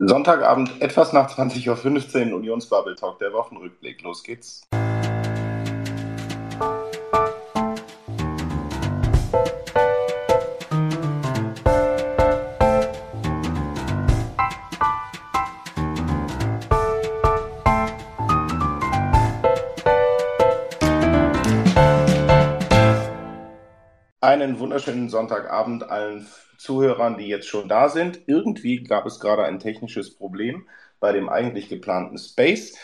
Sonntagabend, 0.00 0.82
etwas 0.82 1.12
nach 1.12 1.30
20.15 1.30 2.30
Uhr, 2.30 2.36
Unionsbubble 2.38 2.96
Talk, 2.96 3.20
der 3.20 3.32
Wochenrückblick. 3.32 4.02
Los 4.02 4.24
geht's. 4.24 4.66
Einen 24.44 24.58
wunderschönen 24.58 25.08
Sonntagabend 25.08 25.88
allen 25.88 26.26
Zuhörern, 26.58 27.16
die 27.16 27.28
jetzt 27.28 27.48
schon 27.48 27.66
da 27.66 27.88
sind. 27.88 28.20
Irgendwie 28.26 28.84
gab 28.84 29.06
es 29.06 29.18
gerade 29.18 29.42
ein 29.44 29.58
technisches 29.58 30.14
Problem 30.14 30.68
bei 31.00 31.12
dem 31.12 31.30
eigentlich 31.30 31.70
geplanten 31.70 32.18
Space. 32.18 32.76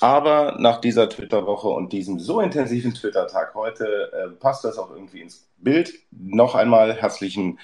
Aber 0.00 0.56
nach 0.58 0.80
dieser 0.80 1.08
Twitter-Woche 1.08 1.68
und 1.68 1.92
diesem 1.92 2.18
so 2.18 2.40
intensiven 2.40 2.92
Twitter-Tag 2.92 3.54
heute 3.54 4.10
äh, 4.12 4.30
passt 4.30 4.64
das 4.64 4.78
auch 4.78 4.90
irgendwie 4.90 5.20
ins 5.20 5.48
Bild. 5.58 5.94
Noch 6.10 6.56
einmal 6.56 6.92
herzlichen 6.94 7.60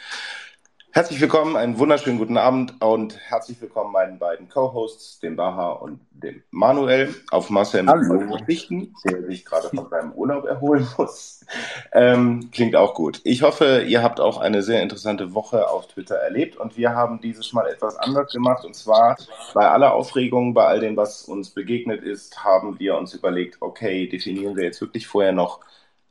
Herzlich 0.94 1.22
willkommen, 1.22 1.56
einen 1.56 1.78
wunderschönen 1.78 2.18
guten 2.18 2.36
Abend 2.36 2.74
und 2.82 3.16
herzlich 3.16 3.58
willkommen 3.62 3.92
meinen 3.92 4.18
beiden 4.18 4.50
Co-Hosts, 4.50 5.20
dem 5.20 5.36
Baha 5.36 5.70
und 5.72 6.00
dem 6.10 6.42
Manuel, 6.50 7.14
auf 7.30 7.48
Marcel 7.48 7.86
Verzichten, 7.86 8.94
der 9.06 9.22
sich 9.22 9.46
gerade 9.46 9.70
von 9.70 9.88
seinem 9.88 10.12
Urlaub 10.12 10.44
erholen 10.44 10.86
muss. 10.98 11.46
Ähm, 11.92 12.50
klingt 12.52 12.76
auch 12.76 12.92
gut. 12.92 13.22
Ich 13.24 13.40
hoffe, 13.40 13.84
ihr 13.88 14.02
habt 14.02 14.20
auch 14.20 14.36
eine 14.36 14.62
sehr 14.62 14.82
interessante 14.82 15.32
Woche 15.32 15.70
auf 15.70 15.86
Twitter 15.86 16.16
erlebt 16.16 16.58
und 16.58 16.76
wir 16.76 16.94
haben 16.94 17.22
dieses 17.22 17.54
Mal 17.54 17.68
etwas 17.68 17.96
anders 17.96 18.30
gemacht 18.30 18.66
und 18.66 18.76
zwar 18.76 19.16
bei 19.54 19.66
aller 19.66 19.94
Aufregung, 19.94 20.52
bei 20.52 20.66
all 20.66 20.80
dem, 20.80 20.98
was 20.98 21.22
uns 21.22 21.48
begegnet 21.48 22.02
ist, 22.02 22.44
haben 22.44 22.78
wir 22.78 22.98
uns 22.98 23.14
überlegt, 23.14 23.56
okay, 23.60 24.08
definieren 24.08 24.56
wir 24.56 24.64
jetzt 24.64 24.82
wirklich 24.82 25.06
vorher 25.06 25.32
noch 25.32 25.60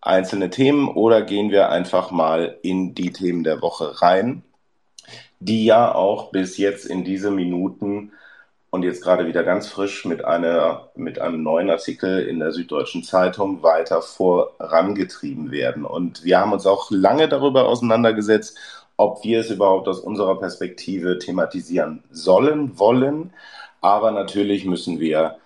einzelne 0.02 0.50
Themen 0.50 0.88
oder 0.88 1.22
gehen 1.22 1.52
wir 1.52 1.70
einfach 1.70 2.10
mal 2.10 2.58
in 2.64 2.96
die 2.96 3.12
Themen 3.12 3.44
der 3.44 3.62
Woche 3.62 4.02
rein 4.02 4.42
die 5.42 5.66
ja 5.66 5.94
auch 5.94 6.32
bis 6.32 6.58
jetzt 6.58 6.86
in 6.86 7.04
diese 7.04 7.32
Minuten 7.32 8.14
und 8.70 8.84
jetzt 8.84 9.04
gerade 9.04 9.28
wieder 9.28 9.44
ganz 9.44 9.68
frisch 9.68 10.06
mit, 10.06 10.24
einer, 10.24 10.92
mit 10.96 11.20
einem 11.20 11.44
neuen 11.44 11.70
Artikel 11.70 12.20
in 12.20 12.40
der 12.40 12.52
Süddeutschen 12.54 13.04
Zeitung 13.04 13.64
weiter 13.64 14.02
vorangetrieben 14.02 15.52
werden. 15.52 15.84
Und 15.84 16.24
wir 16.24 16.40
haben 16.40 16.54
uns 16.54 16.66
auch 16.66 16.90
lange 16.90 17.28
darüber 17.28 17.68
auseinandergesetzt, 17.68 18.58
ob 18.98 19.24
wir 19.24 19.40
es 19.42 19.50
überhaupt 19.50 19.88
aus 19.88 20.00
unserer 20.00 20.40
Perspektive 20.40 21.18
thematisieren 21.18 22.04
sollen, 22.12 22.78
wollen. 22.80 23.34
Aber 23.82 24.12
natürlich 24.12 24.64
müssen 24.64 25.00
wir 25.00 25.38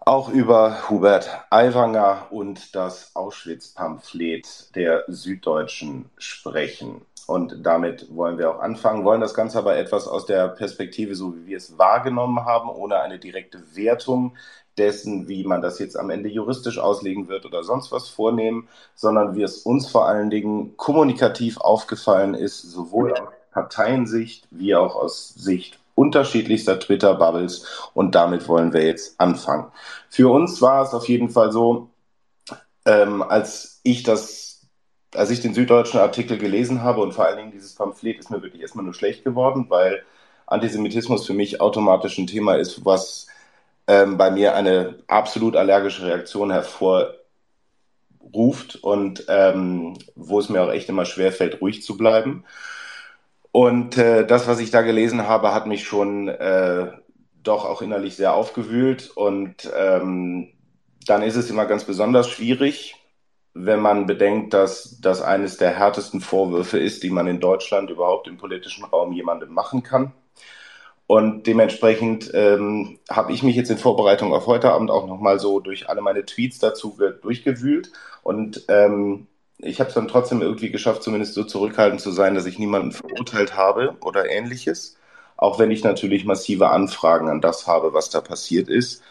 auch 0.00 0.30
über 0.30 0.88
Hubert 0.88 1.28
Aiwanger 1.50 2.28
und 2.30 2.74
das 2.74 3.14
Auschwitz-Pamphlet 3.14 4.74
der 4.74 5.04
Süddeutschen 5.08 6.06
sprechen. 6.16 7.02
Und 7.30 7.64
damit 7.64 8.08
wollen 8.12 8.38
wir 8.38 8.50
auch 8.50 8.58
anfangen, 8.58 9.04
wollen 9.04 9.20
das 9.20 9.34
Ganze 9.34 9.58
aber 9.58 9.76
etwas 9.76 10.08
aus 10.08 10.26
der 10.26 10.48
Perspektive, 10.48 11.14
so 11.14 11.36
wie 11.36 11.46
wir 11.46 11.58
es 11.58 11.78
wahrgenommen 11.78 12.44
haben, 12.44 12.68
ohne 12.68 12.98
eine 12.98 13.20
direkte 13.20 13.62
Wertung 13.76 14.36
dessen, 14.76 15.28
wie 15.28 15.44
man 15.44 15.62
das 15.62 15.78
jetzt 15.78 15.96
am 15.96 16.10
Ende 16.10 16.28
juristisch 16.28 16.80
auslegen 16.80 17.28
wird 17.28 17.46
oder 17.46 17.62
sonst 17.62 17.92
was 17.92 18.08
vornehmen, 18.08 18.66
sondern 18.96 19.36
wie 19.36 19.42
es 19.42 19.58
uns 19.58 19.88
vor 19.88 20.08
allen 20.08 20.28
Dingen 20.28 20.76
kommunikativ 20.76 21.58
aufgefallen 21.58 22.34
ist, 22.34 22.62
sowohl 22.62 23.12
aus 23.12 23.28
Parteiensicht 23.52 24.48
wie 24.50 24.74
auch 24.74 24.96
aus 24.96 25.28
Sicht 25.28 25.78
unterschiedlichster 25.94 26.80
Twitter-Bubbles. 26.80 27.64
Und 27.94 28.16
damit 28.16 28.48
wollen 28.48 28.72
wir 28.72 28.84
jetzt 28.84 29.20
anfangen. 29.20 29.70
Für 30.08 30.32
uns 30.32 30.60
war 30.60 30.82
es 30.82 30.94
auf 30.94 31.08
jeden 31.08 31.30
Fall 31.30 31.52
so, 31.52 31.90
ähm, 32.86 33.22
als 33.22 33.78
ich 33.84 34.02
das 34.02 34.49
als 35.14 35.30
ich 35.30 35.40
den 35.40 35.54
süddeutschen 35.54 36.00
Artikel 36.00 36.38
gelesen 36.38 36.82
habe 36.82 37.00
und 37.00 37.12
vor 37.12 37.26
allen 37.26 37.36
Dingen 37.36 37.52
dieses 37.52 37.74
Pamphlet 37.74 38.18
ist 38.18 38.30
mir 38.30 38.42
wirklich 38.42 38.62
erstmal 38.62 38.84
nur 38.84 38.94
schlecht 38.94 39.24
geworden, 39.24 39.66
weil 39.68 40.02
Antisemitismus 40.46 41.26
für 41.26 41.34
mich 41.34 41.60
automatisch 41.60 42.18
ein 42.18 42.26
Thema 42.26 42.54
ist, 42.54 42.84
was 42.84 43.26
ähm, 43.86 44.16
bei 44.16 44.30
mir 44.30 44.54
eine 44.54 44.98
absolut 45.08 45.56
allergische 45.56 46.06
Reaktion 46.06 46.50
hervorruft 46.50 47.18
und 48.82 49.24
ähm, 49.28 49.96
wo 50.14 50.38
es 50.38 50.48
mir 50.48 50.62
auch 50.62 50.70
echt 50.70 50.88
immer 50.88 51.04
schwerfällt, 51.04 51.60
ruhig 51.60 51.82
zu 51.82 51.96
bleiben. 51.96 52.44
Und 53.52 53.98
äh, 53.98 54.26
das, 54.26 54.46
was 54.46 54.60
ich 54.60 54.70
da 54.70 54.82
gelesen 54.82 55.26
habe, 55.26 55.52
hat 55.52 55.66
mich 55.66 55.84
schon 55.84 56.28
äh, 56.28 56.92
doch 57.42 57.64
auch 57.64 57.82
innerlich 57.82 58.16
sehr 58.16 58.34
aufgewühlt. 58.34 59.10
Und 59.10 59.70
ähm, 59.76 60.52
dann 61.06 61.22
ist 61.22 61.36
es 61.36 61.50
immer 61.50 61.66
ganz 61.66 61.84
besonders 61.84 62.28
schwierig, 62.28 62.94
wenn 63.66 63.80
man 63.80 64.06
bedenkt, 64.06 64.54
dass 64.54 65.00
das 65.00 65.22
eines 65.22 65.56
der 65.56 65.70
härtesten 65.70 66.20
Vorwürfe 66.20 66.78
ist, 66.78 67.02
die 67.02 67.10
man 67.10 67.26
in 67.26 67.40
Deutschland 67.40 67.90
überhaupt 67.90 68.28
im 68.28 68.38
politischen 68.38 68.84
Raum 68.84 69.12
jemandem 69.12 69.52
machen 69.52 69.82
kann. 69.82 70.12
Und 71.06 71.48
dementsprechend 71.48 72.30
ähm, 72.34 73.00
habe 73.10 73.32
ich 73.32 73.42
mich 73.42 73.56
jetzt 73.56 73.70
in 73.70 73.78
Vorbereitung 73.78 74.32
auf 74.32 74.46
heute 74.46 74.70
Abend 74.70 74.92
auch 74.92 75.08
nochmal 75.08 75.40
so 75.40 75.58
durch 75.58 75.88
alle 75.88 76.02
meine 76.02 76.24
Tweets 76.24 76.60
dazu 76.60 76.96
durchgewühlt. 77.20 77.90
Und 78.22 78.64
ähm, 78.68 79.26
ich 79.58 79.80
habe 79.80 79.88
es 79.88 79.94
dann 79.94 80.06
trotzdem 80.06 80.40
irgendwie 80.40 80.70
geschafft, 80.70 81.02
zumindest 81.02 81.34
so 81.34 81.42
zurückhaltend 81.44 82.00
zu 82.00 82.12
sein, 82.12 82.36
dass 82.36 82.46
ich 82.46 82.60
niemanden 82.60 82.92
verurteilt 82.92 83.56
habe 83.56 83.96
oder 84.02 84.30
ähnliches. 84.30 84.96
Auch 85.36 85.58
wenn 85.58 85.70
ich 85.72 85.82
natürlich 85.82 86.24
massive 86.24 86.70
Anfragen 86.70 87.28
an 87.28 87.40
das 87.40 87.66
habe, 87.66 87.92
was 87.92 88.10
da 88.10 88.20
passiert 88.20 88.68
ist. 88.68 89.02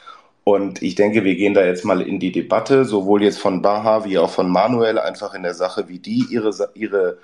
Und 0.43 0.81
ich 0.81 0.95
denke, 0.95 1.23
wir 1.23 1.35
gehen 1.35 1.53
da 1.53 1.63
jetzt 1.63 1.85
mal 1.85 2.01
in 2.01 2.19
die 2.19 2.31
Debatte, 2.31 2.85
sowohl 2.85 3.23
jetzt 3.23 3.39
von 3.39 3.61
Baha 3.61 4.05
wie 4.05 4.17
auch 4.17 4.29
von 4.29 4.49
Manuel, 4.49 4.97
einfach 4.97 5.33
in 5.33 5.43
der 5.43 5.53
Sache, 5.53 5.89
wie 5.89 5.99
die 5.99 6.25
ihre, 6.29 6.51
ihre 6.73 7.19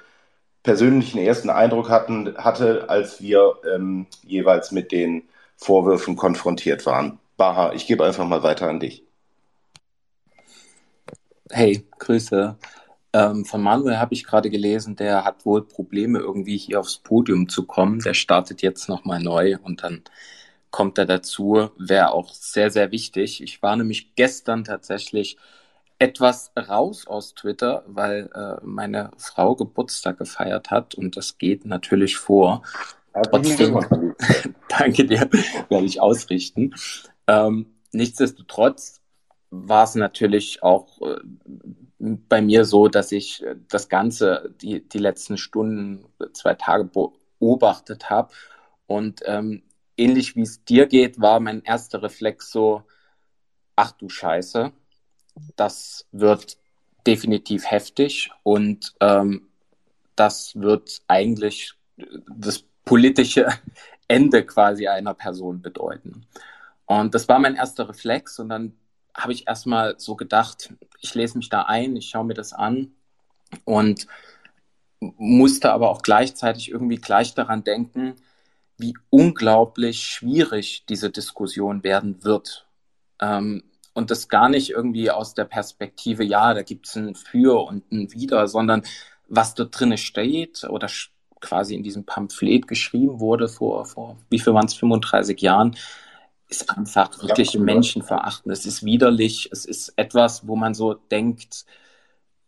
persönlichen 0.64 1.20
ersten 1.20 1.50
Eindruck 1.50 1.90
hatten, 1.90 2.38
hatte, 2.38 2.90
als 2.90 3.22
wir 3.22 3.56
ähm, 3.74 4.08
jeweils 4.24 4.72
mit 4.72 4.92
den 4.92 5.24
Vorwürfen 5.58 6.16
konfrontiert 6.16 6.86
waren. 6.86 7.20
Baha, 7.38 7.74
ich 7.74 7.88
gebe 7.88 8.06
einfach 8.06 8.28
mal 8.28 8.44
weiter 8.44 8.68
an 8.68 8.80
dich. 8.80 9.04
Hey, 11.50 11.86
Grüße. 12.00 12.58
Ähm, 13.14 13.46
von 13.46 13.62
Manuel 13.62 13.98
habe 13.98 14.14
ich 14.14 14.26
gerade 14.26 14.50
gelesen, 14.50 14.96
der 14.96 15.24
hat 15.24 15.46
wohl 15.46 15.66
Probleme, 15.66 16.20
irgendwie 16.20 16.58
hier 16.58 16.80
aufs 16.80 16.98
Podium 16.98 17.48
zu 17.48 17.66
kommen. 17.66 18.00
Der 18.00 18.14
startet 18.14 18.62
jetzt 18.62 18.90
nochmal 18.90 19.22
neu 19.22 19.58
und 19.64 19.84
dann 19.84 20.04
kommt 20.76 20.98
er 20.98 21.06
dazu, 21.06 21.70
wäre 21.78 22.12
auch 22.12 22.34
sehr, 22.34 22.70
sehr 22.70 22.92
wichtig. 22.92 23.42
Ich 23.42 23.64
war 23.64 23.78
nämlich 23.78 24.14
gestern 24.16 24.66
tatsächlich 24.66 25.38
etwas 26.00 26.52
raus 26.58 27.08
aus 27.08 27.34
Twitter, 27.34 27.86
weil 27.88 28.30
äh, 28.36 28.58
meine 28.62 29.12
Frau 29.18 29.56
Geburtstag 29.56 30.18
gefeiert 30.18 30.72
hat 30.72 30.94
und 30.94 31.16
das 31.16 31.38
geht 31.38 31.64
natürlich 31.64 32.18
vor. 32.18 32.64
Trotzdem, 33.32 33.80
danke 34.68 35.06
dir, 35.06 35.30
werde 35.70 35.86
ich 35.86 36.02
ausrichten. 36.02 36.76
Ähm, 37.26 37.68
nichtsdestotrotz 37.94 39.00
war 39.52 39.86
es 39.86 39.96
natürlich 39.96 40.62
auch 40.62 41.00
äh, 41.02 41.22
bei 42.00 42.42
mir 42.42 42.66
so, 42.66 42.90
dass 42.90 43.14
ich 43.14 43.46
äh, 43.46 43.56
das 43.70 43.88
Ganze 43.88 44.54
die, 44.60 44.86
die 44.86 45.00
letzten 45.00 45.38
Stunden, 45.38 46.04
zwei 46.34 46.56
Tage 46.56 46.84
beobachtet 47.40 48.10
habe 48.10 48.34
und 48.88 49.22
ähm, 49.26 49.64
ähnlich 49.98 50.36
wie 50.36 50.42
es 50.42 50.64
dir 50.64 50.88
geht, 50.88 51.20
war 51.20 51.40
mein 51.40 51.64
erster 51.64 52.02
Reflex 52.02 52.52
so, 52.52 52.84
ach 53.76 53.92
du 53.92 54.10
Scheiße, 54.10 54.72
das 55.56 56.08
wird 56.12 56.58
definitiv 57.06 57.70
heftig 57.70 58.32
und 58.44 58.96
ähm, 59.00 59.48
das 60.16 60.56
wird 60.56 61.02
eigentlich 61.08 61.74
das 62.38 62.64
politische 62.84 63.48
Ende 64.08 64.46
quasi 64.46 64.88
einer 64.88 65.14
Person 65.14 65.62
bedeuten. 65.62 66.28
Und 66.86 67.16
das 67.16 67.28
war 67.28 67.40
mein 67.40 67.56
erster 67.56 67.90
Reflex 67.90 68.40
und 68.40 68.50
dann 68.50 68.74
habe 69.16 69.34
ich 69.34 69.48
erstmal 69.48 69.96
so 69.98 70.16
gedacht, 70.16 70.74
ich 71.00 71.16
lese 71.16 71.38
mich 71.38 71.50
da 71.50 71.64
ein, 71.64 71.96
ich 71.96 72.10
schaue 72.10 72.26
mir 72.26 72.34
das 72.34 72.54
an 72.54 72.92
und 73.64 74.08
musste 75.00 75.72
aber 75.72 75.90
auch 75.90 76.02
gleichzeitig 76.02 76.70
irgendwie 76.70 76.98
gleich 76.98 77.34
daran 77.34 77.64
denken, 77.64 78.16
wie 78.78 78.96
unglaublich 79.10 80.02
schwierig 80.04 80.86
diese 80.88 81.10
Diskussion 81.10 81.84
werden 81.84 82.24
wird. 82.24 82.68
Ähm, 83.22 83.64
und 83.94 84.12
das 84.12 84.28
gar 84.28 84.50
nicht 84.50 84.72
irgendwie 84.72 85.10
aus 85.10 85.34
der 85.34 85.46
Perspektive, 85.46 86.24
ja, 86.24 86.54
da 86.54 86.64
gibt 86.64 86.88
es 86.88 86.96
ein 86.96 87.16
Für 87.16 87.66
und 87.66 87.90
ein 87.92 88.12
Wider, 88.12 88.48
sondern 88.48 88.84
was 89.28 89.56
dort 89.56 89.80
drin 89.80 89.98
steht 89.98 90.66
oder 90.66 90.90
quasi 91.40 91.76
in 91.76 91.84
diesem 91.84 92.06
Pamphlet 92.06 92.68
geschrieben 92.68 93.20
wurde 93.20 93.48
vor, 93.48 93.86
vor 93.86 94.18
wie 94.30 94.40
viel 94.40 94.54
waren 94.54 94.66
es, 94.66 94.74
35 94.74 95.40
Jahren, 95.42 95.78
ist 96.50 96.70
einfach 96.70 97.22
wirklich 97.24 97.54
ja, 97.54 97.60
menschenverachtend. 97.60 98.54
Es 98.54 98.66
ist 98.66 98.84
widerlich. 98.84 99.50
Es 99.52 99.66
ist 99.66 99.94
etwas, 99.96 100.48
wo 100.48 100.56
man 100.56 100.74
so 100.74 100.94
denkt, 100.94 101.66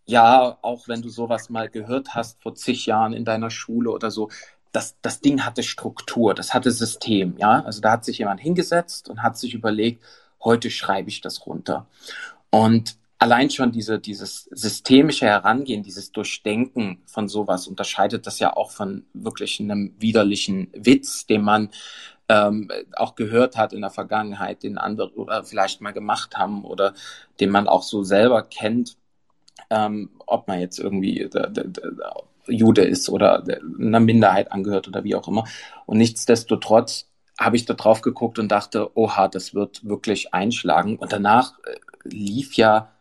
ja, 0.05 0.57
auch 0.61 0.87
wenn 0.87 1.01
du 1.01 1.09
sowas 1.09 1.49
mal 1.49 1.69
gehört 1.69 2.15
hast 2.15 2.41
vor 2.41 2.55
zig 2.55 2.85
Jahren 2.85 3.13
in 3.13 3.25
deiner 3.25 3.49
Schule 3.49 3.91
oder 3.91 4.11
so, 4.11 4.29
das, 4.77 4.95
das 5.01 5.21
Ding 5.21 5.43
hatte 5.43 5.63
Struktur, 5.63 6.35
das 6.35 6.53
hatte 6.53 6.69
System, 6.69 7.35
ja. 7.39 7.63
Also 7.63 7.81
da 7.81 7.93
hat 7.93 8.05
sich 8.05 8.19
jemand 8.19 8.39
hingesetzt 8.39 9.09
und 9.09 9.23
hat 9.23 9.35
sich 9.35 9.55
überlegt, 9.55 10.03
heute 10.43 10.69
schreibe 10.69 11.09
ich 11.09 11.19
das 11.19 11.47
runter. 11.47 11.87
Und 12.51 12.95
allein 13.17 13.49
schon 13.49 13.71
diese, 13.71 13.97
dieses 13.97 14.43
systemische 14.51 15.25
Herangehen, 15.25 15.81
dieses 15.81 16.11
Durchdenken 16.11 17.01
von 17.07 17.27
sowas 17.27 17.67
unterscheidet 17.67 18.27
das 18.27 18.37
ja 18.37 18.55
auch 18.55 18.69
von 18.69 19.07
wirklich 19.15 19.59
einem 19.59 19.95
widerlichen 19.97 20.67
Witz, 20.73 21.25
den 21.25 21.41
man 21.41 21.71
ähm, 22.29 22.69
auch 22.95 23.15
gehört 23.15 23.57
hat 23.57 23.73
in 23.73 23.81
der 23.81 23.89
Vergangenheit, 23.89 24.61
den 24.61 24.77
andere 24.77 25.11
oder 25.15 25.43
vielleicht 25.43 25.81
mal 25.81 25.91
gemacht 25.91 26.37
haben 26.37 26.63
oder 26.63 26.93
den 27.39 27.49
man 27.49 27.67
auch 27.67 27.81
so 27.81 28.03
selber 28.03 28.43
kennt, 28.43 28.95
ähm, 29.71 30.11
ob 30.27 30.47
man 30.47 30.59
jetzt 30.59 30.77
irgendwie 30.77 31.27
der 31.33 31.47
Jude 32.47 32.83
ist 32.83 33.09
oder 33.09 33.43
einer 33.79 33.99
Minderheit 33.99 34.51
angehört 34.51 34.87
oder 34.87 35.03
wie 35.03 35.15
auch 35.15 35.27
immer. 35.27 35.45
Und 35.85 35.97
nichtsdestotrotz 35.97 37.07
habe 37.39 37.55
ich 37.55 37.65
da 37.65 37.73
drauf 37.73 38.01
geguckt 38.01 38.39
und 38.39 38.49
dachte, 38.49 38.97
oha, 38.97 39.27
das 39.27 39.53
wird 39.53 39.87
wirklich 39.87 40.33
einschlagen. 40.33 40.97
Und 40.97 41.11
danach 41.11 41.53
äh, 41.65 41.75
lief 42.03 42.55
ja 42.55 42.91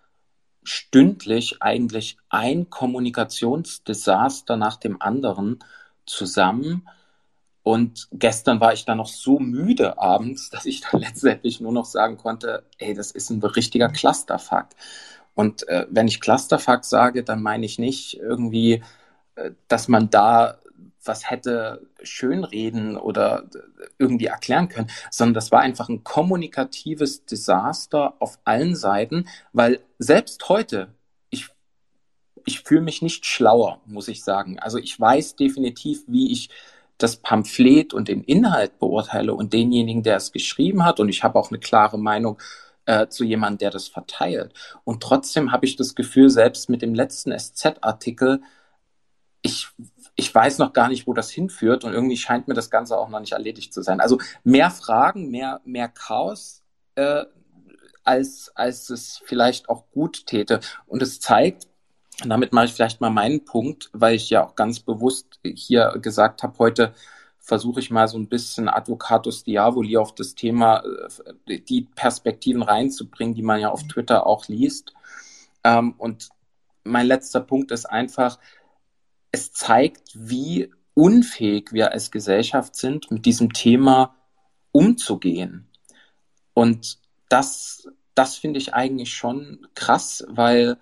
stündlich 0.62 1.62
eigentlich 1.62 2.18
ein 2.28 2.68
Kommunikationsdesaster 2.70 4.56
nach 4.56 4.76
dem 4.76 5.00
anderen 5.00 5.60
zusammen. 6.06 6.88
Und 7.62 8.08
gestern 8.12 8.60
war 8.60 8.72
ich 8.72 8.84
dann 8.84 8.98
noch 8.98 9.08
so 9.08 9.38
müde 9.38 9.98
abends, 9.98 10.50
dass 10.50 10.66
ich 10.66 10.82
dann 10.82 11.00
letztendlich 11.00 11.60
nur 11.60 11.72
noch 11.72 11.86
sagen 11.86 12.16
konnte, 12.16 12.64
ey, 12.78 12.94
das 12.94 13.10
ist 13.10 13.30
ein 13.30 13.42
richtiger 13.42 13.88
Clusterfuck. 13.88 14.66
Und 15.34 15.68
äh, 15.68 15.86
wenn 15.90 16.08
ich 16.08 16.20
Clusterfuck 16.20 16.84
sage, 16.84 17.22
dann 17.22 17.42
meine 17.42 17.66
ich 17.66 17.78
nicht 17.78 18.14
irgendwie, 18.14 18.82
dass 19.68 19.88
man 19.88 20.10
da 20.10 20.58
was 21.04 21.30
hätte 21.30 21.86
schönreden 22.02 22.96
oder 22.96 23.44
irgendwie 23.98 24.26
erklären 24.26 24.68
können, 24.68 24.90
sondern 25.10 25.34
das 25.34 25.52
war 25.52 25.60
einfach 25.60 25.88
ein 25.88 26.04
kommunikatives 26.04 27.24
Desaster 27.24 28.14
auf 28.18 28.38
allen 28.44 28.74
Seiten, 28.74 29.28
weil 29.52 29.80
selbst 29.98 30.48
heute, 30.48 30.88
ich, 31.30 31.48
ich 32.44 32.60
fühle 32.60 32.80
mich 32.82 33.02
nicht 33.02 33.24
schlauer, 33.24 33.80
muss 33.86 34.08
ich 34.08 34.24
sagen. 34.24 34.58
Also 34.58 34.78
ich 34.78 34.98
weiß 34.98 35.36
definitiv, 35.36 36.02
wie 36.06 36.32
ich 36.32 36.50
das 36.98 37.16
Pamphlet 37.16 37.92
und 37.92 38.08
den 38.08 38.24
Inhalt 38.24 38.78
beurteile 38.78 39.34
und 39.34 39.52
denjenigen, 39.52 40.02
der 40.02 40.16
es 40.16 40.32
geschrieben 40.32 40.84
hat. 40.84 40.98
Und 40.98 41.08
ich 41.08 41.22
habe 41.22 41.38
auch 41.38 41.50
eine 41.50 41.58
klare 41.58 41.98
Meinung 41.98 42.38
äh, 42.86 43.08
zu 43.08 43.24
jemandem, 43.24 43.58
der 43.58 43.70
das 43.70 43.88
verteilt. 43.88 44.54
Und 44.84 45.02
trotzdem 45.02 45.52
habe 45.52 45.66
ich 45.66 45.76
das 45.76 45.94
Gefühl, 45.94 46.30
selbst 46.30 46.70
mit 46.70 46.80
dem 46.80 46.94
letzten 46.94 47.36
SZ-Artikel, 47.38 48.40
ich 49.46 49.68
ich 50.16 50.34
weiß 50.34 50.58
noch 50.58 50.72
gar 50.72 50.88
nicht, 50.88 51.06
wo 51.06 51.12
das 51.12 51.30
hinführt 51.30 51.84
und 51.84 51.92
irgendwie 51.92 52.16
scheint 52.16 52.48
mir 52.48 52.54
das 52.54 52.70
Ganze 52.70 52.96
auch 52.96 53.10
noch 53.10 53.20
nicht 53.20 53.32
erledigt 53.32 53.72
zu 53.72 53.82
sein. 53.82 54.00
Also 54.00 54.18
mehr 54.44 54.70
Fragen, 54.70 55.30
mehr, 55.30 55.60
mehr 55.64 55.88
Chaos, 55.88 56.62
äh, 56.94 57.24
als, 58.02 58.50
als 58.54 58.88
es 58.88 59.20
vielleicht 59.26 59.68
auch 59.68 59.84
gut 59.92 60.26
täte. 60.26 60.60
Und 60.86 61.02
es 61.02 61.20
zeigt, 61.20 61.66
und 62.22 62.30
damit 62.30 62.54
mache 62.54 62.64
ich 62.64 62.72
vielleicht 62.72 63.02
mal 63.02 63.10
meinen 63.10 63.44
Punkt, 63.44 63.90
weil 63.92 64.14
ich 64.14 64.30
ja 64.30 64.46
auch 64.46 64.54
ganz 64.54 64.80
bewusst 64.80 65.38
hier 65.44 65.98
gesagt 66.00 66.42
habe, 66.42 66.58
heute 66.58 66.94
versuche 67.38 67.80
ich 67.80 67.90
mal 67.90 68.08
so 68.08 68.16
ein 68.16 68.28
bisschen 68.28 68.70
Advocatus 68.70 69.44
Diaboli 69.44 69.98
auf 69.98 70.14
das 70.14 70.34
Thema, 70.34 70.82
äh, 71.46 71.60
die 71.60 71.82
Perspektiven 71.94 72.62
reinzubringen, 72.62 73.34
die 73.34 73.42
man 73.42 73.60
ja 73.60 73.68
auf 73.68 73.86
Twitter 73.86 74.26
auch 74.26 74.48
liest. 74.48 74.94
Ähm, 75.62 75.94
und 75.98 76.30
mein 76.84 77.06
letzter 77.06 77.40
Punkt 77.40 77.70
ist 77.70 77.84
einfach, 77.84 78.38
es 79.36 79.52
zeigt, 79.52 80.12
wie 80.14 80.72
unfähig 80.94 81.74
wir 81.74 81.92
als 81.92 82.10
Gesellschaft 82.10 82.74
sind, 82.74 83.10
mit 83.10 83.26
diesem 83.26 83.52
Thema 83.52 84.16
umzugehen. 84.72 85.68
Und 86.54 86.98
das, 87.28 87.86
das 88.14 88.36
finde 88.36 88.58
ich 88.58 88.72
eigentlich 88.72 89.12
schon 89.12 89.68
krass, 89.74 90.24
weil 90.28 90.78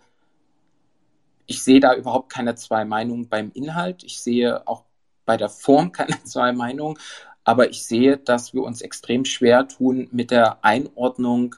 ich 1.46 1.64
sehe 1.64 1.80
da 1.80 1.96
überhaupt 1.96 2.30
keine 2.32 2.54
zwei 2.54 2.84
Meinungen 2.84 3.28
beim 3.28 3.50
Inhalt. 3.54 4.04
Ich 4.04 4.20
sehe 4.20 4.68
auch 4.68 4.84
bei 5.24 5.36
der 5.36 5.48
Form 5.48 5.90
keine 5.98 6.22
zwei 6.22 6.52
Meinungen. 6.52 6.96
Aber 7.42 7.68
ich 7.70 7.84
sehe, 7.84 8.16
dass 8.16 8.54
wir 8.54 8.62
uns 8.62 8.82
extrem 8.82 9.24
schwer 9.24 9.66
tun 9.66 10.08
mit 10.12 10.30
der 10.30 10.64
Einordnung, 10.64 11.56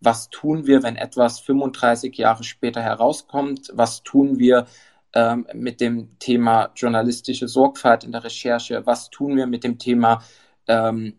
was 0.00 0.30
tun 0.30 0.66
wir, 0.66 0.82
wenn 0.82 0.96
etwas 0.96 1.40
35 1.40 2.16
Jahre 2.16 2.44
später 2.44 2.80
herauskommt? 2.80 3.70
Was 3.74 4.02
tun 4.02 4.38
wir, 4.38 4.66
ähm, 5.14 5.46
mit 5.54 5.80
dem 5.80 6.18
Thema 6.18 6.70
journalistische 6.76 7.48
Sorgfalt 7.48 8.04
in 8.04 8.12
der 8.12 8.24
Recherche? 8.24 8.84
Was 8.86 9.10
tun 9.10 9.36
wir 9.36 9.46
mit 9.46 9.64
dem 9.64 9.78
Thema 9.78 10.22
ähm, 10.66 11.14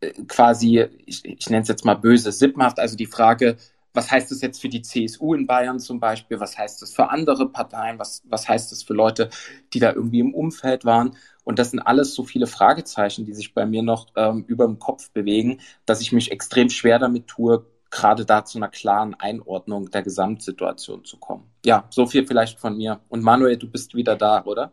äh, 0.00 0.12
quasi, 0.28 0.84
ich, 1.06 1.24
ich 1.24 1.50
nenne 1.50 1.62
es 1.62 1.68
jetzt 1.68 1.84
mal 1.84 1.94
böse, 1.94 2.32
Sippenhaft, 2.32 2.78
also 2.78 2.96
die 2.96 3.06
Frage, 3.06 3.56
was 3.96 4.10
heißt 4.10 4.30
das 4.30 4.42
jetzt 4.42 4.60
für 4.60 4.68
die 4.68 4.82
CSU 4.82 5.34
in 5.34 5.46
Bayern 5.46 5.80
zum 5.80 5.98
Beispiel? 5.98 6.38
Was 6.38 6.56
heißt 6.58 6.82
das 6.82 6.92
für 6.94 7.08
andere 7.10 7.48
Parteien? 7.48 7.98
Was, 7.98 8.22
was 8.26 8.46
heißt 8.46 8.70
das 8.70 8.82
für 8.82 8.92
Leute, 8.92 9.30
die 9.72 9.78
da 9.78 9.92
irgendwie 9.92 10.20
im 10.20 10.34
Umfeld 10.34 10.84
waren? 10.84 11.16
Und 11.44 11.58
das 11.58 11.70
sind 11.70 11.80
alles 11.80 12.14
so 12.14 12.24
viele 12.24 12.46
Fragezeichen, 12.46 13.24
die 13.24 13.32
sich 13.32 13.54
bei 13.54 13.64
mir 13.64 13.82
noch 13.82 14.08
ähm, 14.16 14.44
über 14.46 14.66
dem 14.66 14.78
Kopf 14.78 15.10
bewegen, 15.12 15.60
dass 15.86 16.02
ich 16.02 16.12
mich 16.12 16.30
extrem 16.30 16.68
schwer 16.68 16.98
damit 16.98 17.26
tue, 17.26 17.64
gerade 17.90 18.24
da 18.24 18.44
zu 18.44 18.58
einer 18.58 18.68
klaren 18.68 19.14
Einordnung 19.14 19.90
der 19.90 20.02
Gesamtsituation 20.02 21.04
zu 21.04 21.18
kommen. 21.18 21.50
Ja, 21.64 21.84
so 21.90 22.06
viel 22.06 22.26
vielleicht 22.26 22.58
von 22.58 22.76
mir. 22.76 23.00
Und 23.08 23.22
Manuel, 23.22 23.56
du 23.56 23.70
bist 23.70 23.94
wieder 23.94 24.16
da, 24.16 24.44
oder? 24.44 24.72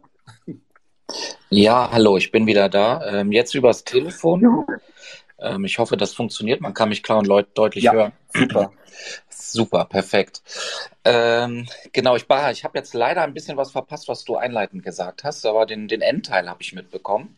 Ja, 1.49 1.89
hallo, 1.91 2.17
ich 2.17 2.31
bin 2.31 2.47
wieder 2.47 2.69
da. 2.69 3.05
Ähm, 3.05 3.31
jetzt 3.31 3.53
übers 3.53 3.83
Telefon. 3.83 4.65
Ähm, 5.39 5.65
ich 5.65 5.77
hoffe, 5.77 5.97
das 5.97 6.13
funktioniert. 6.13 6.61
Man 6.61 6.73
kann 6.73 6.89
mich 6.89 7.03
klar 7.03 7.19
und 7.19 7.27
deutlich 7.55 7.83
ja, 7.83 7.93
hören. 7.93 8.11
Super. 8.33 8.71
Super, 9.29 9.85
perfekt. 9.85 10.41
Ähm, 11.03 11.67
genau, 11.91 12.15
ich, 12.15 12.23
ich 12.23 12.63
habe 12.63 12.77
jetzt 12.77 12.93
leider 12.93 13.21
ein 13.21 13.33
bisschen 13.33 13.57
was 13.57 13.71
verpasst, 13.71 14.07
was 14.07 14.23
du 14.23 14.35
einleitend 14.35 14.83
gesagt 14.83 15.23
hast, 15.23 15.45
aber 15.45 15.65
den, 15.65 15.87
den 15.87 16.01
Endteil 16.01 16.49
habe 16.49 16.61
ich 16.61 16.73
mitbekommen. 16.73 17.37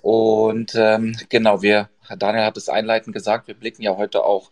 Und 0.00 0.74
ähm, 0.74 1.16
genau, 1.28 1.62
wir, 1.62 1.88
Daniel 2.16 2.44
hat 2.44 2.56
es 2.56 2.68
einleitend 2.68 3.14
gesagt, 3.14 3.48
wir 3.48 3.54
blicken 3.54 3.82
ja 3.82 3.96
heute 3.96 4.24
auch 4.24 4.50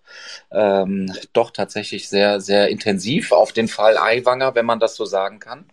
ähm, 0.51 1.13
doch 1.33 1.51
tatsächlich 1.51 2.09
sehr, 2.09 2.41
sehr 2.41 2.69
intensiv 2.69 3.33
auf 3.33 3.53
den 3.53 3.69
Fall 3.69 3.99
Aiwanger, 3.99 4.55
wenn 4.55 4.67
man 4.67 4.81
das 4.81 4.97
so 4.97 5.05
sagen 5.05 5.39
kann. 5.41 5.67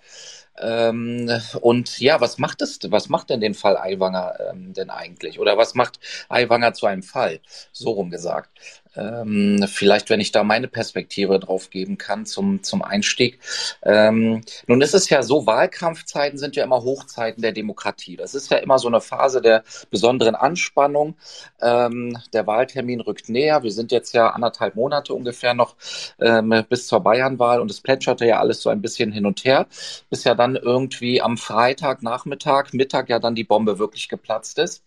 Ähm, 0.60 1.30
und 1.62 2.00
ja, 2.00 2.20
was 2.20 2.38
macht 2.40 2.62
es, 2.62 2.80
was 2.90 3.10
macht 3.10 3.30
denn 3.30 3.42
den 3.42 3.54
Fall 3.54 3.78
Aiwanger 3.78 4.40
ähm, 4.52 4.74
denn 4.74 4.90
eigentlich? 4.90 5.40
Oder 5.40 5.58
was 5.58 5.76
macht 5.76 6.00
Aiwanger 6.30 6.74
zu 6.74 6.88
einem 6.88 7.04
Fall? 7.04 7.40
So 7.72 7.92
rum 7.92 8.10
gesagt. 8.10 8.50
Ähm, 8.98 9.66
vielleicht, 9.68 10.10
wenn 10.10 10.20
ich 10.20 10.32
da 10.32 10.44
meine 10.44 10.68
Perspektive 10.68 11.40
drauf 11.40 11.70
geben 11.70 11.98
kann 11.98 12.26
zum, 12.26 12.64
zum 12.64 12.82
Einstieg. 12.82 13.40
Ähm, 13.84 14.42
nun 14.66 14.82
ist 14.82 14.94
es 14.94 15.10
ja 15.10 15.24
so, 15.24 15.46
Wahlkampfzeiten 15.46 16.40
sind 16.40 16.56
ja 16.56 16.64
immer 16.64 16.84
Hochzeiten 16.84 17.42
der 17.42 17.52
Demokratie. 17.52 18.18
Das 18.18 18.34
ist 18.34 18.52
ja 18.52 18.58
immer 18.58 18.80
so 18.80 18.88
eine 18.88 19.02
Phase 19.02 19.42
der 19.42 19.64
besonderen 19.92 20.36
Anspannung. 20.36 21.16
Ähm, 21.62 22.18
der 22.34 22.48
Wahltermin 22.48 23.02
rückt 23.02 23.30
näher. 23.30 23.64
Wir 23.64 23.72
sind 23.72 23.92
jetzt 23.92 24.14
ja 24.14 24.30
anderthalb 24.30 24.76
Monate 24.76 25.14
ungefähr 25.14 25.54
noch 25.54 25.76
ähm, 26.20 26.66
bis 26.70 26.88
zur 26.88 27.02
Bayernwahl 27.02 27.62
und 27.62 27.72
es 27.72 27.82
plätscherte 27.82 28.26
ja 28.26 28.40
alles 28.40 28.62
so 28.62 28.70
ein 28.70 28.82
bisschen 28.82 29.12
hin 29.12 29.26
und 29.26 29.46
her, 29.46 29.68
bis 30.10 30.24
ja 30.24 30.36
dann 30.36 30.56
irgendwie 30.56 31.22
am 31.22 31.38
Freitag, 31.38 32.02
Nachmittag, 32.02 32.74
Mittag 32.74 33.10
ja 33.10 33.20
dann 33.20 33.36
die 33.36 33.44
Bombe 33.44 33.80
wirklich 33.80 34.10
geplatzt 34.10 34.58
ist. 34.60 34.84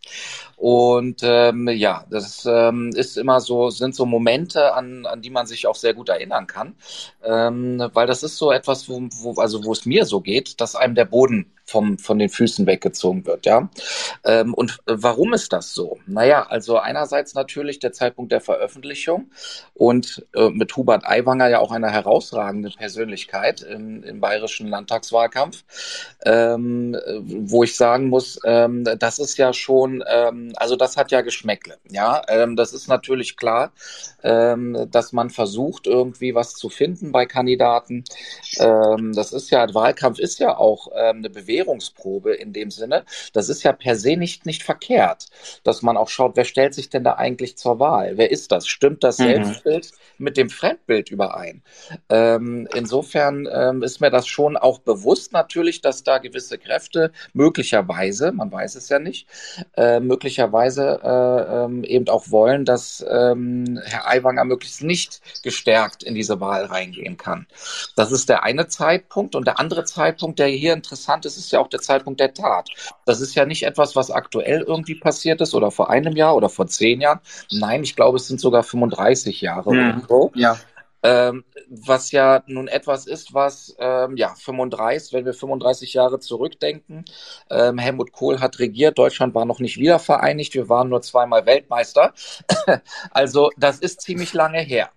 Und 0.56 1.20
ähm, 1.22 1.68
ja, 1.68 2.04
das 2.10 2.44
ähm, 2.46 2.90
ist 2.94 3.16
immer 3.16 3.40
so, 3.40 3.70
sind 3.70 3.94
so 3.94 3.99
Momente, 4.06 4.74
an, 4.74 5.06
an 5.06 5.22
die 5.22 5.30
man 5.30 5.46
sich 5.46 5.66
auch 5.66 5.74
sehr 5.74 5.94
gut 5.94 6.08
erinnern 6.08 6.46
kann. 6.46 6.74
Ähm, 7.22 7.90
weil 7.92 8.06
das 8.06 8.22
ist 8.22 8.36
so 8.36 8.52
etwas, 8.52 8.88
wo, 8.88 9.00
wo, 9.22 9.40
also 9.40 9.64
wo 9.64 9.72
es 9.72 9.86
mir 9.86 10.04
so 10.04 10.20
geht, 10.20 10.60
dass 10.60 10.76
einem 10.76 10.94
der 10.94 11.04
Boden 11.04 11.52
vom, 11.70 11.98
von 11.98 12.18
den 12.18 12.28
Füßen 12.28 12.66
weggezogen 12.66 13.24
wird, 13.26 13.46
ja. 13.46 13.70
Ähm, 14.24 14.54
und 14.54 14.80
warum 14.86 15.32
ist 15.32 15.52
das 15.52 15.72
so? 15.72 15.98
Naja, 16.06 16.46
also 16.48 16.78
einerseits 16.78 17.34
natürlich 17.34 17.78
der 17.78 17.92
Zeitpunkt 17.92 18.32
der 18.32 18.40
Veröffentlichung 18.40 19.30
und 19.74 20.26
äh, 20.34 20.50
mit 20.50 20.76
Hubert 20.76 21.04
Aiwanger 21.06 21.48
ja 21.48 21.60
auch 21.60 21.70
eine 21.70 21.90
herausragende 21.90 22.70
Persönlichkeit 22.70 23.62
im, 23.62 24.02
im 24.02 24.20
bayerischen 24.20 24.66
Landtagswahlkampf, 24.66 25.62
ähm, 26.24 26.96
wo 27.22 27.62
ich 27.62 27.76
sagen 27.76 28.08
muss, 28.08 28.40
ähm, 28.44 28.84
das 28.98 29.20
ist 29.20 29.38
ja 29.38 29.52
schon, 29.52 30.02
ähm, 30.10 30.52
also 30.56 30.74
das 30.74 30.96
hat 30.96 31.12
ja 31.12 31.20
Geschmäckle, 31.20 31.78
ja. 31.88 32.22
Ähm, 32.28 32.56
das 32.56 32.72
ist 32.72 32.88
natürlich 32.88 33.36
klar, 33.36 33.70
ähm, 34.24 34.88
dass 34.90 35.12
man 35.12 35.30
versucht, 35.30 35.86
irgendwie 35.86 36.34
was 36.34 36.54
zu 36.54 36.68
finden 36.68 37.12
bei 37.12 37.26
Kandidaten. 37.26 38.04
Das 38.58 39.32
ist 39.32 39.50
ja, 39.50 39.72
Wahlkampf 39.72 40.18
ist 40.18 40.38
ja 40.38 40.56
auch 40.56 40.88
eine 40.88 41.30
Bewegung 41.30 41.59
Belehrungsprobe 41.60 42.34
in 42.34 42.52
dem 42.52 42.70
Sinne. 42.70 43.04
Das 43.32 43.48
ist 43.48 43.62
ja 43.62 43.72
per 43.72 43.96
se 43.96 44.16
nicht, 44.16 44.46
nicht 44.46 44.62
verkehrt, 44.62 45.26
dass 45.64 45.82
man 45.82 45.96
auch 45.96 46.08
schaut, 46.08 46.36
wer 46.36 46.44
stellt 46.44 46.74
sich 46.74 46.88
denn 46.88 47.04
da 47.04 47.14
eigentlich 47.14 47.56
zur 47.56 47.78
Wahl? 47.78 48.16
Wer 48.16 48.30
ist 48.30 48.52
das? 48.52 48.66
Stimmt 48.66 49.04
das 49.04 49.18
mhm. 49.18 49.24
Selbstbild 49.24 49.92
mit 50.18 50.36
dem 50.36 50.50
Fremdbild 50.50 51.10
überein? 51.10 51.62
Ähm, 52.08 52.68
insofern 52.74 53.48
ähm, 53.52 53.82
ist 53.82 54.00
mir 54.00 54.10
das 54.10 54.26
schon 54.26 54.56
auch 54.56 54.78
bewusst 54.80 55.32
natürlich, 55.32 55.80
dass 55.80 56.02
da 56.02 56.18
gewisse 56.18 56.58
Kräfte 56.58 57.12
möglicherweise, 57.32 58.32
man 58.32 58.50
weiß 58.50 58.74
es 58.76 58.88
ja 58.88 58.98
nicht, 58.98 59.26
äh, 59.76 60.00
möglicherweise 60.00 61.00
äh, 61.02 61.64
ähm, 61.64 61.84
eben 61.84 62.08
auch 62.08 62.30
wollen, 62.30 62.64
dass 62.64 63.04
ähm, 63.08 63.80
Herr 63.84 64.08
Aiwanger 64.08 64.44
möglichst 64.44 64.82
nicht 64.82 65.20
gestärkt 65.42 66.02
in 66.02 66.14
diese 66.14 66.40
Wahl 66.40 66.64
reingehen 66.64 67.16
kann. 67.16 67.46
Das 67.96 68.12
ist 68.12 68.28
der 68.28 68.44
eine 68.44 68.68
Zeitpunkt. 68.68 69.34
Und 69.34 69.46
der 69.46 69.58
andere 69.58 69.84
Zeitpunkt, 69.84 70.38
der 70.38 70.48
hier 70.48 70.72
interessant 70.72 71.26
ist, 71.26 71.36
ist 71.36 71.49
ja 71.52 71.60
auch 71.60 71.68
der 71.68 71.80
Zeitpunkt 71.80 72.20
der 72.20 72.34
Tat. 72.34 72.70
Das 73.04 73.20
ist 73.20 73.34
ja 73.34 73.46
nicht 73.46 73.64
etwas, 73.64 73.96
was 73.96 74.10
aktuell 74.10 74.62
irgendwie 74.62 74.94
passiert 74.94 75.40
ist 75.40 75.54
oder 75.54 75.70
vor 75.70 75.90
einem 75.90 76.16
Jahr 76.16 76.36
oder 76.36 76.48
vor 76.48 76.66
zehn 76.66 77.00
Jahren. 77.00 77.20
Nein, 77.52 77.82
ich 77.82 77.96
glaube, 77.96 78.16
es 78.16 78.28
sind 78.28 78.40
sogar 78.40 78.62
35 78.62 79.40
Jahre 79.40 79.72
mhm. 79.72 79.78
oder 79.78 80.02
so. 80.08 80.32
Ja. 80.34 80.58
Ähm, 81.02 81.44
was 81.70 82.10
ja 82.10 82.42
nun 82.46 82.68
etwas 82.68 83.06
ist, 83.06 83.32
was 83.32 83.74
ähm, 83.78 84.16
ja 84.16 84.34
35, 84.34 85.14
wenn 85.14 85.24
wir 85.24 85.32
35 85.32 85.94
Jahre 85.94 86.20
zurückdenken, 86.20 87.06
ähm, 87.48 87.78
Helmut 87.78 88.12
Kohl 88.12 88.40
hat 88.40 88.58
regiert, 88.58 88.98
Deutschland 88.98 89.34
war 89.34 89.46
noch 89.46 89.60
nicht 89.60 89.78
wiedervereinigt, 89.78 90.52
wir 90.52 90.68
waren 90.68 90.90
nur 90.90 91.00
zweimal 91.00 91.46
Weltmeister. 91.46 92.12
also 93.12 93.50
das 93.56 93.78
ist 93.78 94.02
ziemlich 94.02 94.34
lange 94.34 94.60
her. 94.60 94.90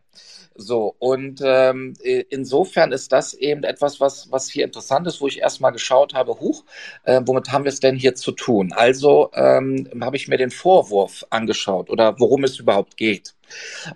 So, 0.56 0.96
und 1.00 1.42
ähm, 1.44 1.96
insofern 2.30 2.92
ist 2.92 3.12
das 3.12 3.34
eben 3.34 3.64
etwas, 3.64 4.00
was, 4.00 4.32
was 4.32 4.50
hier 4.50 4.66
interessant 4.66 5.08
ist, 5.08 5.20
wo 5.20 5.28
ich 5.28 5.40
erstmal 5.40 5.72
geschaut 5.72 6.14
habe, 6.14 6.40
huch, 6.40 6.64
äh, 7.04 7.22
womit 7.26 7.52
haben 7.52 7.64
wir 7.64 7.70
es 7.70 7.80
denn 7.80 7.96
hier 7.96 8.14
zu 8.16 8.32
tun? 8.32 8.72
Also 8.72 9.32
ähm, 9.34 9.90
habe 10.02 10.16
ich 10.16 10.28
mir 10.28 10.38
den 10.38 10.52
Vorwurf 10.52 11.26
angeschaut 11.32 11.90
oder 11.90 12.20
worum 12.20 12.44
es 12.44 12.60
überhaupt 12.60 12.98
geht. 12.98 13.34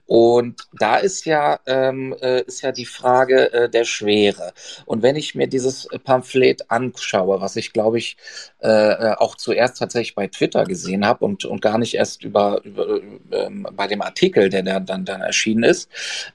Und 0.05 0.67
da 0.73 0.97
ist 0.97 1.25
ja, 1.25 1.59
ähm, 1.65 2.15
äh, 2.21 2.41
ist 2.41 2.61
ja 2.61 2.71
die 2.71 2.85
Frage 2.85 3.51
äh, 3.53 3.69
der 3.69 3.85
Schwere. 3.85 4.53
Und 4.85 5.03
wenn 5.03 5.15
ich 5.15 5.35
mir 5.35 5.47
dieses 5.47 5.87
Pamphlet 6.03 6.69
anschaue, 6.69 7.41
was 7.41 7.55
ich 7.55 7.73
glaube 7.73 7.97
ich 7.97 8.17
äh, 8.59 8.69
äh, 8.69 9.15
auch 9.17 9.35
zuerst 9.35 9.77
tatsächlich 9.77 10.15
bei 10.15 10.27
Twitter 10.27 10.63
gesehen 10.65 11.05
habe 11.05 11.25
und, 11.25 11.45
und 11.45 11.61
gar 11.61 11.77
nicht 11.77 11.95
erst 11.95 12.23
über, 12.23 12.61
über 12.63 13.01
ähm, 13.31 13.67
bei 13.73 13.87
dem 13.87 14.01
Artikel, 14.01 14.49
der 14.49 14.63
dann, 14.63 15.05
dann 15.05 15.21
erschienen 15.21 15.63
ist, 15.63 15.89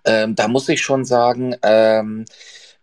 ähm, 0.05 0.35
da 0.35 0.49
muss 0.49 0.69
ich 0.69 0.83
schon 0.83 1.05
sagen, 1.05 1.57
ähm, 1.63 2.25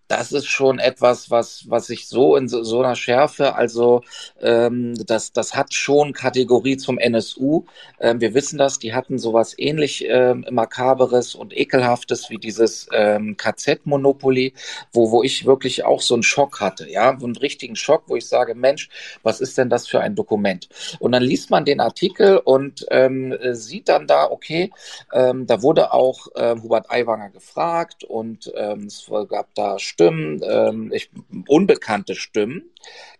das 0.09 0.31
ist 0.31 0.47
schon 0.47 0.79
etwas, 0.79 1.29
was, 1.29 1.69
was 1.69 1.89
ich 1.91 2.07
so 2.07 2.35
in 2.35 2.49
so, 2.49 2.63
so 2.63 2.81
einer 2.81 2.95
Schärfe, 2.95 3.53
also 3.53 4.01
ähm, 4.41 4.95
das, 5.05 5.33
das 5.33 5.55
hat 5.55 5.71
schon 5.71 6.13
Kategorie 6.13 6.77
zum 6.77 6.97
NSU. 6.97 7.65
Ähm, 7.99 8.19
wir 8.19 8.33
wissen 8.33 8.57
das, 8.57 8.79
die 8.79 8.95
hatten 8.95 9.19
sowas 9.19 9.53
ähnlich 9.57 10.03
ähm, 10.07 10.45
Makaberes 10.49 11.35
und 11.35 11.55
Ekelhaftes 11.55 12.31
wie 12.31 12.39
dieses 12.39 12.87
ähm, 12.91 13.37
KZ-Monopoly, 13.37 14.53
wo, 14.91 15.11
wo 15.11 15.21
ich 15.21 15.45
wirklich 15.45 15.85
auch 15.85 16.01
so 16.01 16.15
einen 16.15 16.23
Schock 16.23 16.59
hatte, 16.59 16.89
ja, 16.89 17.15
so 17.19 17.27
einen 17.27 17.35
richtigen 17.35 17.75
Schock, 17.75 18.05
wo 18.07 18.15
ich 18.15 18.27
sage, 18.27 18.55
Mensch, 18.55 18.89
was 19.21 19.39
ist 19.39 19.59
denn 19.59 19.69
das 19.69 19.87
für 19.87 20.01
ein 20.01 20.15
Dokument? 20.15 20.69
Und 20.99 21.11
dann 21.11 21.21
liest 21.21 21.51
man 21.51 21.65
den 21.65 21.79
Artikel 21.79 22.37
und 22.37 22.83
ähm, 22.89 23.37
sieht 23.51 23.89
dann 23.89 24.07
da, 24.07 24.31
okay, 24.31 24.71
ähm, 25.13 25.45
da 25.45 25.61
wurde 25.61 25.93
auch 25.93 26.29
äh, 26.33 26.55
Hubert 26.59 26.89
Aiwanger 26.89 27.29
gefragt 27.29 28.03
und 28.03 28.51
ähm, 28.55 28.85
es 28.85 29.07
gab 29.29 29.53
da 29.53 29.77
Stimmen, 29.99 30.41
ähm, 30.49 30.91
ich, 30.93 31.09
unbekannte 31.47 32.15
Stimmen, 32.15 32.63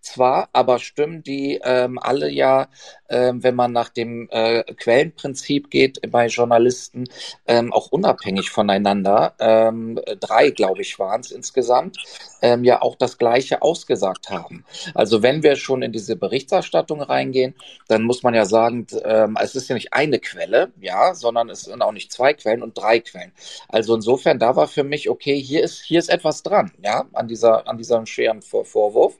zwar, 0.01 0.49
aber 0.53 0.79
Stimmen, 0.79 1.23
die 1.23 1.59
ähm, 1.63 1.99
alle 1.99 2.29
ja, 2.29 2.69
ähm, 3.09 3.43
wenn 3.43 3.55
man 3.55 3.71
nach 3.71 3.89
dem 3.89 4.27
äh, 4.31 4.63
Quellenprinzip 4.63 5.69
geht 5.69 5.99
bei 6.11 6.27
Journalisten, 6.27 7.05
ähm, 7.47 7.73
auch 7.73 7.91
unabhängig 7.91 8.49
voneinander, 8.49 9.33
ähm, 9.39 9.99
drei, 10.19 10.51
glaube 10.51 10.81
ich, 10.81 10.99
waren 10.99 11.21
es 11.21 11.31
insgesamt, 11.31 11.97
ähm, 12.41 12.63
ja 12.63 12.81
auch 12.81 12.95
das 12.95 13.17
Gleiche 13.17 13.61
ausgesagt 13.61 14.29
haben. 14.29 14.63
Also 14.93 15.21
wenn 15.21 15.43
wir 15.43 15.55
schon 15.55 15.81
in 15.81 15.91
diese 15.91 16.15
Berichterstattung 16.15 17.01
reingehen, 17.01 17.55
dann 17.87 18.03
muss 18.03 18.23
man 18.23 18.33
ja 18.33 18.45
sagen, 18.45 18.87
ähm, 19.03 19.37
es 19.41 19.55
ist 19.55 19.69
ja 19.69 19.75
nicht 19.75 19.93
eine 19.93 20.19
Quelle, 20.19 20.71
ja, 20.79 21.13
sondern 21.13 21.49
es 21.49 21.61
sind 21.61 21.81
auch 21.81 21.91
nicht 21.91 22.11
zwei 22.11 22.33
Quellen 22.33 22.63
und 22.63 22.77
drei 22.77 22.99
Quellen. 22.99 23.33
Also 23.67 23.95
insofern, 23.95 24.39
da 24.39 24.55
war 24.55 24.67
für 24.67 24.83
mich, 24.83 25.09
okay, 25.09 25.39
hier 25.41 25.63
ist, 25.63 25.81
hier 25.81 25.99
ist 25.99 26.09
etwas 26.09 26.43
dran, 26.43 26.71
ja, 26.83 27.05
an 27.13 27.27
dieser, 27.27 27.67
an 27.67 27.77
diesem 27.77 28.05
schweren 28.05 28.41
Vor 28.41 28.65
Vorwurf. 28.65 29.17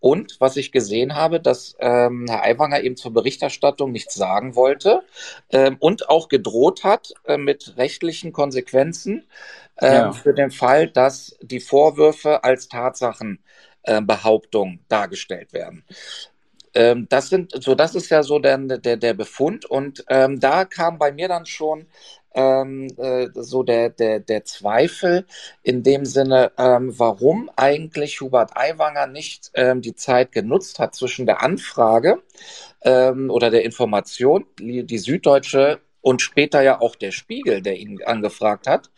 Und 0.00 0.36
was 0.40 0.56
ich 0.56 0.72
gesehen 0.72 1.14
habe, 1.14 1.40
dass 1.40 1.76
ähm, 1.78 2.26
Herr 2.28 2.44
Aiwanger 2.44 2.82
eben 2.82 2.96
zur 2.96 3.12
Berichterstattung 3.12 3.92
nichts 3.92 4.14
sagen 4.14 4.56
wollte 4.56 5.02
ähm, 5.50 5.76
und 5.78 6.08
auch 6.08 6.28
gedroht 6.28 6.84
hat 6.84 7.12
äh, 7.26 7.36
mit 7.36 7.76
rechtlichen 7.76 8.32
Konsequenzen 8.32 9.26
äh, 9.76 9.94
ja. 9.94 10.12
für 10.12 10.34
den 10.34 10.50
Fall, 10.50 10.88
dass 10.88 11.36
die 11.42 11.60
Vorwürfe 11.60 12.44
als 12.44 12.68
Tatsachenbehauptung 12.68 14.74
äh, 14.74 14.78
dargestellt 14.88 15.52
werden 15.52 15.84
ähm, 16.72 17.08
das 17.08 17.28
sind 17.28 17.50
so, 17.64 17.74
das 17.74 17.96
ist 17.96 18.10
ja 18.10 18.22
so 18.22 18.38
der, 18.38 18.56
der, 18.56 18.96
der 18.96 19.14
Befund. 19.14 19.64
Und 19.64 20.04
ähm, 20.08 20.38
da 20.38 20.64
kam 20.64 20.98
bei 20.98 21.10
mir 21.10 21.26
dann 21.26 21.46
schon 21.46 21.88
ähm, 22.34 22.88
äh, 22.96 23.28
so 23.34 23.62
der, 23.62 23.90
der, 23.90 24.20
der 24.20 24.44
Zweifel 24.44 25.26
in 25.62 25.82
dem 25.82 26.04
Sinne, 26.04 26.52
ähm, 26.58 26.98
warum 26.98 27.50
eigentlich 27.56 28.20
Hubert 28.20 28.56
Aiwanger 28.56 29.06
nicht 29.06 29.50
ähm, 29.54 29.80
die 29.80 29.94
Zeit 29.94 30.32
genutzt 30.32 30.78
hat 30.78 30.94
zwischen 30.94 31.26
der 31.26 31.42
Anfrage 31.42 32.22
ähm, 32.82 33.30
oder 33.30 33.50
der 33.50 33.64
Information, 33.64 34.46
die, 34.58 34.84
die 34.84 34.98
Süddeutsche 34.98 35.80
und 36.00 36.22
später 36.22 36.62
ja 36.62 36.80
auch 36.80 36.94
der 36.94 37.10
Spiegel, 37.10 37.62
der 37.62 37.78
ihn 37.78 38.02
angefragt 38.02 38.66
hat, 38.66 38.90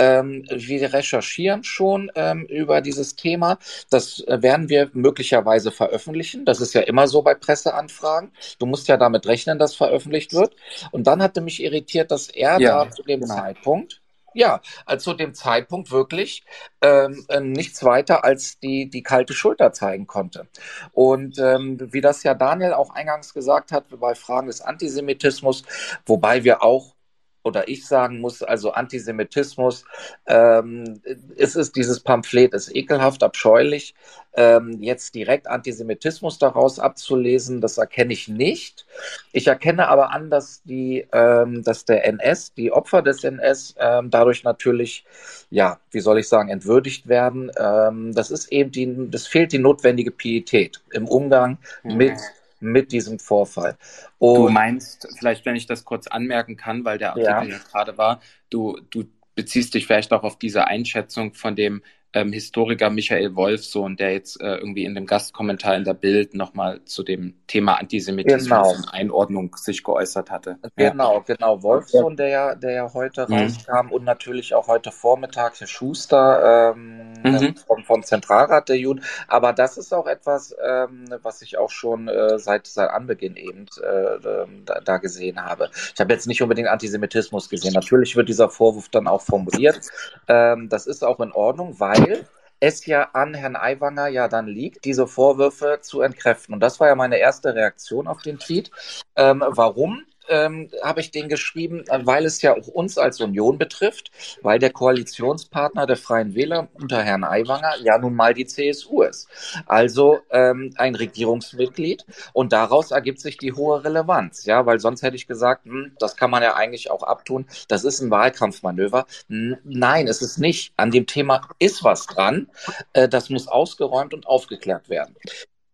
ähm, 0.00 0.44
wir 0.50 0.92
recherchieren 0.94 1.62
schon 1.62 2.10
ähm, 2.14 2.46
über 2.46 2.80
dieses 2.80 3.16
Thema. 3.16 3.58
Das 3.90 4.20
äh, 4.20 4.40
werden 4.40 4.70
wir 4.70 4.90
möglicherweise 4.94 5.70
veröffentlichen. 5.70 6.46
Das 6.46 6.60
ist 6.60 6.72
ja 6.72 6.80
immer 6.80 7.06
so 7.06 7.20
bei 7.20 7.34
Presseanfragen. 7.34 8.32
Du 8.58 8.64
musst 8.64 8.88
ja 8.88 8.96
damit 8.96 9.26
rechnen, 9.26 9.58
dass 9.58 9.74
veröffentlicht 9.74 10.32
wird. 10.32 10.56
Und 10.90 11.06
dann 11.06 11.22
hatte 11.22 11.42
mich 11.42 11.62
irritiert, 11.62 12.10
dass 12.10 12.28
er 12.28 12.58
ja, 12.58 12.84
da 12.84 12.90
zu 12.90 13.02
dem 13.02 13.20
genau. 13.20 13.34
Zeitpunkt 13.34 14.00
ja, 14.32 14.60
also 14.86 15.10
zu 15.10 15.16
dem 15.16 15.34
Zeitpunkt 15.34 15.90
wirklich 15.90 16.44
ähm, 16.82 17.26
äh, 17.28 17.40
nichts 17.40 17.82
weiter 17.82 18.22
als 18.22 18.60
die, 18.60 18.88
die 18.88 19.02
kalte 19.02 19.34
Schulter 19.34 19.72
zeigen 19.72 20.06
konnte. 20.06 20.46
Und 20.92 21.38
ähm, 21.40 21.78
wie 21.92 22.00
das 22.00 22.22
ja 22.22 22.34
Daniel 22.34 22.74
auch 22.74 22.90
eingangs 22.90 23.34
gesagt 23.34 23.72
hat, 23.72 23.86
bei 23.98 24.14
Fragen 24.14 24.46
des 24.46 24.60
Antisemitismus, 24.60 25.64
wobei 26.06 26.44
wir 26.44 26.62
auch 26.62 26.94
oder 27.42 27.68
ich 27.68 27.86
sagen 27.86 28.20
muss, 28.20 28.42
also 28.42 28.72
Antisemitismus, 28.72 29.84
ähm, 30.26 31.00
es 31.36 31.56
ist 31.56 31.76
dieses 31.76 32.00
Pamphlet, 32.00 32.54
ist 32.54 32.74
ekelhaft, 32.74 33.22
abscheulich. 33.22 33.94
Ähm, 34.32 34.80
jetzt 34.80 35.16
direkt 35.16 35.48
Antisemitismus 35.48 36.38
daraus 36.38 36.78
abzulesen, 36.78 37.60
das 37.60 37.78
erkenne 37.78 38.12
ich 38.12 38.28
nicht. 38.28 38.86
Ich 39.32 39.48
erkenne 39.48 39.88
aber 39.88 40.12
an, 40.12 40.30
dass 40.30 40.62
die, 40.62 41.06
ähm, 41.12 41.64
dass 41.64 41.84
der 41.84 42.06
NS, 42.06 42.54
die 42.54 42.70
Opfer 42.70 43.02
des 43.02 43.24
NS, 43.24 43.74
ähm, 43.78 44.10
dadurch 44.10 44.44
natürlich, 44.44 45.04
ja, 45.50 45.80
wie 45.90 46.00
soll 46.00 46.18
ich 46.18 46.28
sagen, 46.28 46.48
entwürdigt 46.48 47.08
werden. 47.08 47.50
Ähm, 47.58 48.14
das 48.14 48.30
ist 48.30 48.52
eben 48.52 48.70
die, 48.70 49.10
das 49.10 49.26
fehlt 49.26 49.52
die 49.52 49.58
notwendige 49.58 50.12
Pietät 50.12 50.80
im 50.92 51.08
Umgang 51.08 51.58
mhm. 51.82 51.96
mit 51.96 52.14
mit 52.60 52.92
diesem 52.92 53.18
Vorfall. 53.18 53.76
Und 54.18 54.34
du 54.36 54.48
meinst, 54.50 55.08
vielleicht 55.18 55.44
wenn 55.46 55.56
ich 55.56 55.66
das 55.66 55.84
kurz 55.84 56.06
anmerken 56.06 56.56
kann, 56.56 56.84
weil 56.84 56.98
der 56.98 57.10
Artikel 57.10 57.50
ja, 57.50 57.58
gerade 57.70 57.98
war, 57.98 58.20
du, 58.50 58.78
du 58.90 59.04
beziehst 59.34 59.74
dich 59.74 59.86
vielleicht 59.86 60.12
auch 60.12 60.22
auf 60.22 60.38
diese 60.38 60.66
Einschätzung 60.66 61.34
von 61.34 61.56
dem 61.56 61.82
ähm, 62.12 62.32
Historiker 62.32 62.90
Michael 62.90 63.36
Wolfsohn, 63.36 63.96
der 63.96 64.12
jetzt 64.12 64.40
äh, 64.40 64.56
irgendwie 64.56 64.84
in 64.84 64.94
dem 64.94 65.06
Gastkommentar 65.06 65.76
in 65.76 65.84
der 65.84 65.94
Bild 65.94 66.34
nochmal 66.34 66.84
zu 66.84 67.02
dem 67.02 67.34
Thema 67.46 67.74
Antisemitismus 67.74 68.48
genau. 68.48 68.70
und 68.70 68.88
Einordnung 68.92 69.54
sich 69.56 69.84
geäußert 69.84 70.30
hatte. 70.30 70.58
Genau, 70.76 71.18
ja. 71.18 71.34
genau. 71.34 71.62
Wolfsohn, 71.62 72.16
der 72.16 72.28
ja, 72.28 72.54
der 72.54 72.72
ja 72.72 72.94
heute 72.94 73.26
mhm. 73.28 73.34
rauskam 73.34 73.92
und 73.92 74.04
natürlich 74.04 74.54
auch 74.54 74.66
heute 74.66 74.90
Vormittag 74.90 75.60
Herr 75.60 75.66
Schuster 75.66 76.74
ähm, 76.74 77.12
mhm. 77.22 77.54
vom, 77.66 77.84
vom 77.84 78.02
Zentralrat 78.02 78.68
der 78.68 78.78
Juden. 78.78 79.02
Aber 79.28 79.52
das 79.52 79.78
ist 79.78 79.92
auch 79.94 80.06
etwas, 80.06 80.54
ähm, 80.64 81.04
was 81.22 81.42
ich 81.42 81.58
auch 81.58 81.70
schon 81.70 82.08
äh, 82.08 82.38
seit, 82.38 82.66
seit 82.66 82.90
Anbeginn 82.90 83.36
eben 83.36 83.66
äh, 83.82 84.46
da, 84.64 84.80
da 84.80 84.96
gesehen 84.96 85.44
habe. 85.44 85.70
Ich 85.94 86.00
habe 86.00 86.12
jetzt 86.12 86.26
nicht 86.26 86.42
unbedingt 86.42 86.68
Antisemitismus 86.68 87.48
gesehen. 87.48 87.72
Natürlich 87.72 88.16
wird 88.16 88.28
dieser 88.28 88.48
Vorwurf 88.48 88.88
dann 88.88 89.06
auch 89.06 89.22
formuliert. 89.22 89.80
Ähm, 90.26 90.68
das 90.68 90.86
ist 90.86 91.04
auch 91.04 91.20
in 91.20 91.32
Ordnung, 91.32 91.78
weil 91.78 91.99
weil 92.00 92.26
es 92.60 92.84
ja 92.86 93.10
an 93.12 93.34
Herrn 93.34 93.56
Aiwanger 93.56 94.08
ja 94.08 94.28
dann 94.28 94.46
liegt, 94.46 94.84
diese 94.84 95.06
Vorwürfe 95.06 95.78
zu 95.80 96.02
entkräften. 96.02 96.54
Und 96.54 96.60
das 96.60 96.78
war 96.78 96.88
ja 96.88 96.94
meine 96.94 97.18
erste 97.18 97.54
Reaktion 97.54 98.06
auf 98.06 98.22
den 98.22 98.38
Tweet. 98.38 98.70
Ähm, 99.16 99.42
warum? 99.46 100.04
Ähm, 100.30 100.70
habe 100.82 101.00
ich 101.00 101.10
den 101.10 101.28
geschrieben, 101.28 101.84
weil 101.88 102.24
es 102.24 102.40
ja 102.42 102.56
auch 102.56 102.68
uns 102.68 102.96
als 102.96 103.20
Union 103.20 103.58
betrifft, 103.58 104.10
weil 104.42 104.58
der 104.58 104.70
Koalitionspartner 104.70 105.86
der 105.86 105.96
Freien 105.96 106.34
Wähler 106.34 106.68
unter 106.74 107.02
Herrn 107.02 107.24
Aiwanger 107.24 107.74
ja 107.82 107.98
nun 107.98 108.14
mal 108.14 108.32
die 108.32 108.46
CSU 108.46 109.02
ist. 109.02 109.28
Also 109.66 110.20
ähm, 110.30 110.72
ein 110.76 110.94
Regierungsmitglied 110.94 112.06
und 112.32 112.52
daraus 112.52 112.90
ergibt 112.90 113.20
sich 113.20 113.36
die 113.36 113.52
hohe 113.52 113.84
Relevanz, 113.84 114.44
ja, 114.44 114.64
weil 114.66 114.80
sonst 114.80 115.02
hätte 115.02 115.16
ich 115.16 115.26
gesagt, 115.26 115.64
hm, 115.64 115.92
das 115.98 116.16
kann 116.16 116.30
man 116.30 116.42
ja 116.42 116.54
eigentlich 116.54 116.90
auch 116.90 117.02
abtun. 117.02 117.46
Das 117.68 117.84
ist 117.84 118.00
ein 118.00 118.10
Wahlkampfmanöver. 118.10 119.06
Nein, 119.28 120.08
es 120.08 120.22
ist 120.22 120.38
nicht. 120.38 120.72
An 120.76 120.90
dem 120.90 121.06
Thema 121.06 121.48
ist 121.58 121.84
was 121.84 122.06
dran. 122.06 122.48
Äh, 122.92 123.08
das 123.08 123.30
muss 123.30 123.48
ausgeräumt 123.48 124.14
und 124.14 124.26
aufgeklärt 124.26 124.88
werden. 124.88 125.14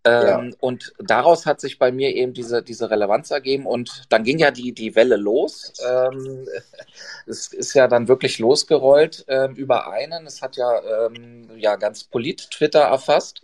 Ja. 0.06 0.38
Ähm, 0.38 0.54
und 0.60 0.92
daraus 0.98 1.46
hat 1.46 1.60
sich 1.60 1.80
bei 1.80 1.90
mir 1.90 2.14
eben 2.14 2.32
diese, 2.32 2.62
diese 2.62 2.90
Relevanz 2.90 3.32
ergeben 3.32 3.66
und 3.66 4.04
dann 4.08 4.22
ging 4.22 4.38
ja 4.38 4.52
die, 4.52 4.72
die 4.72 4.94
Welle 4.94 5.16
los. 5.16 5.72
Ähm, 5.84 6.46
es 7.26 7.52
ist 7.52 7.75
ja 7.75 7.88
dann 7.88 8.06
wirklich 8.06 8.38
losgerollt 8.38 9.25
ähm, 9.26 9.56
über 9.56 9.90
einen. 9.90 10.26
Es 10.26 10.42
hat 10.42 10.56
ja, 10.56 11.06
ähm, 11.06 11.50
ja 11.56 11.75
ganz 11.75 12.04
polit-Twitter 12.04 12.82
erfasst. 12.82 13.42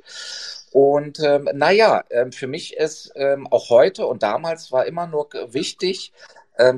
Und 0.71 1.19
ähm, 1.19 1.49
naja, 1.53 2.05
ähm, 2.11 2.31
für 2.31 2.47
mich 2.47 2.77
ist 2.77 3.13
ähm, 3.17 3.49
auch 3.49 3.69
heute 3.69 4.07
und 4.07 4.23
damals 4.23 4.71
war 4.71 4.87
immer 4.87 5.07
nur 5.07 5.29
wichtig, 5.49 6.13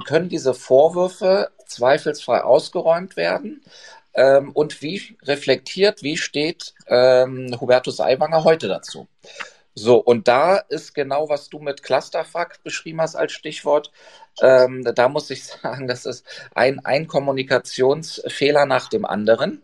können 0.06 0.28
diese 0.28 0.54
Vorwürfe 0.54 1.50
zweifelsfrei 1.66 2.42
ausgeräumt 2.42 3.16
werden? 3.16 3.64
Und 4.14 4.82
wie 4.82 5.18
reflektiert, 5.24 6.04
wie 6.04 6.16
steht 6.16 6.74
Hubertus 6.88 7.98
Aiwanger 7.98 8.44
heute 8.44 8.68
dazu? 8.68 9.08
So, 9.76 9.96
und 9.96 10.28
da 10.28 10.56
ist 10.56 10.94
genau, 10.94 11.28
was 11.28 11.48
du 11.48 11.58
mit 11.58 11.82
Clusterfuck 11.82 12.62
beschrieben 12.62 13.00
hast 13.00 13.16
als 13.16 13.32
Stichwort. 13.32 13.90
Ähm, 14.40 14.84
da 14.94 15.08
muss 15.08 15.30
ich 15.30 15.44
sagen, 15.62 15.88
das 15.88 16.06
ist 16.06 16.24
ein, 16.54 16.84
ein 16.84 17.08
Kommunikationsfehler 17.08 18.66
nach 18.66 18.88
dem 18.88 19.04
anderen. 19.04 19.62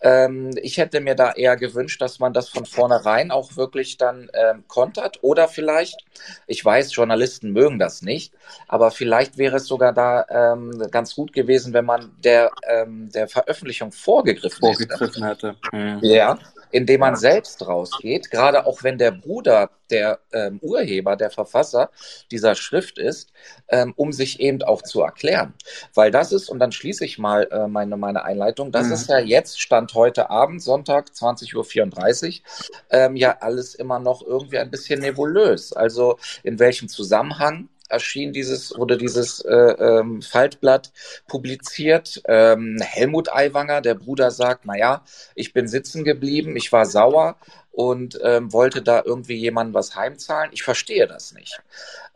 Ähm, 0.00 0.50
ich 0.62 0.78
hätte 0.78 1.00
mir 1.00 1.16
da 1.16 1.32
eher 1.32 1.56
gewünscht, 1.56 2.00
dass 2.00 2.20
man 2.20 2.32
das 2.32 2.48
von 2.48 2.66
vornherein 2.66 3.32
auch 3.32 3.56
wirklich 3.56 3.96
dann 3.96 4.30
ähm, 4.32 4.62
kontert. 4.68 5.18
Oder 5.22 5.48
vielleicht, 5.48 6.04
ich 6.46 6.64
weiß, 6.64 6.94
Journalisten 6.94 7.50
mögen 7.52 7.80
das 7.80 8.02
nicht, 8.02 8.32
aber 8.68 8.92
vielleicht 8.92 9.38
wäre 9.38 9.56
es 9.56 9.66
sogar 9.66 9.92
da 9.92 10.24
ähm, 10.28 10.86
ganz 10.92 11.16
gut 11.16 11.32
gewesen, 11.32 11.72
wenn 11.72 11.84
man 11.84 12.12
der, 12.22 12.52
ähm, 12.68 13.10
der 13.10 13.26
Veröffentlichung 13.26 13.90
vorgegriffen, 13.90 14.60
vorgegriffen 14.60 15.24
hätte. 15.24 15.56
hätte. 15.72 16.06
Ja, 16.06 16.38
indem 16.70 17.00
man 17.00 17.16
selbst 17.16 17.66
rausgeht, 17.66 18.30
gerade 18.30 18.66
auch 18.66 18.82
wenn 18.82 18.98
der 18.98 19.10
Bruder 19.10 19.70
der 19.90 20.18
ähm, 20.32 20.58
Urheber, 20.60 21.16
der 21.16 21.30
Verfasser 21.30 21.90
dieser 22.30 22.54
Schrift 22.54 22.98
ist, 22.98 23.32
ähm, 23.68 23.94
um 23.96 24.12
sich 24.12 24.40
eben 24.40 24.62
auch 24.62 24.82
zu 24.82 25.00
erklären. 25.00 25.54
Weil 25.94 26.10
das 26.10 26.32
ist, 26.32 26.50
und 26.50 26.58
dann 26.58 26.72
schließe 26.72 27.04
ich 27.04 27.18
mal 27.18 27.48
äh, 27.50 27.68
meine, 27.68 27.96
meine 27.96 28.24
Einleitung, 28.24 28.70
das 28.72 28.88
mhm. 28.88 28.92
ist 28.92 29.08
ja 29.08 29.18
jetzt, 29.18 29.60
Stand 29.60 29.94
heute 29.94 30.30
Abend, 30.30 30.62
Sonntag, 30.62 31.08
20.34 31.08 32.40
Uhr, 32.40 32.44
ähm, 32.90 33.16
ja 33.16 33.38
alles 33.40 33.74
immer 33.74 33.98
noch 33.98 34.22
irgendwie 34.22 34.58
ein 34.58 34.70
bisschen 34.70 35.00
nebulös. 35.00 35.72
Also 35.72 36.18
in 36.42 36.58
welchem 36.58 36.88
Zusammenhang 36.88 37.68
erschien 37.88 38.32
dieses, 38.32 38.76
wurde 38.76 38.96
dieses 38.96 39.40
äh, 39.40 39.54
ähm, 39.54 40.22
Faltblatt 40.22 40.92
publiziert. 41.26 42.22
Ähm, 42.26 42.78
Helmut 42.80 43.32
Aiwanger, 43.32 43.80
der 43.80 43.94
Bruder, 43.94 44.30
sagt, 44.30 44.66
naja, 44.66 45.02
ich 45.34 45.52
bin 45.52 45.68
sitzen 45.68 46.04
geblieben, 46.04 46.56
ich 46.56 46.72
war 46.72 46.86
sauer 46.86 47.36
und 47.78 48.18
ähm, 48.24 48.52
wollte 48.52 48.82
da 48.82 49.02
irgendwie 49.04 49.36
jemandem 49.36 49.74
was 49.74 49.94
heimzahlen. 49.94 50.50
Ich 50.52 50.64
verstehe 50.64 51.06
das 51.06 51.32
nicht. 51.32 51.60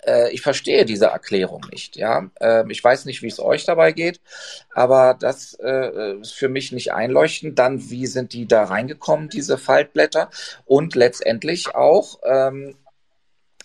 Äh, 0.04 0.32
ich 0.32 0.42
verstehe 0.42 0.84
diese 0.84 1.06
Erklärung 1.06 1.64
nicht. 1.70 1.96
Ja, 1.96 2.30
äh, 2.40 2.64
ich 2.68 2.82
weiß 2.82 3.04
nicht, 3.04 3.22
wie 3.22 3.28
es 3.28 3.38
euch 3.38 3.64
dabei 3.64 3.92
geht, 3.92 4.20
aber 4.74 5.16
das 5.18 5.56
äh, 5.62 6.16
ist 6.20 6.34
für 6.34 6.48
mich 6.48 6.72
nicht 6.72 6.92
einleuchtend. 6.92 7.60
Dann, 7.60 7.90
wie 7.90 8.06
sind 8.06 8.32
die 8.32 8.46
da 8.48 8.64
reingekommen, 8.64 9.28
diese 9.28 9.56
Faltblätter? 9.56 10.30
Und 10.64 10.96
letztendlich 10.96 11.74
auch, 11.74 12.18
ähm, 12.24 12.74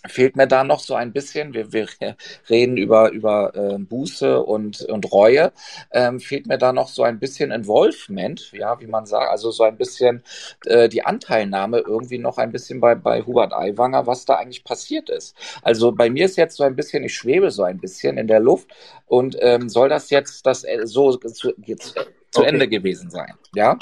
fehlt 0.08 0.36
mir 0.36 0.46
da 0.46 0.64
noch 0.64 0.80
so 0.80 0.94
ein 0.94 1.12
bisschen, 1.12 1.54
wir, 1.54 1.72
wir 1.72 1.88
reden 2.50 2.76
über, 2.76 3.10
über 3.10 3.54
äh, 3.54 3.78
Buße 3.78 4.42
und, 4.42 4.82
und 4.82 5.12
Reue, 5.12 5.52
ähm, 5.92 6.20
fehlt 6.20 6.46
mir 6.46 6.58
da 6.58 6.72
noch 6.72 6.88
so 6.88 7.02
ein 7.02 7.18
bisschen 7.18 7.50
Involvement, 7.50 8.52
ja, 8.52 8.80
wie 8.80 8.86
man 8.86 9.06
sagt, 9.06 9.30
also 9.30 9.50
so 9.50 9.64
ein 9.64 9.76
bisschen 9.76 10.22
äh, 10.66 10.88
die 10.88 11.04
Anteilnahme 11.04 11.78
irgendwie 11.78 12.18
noch 12.18 12.38
ein 12.38 12.52
bisschen 12.52 12.80
bei, 12.80 12.94
bei 12.94 13.22
Hubert 13.22 13.52
Aiwanger, 13.52 14.06
was 14.06 14.24
da 14.24 14.34
eigentlich 14.34 14.64
passiert 14.64 15.10
ist. 15.10 15.34
Also 15.62 15.92
bei 15.92 16.10
mir 16.10 16.26
ist 16.26 16.36
jetzt 16.36 16.56
so 16.56 16.64
ein 16.64 16.76
bisschen, 16.76 17.04
ich 17.04 17.14
schwebe 17.14 17.50
so 17.50 17.62
ein 17.62 17.78
bisschen 17.78 18.18
in 18.18 18.26
der 18.26 18.40
Luft 18.40 18.68
und 19.06 19.36
ähm, 19.40 19.68
soll 19.68 19.88
das 19.88 20.10
jetzt 20.10 20.46
das 20.46 20.64
äh, 20.64 20.86
so 20.86 21.16
zu, 21.16 21.52
jetzt, 21.64 21.94
zu 22.30 22.40
okay. 22.40 22.48
Ende 22.48 22.68
gewesen 22.68 23.10
sein, 23.10 23.34
ja? 23.54 23.78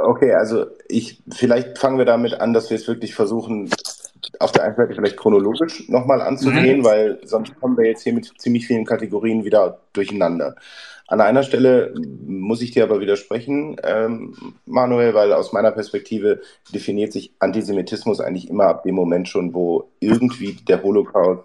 Okay, 0.00 0.32
also 0.32 0.66
ich 0.86 1.20
vielleicht 1.28 1.78
fangen 1.78 1.98
wir 1.98 2.04
damit 2.04 2.34
an, 2.34 2.52
dass 2.52 2.70
wir 2.70 2.76
es 2.76 2.86
wirklich 2.86 3.14
versuchen, 3.14 3.68
auf 4.38 4.52
der 4.52 4.64
einen 4.64 4.76
Seite 4.76 4.94
vielleicht 4.94 5.16
chronologisch 5.16 5.88
nochmal 5.88 6.20
anzugehen, 6.20 6.80
mhm. 6.80 6.84
weil 6.84 7.18
sonst 7.24 7.58
kommen 7.60 7.76
wir 7.76 7.86
jetzt 7.86 8.02
hier 8.02 8.12
mit 8.12 8.32
ziemlich 8.38 8.66
vielen 8.66 8.84
Kategorien 8.84 9.44
wieder 9.44 9.80
durcheinander. 9.92 10.56
An 11.06 11.22
einer 11.22 11.42
Stelle 11.42 11.94
muss 12.26 12.60
ich 12.60 12.72
dir 12.72 12.84
aber 12.84 13.00
widersprechen, 13.00 13.76
ähm, 13.82 14.34
Manuel, 14.66 15.14
weil 15.14 15.32
aus 15.32 15.52
meiner 15.54 15.70
Perspektive 15.70 16.42
definiert 16.74 17.12
sich 17.12 17.32
Antisemitismus 17.38 18.20
eigentlich 18.20 18.50
immer 18.50 18.64
ab 18.64 18.82
dem 18.82 18.94
Moment 18.94 19.26
schon, 19.26 19.54
wo 19.54 19.90
irgendwie 20.00 20.52
der 20.52 20.82
Holocaust 20.82 21.44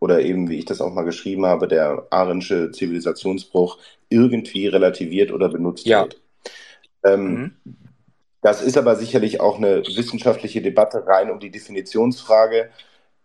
oder 0.00 0.22
eben, 0.22 0.48
wie 0.48 0.58
ich 0.58 0.64
das 0.64 0.80
auch 0.80 0.92
mal 0.92 1.04
geschrieben 1.04 1.44
habe, 1.44 1.68
der 1.68 2.06
arensche 2.10 2.70
Zivilisationsbruch 2.70 3.78
irgendwie 4.08 4.68
relativiert 4.68 5.32
oder 5.32 5.50
benutzt 5.50 5.86
ja. 5.86 6.02
wird. 6.02 6.20
Ähm, 7.04 7.54
mhm. 7.64 7.76
Das 8.44 8.60
ist 8.60 8.76
aber 8.76 8.94
sicherlich 8.94 9.40
auch 9.40 9.56
eine 9.56 9.78
wissenschaftliche 9.86 10.60
Debatte 10.60 11.06
rein 11.06 11.30
um 11.30 11.40
die 11.40 11.50
Definitionsfrage. 11.50 12.68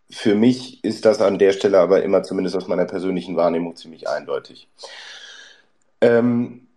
Für 0.08 0.34
mich 0.34 0.82
ist 0.82 1.04
das 1.04 1.20
an 1.20 1.38
der 1.38 1.52
Stelle 1.52 1.78
aber 1.78 2.02
immer, 2.02 2.22
zumindest 2.22 2.56
aus 2.56 2.68
meiner 2.68 2.86
persönlichen 2.86 3.36
Wahrnehmung, 3.36 3.76
ziemlich 3.76 4.08
eindeutig. 4.08 4.66
Ähm, 6.00 6.68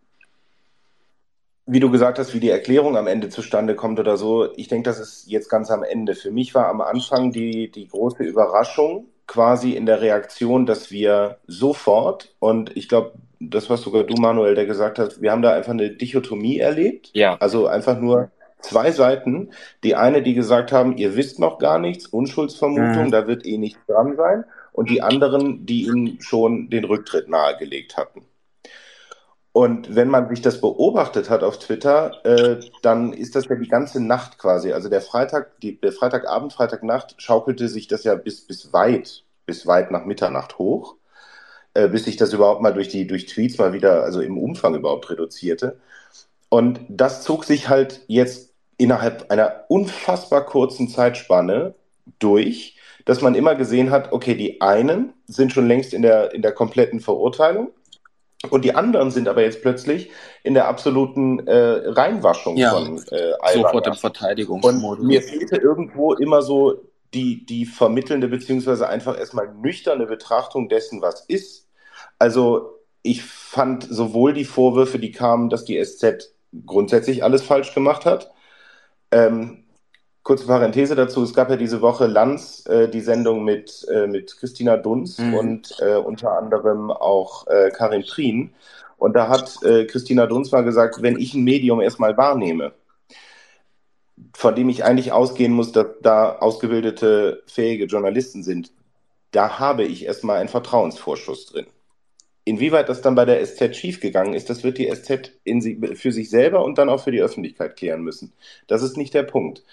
wie 1.65 1.79
du 1.79 1.89
gesagt 1.89 2.19
hast, 2.19 2.33
wie 2.33 2.41
die 2.41 2.49
Erklärung 2.49 2.97
am 2.97 3.07
Ende 3.07 3.29
zustande 3.29 3.75
kommt 3.77 3.97
oder 3.97 4.17
so, 4.17 4.53
ich 4.57 4.67
denke, 4.67 4.89
das 4.89 4.99
ist 4.99 5.25
jetzt 5.27 5.47
ganz 5.47 5.71
am 5.71 5.83
Ende. 5.83 6.13
Für 6.13 6.31
mich 6.31 6.53
war 6.53 6.67
am 6.67 6.81
Anfang 6.81 7.31
die, 7.31 7.71
die 7.71 7.87
große 7.87 8.23
Überraschung 8.23 9.05
quasi 9.25 9.71
in 9.71 9.85
der 9.85 10.01
Reaktion, 10.01 10.65
dass 10.65 10.91
wir 10.91 11.37
sofort, 11.47 12.35
und 12.39 12.75
ich 12.75 12.89
glaube, 12.89 13.13
das 13.49 13.69
war 13.69 13.77
sogar 13.77 14.03
du, 14.03 14.15
Manuel, 14.15 14.55
der 14.55 14.65
gesagt 14.65 14.99
hat, 14.99 15.21
wir 15.21 15.31
haben 15.31 15.41
da 15.41 15.53
einfach 15.53 15.71
eine 15.71 15.91
Dichotomie 15.91 16.59
erlebt. 16.59 17.11
Ja. 17.13 17.37
Also 17.39 17.67
einfach 17.67 17.99
nur 17.99 18.31
zwei 18.61 18.91
Seiten. 18.91 19.51
Die 19.83 19.95
eine, 19.95 20.21
die 20.21 20.33
gesagt 20.33 20.71
haben, 20.71 20.97
ihr 20.97 21.15
wisst 21.15 21.39
noch 21.39 21.59
gar 21.59 21.79
nichts, 21.79 22.07
Unschuldsvermutung, 22.07 23.05
mhm. 23.05 23.11
da 23.11 23.27
wird 23.27 23.45
eh 23.45 23.57
nichts 23.57 23.79
dran 23.87 24.15
sein. 24.15 24.45
Und 24.71 24.89
die 24.89 25.01
anderen, 25.01 25.65
die 25.65 25.85
ihnen 25.85 26.19
schon 26.21 26.69
den 26.69 26.85
Rücktritt 26.85 27.29
nahegelegt 27.29 27.95
hatten. 27.95 28.23
Und 29.51 29.95
wenn 29.95 30.07
man 30.07 30.29
sich 30.29 30.41
das 30.41 30.59
beobachtet 30.59 31.29
hat 31.29 31.43
auf 31.43 31.59
Twitter, 31.59 32.25
äh, 32.25 32.59
dann 32.81 33.13
ist 33.13 33.35
das 33.35 33.45
ja 33.45 33.55
die 33.55 33.67
ganze 33.67 34.03
Nacht 34.03 34.39
quasi. 34.39 34.73
Also 34.73 34.89
der 34.89 35.01
Freitag, 35.01 35.59
die, 35.59 35.79
der 35.79 35.91
Freitagabend, 35.91 36.53
Freitagnacht 36.53 37.21
schaukelte 37.21 37.67
sich 37.67 37.87
das 37.87 38.03
ja 38.03 38.15
bis, 38.15 38.47
bis 38.47 38.73
weit, 38.73 39.23
bis 39.45 39.67
weit 39.67 39.91
nach 39.91 40.05
Mitternacht 40.05 40.57
hoch 40.57 40.95
äh, 41.73 41.87
bis 41.87 42.05
sich 42.05 42.17
das 42.17 42.33
überhaupt 42.33 42.61
mal 42.61 42.73
durch 42.73 42.89
die 42.89 43.07
durch 43.07 43.25
Tweets 43.25 43.57
mal 43.57 43.73
wieder, 43.73 44.03
also 44.03 44.21
im 44.21 44.37
Umfang 44.37 44.75
überhaupt 44.75 45.09
reduzierte. 45.09 45.79
Und 46.49 46.81
das 46.87 47.23
zog 47.23 47.45
sich 47.45 47.69
halt 47.69 48.01
jetzt 48.07 48.53
innerhalb 48.77 49.31
einer 49.31 49.65
unfassbar 49.69 50.45
kurzen 50.45 50.87
Zeitspanne 50.87 51.73
durch, 52.19 52.77
dass 53.05 53.21
man 53.21 53.35
immer 53.35 53.55
gesehen 53.55 53.91
hat, 53.91 54.11
okay, 54.11 54.35
die 54.35 54.61
einen 54.61 55.13
sind 55.25 55.51
schon 55.51 55.67
längst 55.67 55.93
in 55.93 56.01
der, 56.01 56.33
in 56.33 56.41
der 56.41 56.51
kompletten 56.51 56.99
Verurteilung 56.99 57.71
und 58.49 58.65
die 58.65 58.75
anderen 58.75 59.11
sind 59.11 59.27
aber 59.27 59.41
jetzt 59.41 59.61
plötzlich 59.61 60.11
in 60.43 60.53
der 60.53 60.67
absoluten 60.67 61.47
äh, 61.47 61.89
Reinwaschung 61.89 62.57
ja, 62.57 62.71
von 62.71 62.97
äh, 63.09 63.33
Sofort 63.53 63.87
im 63.87 63.93
Verteidigungsmodus. 63.93 64.99
Und 64.99 65.07
mir 65.07 65.21
fehlte 65.21 65.57
irgendwo 65.57 66.13
immer 66.13 66.41
so 66.41 66.81
die, 67.13 67.45
die 67.45 67.65
vermittelnde 67.65 68.27
beziehungsweise 68.27 68.89
einfach 68.89 69.17
erstmal 69.17 69.53
nüchterne 69.53 70.07
Betrachtung 70.07 70.67
dessen, 70.67 71.01
was 71.01 71.21
ist 71.21 71.62
also 72.19 72.79
ich 73.01 73.23
fand 73.23 73.83
sowohl 73.83 74.33
die 74.33 74.45
Vorwürfe, 74.45 74.99
die 74.99 75.11
kamen, 75.11 75.49
dass 75.49 75.65
die 75.65 75.83
SZ 75.83 76.33
grundsätzlich 76.65 77.23
alles 77.23 77.41
falsch 77.41 77.73
gemacht 77.73 78.05
hat. 78.05 78.31
Ähm, 79.11 79.63
kurze 80.23 80.47
Parenthese 80.47 80.95
dazu, 80.95 81.21
es 81.21 81.33
gab 81.33 81.49
ja 81.49 81.57
diese 81.57 81.81
Woche 81.81 82.07
Lanz, 82.07 82.65
äh, 82.65 82.87
die 82.87 83.01
Sendung 83.01 83.43
mit, 83.43 83.85
äh, 83.91 84.07
mit 84.07 84.37
Christina 84.37 84.77
Dunz 84.77 85.19
mhm. 85.19 85.33
und 85.33 85.75
äh, 85.79 85.95
unter 85.95 86.37
anderem 86.37 86.91
auch 86.91 87.45
äh, 87.47 87.69
Karin 87.71 88.03
Prien. 88.03 88.53
Und 88.97 89.13
da 89.13 89.27
hat 89.27 89.61
äh, 89.63 89.85
Christina 89.85 90.25
Dunz 90.27 90.51
mal 90.51 90.63
gesagt, 90.63 91.01
wenn 91.01 91.19
ich 91.19 91.33
ein 91.33 91.43
Medium 91.43 91.81
erstmal 91.81 92.15
wahrnehme, 92.15 92.73
von 94.33 94.55
dem 94.55 94.69
ich 94.69 94.85
eigentlich 94.85 95.11
ausgehen 95.11 95.51
muss, 95.51 95.73
dass 95.73 95.87
da 96.01 96.37
ausgebildete, 96.37 97.43
fähige 97.45 97.85
Journalisten 97.85 98.43
sind, 98.43 98.71
da 99.31 99.59
habe 99.59 99.83
ich 99.83 100.05
erstmal 100.05 100.37
einen 100.37 100.49
Vertrauensvorschuss 100.49 101.47
drin. 101.47 101.65
Inwieweit 102.45 102.89
das 102.89 103.01
dann 103.01 103.15
bei 103.15 103.25
der 103.25 103.45
SZ 103.45 103.75
schiefgegangen 103.75 104.33
ist, 104.33 104.49
das 104.49 104.63
wird 104.63 104.77
die 104.77 104.89
SZ 104.89 105.31
sie, 105.45 105.79
für 105.95 106.11
sich 106.11 106.29
selber 106.29 106.63
und 106.63 106.77
dann 106.77 106.89
auch 106.89 107.03
für 107.03 107.11
die 107.11 107.21
Öffentlichkeit 107.21 107.77
klären 107.77 108.01
müssen. 108.01 108.33
Das 108.67 108.83
ist 108.83 108.97
nicht 108.97 109.13
der 109.13 109.23
Punkt. 109.23 109.63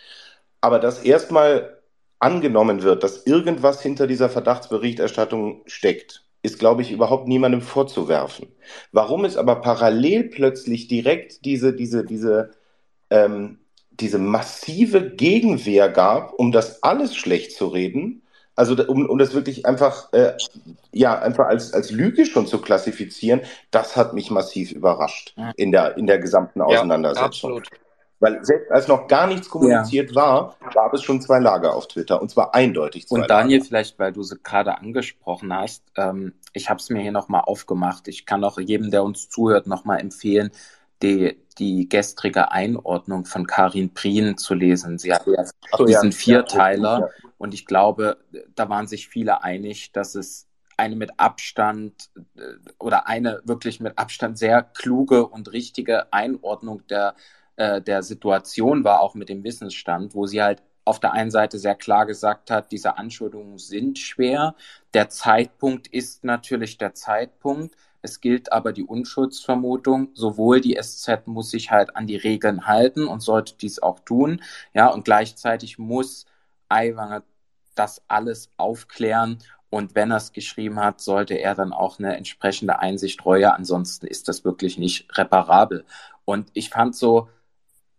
Aber 0.61 0.79
dass 0.79 1.03
erstmal 1.03 1.81
angenommen 2.21 2.83
wird, 2.83 3.03
dass 3.03 3.27
irgendwas 3.27 3.83
hinter 3.83 4.07
dieser 4.07 4.29
Verdachtsberichterstattung 4.29 5.63
steckt, 5.67 6.25
ist, 6.43 6.59
glaube 6.59 6.83
ich, 6.83 6.93
überhaupt 6.93 7.29
niemandem 7.29 7.61
vorzuwerfen. 7.61 8.49
Warum 8.93 9.25
es 9.25 9.37
aber 9.37 9.57
parallel 9.57 10.25
plötzlich 10.25 10.89
direkt 10.89 11.45
diese, 11.45 11.75
diese, 11.75 12.05
diese, 12.05 12.51
ähm, 13.11 13.59
diese 13.91 14.19
massive 14.19 15.11
Gegenwehr 15.11 15.89
gab, 15.89 16.33
um 16.35 16.53
das 16.53 16.83
alles 16.83 17.17
schlecht 17.17 17.53
zu 17.53 17.67
reden, 17.67 18.20
also 18.61 18.77
um, 18.87 19.09
um 19.09 19.19
das 19.19 19.33
wirklich 19.33 19.65
einfach, 19.65 20.13
äh, 20.13 20.35
ja, 20.93 21.19
einfach 21.19 21.47
als, 21.47 21.73
als 21.73 21.91
Lüge 21.91 22.27
schon 22.27 22.47
zu 22.47 22.61
klassifizieren, 22.61 23.41
das 23.71 23.97
hat 23.97 24.13
mich 24.13 24.31
massiv 24.31 24.71
überrascht 24.71 25.35
in 25.57 25.73
der, 25.73 25.97
in 25.97 26.07
der 26.07 26.19
gesamten 26.19 26.61
Auseinandersetzung. 26.61 27.23
Ja, 27.23 27.57
absolut. 27.57 27.69
Weil 28.19 28.45
selbst 28.45 28.71
als 28.71 28.87
noch 28.87 29.09
gar 29.09 29.27
nichts 29.27 29.49
kommuniziert 29.49 30.11
ja. 30.11 30.17
war, 30.17 30.57
gab 30.75 30.93
es 30.93 31.03
schon 31.03 31.23
zwei 31.23 31.39
Lager 31.39 31.75
auf 31.75 31.89
Twitter 31.89 32.21
und 32.21 32.31
zwar 32.31 32.55
eindeutig 32.55 33.09
zwei 33.09 33.23
Und 33.23 33.31
Daniel, 33.31 33.61
Lager. 33.61 33.69
vielleicht, 33.69 33.99
weil 33.99 34.13
du 34.13 34.23
sie 34.23 34.37
gerade 34.43 34.77
angesprochen 34.77 35.57
hast, 35.57 35.83
ähm, 35.97 36.35
ich 36.53 36.69
habe 36.69 36.81
es 36.81 36.91
mir 36.91 37.01
hier 37.01 37.13
nochmal 37.13 37.45
aufgemacht. 37.47 38.09
Ich 38.09 38.27
kann 38.27 38.45
auch 38.45 38.59
jedem, 38.59 38.91
der 38.91 39.05
uns 39.05 39.31
zuhört, 39.31 39.67
nochmal 39.67 40.01
empfehlen, 40.01 40.51
die, 41.03 41.39
die 41.59 41.89
gestrige 41.89 42.53
Einordnung 42.53 43.25
von 43.25 43.47
Karin 43.47 43.93
Prien 43.93 44.37
zu 44.37 44.55
lesen. 44.55 44.99
Sie 44.99 45.13
hat 45.13 45.27
ja 45.27 45.45
so, 45.77 45.85
diesen 45.85 46.11
ja. 46.11 46.17
Vierteiler 46.17 47.01
ja. 47.01 47.29
und 47.39 47.55
ich 47.55 47.67
glaube, 47.67 48.19
da 48.55 48.69
waren 48.69 48.87
sich 48.87 49.09
viele 49.09 49.43
einig, 49.43 49.93
dass 49.93 50.15
es 50.15 50.47
eine 50.77 50.97
mit 50.97 51.19
Abstand 51.19 52.11
äh, 52.37 52.43
oder 52.79 53.07
eine 53.07 53.41
wirklich 53.45 53.81
mit 53.81 53.99
Abstand 53.99 54.39
sehr 54.39 54.63
kluge 54.63 55.27
und 55.27 55.53
richtige 55.53 56.13
Einordnung 56.13 56.87
der, 56.89 57.15
äh, 57.57 57.83
der 57.83 58.03
Situation 58.03 58.83
war, 58.83 59.01
auch 59.01 59.15
mit 59.15 59.29
dem 59.29 59.45
Wissensstand, 59.45 60.15
wo 60.15 60.27
sie 60.27 60.43
halt 60.43 60.63
auf 60.85 60.99
der 60.99 61.13
einen 61.13 61.31
Seite 61.31 61.59
sehr 61.59 61.75
klar 61.75 62.07
gesagt 62.07 62.51
hat, 62.51 62.73
diese 62.73 62.97
Anschuldigungen 62.97 63.59
sind 63.59 63.99
schwer. 63.99 64.55
Der 64.95 65.09
Zeitpunkt 65.11 65.87
ist 65.87 66.25
natürlich 66.25 66.79
der 66.79 66.95
Zeitpunkt. 66.95 67.77
Es 68.03 68.21
gilt 68.21 68.53
aber 68.53 68.73
die 68.73 68.85
Unschuldsvermutung. 68.85 70.11
Sowohl 70.15 70.61
die 70.61 70.79
SZ 70.81 71.27
muss 71.27 71.51
sich 71.51 71.71
halt 71.71 71.97
an 71.97 72.07
die 72.07 72.17
Regeln 72.17 72.67
halten 72.67 73.07
und 73.07 73.21
sollte 73.21 73.55
dies 73.57 73.83
auch 73.83 74.01
tun. 74.01 74.43
Ja, 74.75 74.89
und 74.89 75.05
gleichzeitig 75.05 75.79
muss 75.79 76.27
Aiwanger 76.69 77.23
das 77.75 78.03
alles 78.09 78.51
aufklären. 78.57 79.39
Und 79.71 79.95
wenn 79.95 80.11
er 80.11 80.17
es 80.17 80.33
geschrieben 80.33 80.81
hat, 80.81 81.01
sollte 81.01 81.35
er 81.35 81.55
dann 81.55 81.73
auch 81.73 81.99
eine 81.99 82.17
entsprechende 82.17 82.81
Einsicht 82.81 83.25
reue. 83.25 83.55
Ansonsten 83.55 84.07
ist 84.07 84.29
das 84.29 84.45
wirklich 84.45 84.79
nicht 84.79 85.17
reparabel. 85.17 85.85
Und 86.25 86.51
ich 86.55 86.71
fand 86.71 86.97
so, 86.97 87.29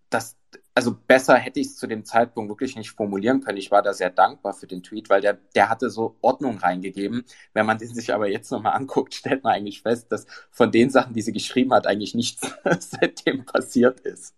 dass 0.10 0.38
also 0.74 0.96
besser 0.96 1.36
hätte 1.36 1.60
ich 1.60 1.68
es 1.68 1.78
zu 1.78 1.88
dem 1.88 2.06
Zeitpunkt 2.06 2.50
wirklich 2.50 2.76
nicht 2.76 2.92
formulieren 2.92 3.42
können. 3.42 3.58
Ich 3.58 3.72
war 3.72 3.82
da 3.82 3.94
sehr 3.94 4.10
dankbar 4.10 4.54
für 4.54 4.68
den 4.68 4.84
Tweet, 4.84 5.10
weil 5.10 5.22
der, 5.22 5.34
der 5.56 5.70
hatte 5.70 5.90
so 5.90 6.18
Ordnung 6.22 6.58
reingegeben. 6.58 7.26
Wenn 7.54 7.66
man 7.66 7.78
den 7.78 7.94
sich 7.94 8.14
aber 8.14 8.30
jetzt 8.30 8.52
nochmal 8.52 8.74
anguckt, 8.74 9.14
stellt 9.16 9.44
man 9.44 9.54
eigentlich 9.54 9.82
fest, 9.82 10.12
dass 10.12 10.26
von 10.50 10.72
den 10.72 10.90
Sachen, 10.90 11.14
die 11.14 11.22
sie 11.22 11.34
geschrieben 11.34 11.74
hat, 11.74 11.88
eigentlich 11.88 12.16
nichts 12.16 12.42
seitdem 12.80 13.46
passiert 13.46 14.00
ist. 14.02 14.36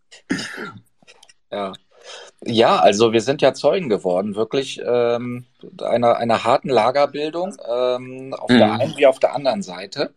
Ja. 1.52 1.74
Ja, 2.46 2.80
also 2.80 3.14
wir 3.14 3.22
sind 3.22 3.42
ja 3.42 3.54
Zeugen 3.54 3.88
geworden, 3.90 4.36
wirklich 4.36 4.82
ähm, 4.86 5.46
einer, 5.82 6.18
einer 6.18 6.44
harten 6.44 6.70
Lagerbildung 6.70 7.56
ähm, 7.66 8.34
auf 8.34 8.50
mhm. 8.50 8.58
der 8.58 8.74
einen 8.74 8.98
wie 8.98 9.08
auf 9.08 9.20
der 9.20 9.34
anderen 9.34 9.62
Seite. 9.62 10.14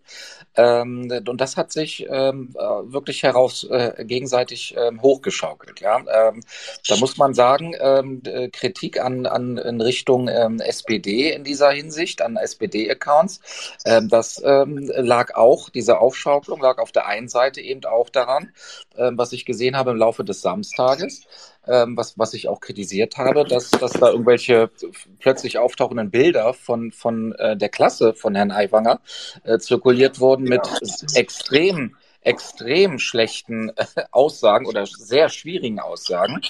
Ähm, 0.57 1.13
und 1.29 1.41
das 1.41 1.57
hat 1.57 1.71
sich 1.71 2.07
ähm, 2.09 2.55
äh, 2.55 2.61
wirklich 2.61 3.23
heraus 3.23 3.65
äh, 3.65 4.05
gegenseitig 4.05 4.75
ähm, 4.77 5.03
hochgeschaukelt. 5.03 5.81
Ja, 5.81 5.99
ähm, 5.99 6.43
da 6.89 6.97
muss 6.97 7.17
man 7.19 7.35
sagen, 7.35 7.75
ähm, 7.79 8.23
Kritik 8.53 9.01
an, 9.01 9.27
an 9.27 9.59
in 9.59 9.81
Richtung 9.81 10.29
ähm, 10.29 10.61
SPD 10.61 11.31
in 11.31 11.45
dieser 11.45 11.71
Hinsicht, 11.71 12.23
an 12.23 12.37
SPD-Accounts. 12.37 13.41
Ähm, 13.85 14.09
das 14.09 14.43
ähm, 14.45 14.91
lag 14.97 15.35
auch, 15.35 15.69
diese 15.69 16.01
Aufschaukelung 16.01 16.61
lag 16.61 16.79
auf 16.79 16.91
der 16.91 17.07
einen 17.07 17.29
Seite 17.29 17.61
eben 17.61 17.85
auch 17.85 18.09
daran, 18.09 18.53
ähm, 18.97 19.19
was 19.19 19.33
ich 19.33 19.45
gesehen 19.45 19.77
habe 19.77 19.91
im 19.91 19.99
Laufe 19.99 20.25
des 20.25 20.41
Samstages 20.41 21.27
ähm, 21.67 21.97
was, 21.97 22.19
was 22.19 22.35
ich 22.35 22.49
auch 22.49 22.61
kritisiert 22.61 23.17
habe, 23.17 23.45
dass, 23.45 23.71
dass 23.71 23.93
da 23.93 24.11
irgendwelche 24.11 24.71
plötzlich 25.19 25.59
auftauchenden 25.59 26.11
Bilder 26.11 26.55
von, 26.55 26.93
von 26.93 27.33
äh, 27.33 27.57
der 27.57 27.69
Klasse 27.69 28.15
von 28.15 28.35
Herrn 28.35 28.51
Aiwanger 28.51 29.01
äh, 29.45 29.59
zirkuliert 29.59 30.21
wurden 30.21 30.45
mit 30.45 30.69
extrem 31.15 31.97
extrem 32.27 32.99
schlechten 32.99 33.71
äh, 33.71 33.85
Aussagen 34.11 34.67
oder 34.67 34.85
sehr 34.85 35.29
schwierigen 35.29 35.79
Aussagen, 35.79 36.41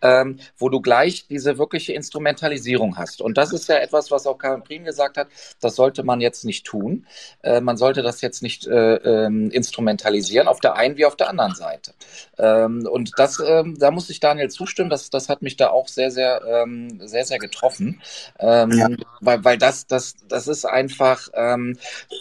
ähm, 0.00 0.38
wo 0.56 0.68
du 0.68 0.80
gleich 0.80 1.26
diese 1.26 1.58
wirkliche 1.58 1.92
Instrumentalisierung 1.92 2.96
hast. 2.96 3.20
Und 3.20 3.36
das 3.36 3.52
ist 3.52 3.68
ja 3.68 3.76
etwas, 3.76 4.12
was 4.12 4.28
auch 4.28 4.38
Karin 4.38 4.62
Prien 4.62 4.84
gesagt 4.84 5.16
hat, 5.16 5.26
das 5.60 5.74
sollte 5.74 6.04
man 6.04 6.20
jetzt 6.20 6.44
nicht 6.44 6.64
tun. 6.64 7.06
Äh, 7.42 7.60
man 7.60 7.76
sollte 7.76 8.02
das 8.02 8.20
jetzt 8.20 8.42
nicht 8.42 8.66
äh, 8.68 8.94
ähm, 8.94 9.50
instrumentalisieren, 9.50 10.46
auf 10.46 10.60
der 10.60 10.76
einen 10.76 10.96
wie 10.96 11.04
auf 11.04 11.16
der 11.16 11.28
anderen 11.28 11.56
Seite. 11.56 11.94
Ähm, 12.38 12.86
und 12.88 13.10
das, 13.16 13.42
ähm, 13.44 13.76
da 13.76 13.90
muss 13.90 14.10
ich 14.10 14.20
Daniel 14.20 14.50
zustimmen, 14.50 14.88
das, 14.88 15.10
das 15.10 15.28
hat 15.28 15.42
mich 15.42 15.56
da 15.56 15.70
auch 15.70 15.88
sehr, 15.88 16.12
sehr, 16.12 16.42
ähm, 16.46 17.00
sehr, 17.04 17.24
sehr 17.24 17.40
getroffen. 17.40 18.00
Ähm, 18.38 18.70
ja. 18.70 18.88
Weil, 19.20 19.44
weil 19.44 19.58
das, 19.58 19.88
das, 19.88 20.14
das 20.28 20.46
ist 20.46 20.64
einfach, 20.64 21.28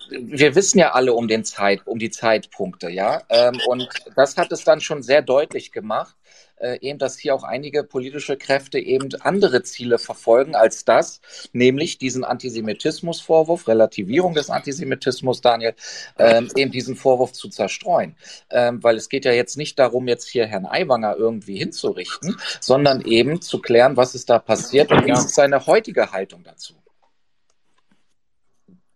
wir 0.10 0.56
wissen 0.56 0.80
ja 0.80 0.91
alle 0.93 1.13
um 1.13 1.28
den 1.28 1.43
Zeit, 1.43 1.82
um 1.86 1.99
die 1.99 2.10
Zeitpunkte, 2.10 2.89
ja 2.89 3.03
ja. 3.04 3.22
Ähm, 3.30 3.60
und 3.68 3.89
das 4.16 4.38
hat 4.38 4.52
es 4.52 4.63
dann 4.63 4.82
schon 4.82 5.04
sehr 5.04 5.22
deutlich 5.22 5.72
gemacht, 5.72 6.16
äh, 6.58 6.80
eben, 6.82 7.00
dass 7.00 7.18
hier 7.18 7.36
auch 7.36 7.44
einige 7.44 7.84
politische 7.84 8.38
Kräfte 8.38 8.80
eben 8.80 9.10
andere 9.22 9.63
Ziele 9.63 9.98
verfolgen 10.00 10.56
als 10.56 10.86
das, 10.86 11.20
nämlich 11.52 11.98
diesen 11.98 12.24
Antisemitismusvorwurf, 12.24 13.68
Relativierung 13.68 14.34
des 14.34 14.50
Antisemitismus, 14.50 15.42
Daniel, 15.42 15.76
ähm, 16.18 16.50
eben 16.56 16.72
diesen 16.72 16.96
Vorwurf 16.96 17.34
zu 17.34 17.50
zerstreuen. 17.50 18.16
Ähm, 18.50 18.82
weil 18.84 18.96
es 18.96 19.10
geht 19.10 19.26
ja 19.26 19.34
jetzt 19.34 19.58
nicht 19.58 19.78
darum, 19.80 20.08
jetzt 20.08 20.30
hier 20.30 20.46
Herrn 20.46 20.66
Aiwanger 20.66 21.16
irgendwie 21.18 21.58
hinzurichten, 21.58 22.38
sondern 22.62 23.02
eben 23.02 23.42
zu 23.42 23.60
klären, 23.60 23.98
was 23.98 24.16
ist 24.16 24.30
da 24.30 24.39
passiert 24.39 24.92
und 24.92 25.06
wie 25.06 25.12
ist 25.12 25.36
seine 25.36 25.66
heutige 25.66 26.12
Haltung 26.12 26.44
dazu. 26.44 26.76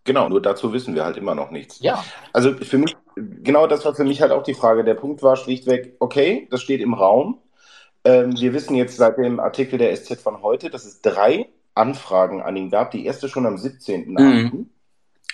Genau, 0.07 0.29
nur 0.29 0.41
dazu 0.41 0.71
wissen 0.71 0.95
wir 0.95 1.03
halt 1.03 1.17
immer 1.17 1.35
noch 1.35 1.51
nichts. 1.51 1.79
Ja. 1.81 2.01
Also 2.31 2.53
für 2.53 2.77
mich, 2.77 2.95
genau 3.43 3.67
das 3.67 3.85
war 3.85 3.95
für 3.95 4.03
mich 4.03 4.21
halt 4.21 4.31
auch 4.31 4.43
die 4.43 4.53
Frage. 4.53 4.83
Der 4.83 4.93
Punkt 4.93 5.23
war 5.23 5.35
schlichtweg, 5.35 5.95
okay, 5.99 6.47
das 6.51 6.61
steht 6.61 6.81
im 6.81 6.93
Raum. 6.93 7.39
Ähm, 8.03 8.39
wir 8.39 8.53
wissen 8.53 8.75
jetzt 8.75 8.97
seit 8.97 9.17
dem 9.17 9.39
Artikel 9.39 9.77
der 9.77 9.95
SZ 9.95 10.21
von 10.21 10.41
heute, 10.41 10.69
dass 10.69 10.85
es 10.85 11.01
drei 11.01 11.49
Anfragen 11.75 12.41
an 12.41 12.55
ihn 12.55 12.69
gab. 12.69 12.91
Die 12.91 13.05
erste 13.05 13.29
schon 13.29 13.45
am 13.45 13.55
17.8. 13.55 14.19
Mhm. 14.19 14.69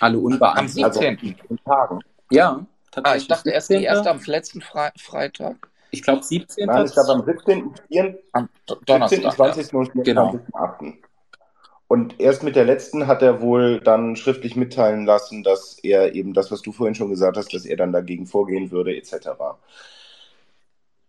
Alle 0.00 0.18
unbeantwortet. 0.18 0.58
Am 0.58 0.68
17. 0.68 1.36
Also 1.48 1.56
Tagen. 1.64 2.00
Ja, 2.30 2.66
tatsächlich. 2.90 3.04
Ah, 3.04 3.16
ich 3.16 3.28
dachte 3.28 3.50
erst 3.50 3.70
die 3.70 3.82
erste 3.82 4.10
am 4.10 4.20
letzten 4.26 4.60
Fre 4.60 4.92
Freitag. 4.98 5.68
Ich 5.90 6.02
glaube 6.02 6.22
17. 6.22 6.66
Nein, 6.66 6.86
ich 6.86 6.92
glaube 6.92 7.12
am 7.12 7.24
17. 7.24 7.74
4, 7.88 8.18
am 8.32 8.48
Donnerstag, 8.86 9.54
17. 9.54 9.72
20. 9.72 9.72
Ja. 9.72 9.78
und 9.78 9.92
24. 9.92 10.04
Genau. 10.04 10.40
8. 10.52 10.82
Und 11.94 12.18
erst 12.18 12.42
mit 12.42 12.56
der 12.56 12.64
letzten 12.64 13.06
hat 13.06 13.22
er 13.22 13.40
wohl 13.40 13.78
dann 13.78 14.16
schriftlich 14.16 14.56
mitteilen 14.56 15.06
lassen, 15.06 15.44
dass 15.44 15.78
er 15.78 16.16
eben 16.16 16.34
das, 16.34 16.50
was 16.50 16.60
du 16.60 16.72
vorhin 16.72 16.96
schon 16.96 17.08
gesagt 17.08 17.36
hast, 17.36 17.54
dass 17.54 17.64
er 17.64 17.76
dann 17.76 17.92
dagegen 17.92 18.26
vorgehen 18.26 18.72
würde, 18.72 18.96
etc. 18.96 19.28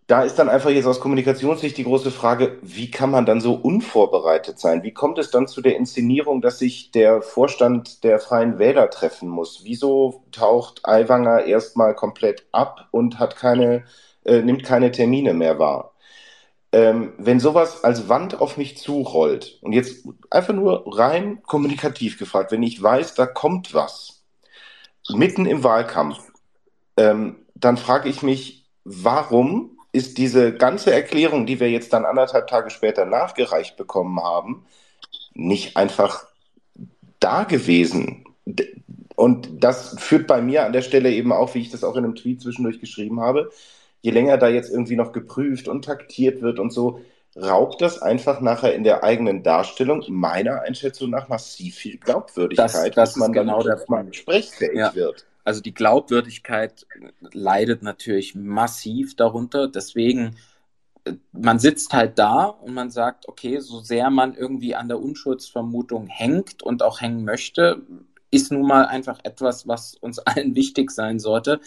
Da 0.06 0.22
ist 0.22 0.36
dann 0.36 0.48
einfach 0.48 0.70
jetzt 0.70 0.86
aus 0.86 1.00
Kommunikationssicht 1.00 1.76
die 1.76 1.86
große 1.86 2.12
Frage, 2.12 2.60
wie 2.62 2.92
kann 2.92 3.10
man 3.10 3.26
dann 3.26 3.42
so 3.42 3.56
unvorbereitet 3.56 4.60
sein? 4.60 4.84
Wie 4.84 4.94
kommt 4.94 5.18
es 5.18 5.32
dann 5.32 5.48
zu 5.48 5.64
der 5.64 5.76
Inszenierung, 5.76 6.44
dass 6.44 6.60
sich 6.60 6.92
der 6.92 7.24
Vorstand 7.24 8.04
der 8.04 8.20
Freien 8.20 8.60
Wähler 8.60 8.92
treffen 8.92 9.28
muss? 9.28 9.62
Wieso 9.64 10.22
taucht 10.32 10.82
Aiwanger 10.88 11.46
erstmal 11.46 11.96
komplett 11.96 12.46
ab 12.52 12.90
und 12.92 13.18
hat 13.18 13.38
keine, 13.38 13.86
äh, 14.24 14.44
nimmt 14.44 14.64
keine 14.64 14.92
Termine 14.92 15.34
mehr 15.34 15.58
wahr? 15.58 15.95
Ähm, 16.76 17.14
wenn 17.18 17.40
sowas 17.40 17.86
als 17.86 18.10
Wand 18.10 18.42
auf 18.42 18.58
mich 18.58 18.78
zurollt 18.78 19.60
und 19.62 19.72
jetzt 19.72 20.06
einfach 20.30 20.54
nur 20.54 20.84
rein 20.86 21.42
kommunikativ 21.44 22.20
gefragt, 22.20 22.52
wenn 22.52 22.64
ich 22.64 22.84
weiß, 22.84 23.16
da 23.16 23.26
kommt 23.26 23.74
was 23.74 24.26
mitten 25.10 25.46
im 25.46 25.64
Wahlkampf, 25.64 26.20
ähm, 26.98 27.38
dann 27.56 27.78
frage 27.78 28.10
ich 28.10 28.24
mich, 28.24 28.66
warum 28.84 29.78
ist 29.94 30.18
diese 30.18 30.54
ganze 30.54 30.92
Erklärung, 30.92 31.46
die 31.46 31.62
wir 31.62 31.72
jetzt 31.72 31.94
dann 31.94 32.04
anderthalb 32.04 32.48
Tage 32.48 32.70
später 32.70 33.06
nachgereicht 33.06 33.78
bekommen 33.78 34.20
haben, 34.20 34.66
nicht 35.34 35.78
einfach 35.78 36.26
da 37.22 37.46
gewesen? 37.46 38.26
Und 39.16 39.64
das 39.64 39.96
führt 39.98 40.28
bei 40.28 40.42
mir 40.42 40.66
an 40.66 40.74
der 40.74 40.82
Stelle 40.82 41.10
eben 41.14 41.32
auch, 41.32 41.56
wie 41.56 41.62
ich 41.62 41.72
das 41.72 41.86
auch 41.86 41.96
in 41.96 42.04
einem 42.04 42.16
Tweet 42.16 42.42
zwischendurch 42.42 42.82
geschrieben 42.82 43.22
habe, 43.22 43.50
je 44.06 44.12
länger 44.12 44.38
da 44.38 44.48
jetzt 44.48 44.70
irgendwie 44.70 44.96
noch 44.96 45.14
geprüft 45.14 45.68
und 45.68 45.84
taktiert 45.84 46.44
wird 46.44 46.60
und 46.60 46.72
so, 46.72 47.02
raubt 47.36 47.82
das 47.82 48.00
einfach 48.04 48.40
nachher 48.40 48.76
in 48.76 48.84
der 48.84 49.04
eigenen 49.04 49.42
Darstellung 49.42 50.06
meiner 50.10 50.62
Einschätzung 50.62 51.10
nach 51.10 51.28
massiv 51.28 51.76
viel 51.76 51.98
Glaubwürdigkeit, 51.98 52.96
das, 52.96 53.14
dass 53.14 53.16
man 53.16 53.34
genau 53.34 53.64
dann 53.64 53.78
der 53.78 53.86
mal 53.88 54.06
gesprächsfähig 54.06 54.78
ja. 54.78 54.94
wird. 54.94 55.26
Also 55.44 55.62
die 55.62 55.74
Glaubwürdigkeit 55.74 56.86
leidet 57.34 57.82
natürlich 57.82 58.36
massiv 58.36 59.16
darunter. 59.16 59.68
Deswegen, 59.68 60.36
äh, 61.06 61.14
man 61.32 61.58
sitzt 61.58 61.92
halt 61.94 62.20
da 62.20 62.46
und 62.46 62.76
man 62.76 62.92
sagt, 62.92 63.28
okay, 63.28 63.60
so 63.60 63.80
sehr 63.80 64.12
man 64.12 64.36
irgendwie 64.36 64.76
an 64.76 64.88
der 64.88 65.00
Unschuldsvermutung 65.00 66.06
hängt 66.06 66.62
und 66.62 66.84
auch 66.84 67.02
hängen 67.02 67.26
möchte, 67.26 67.82
ist 68.30 68.52
nun 68.52 68.68
mal 68.68 68.86
einfach 68.86 69.20
etwas, 69.24 69.68
was 69.68 69.96
uns 69.96 70.20
allen 70.28 70.54
wichtig 70.54 70.92
sein 70.92 71.18
sollte, 71.18 71.60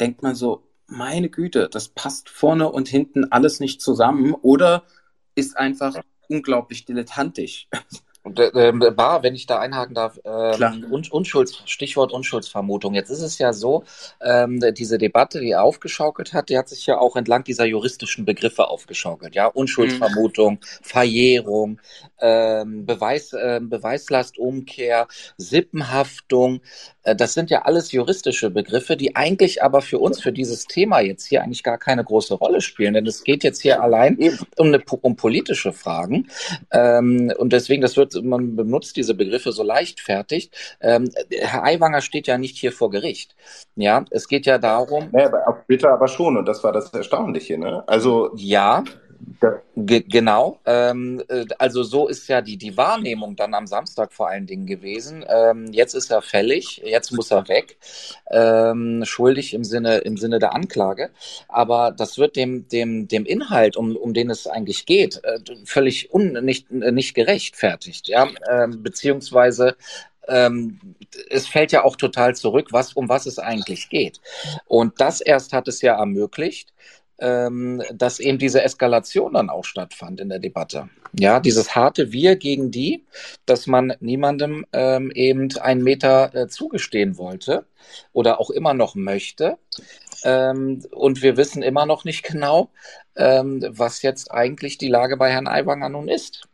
denkt 0.00 0.24
man 0.24 0.34
so, 0.34 0.64
meine 0.86 1.28
Güte, 1.28 1.68
das 1.70 1.88
passt 1.88 2.28
vorne 2.28 2.70
und 2.70 2.88
hinten 2.88 3.30
alles 3.32 3.60
nicht 3.60 3.80
zusammen 3.80 4.34
oder 4.34 4.84
ist 5.34 5.56
einfach 5.56 5.96
unglaublich 6.28 6.84
dilettantisch. 6.84 7.68
Und, 8.24 8.40
äh, 8.40 8.72
Bar, 8.90 9.22
wenn 9.22 9.34
ich 9.34 9.44
da 9.44 9.58
einhaken 9.58 9.94
darf, 9.94 10.18
ähm, 10.24 10.86
Unschulds, 11.10 11.62
Stichwort 11.66 12.10
Unschuldsvermutung. 12.10 12.94
Jetzt 12.94 13.10
ist 13.10 13.20
es 13.20 13.38
ja 13.38 13.52
so, 13.52 13.84
ähm, 14.22 14.60
diese 14.72 14.96
Debatte, 14.96 15.40
die 15.40 15.50
er 15.50 15.62
aufgeschaukelt 15.62 16.32
hat, 16.32 16.48
die 16.48 16.56
hat 16.56 16.70
sich 16.70 16.86
ja 16.86 16.96
auch 16.96 17.16
entlang 17.16 17.44
dieser 17.44 17.66
juristischen 17.66 18.24
Begriffe 18.24 18.68
aufgeschaukelt. 18.68 19.34
Ja, 19.34 19.46
Unschuldsvermutung, 19.46 20.54
mhm. 20.54 20.58
Verjährung, 20.80 21.80
ähm, 22.18 22.86
Beweis, 22.86 23.34
äh, 23.34 23.60
Beweislastumkehr, 23.62 25.06
Sippenhaftung. 25.36 26.62
Äh, 27.04 27.14
das 27.14 27.34
sind 27.34 27.50
ja 27.50 27.62
alles 27.62 27.92
juristische 27.92 28.50
Begriffe, 28.50 28.96
die 28.96 29.14
eigentlich 29.14 29.62
aber 29.62 29.80
für 29.80 29.98
uns, 29.98 30.20
für 30.20 30.32
dieses 30.32 30.66
Thema 30.66 31.00
jetzt 31.00 31.26
hier 31.26 31.42
eigentlich 31.42 31.62
gar 31.62 31.78
keine 31.78 32.04
große 32.04 32.34
Rolle 32.34 32.60
spielen. 32.60 32.94
Denn 32.94 33.06
es 33.06 33.22
geht 33.24 33.44
jetzt 33.44 33.62
hier 33.62 33.82
allein 33.82 34.18
um, 34.56 34.68
eine, 34.68 34.82
um 35.02 35.16
politische 35.16 35.72
Fragen. 35.72 36.28
Ähm, 36.72 37.32
und 37.38 37.52
deswegen, 37.52 37.82
das 37.82 37.96
wird 37.96 38.14
man 38.22 38.56
benutzt 38.56 38.96
diese 38.96 39.14
Begriffe 39.14 39.52
so 39.52 39.62
leichtfertig. 39.62 40.50
Ähm, 40.80 41.10
Herr 41.30 41.64
Aiwanger 41.64 42.00
steht 42.00 42.26
ja 42.26 42.38
nicht 42.38 42.56
hier 42.56 42.72
vor 42.72 42.90
Gericht. 42.90 43.34
Ja, 43.76 44.04
es 44.10 44.28
geht 44.28 44.46
ja 44.46 44.58
darum. 44.58 45.10
Ja, 45.12 45.26
aber 45.26 45.48
auf 45.48 45.56
Twitter 45.66 45.90
aber 45.90 46.08
schon, 46.08 46.36
und 46.36 46.46
das 46.46 46.62
war 46.64 46.72
das 46.72 46.92
Erstaunliche, 46.92 47.58
ne? 47.58 47.84
Also. 47.86 48.30
Ja, 48.36 48.84
Ge 49.76 50.04
genau. 50.06 50.60
Ähm, 50.64 51.22
äh, 51.28 51.46
also 51.58 51.82
so 51.82 52.08
ist 52.08 52.28
ja 52.28 52.40
die, 52.40 52.56
die 52.56 52.76
Wahrnehmung 52.76 53.36
dann 53.36 53.54
am 53.54 53.66
Samstag 53.66 54.12
vor 54.12 54.28
allen 54.28 54.46
Dingen 54.46 54.66
gewesen. 54.66 55.24
Ähm, 55.28 55.72
jetzt 55.72 55.94
ist 55.94 56.10
er 56.10 56.22
fällig, 56.22 56.82
jetzt 56.84 57.12
muss 57.12 57.30
er 57.30 57.48
weg. 57.48 57.76
Ähm, 58.30 59.04
schuldig 59.04 59.54
im 59.54 59.64
Sinne, 59.64 59.98
im 59.98 60.16
Sinne 60.16 60.38
der 60.38 60.54
Anklage. 60.54 61.10
Aber 61.48 61.90
das 61.90 62.18
wird 62.18 62.36
dem, 62.36 62.68
dem, 62.68 63.08
dem 63.08 63.24
Inhalt, 63.26 63.76
um, 63.76 63.96
um 63.96 64.14
den 64.14 64.30
es 64.30 64.46
eigentlich 64.46 64.86
geht, 64.86 65.20
äh, 65.24 65.40
völlig 65.64 66.12
un, 66.12 66.32
nicht, 66.44 66.70
nicht 66.70 67.14
gerechtfertigt. 67.14 68.08
Ja? 68.08 68.28
Ähm, 68.48 68.82
beziehungsweise 68.82 69.76
ähm, 70.28 70.80
es 71.30 71.46
fällt 71.46 71.72
ja 71.72 71.84
auch 71.84 71.96
total 71.96 72.34
zurück, 72.34 72.68
was, 72.70 72.94
um 72.94 73.08
was 73.08 73.26
es 73.26 73.38
eigentlich 73.38 73.88
geht. 73.88 74.20
Und 74.66 75.00
das 75.00 75.20
erst 75.20 75.52
hat 75.52 75.68
es 75.68 75.82
ja 75.82 75.98
ermöglicht, 75.98 76.72
ähm, 77.24 77.82
dass 77.94 78.20
eben 78.20 78.38
diese 78.38 78.62
Eskalation 78.62 79.32
dann 79.32 79.48
auch 79.48 79.64
stattfand 79.64 80.20
in 80.20 80.28
der 80.28 80.40
Debatte. 80.40 80.90
Ja, 81.18 81.40
dieses 81.40 81.74
harte 81.74 82.12
Wir 82.12 82.36
gegen 82.36 82.70
die, 82.70 83.06
dass 83.46 83.66
man 83.66 83.94
niemandem 84.00 84.66
ähm, 84.74 85.10
eben 85.12 85.48
einen 85.58 85.82
Meter 85.82 86.34
äh, 86.34 86.48
zugestehen 86.48 87.16
wollte 87.16 87.64
oder 88.12 88.40
auch 88.40 88.50
immer 88.50 88.74
noch 88.74 88.94
möchte. 88.94 89.56
Ähm, 90.22 90.84
und 90.90 91.22
wir 91.22 91.38
wissen 91.38 91.62
immer 91.62 91.86
noch 91.86 92.04
nicht 92.04 92.24
genau, 92.24 92.70
ähm, 93.16 93.64
was 93.70 94.02
jetzt 94.02 94.30
eigentlich 94.30 94.76
die 94.76 94.88
Lage 94.88 95.16
bei 95.16 95.30
Herrn 95.30 95.48
Aiwanger 95.48 95.88
nun 95.88 96.08
ist. 96.08 96.46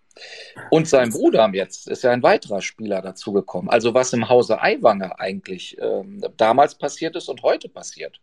Und 0.71 0.87
sein 0.87 1.11
Bruder 1.11 1.51
jetzt 1.53 1.89
ist 1.89 2.05
ja 2.05 2.13
ein 2.13 2.23
weiterer 2.23 2.61
Spieler 2.61 3.03
dazugekommen. 3.03 3.71
Also 3.71 3.95
was 3.95 4.13
im 4.13 4.29
Hause 4.29 4.61
Aiwanger 4.61 5.19
eigentlich 5.19 5.79
ähm, 5.81 6.23
damals 6.37 6.77
passiert 6.77 7.17
ist 7.17 7.29
und 7.29 7.43
heute 7.43 7.69
passiert. 7.69 8.21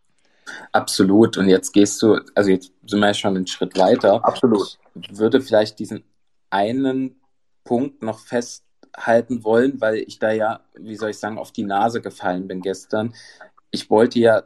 Absolut. 0.72 1.36
Und 1.36 1.48
jetzt 1.48 1.72
gehst 1.72 2.00
du, 2.02 2.20
also 2.34 2.50
jetzt 2.50 2.72
sind 2.86 3.00
wir 3.00 3.08
ja 3.08 3.14
schon 3.14 3.36
einen 3.36 3.46
Schritt 3.46 3.76
weiter. 3.78 4.24
Absolut. 4.24 4.78
Ich 5.00 5.16
würde 5.16 5.40
vielleicht 5.40 5.78
diesen 5.78 6.04
einen 6.50 7.20
Punkt 7.64 8.02
noch 8.02 8.18
festhalten 8.18 9.44
wollen, 9.44 9.80
weil 9.80 9.96
ich 9.96 10.18
da 10.18 10.32
ja, 10.32 10.60
wie 10.74 10.96
soll 10.96 11.10
ich 11.10 11.18
sagen, 11.18 11.38
auf 11.38 11.52
die 11.52 11.64
Nase 11.64 12.00
gefallen 12.00 12.48
bin 12.48 12.62
gestern. 12.62 13.14
Ich 13.70 13.90
wollte 13.90 14.18
ja 14.18 14.44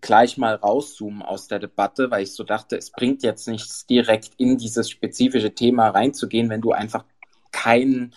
gleich 0.00 0.36
mal 0.36 0.54
rauszoomen 0.54 1.22
aus 1.22 1.48
der 1.48 1.58
Debatte, 1.58 2.10
weil 2.10 2.24
ich 2.24 2.34
so 2.34 2.44
dachte, 2.44 2.76
es 2.76 2.90
bringt 2.90 3.22
jetzt 3.22 3.48
nichts, 3.48 3.86
direkt 3.86 4.32
in 4.36 4.58
dieses 4.58 4.90
spezifische 4.90 5.54
Thema 5.54 5.88
reinzugehen, 5.88 6.50
wenn 6.50 6.60
du 6.60 6.72
einfach 6.72 7.04
kein, 7.52 8.14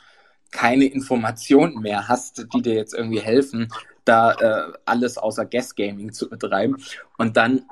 keine 0.51 0.85
Informationen 0.85 1.81
mehr 1.81 2.07
hast, 2.07 2.47
die 2.53 2.61
dir 2.61 2.75
jetzt 2.75 2.93
irgendwie 2.93 3.19
helfen, 3.19 3.71
da 4.05 4.33
äh, 4.33 4.73
alles 4.85 5.17
außer 5.17 5.45
Guest 5.45 5.75
Gaming 5.75 6.13
zu 6.13 6.29
betreiben. 6.29 6.77
Und 7.17 7.37
dann 7.37 7.65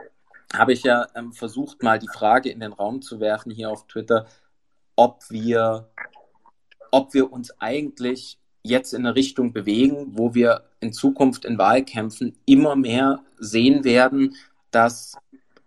habe 0.53 0.73
ich 0.73 0.83
ja 0.83 1.07
ähm, 1.15 1.33
versucht, 1.33 1.83
mal 1.83 1.99
die 1.99 2.09
Frage 2.13 2.49
in 2.49 2.59
den 2.59 2.73
Raum 2.73 3.01
zu 3.01 3.19
werfen 3.19 3.51
hier 3.51 3.69
auf 3.69 3.87
Twitter, 3.87 4.27
ob 4.95 5.23
wir, 5.29 5.89
ob 6.91 7.13
wir 7.13 7.31
uns 7.31 7.51
eigentlich 7.59 8.37
jetzt 8.63 8.93
in 8.93 9.05
eine 9.05 9.15
Richtung 9.15 9.53
bewegen, 9.53 10.17
wo 10.17 10.33
wir 10.33 10.69
in 10.79 10.91
Zukunft 10.91 11.45
in 11.45 11.57
Wahlkämpfen 11.57 12.37
immer 12.45 12.75
mehr 12.75 13.23
sehen 13.37 13.83
werden, 13.83 14.35
dass 14.71 15.17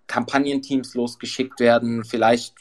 Kampagnenteams 0.06 0.94
losgeschickt 0.94 1.60
werden, 1.60 2.04
vielleicht 2.04 2.54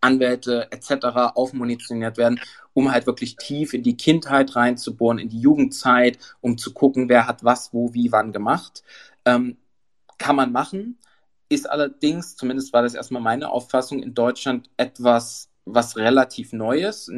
Anwälte 0.00 0.70
etc. 0.70 1.34
aufmunitioniert 1.34 2.16
werden, 2.16 2.40
um 2.72 2.90
halt 2.90 3.06
wirklich 3.06 3.36
tief 3.36 3.74
in 3.74 3.82
die 3.82 3.96
Kindheit 3.96 4.56
reinzubohren, 4.56 5.18
in 5.18 5.28
die 5.28 5.40
Jugendzeit, 5.40 6.18
um 6.40 6.58
zu 6.58 6.72
gucken, 6.72 7.08
wer 7.08 7.26
hat 7.26 7.44
was, 7.44 7.72
wo, 7.72 7.92
wie, 7.94 8.12
wann 8.12 8.32
gemacht. 8.32 8.82
Ähm, 9.24 9.58
kann 10.18 10.36
man 10.36 10.52
machen, 10.52 10.98
ist 11.48 11.68
allerdings, 11.68 12.36
zumindest 12.36 12.72
war 12.72 12.82
das 12.82 12.94
erstmal 12.94 13.22
meine 13.22 13.50
Auffassung, 13.50 14.02
in 14.02 14.14
Deutschland 14.14 14.70
etwas, 14.76 15.50
was 15.64 15.96
relativ 15.96 16.52
Neues, 16.52 17.10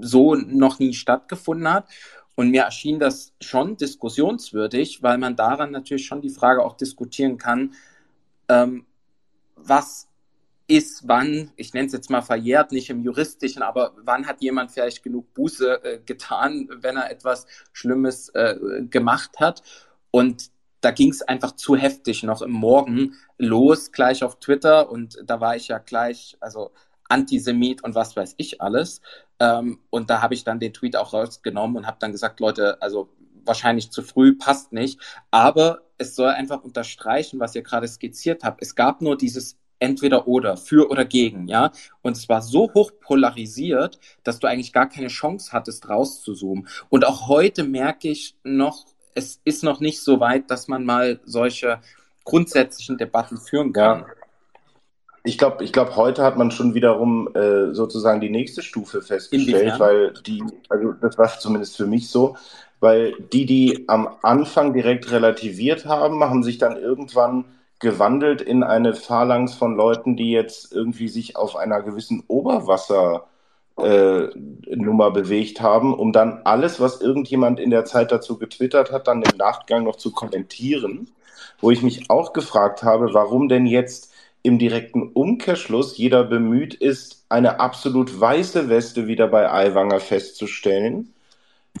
so 0.00 0.34
noch 0.34 0.78
nie 0.78 0.94
stattgefunden 0.94 1.72
hat. 1.72 1.88
Und 2.34 2.50
mir 2.50 2.62
erschien 2.62 2.98
das 2.98 3.34
schon 3.40 3.76
diskussionswürdig, 3.76 5.02
weil 5.02 5.18
man 5.18 5.36
daran 5.36 5.70
natürlich 5.70 6.06
schon 6.06 6.22
die 6.22 6.30
Frage 6.30 6.64
auch 6.64 6.76
diskutieren 6.76 7.36
kann, 7.36 7.74
ähm, 8.48 8.86
was 9.54 10.08
ist 10.72 11.06
wann, 11.06 11.52
ich 11.56 11.74
nenne 11.74 11.86
es 11.86 11.92
jetzt 11.92 12.08
mal 12.08 12.22
verjährt, 12.22 12.72
nicht 12.72 12.88
im 12.88 13.02
juristischen, 13.02 13.62
aber 13.62 13.92
wann 13.98 14.26
hat 14.26 14.40
jemand 14.40 14.70
vielleicht 14.70 15.02
genug 15.02 15.34
Buße 15.34 15.84
äh, 15.84 15.98
getan, 16.06 16.66
wenn 16.80 16.96
er 16.96 17.10
etwas 17.10 17.46
Schlimmes 17.74 18.30
äh, 18.30 18.56
gemacht 18.88 19.38
hat. 19.38 19.62
Und 20.10 20.50
da 20.80 20.90
ging 20.90 21.10
es 21.10 21.20
einfach 21.20 21.52
zu 21.52 21.76
heftig 21.76 22.22
noch 22.22 22.40
im 22.40 22.52
Morgen 22.52 23.16
los, 23.36 23.92
gleich 23.92 24.24
auf 24.24 24.40
Twitter. 24.40 24.90
Und 24.90 25.18
da 25.24 25.40
war 25.42 25.56
ich 25.56 25.68
ja 25.68 25.76
gleich, 25.76 26.38
also 26.40 26.72
Antisemit 27.06 27.84
und 27.84 27.94
was 27.94 28.16
weiß 28.16 28.34
ich 28.38 28.62
alles. 28.62 29.02
Ähm, 29.40 29.78
und 29.90 30.08
da 30.08 30.22
habe 30.22 30.32
ich 30.32 30.42
dann 30.44 30.58
den 30.58 30.72
Tweet 30.72 30.96
auch 30.96 31.12
rausgenommen 31.12 31.76
und 31.76 31.86
habe 31.86 31.98
dann 32.00 32.12
gesagt, 32.12 32.40
Leute, 32.40 32.80
also 32.80 33.10
wahrscheinlich 33.44 33.90
zu 33.90 34.02
früh, 34.02 34.38
passt 34.38 34.72
nicht. 34.72 34.98
Aber 35.30 35.82
es 35.98 36.16
soll 36.16 36.30
einfach 36.30 36.64
unterstreichen, 36.64 37.40
was 37.40 37.54
ihr 37.54 37.62
gerade 37.62 37.88
skizziert 37.88 38.42
habt. 38.42 38.62
Es 38.62 38.74
gab 38.74 39.02
nur 39.02 39.18
dieses 39.18 39.58
entweder 39.82 40.28
oder, 40.28 40.56
für 40.56 40.88
oder 40.90 41.04
gegen, 41.04 41.48
ja. 41.48 41.72
Und 42.02 42.16
es 42.16 42.28
war 42.28 42.40
so 42.40 42.72
hoch 42.72 42.92
polarisiert, 43.00 43.98
dass 44.22 44.38
du 44.38 44.46
eigentlich 44.46 44.72
gar 44.72 44.88
keine 44.88 45.08
Chance 45.08 45.52
hattest, 45.52 45.88
rauszuzoomen. 45.88 46.68
Und 46.88 47.04
auch 47.04 47.28
heute 47.28 47.64
merke 47.64 48.08
ich 48.08 48.36
noch, 48.44 48.86
es 49.14 49.40
ist 49.44 49.64
noch 49.64 49.80
nicht 49.80 50.00
so 50.00 50.20
weit, 50.20 50.50
dass 50.50 50.68
man 50.68 50.84
mal 50.84 51.20
solche 51.24 51.80
grundsätzlichen 52.24 52.96
Debatten 52.96 53.36
führen 53.36 53.72
kann. 53.72 54.00
Ja. 54.00 54.06
Ich 55.24 55.38
glaube, 55.38 55.62
ich 55.64 55.72
glaube, 55.72 55.94
heute 55.96 56.22
hat 56.22 56.36
man 56.36 56.50
schon 56.50 56.74
wiederum 56.74 57.28
äh, 57.34 57.74
sozusagen 57.74 58.20
die 58.20 58.30
nächste 58.30 58.62
Stufe 58.62 59.02
festgestellt, 59.02 59.62
Inwiefern? 59.62 59.80
weil 59.80 60.14
die, 60.26 60.42
also 60.68 60.92
das 60.92 61.18
war 61.18 61.28
zumindest 61.38 61.76
für 61.76 61.86
mich 61.86 62.08
so, 62.08 62.36
weil 62.80 63.14
die, 63.32 63.46
die 63.46 63.84
am 63.88 64.08
Anfang 64.22 64.72
direkt 64.72 65.10
relativiert 65.10 65.86
haben, 65.86 66.24
haben 66.24 66.42
sich 66.42 66.58
dann 66.58 66.76
irgendwann 66.76 67.44
gewandelt 67.82 68.40
in 68.40 68.62
eine 68.62 68.94
Phalanx 68.94 69.54
von 69.54 69.76
Leuten, 69.76 70.16
die 70.16 70.30
jetzt 70.30 70.72
irgendwie 70.72 71.08
sich 71.08 71.36
auf 71.36 71.56
einer 71.56 71.82
gewissen 71.82 72.22
Oberwasser 72.28 73.26
äh, 73.76 74.28
bewegt 75.10 75.60
haben, 75.60 75.92
um 75.92 76.12
dann 76.12 76.42
alles, 76.44 76.80
was 76.80 77.00
irgendjemand 77.00 77.60
in 77.60 77.70
der 77.70 77.84
Zeit 77.84 78.12
dazu 78.12 78.38
getwittert 78.38 78.92
hat, 78.92 79.08
dann 79.08 79.22
im 79.22 79.36
Nachgang 79.36 79.84
noch 79.84 79.96
zu 79.96 80.12
kommentieren, 80.12 81.08
wo 81.60 81.70
ich 81.70 81.82
mich 81.82 82.08
auch 82.08 82.32
gefragt 82.32 82.82
habe, 82.82 83.12
warum 83.12 83.48
denn 83.48 83.66
jetzt 83.66 84.12
im 84.42 84.58
direkten 84.58 85.10
Umkehrschluss 85.12 85.96
jeder 85.98 86.24
bemüht 86.24 86.74
ist, 86.74 87.24
eine 87.28 87.60
absolut 87.60 88.20
weiße 88.20 88.68
Weste 88.68 89.06
wieder 89.06 89.28
bei 89.28 89.50
Aiwanger 89.50 90.00
festzustellen 90.00 91.12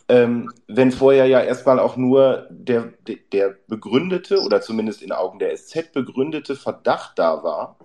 ähm, 0.08 0.52
wenn 0.68 0.92
vorher 0.92 1.26
ja 1.26 1.40
erstmal 1.40 1.78
auch 1.78 1.96
nur 1.96 2.46
der, 2.50 2.92
der 3.32 3.56
begründete 3.68 4.40
oder 4.40 4.60
zumindest 4.60 5.02
in 5.02 5.12
Augen 5.12 5.38
der 5.38 5.56
SZ 5.56 5.92
begründete 5.92 6.56
Verdacht 6.56 7.18
da 7.18 7.42
war. 7.42 7.76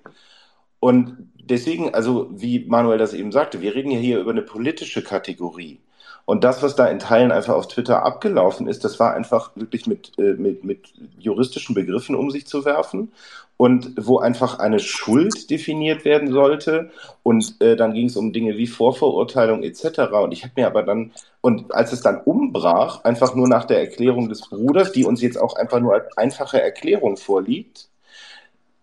Und 0.79 1.31
deswegen, 1.35 1.93
also 1.93 2.29
wie 2.31 2.65
Manuel 2.65 2.97
das 2.97 3.13
eben 3.13 3.31
sagte, 3.31 3.61
wir 3.61 3.75
reden 3.75 3.91
ja 3.91 3.99
hier 3.99 4.19
über 4.19 4.31
eine 4.31 4.41
politische 4.41 5.03
Kategorie. 5.03 5.79
Und 6.25 6.43
das, 6.43 6.61
was 6.61 6.75
da 6.75 6.87
in 6.87 6.99
Teilen 6.99 7.31
einfach 7.31 7.53
auf 7.53 7.69
Twitter 7.69 8.03
abgelaufen 8.03 8.67
ist, 8.67 8.83
das 8.83 8.99
war 8.99 9.13
einfach 9.15 9.51
wirklich 9.55 9.87
mit, 9.87 10.11
äh, 10.19 10.33
mit, 10.33 10.65
mit 10.65 10.93
juristischen 11.17 11.73
Begriffen 11.73 12.15
um 12.15 12.31
sich 12.31 12.45
zu 12.45 12.65
werfen 12.65 13.13
und 13.55 13.93
wo 13.97 14.19
einfach 14.19 14.59
eine 14.59 14.79
Schuld 14.79 15.49
definiert 15.49 16.03
werden 16.03 16.33
sollte. 16.33 16.91
Und 17.23 17.55
äh, 17.61 17.77
dann 17.77 17.93
ging 17.93 18.07
es 18.07 18.17
um 18.17 18.33
Dinge 18.33 18.57
wie 18.57 18.67
Vorverurteilung 18.67 19.63
etc. 19.63 19.99
Und 20.21 20.33
ich 20.33 20.43
habe 20.43 20.53
mir 20.57 20.67
aber 20.67 20.83
dann, 20.83 21.13
und 21.47 21.73
als 21.73 21.93
es 21.93 22.01
dann 22.01 22.21
umbrach, 22.21 23.03
einfach 23.03 23.33
nur 23.33 23.47
nach 23.47 23.65
der 23.65 23.79
Erklärung 23.79 24.29
des 24.29 24.41
Bruders, 24.41 24.91
die 24.91 25.05
uns 25.05 25.21
jetzt 25.21 25.39
auch 25.39 25.55
einfach 25.55 25.79
nur 25.79 25.93
als 25.93 26.17
einfache 26.17 26.61
Erklärung 26.61 27.17
vorliegt, 27.17 27.89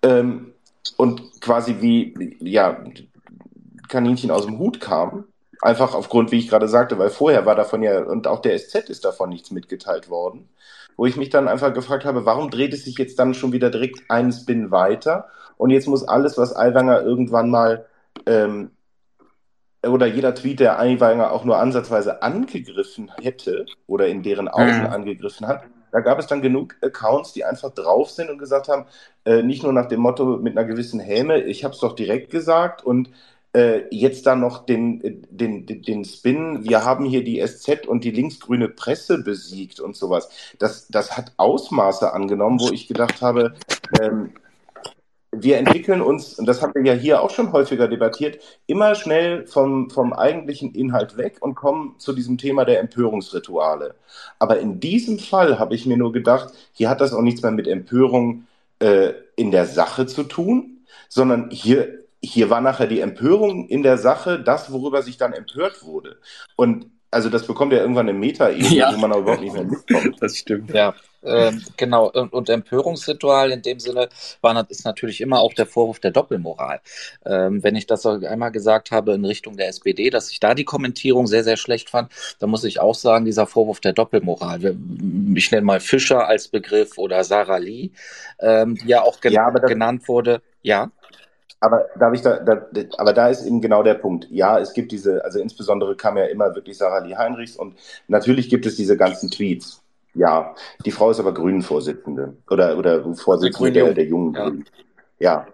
ähm, 0.03 0.53
und 0.97 1.41
quasi 1.41 1.77
wie, 1.81 2.37
ja, 2.41 2.83
Kaninchen 3.89 4.31
aus 4.31 4.47
dem 4.47 4.59
Hut 4.59 4.81
kam, 4.81 5.25
Einfach 5.65 5.95
aufgrund, 5.95 6.31
wie 6.31 6.39
ich 6.39 6.49
gerade 6.49 6.69
sagte, 6.69 6.99
weil 6.99 7.09
vorher 7.09 7.47
war 7.47 7.55
davon 7.55 7.83
ja, 7.83 8.03
und 8.03 8.27
auch 8.27 8.41
der 8.41 8.59
SZ 8.59 8.91
ist 8.91 9.05
davon 9.05 9.31
nichts 9.31 9.51
mitgeteilt 9.51 10.11
worden, 10.11 10.49
wo 10.97 11.07
ich 11.07 11.17
mich 11.17 11.31
dann 11.31 11.49
einfach 11.49 11.73
gefragt 11.73 12.05
habe, 12.05 12.27
warum 12.27 12.51
dreht 12.51 12.75
es 12.75 12.85
sich 12.85 12.99
jetzt 12.99 13.19
dann 13.19 13.33
schon 13.33 13.53
wieder 13.53 13.71
direkt 13.71 14.11
einen 14.11 14.31
Spin 14.31 14.71
weiter? 14.71 15.29
Und 15.57 15.71
jetzt 15.71 15.89
muss 15.89 16.07
alles, 16.07 16.37
was 16.37 16.55
Aiwanger 16.55 17.01
irgendwann 17.01 17.49
mal, 17.49 17.87
ähm, 18.27 18.73
oder 19.89 20.07
jeder 20.07 20.35
Tweet, 20.35 20.61
der 20.61 20.79
Aiwanger 20.79 21.33
auch 21.33 21.45
nur 21.45 21.59
ansatzweise 21.59 22.23
angegriffen 22.23 23.11
hätte 23.21 23.67
oder 23.87 24.09
in 24.09 24.23
deren 24.23 24.49
Augen 24.49 24.81
mhm. 24.81 24.87
angegriffen 24.87 25.47
hat, 25.47 25.65
da 25.93 26.01
gab 26.01 26.19
es 26.19 26.27
dann 26.27 26.43
genug 26.43 26.77
Accounts, 26.83 27.33
die 27.33 27.45
einfach 27.45 27.71
drauf 27.71 28.11
sind 28.11 28.29
und 28.29 28.39
gesagt 28.39 28.69
haben, 28.69 28.87
äh, 29.25 29.43
nicht 29.43 29.63
nur 29.63 29.73
nach 29.73 29.87
dem 29.87 30.01
Motto 30.01 30.39
mit 30.39 30.57
einer 30.57 30.67
gewissen 30.67 30.99
Häme, 30.99 31.41
ich 31.43 31.63
habe 31.63 31.73
es 31.73 31.81
doch 31.81 31.95
direkt 31.95 32.31
gesagt 32.31 32.85
und 32.85 33.11
äh, 33.55 33.83
jetzt 33.93 34.27
dann 34.27 34.41
noch 34.41 34.67
den, 34.67 35.25
den, 35.31 35.67
den 35.67 36.05
Spin, 36.05 36.65
wir 36.65 36.85
haben 36.85 37.05
hier 37.05 37.23
die 37.23 37.41
SZ 37.47 37.87
und 37.87 38.03
die 38.03 38.11
linksgrüne 38.11 38.69
Presse 38.69 39.23
besiegt 39.23 39.79
und 39.79 39.95
sowas. 39.95 40.29
Das, 40.59 40.89
das 40.89 41.17
hat 41.17 41.33
Ausmaße 41.37 42.13
angenommen, 42.13 42.59
wo 42.59 42.73
ich 42.73 42.89
gedacht 42.89 43.23
habe, 43.23 43.55
ähm, 44.01 44.33
wir 45.43 45.59
entwickeln 45.59 46.01
uns, 46.01 46.39
und 46.39 46.47
das 46.47 46.63
haben 46.63 46.75
wir 46.75 46.85
ja 46.85 46.99
hier 46.99 47.23
auch 47.23 47.31
schon 47.31 47.53
häufiger 47.53 47.89
debattiert, 47.89 48.39
immer 48.67 48.95
schnell 48.95 49.47
vom, 49.47 49.91
vom 49.91 50.13
eigentlichen 50.13 50.73
Inhalt 50.75 51.17
weg 51.17 51.39
und 51.41 51.55
kommen 51.55 51.95
zu 51.99 52.13
diesem 52.13 52.39
Thema 52.39 52.65
der 52.65 52.81
Empörungsrituale. 52.81 53.95
Aber 54.39 54.59
in 54.59 54.81
diesem 54.81 55.19
Fall 55.19 55.59
habe 55.59 55.75
ich 55.75 55.87
mir 55.87 55.97
nur 55.97 56.13
gedacht, 56.13 56.53
hier 56.73 56.89
hat 56.89 57.01
das 57.01 57.13
auch 57.13 57.23
nichts 57.23 57.43
mehr 57.43 57.53
mit 57.53 57.69
Empörung 57.69 58.47
äh, 58.79 59.13
in 59.37 59.51
der 59.51 59.67
Sache 59.67 60.07
zu 60.07 60.25
tun, 60.25 60.85
sondern 61.09 61.51
hier 61.51 62.05
hier 62.25 62.51
war 62.51 62.61
nachher 62.61 62.87
die 62.87 63.01
Empörung 63.01 63.69
in 63.69 63.83
der 63.83 63.99
Sache 63.99 64.41
das, 64.41 64.73
worüber 64.73 65.03
sich 65.03 65.19
dann 65.19 65.33
empört 65.33 65.85
wurde. 65.85 66.17
Und 66.57 66.87
also 67.11 67.29
das 67.29 67.47
bekommt 67.47 67.73
ja 67.73 67.79
irgendwann 67.79 68.09
eine 68.09 68.19
Meta-Ebene, 68.19 68.75
ja. 68.75 68.93
wo 68.93 68.99
man 68.99 69.13
aber 69.13 69.21
überhaupt 69.21 69.43
nicht 69.43 69.55
mehr 69.55 69.65
mitkommt. 69.65 70.21
Das 70.21 70.37
stimmt. 70.37 70.73
Ja, 70.73 70.95
ähm, 71.25 71.63
genau. 71.77 72.11
Und, 72.11 72.33
und, 72.33 72.49
Empörungsritual 72.49 73.51
in 73.51 73.63
dem 73.63 73.81
Sinne 73.81 74.09
war, 74.41 74.71
ist 74.71 74.85
natürlich 74.85 75.21
immer 75.21 75.41
auch 75.41 75.55
der 75.55 75.67
Vorwurf 75.67 75.99
der 76.01 76.11
Doppelmoral. 76.11 76.81
Ähm, 77.25 77.63
wenn 77.63 77.77
ich 77.77 77.87
das 77.87 78.05
einmal 78.07 78.53
gesagt 78.53 78.91
habe 78.91 79.15
in 79.15 79.25
Richtung 79.25 79.57
der 79.57 79.69
SPD, 79.69 80.11
dass 80.11 80.31
ich 80.31 80.41
da 80.41 80.55
die 80.55 80.65
Kommentierung 80.65 81.27
sehr, 81.27 81.45
sehr 81.45 81.57
schlecht 81.57 81.91
fand, 81.91 82.11
dann 82.39 82.51
muss 82.51 82.65
ich 82.65 82.81
auch 82.81 82.95
sagen, 82.95 83.25
dieser 83.25 83.47
Vorwurf 83.47 83.81
der 83.81 83.93
Doppelmoral. 83.93 84.77
Ich 85.35 85.51
nenne 85.51 85.65
mal 85.65 85.81
Fischer 85.81 86.27
als 86.27 86.49
Begriff 86.49 86.99
oder 86.99 87.25
Sarah 87.25 87.59
Lee, 87.59 87.91
ähm, 88.41 88.77
die 88.77 88.89
ja 88.89 89.03
auch 89.03 89.21
gen 89.21 89.33
ja, 89.33 89.51
genannt 89.51 90.09
wurde. 90.09 90.43
Ja. 90.63 90.91
Aber 91.61 91.87
darf 91.99 92.13
ich 92.13 92.21
da, 92.21 92.41
da, 92.41 92.67
aber 92.99 93.15
da 93.15 93.29
ist 93.29 93.47
eben 93.47 93.63
genau 93.63 93.83
der 93.83 93.95
Punkt. 93.95 94.29
Ja, 94.31 94.59
es 94.59 94.75
gibt 94.75 94.93
diese, 94.93 95.25
also 95.25 95.39
insbesondere 95.39 95.97
kam 95.97 96.19
ja 96.19 96.27
immer 96.27 96.55
wirklich 96.55 96.77
Sarah 96.77 96.99
Lee 96.99 97.17
Heinrichs 97.17 97.57
und 97.57 97.79
natürlich 98.07 98.51
gibt 98.51 98.67
es 98.67 98.77
diese 98.77 98.99
ganzen 98.99 99.31
Tweets. 99.31 99.84
Ja, 100.15 100.55
die 100.85 100.93
Frau 100.93 101.11
ist 101.11 101.21
aber 101.21 101.35
Grünen-Vorsitzende 101.35 102.37
oder, 102.49 102.79
oder 102.79 103.15
Vorsitzende 103.15 103.73
der, 103.73 103.85
der, 103.85 103.95
der 103.95 104.05
jungen 104.05 104.35
ja. 104.35 104.45
Grünen. 104.45 104.65
Ja. 105.19 105.47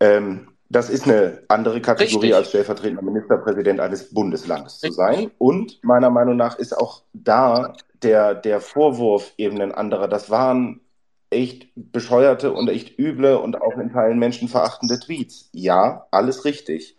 Ähm, 0.00 0.48
das 0.68 0.90
ist 0.90 1.04
eine 1.04 1.42
andere 1.48 1.80
Kategorie 1.80 2.16
Richtig. 2.16 2.34
als 2.34 2.48
stellvertretender 2.48 3.02
Ministerpräsident 3.02 3.80
eines 3.80 4.12
Bundeslandes 4.12 4.80
zu 4.80 4.90
sein. 4.90 5.30
Und 5.38 5.78
meiner 5.84 6.10
Meinung 6.10 6.36
nach 6.36 6.58
ist 6.58 6.76
auch 6.76 7.02
da 7.12 7.74
der, 8.02 8.34
der 8.34 8.60
Vorwurf 8.60 9.32
eben 9.36 9.60
ein 9.60 9.72
anderer. 9.72 10.08
Das 10.08 10.28
waren 10.28 10.80
echt 11.30 11.68
bescheuerte 11.74 12.52
und 12.52 12.68
echt 12.68 12.98
üble 12.98 13.38
und 13.38 13.60
auch 13.60 13.76
in 13.78 13.92
Teilen 13.92 14.18
menschenverachtende 14.18 14.98
Tweets. 14.98 15.50
Ja, 15.52 16.06
alles 16.10 16.44
richtig. 16.44 16.96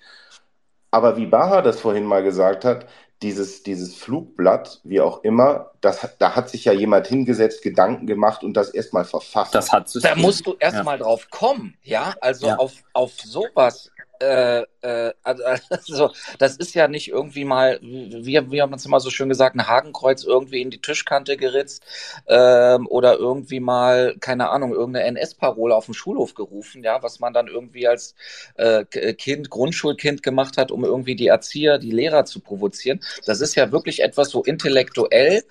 Aber 0.91 1.17
wie 1.17 1.25
Baha 1.25 1.61
das 1.61 1.79
vorhin 1.79 2.05
mal 2.05 2.23
gesagt 2.23 2.63
hat, 2.63 2.87
dieses, 3.21 3.63
dieses 3.63 3.95
Flugblatt, 3.95 4.79
wie 4.83 5.01
auch 5.01 5.23
immer, 5.23 5.71
das, 5.81 6.07
da 6.19 6.35
hat 6.35 6.49
sich 6.49 6.65
ja 6.65 6.73
jemand 6.73 7.07
hingesetzt, 7.07 7.63
Gedanken 7.63 8.05
gemacht 8.05 8.43
und 8.43 8.53
das 8.53 8.69
erstmal 8.69 9.05
verfasst. 9.05 9.55
Das 9.55 9.71
hat 9.71 9.89
Da 10.01 10.15
musst 10.15 10.45
du 10.45 10.55
erstmal 10.59 10.97
ja. 10.97 11.03
drauf 11.03 11.29
kommen, 11.29 11.75
ja? 11.81 12.13
Also 12.21 12.47
ja. 12.47 12.57
Auf, 12.57 12.73
auf 12.93 13.13
sowas 13.13 13.91
äh, 14.19 14.63
äh, 14.81 15.13
also, 15.23 15.43
also 15.69 16.11
das 16.39 16.57
ist 16.57 16.73
ja 16.73 16.87
nicht 16.87 17.09
irgendwie 17.09 17.45
mal, 17.45 17.79
wie, 17.81 18.51
wie 18.51 18.61
haben 18.61 18.73
es 18.73 18.85
immer 18.85 18.99
so 18.99 19.09
schön 19.09 19.29
gesagt, 19.29 19.55
ein 19.55 19.67
Hakenkreuz 19.67 20.23
irgendwie 20.23 20.61
in 20.61 20.69
die 20.69 20.81
Tischkante 20.81 21.37
geritzt 21.37 21.83
ähm, 22.27 22.87
oder 22.87 23.17
irgendwie 23.17 23.59
mal, 23.59 24.15
keine 24.19 24.49
Ahnung, 24.49 24.73
irgendeine 24.73 25.05
NS-Parole 25.07 25.75
auf 25.75 25.85
dem 25.85 25.93
Schulhof 25.93 26.33
gerufen, 26.33 26.83
ja, 26.83 27.01
was 27.03 27.19
man 27.19 27.33
dann 27.33 27.47
irgendwie 27.47 27.87
als 27.87 28.15
äh, 28.55 28.85
Kind, 28.85 29.49
Grundschulkind 29.49 30.23
gemacht 30.23 30.57
hat, 30.57 30.71
um 30.71 30.83
irgendwie 30.83 31.15
die 31.15 31.27
Erzieher, 31.27 31.77
die 31.77 31.91
Lehrer 31.91 32.25
zu 32.25 32.39
provozieren. 32.39 33.01
Das 33.25 33.41
ist 33.41 33.55
ja 33.55 33.71
wirklich 33.71 34.01
etwas 34.01 34.29
so 34.29 34.43
intellektuell 34.43 35.43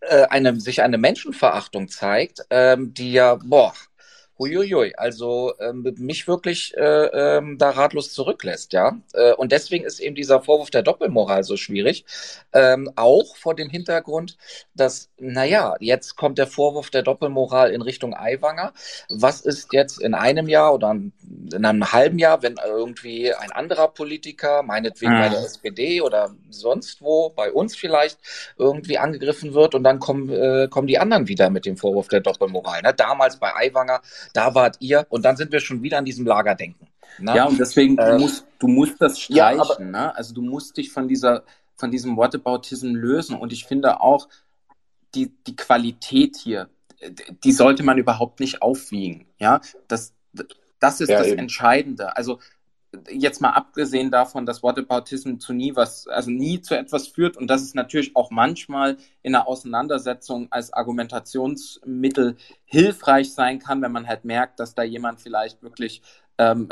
äh, 0.00 0.26
eine, 0.26 0.60
sich 0.60 0.82
eine 0.82 0.98
Menschenverachtung 0.98 1.88
zeigt, 1.88 2.42
ähm, 2.50 2.94
die 2.94 3.12
ja, 3.12 3.36
boah, 3.36 3.72
huiuiui, 4.38 4.94
also 4.96 5.54
ähm, 5.60 5.94
mich 5.98 6.28
wirklich 6.28 6.76
äh, 6.76 7.06
ähm, 7.36 7.58
da 7.58 7.70
ratlos 7.70 8.12
zurücklässt, 8.12 8.72
ja. 8.72 8.98
Äh, 9.14 9.32
und 9.34 9.52
deswegen 9.52 9.84
ist 9.84 9.98
eben 9.98 10.14
dieser 10.14 10.42
Vorwurf 10.42 10.70
der 10.70 10.82
Doppelmoral 10.82 11.42
so 11.44 11.56
schwierig. 11.56 12.04
Ähm, 12.52 12.90
auch 12.96 13.36
vor 13.36 13.54
dem 13.54 13.70
Hintergrund, 13.70 14.36
dass, 14.74 15.10
naja, 15.18 15.74
jetzt 15.80 16.16
kommt 16.16 16.38
der 16.38 16.46
Vorwurf 16.46 16.90
der 16.90 17.02
Doppelmoral 17.02 17.70
in 17.70 17.82
Richtung 17.82 18.14
Aiwanger. 18.14 18.72
Was 19.08 19.40
ist 19.40 19.72
jetzt 19.72 20.00
in 20.00 20.14
einem 20.14 20.48
Jahr 20.48 20.74
oder 20.74 20.90
in 20.90 21.64
einem 21.64 21.92
halben 21.92 22.18
Jahr, 22.18 22.42
wenn 22.42 22.56
irgendwie 22.64 23.32
ein 23.32 23.52
anderer 23.52 23.88
Politiker, 23.88 24.62
meinetwegen 24.62 25.14
mhm. 25.14 25.20
bei 25.20 25.28
der 25.30 25.40
SPD 25.40 26.00
oder 26.00 26.34
sonst 26.50 27.00
wo, 27.00 27.30
bei 27.30 27.50
uns 27.52 27.74
vielleicht, 27.74 28.18
irgendwie 28.58 28.98
angegriffen 28.98 29.54
wird 29.54 29.74
und 29.74 29.84
dann 29.84 29.98
kommen, 29.98 30.30
äh, 30.30 30.68
kommen 30.68 30.86
die 30.86 30.98
anderen 30.98 31.28
wieder 31.28 31.50
mit 31.50 31.64
dem 31.64 31.76
Vorwurf 31.76 32.08
der 32.08 32.20
Doppelmoral. 32.20 32.82
Ne? 32.82 32.92
Damals 32.94 33.38
bei 33.38 33.54
Aiwanger 33.54 34.02
da 34.32 34.54
wart 34.54 34.76
ihr 34.80 35.06
und 35.08 35.24
dann 35.24 35.36
sind 35.36 35.52
wir 35.52 35.60
schon 35.60 35.82
wieder 35.82 35.98
an 35.98 36.04
diesem 36.04 36.26
Lagerdenken. 36.26 36.88
Ne? 37.18 37.36
Ja, 37.36 37.44
und 37.46 37.58
deswegen, 37.58 37.98
äh, 37.98 38.12
du, 38.12 38.18
musst, 38.18 38.46
du 38.58 38.68
musst 38.68 39.00
das 39.00 39.20
streichen. 39.20 39.58
Ja, 39.58 39.62
aber, 39.62 39.78
ne? 39.80 40.14
Also 40.14 40.34
du 40.34 40.42
musst 40.42 40.76
dich 40.76 40.90
von 40.90 41.08
dieser, 41.08 41.44
von 41.74 41.90
diesem 41.90 42.16
Whataboutism 42.16 42.94
lösen. 42.94 43.36
Und 43.36 43.52
ich 43.52 43.64
finde 43.64 44.00
auch, 44.00 44.28
die, 45.14 45.32
die 45.46 45.56
Qualität 45.56 46.36
hier, 46.36 46.68
die 47.44 47.52
sollte 47.52 47.82
man 47.82 47.98
überhaupt 47.98 48.40
nicht 48.40 48.62
aufwiegen. 48.62 49.26
Ja, 49.38 49.60
das, 49.88 50.14
das 50.78 51.00
ist 51.00 51.08
ja, 51.08 51.18
das 51.18 51.28
eben. 51.28 51.38
Entscheidende. 51.38 52.16
Also 52.16 52.40
jetzt 53.10 53.40
mal 53.40 53.50
abgesehen 53.50 54.10
davon, 54.10 54.46
dass 54.46 54.62
Whataboutism 54.62 55.38
zu 55.38 55.52
nie 55.52 55.76
was, 55.76 56.06
also 56.08 56.30
nie 56.30 56.60
zu 56.60 56.76
etwas 56.76 57.08
führt 57.08 57.36
und 57.36 57.48
dass 57.48 57.62
es 57.62 57.74
natürlich 57.74 58.16
auch 58.16 58.30
manchmal 58.30 58.96
in 59.22 59.34
einer 59.34 59.46
Auseinandersetzung 59.48 60.48
als 60.50 60.72
Argumentationsmittel 60.72 62.36
hilfreich 62.64 63.32
sein 63.32 63.58
kann, 63.58 63.82
wenn 63.82 63.92
man 63.92 64.06
halt 64.06 64.24
merkt, 64.24 64.60
dass 64.60 64.74
da 64.74 64.82
jemand 64.82 65.20
vielleicht 65.20 65.62
wirklich 65.62 66.02
ähm, 66.38 66.68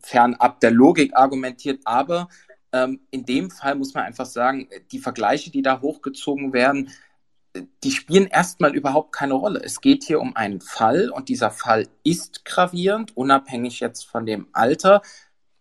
fernab 0.00 0.60
der 0.60 0.70
Logik 0.70 1.16
argumentiert. 1.16 1.80
Aber 1.84 2.28
ähm, 2.72 3.00
in 3.10 3.24
dem 3.24 3.50
Fall 3.50 3.74
muss 3.74 3.94
man 3.94 4.04
einfach 4.04 4.26
sagen, 4.26 4.68
die 4.92 4.98
Vergleiche, 4.98 5.50
die 5.50 5.62
da 5.62 5.80
hochgezogen 5.80 6.52
werden, 6.52 6.90
die 7.84 7.90
spielen 7.90 8.26
erstmal 8.26 8.74
überhaupt 8.74 9.12
keine 9.12 9.34
Rolle. 9.34 9.60
Es 9.62 9.80
geht 9.80 10.04
hier 10.04 10.20
um 10.20 10.36
einen 10.36 10.60
Fall 10.60 11.10
und 11.10 11.28
dieser 11.28 11.50
Fall 11.50 11.88
ist 12.04 12.44
gravierend, 12.44 13.16
unabhängig 13.16 13.80
jetzt 13.80 14.04
von 14.04 14.26
dem 14.26 14.48
Alter 14.52 15.02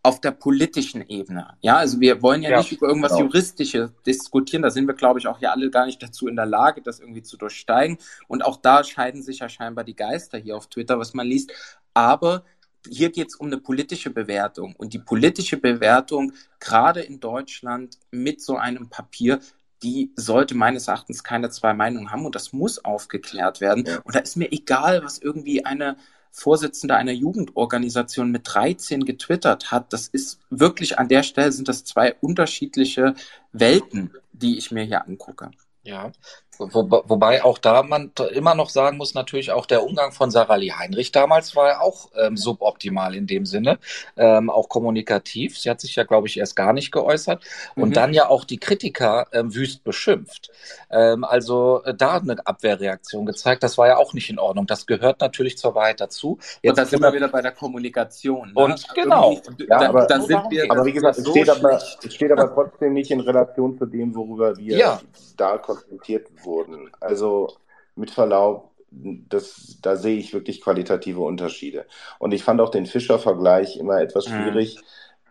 auf 0.06 0.22
der 0.22 0.32
politischen 0.32 1.02
Ebene. 1.02 1.58
Ja, 1.62 1.78
also 1.78 2.00
wir 2.00 2.22
wollen 2.22 2.44
ja, 2.44 2.52
ja 2.52 2.58
nicht 2.60 2.72
über 2.72 2.88
irgendwas 2.88 3.14
genau. 3.14 3.24
Juristisches 3.24 3.92
diskutieren. 4.06 4.62
Da 4.62 4.70
sind 4.70 4.86
wir, 4.86 4.94
glaube 4.94 5.20
ich, 5.20 5.28
auch 5.28 5.40
ja 5.40 5.52
alle 5.52 5.72
gar 5.72 5.88
nicht 5.88 6.02
dazu 6.02 6.28
in 6.28 6.36
der 6.36 6.46
Lage, 6.46 6.84
das 6.84 7.00
irgendwie 7.00 7.24
zu 7.24 7.38
durchsteigen. 7.38 7.98
Und 8.28 8.46
auch 8.46 8.58
da 8.58 8.84
scheiden 8.84 9.24
sich 9.24 9.40
ja 9.40 9.50
scheinbar 9.50 9.84
die 9.84 9.96
Geister 9.96 10.38
hier 10.38 10.58
auf 10.58 10.68
Twitter, 10.68 11.00
was 11.00 11.16
man 11.16 11.26
liest. 11.26 11.52
Aber 11.96 12.44
hier 12.88 13.12
geht 13.12 13.30
es 13.30 13.36
um 13.36 13.48
eine 13.48 13.58
politische 13.58 14.12
Bewertung. 14.12 14.76
Und 14.76 14.94
die 14.94 15.00
politische 15.00 15.58
Bewertung, 15.58 16.34
gerade 16.60 17.02
in 17.02 17.20
Deutschland 17.20 17.98
mit 18.12 18.42
so 18.42 18.58
einem 18.58 18.90
Papier, 18.90 19.40
die 19.82 20.12
sollte 20.16 20.54
meines 20.54 20.88
Erachtens 20.88 21.24
keine 21.24 21.50
zwei 21.50 21.74
Meinungen 21.74 22.12
haben 22.12 22.28
und 22.28 22.36
das 22.36 22.54
muss 22.54 22.86
aufgeklärt 22.86 23.60
werden. 23.60 23.86
Ja. 23.88 24.02
Und 24.04 24.14
da 24.14 24.20
ist 24.20 24.38
mir 24.38 24.52
egal, 24.52 25.04
was 25.04 25.18
irgendwie 25.18 25.66
eine 25.66 25.98
Vorsitzender 26.38 26.98
einer 26.98 27.14
Jugendorganisation 27.14 28.30
mit 28.30 28.42
13 28.44 29.06
getwittert 29.06 29.72
hat. 29.72 29.94
Das 29.94 30.10
ist 30.10 30.42
wirklich 30.50 31.00
an 31.00 31.08
der 31.08 31.24
Stelle 31.24 31.54
sind 31.54 31.70
das 31.70 31.86
zwei 31.86 32.14
unterschiedliche 32.16 33.16
Welten, 33.54 34.12
die 34.34 34.58
ich 34.58 34.70
mir 34.70 34.84
hier 34.84 35.08
angucke. 35.08 35.52
Ja, 35.84 36.12
wo, 36.58 36.90
wobei 37.08 37.44
auch 37.44 37.58
da 37.58 37.84
man 37.84 38.12
immer 38.34 38.56
noch 38.56 38.70
sagen 38.70 38.98
muss, 38.98 39.14
natürlich 39.14 39.52
auch 39.52 39.66
der 39.66 39.84
Umgang 39.84 40.12
von 40.12 40.32
Sarah 40.32 40.56
Lee 40.56 40.72
Heinrich 40.72 41.12
damals 41.12 41.56
war 41.56 41.82
auch 41.82 42.10
ähm, 42.18 42.38
suboptimal 42.38 43.16
in 43.16 43.28
dem 43.28 43.46
Sinne, 43.46 43.80
ähm, 44.18 44.50
auch 44.50 44.70
kommunikativ. 44.70 45.58
Sie 45.60 45.70
hat 45.70 45.82
sich 45.82 45.96
ja, 45.96 46.04
glaube 46.04 46.28
ich, 46.28 46.38
erst 46.38 46.56
gar 46.56 46.74
nicht 46.74 46.92
geäußert 46.92 47.44
und 47.76 47.90
mhm. 47.90 47.94
dann 47.94 48.14
ja 48.14 48.30
auch 48.30 48.46
die 48.46 48.58
Kritiker 48.58 49.28
ähm, 49.32 49.54
wüst 49.54 49.84
beschimpft. 49.84 50.52
Ähm, 50.90 51.24
also 51.24 51.84
äh, 51.84 51.94
da 51.94 52.18
eine 52.18 52.46
Abwehrreaktion 52.46 53.26
gezeigt, 53.26 53.64
das 53.64 53.78
war 53.78 53.88
ja 53.88 53.98
auch 53.98 54.14
nicht 54.14 54.30
in 54.30 54.40
Ordnung. 54.40 54.68
Das 54.68 54.86
gehört 54.86 55.22
natürlich 55.22 55.58
zur 55.58 55.76
Wahrheit 55.76 56.00
dazu. 56.00 56.38
Jetzt 56.62 56.72
und 56.72 56.78
da 56.78 56.86
sind 56.86 57.02
wir 57.02 57.14
wieder 57.14 57.28
bei 57.28 57.42
der 57.42 57.52
Kommunikation. 57.52 58.54
Ne? 58.54 58.64
Und 58.64 58.88
genau. 58.94 59.34
Ja, 59.68 59.80
da, 59.80 59.90
aber, 59.90 60.06
da 60.06 60.20
sind 60.22 60.44
wir, 60.50 60.72
aber 60.72 60.86
wie 60.86 60.94
gesagt, 60.94 61.18
es, 61.18 61.30
steht 61.30 61.50
aber, 61.50 61.76
es 61.76 62.14
steht 62.14 62.32
aber 62.32 62.54
trotzdem 62.54 62.94
nicht 62.94 63.12
in 63.12 63.20
Relation 63.20 63.78
zu 63.78 63.86
dem, 63.86 64.16
worüber 64.16 64.56
wir 64.58 64.78
ja. 64.78 65.02
da 65.38 65.58
konfrontiert 65.58 66.28
wurden. 66.46 66.90
Also 67.00 67.50
mit 67.96 68.12
Verlaub, 68.12 68.72
das, 68.92 69.78
da 69.82 69.96
sehe 69.96 70.18
ich 70.18 70.34
wirklich 70.34 70.62
qualitative 70.62 71.22
Unterschiede. 71.22 71.86
Und 72.20 72.34
ich 72.34 72.44
fand 72.44 72.62
auch 72.62 72.70
den 72.70 72.86
Fischer-Vergleich 72.86 73.78
immer 73.78 74.00
etwas 74.00 74.30
mhm. 74.30 74.34
schwierig, 74.34 74.78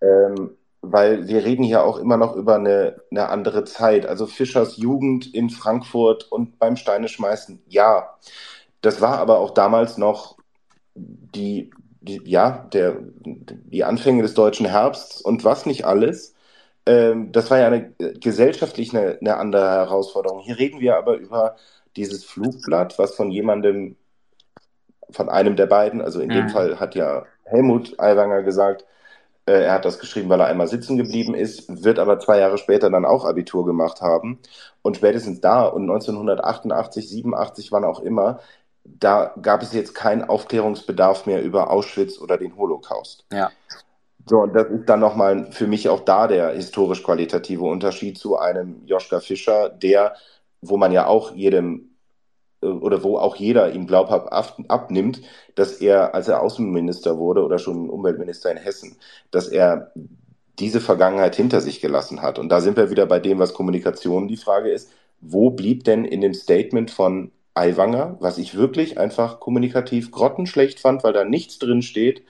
mhm. 0.01 0.09
ähm, 0.09 0.51
weil 0.83 1.29
wir 1.29 1.45
reden 1.45 1.65
hier 1.65 1.83
auch 1.85 1.99
immer 1.99 2.19
noch 2.19 2.37
über 2.37 2.57
eine, 2.57 3.01
eine 3.11 3.29
andere 3.31 3.65
Zeit. 3.65 4.07
Also 4.07 4.27
Fischers 4.27 4.77
Jugend 4.77 5.33
in 5.35 5.49
Frankfurt 5.49 6.31
und 6.31 6.59
beim 6.59 6.77
Steine 6.77 7.09
schmeißen, 7.09 7.63
ja. 7.69 8.17
Das 8.83 9.01
war 9.01 9.19
aber 9.19 9.39
auch 9.39 9.53
damals 9.53 9.97
noch 9.97 10.37
die, 10.95 11.71
die 12.03 12.21
ja, 12.25 12.69
der, 12.73 12.99
die 13.25 13.85
Anfänge 13.85 14.23
des 14.23 14.35
deutschen 14.35 14.67
Herbsts 14.67 15.23
und 15.23 15.43
was 15.43 15.65
nicht 15.65 15.87
alles 15.87 16.34
ähm, 16.87 17.33
das 17.33 17.51
war 17.51 17.59
ja 17.59 17.67
eine, 17.67 17.93
gesellschaftlich 18.21 18.95
eine, 18.95 19.19
eine 19.21 19.37
andere 19.37 19.71
Herausforderung. 19.71 20.41
Hier 20.41 20.59
reden 20.59 20.81
wir 20.81 20.97
aber 20.97 21.17
über 21.17 21.57
dieses 21.97 22.25
Flugblatt, 22.25 22.99
was 22.99 23.15
von 23.15 23.31
jemandem, 23.31 23.97
von 25.11 25.29
einem 25.29 25.57
der 25.57 25.67
beiden, 25.67 26.01
also 26.01 26.21
in 26.21 26.29
mhm. 26.29 26.35
dem 26.35 26.49
Fall 26.49 26.81
hat 26.81 26.95
ja 26.95 27.25
Helmut 27.45 27.99
Aiwanger 27.99 28.43
gesagt, 28.43 28.85
äh, 29.47 29.65
er 29.65 29.73
hat 29.73 29.85
das 29.85 29.99
geschrieben, 29.99 30.29
weil 30.29 30.41
er 30.41 30.47
einmal 30.47 30.69
sitzen 30.69 30.97
geblieben 30.97 31.35
ist, 31.35 31.85
wird 31.85 31.99
aber 31.99 32.19
zwei 32.19 32.39
Jahre 32.39 32.59
später 32.59 32.91
dann 32.91 33.05
auch 33.05 33.25
Abitur 33.25 33.67
gemacht 33.67 34.01
haben. 34.01 34.39
Und 34.83 34.97
spätestens 34.97 35.41
da 35.41 35.65
und 35.65 35.83
1988, 35.83 37.09
87, 37.09 37.73
wann 37.73 37.85
auch 37.85 38.01
immer, 38.01 38.41
da 38.85 39.35
gab 39.41 39.63
es 39.63 39.73
jetzt 39.73 39.95
keinen 39.95 40.25
Aufklärungsbedarf 40.25 41.27
mehr 41.27 41.43
über 41.43 41.71
Auschwitz 41.71 42.19
oder 42.19 42.37
den 42.37 42.57
Holocaust. 42.57 43.25
Ja. 43.33 43.51
So, 44.27 44.39
und 44.39 44.55
das 44.55 44.69
ist 44.71 44.89
dann 44.89 45.01
nochmal 45.01 45.53
für 45.53 45.67
mich 45.67 45.89
auch 45.89 46.01
da 46.01 46.27
der 46.27 46.51
historisch-qualitative 46.55 47.63
Unterschied 47.63 48.17
zu 48.17 48.39
einem 48.39 48.85
Joschka 48.87 49.21
Fischer, 49.21 49.69
der, 49.69 50.15
wo 50.63 50.77
man 50.79 50.93
ja 50.93 51.07
auch 51.07 51.33
jedem 51.35 51.91
äh, 52.63 52.67
oder 52.67 53.03
wo 53.05 53.19
auch 53.19 53.37
jeder 53.37 53.73
ihm 53.73 53.87
glaubhaft 53.87 54.29
abnimmt, 54.69 55.21
dass 55.55 55.75
er, 55.81 56.15
als 56.15 56.29
er 56.29 56.43
Außenminister 56.43 57.19
wurde 57.19 57.45
oder 57.45 57.59
schon 57.59 57.91
Umweltminister 57.91 58.51
in 58.51 58.57
Hessen, 58.57 58.97
dass 59.31 59.49
er 59.49 59.93
diese 60.59 60.81
Vergangenheit 60.81 61.37
hinter 61.37 61.61
sich 61.61 61.81
gelassen 61.81 62.23
hat. 62.23 62.39
Und 62.39 62.49
da 62.51 62.61
sind 62.61 62.77
wir 62.77 62.91
wieder 62.91 63.07
bei 63.07 63.21
dem, 63.21 63.39
was 63.39 63.55
Kommunikation 63.55 64.29
die 64.29 64.37
Frage 64.37 64.71
ist. 64.71 64.91
Wo 65.21 65.51
blieb 65.51 65.85
denn 65.85 66.05
in 66.05 66.21
dem 66.21 66.35
Statement 66.35 66.91
von 66.91 67.33
Aiwanger, 67.55 68.17
was 68.21 68.39
ich 68.39 68.57
wirklich 68.57 68.99
einfach 68.99 69.41
kommunikativ 69.41 70.11
grottenschlecht 70.11 70.81
fand, 70.81 71.05
weil 71.05 71.13
da 71.13 71.25
nichts 71.25 71.59
drin 71.59 71.83
steht, 71.83 72.23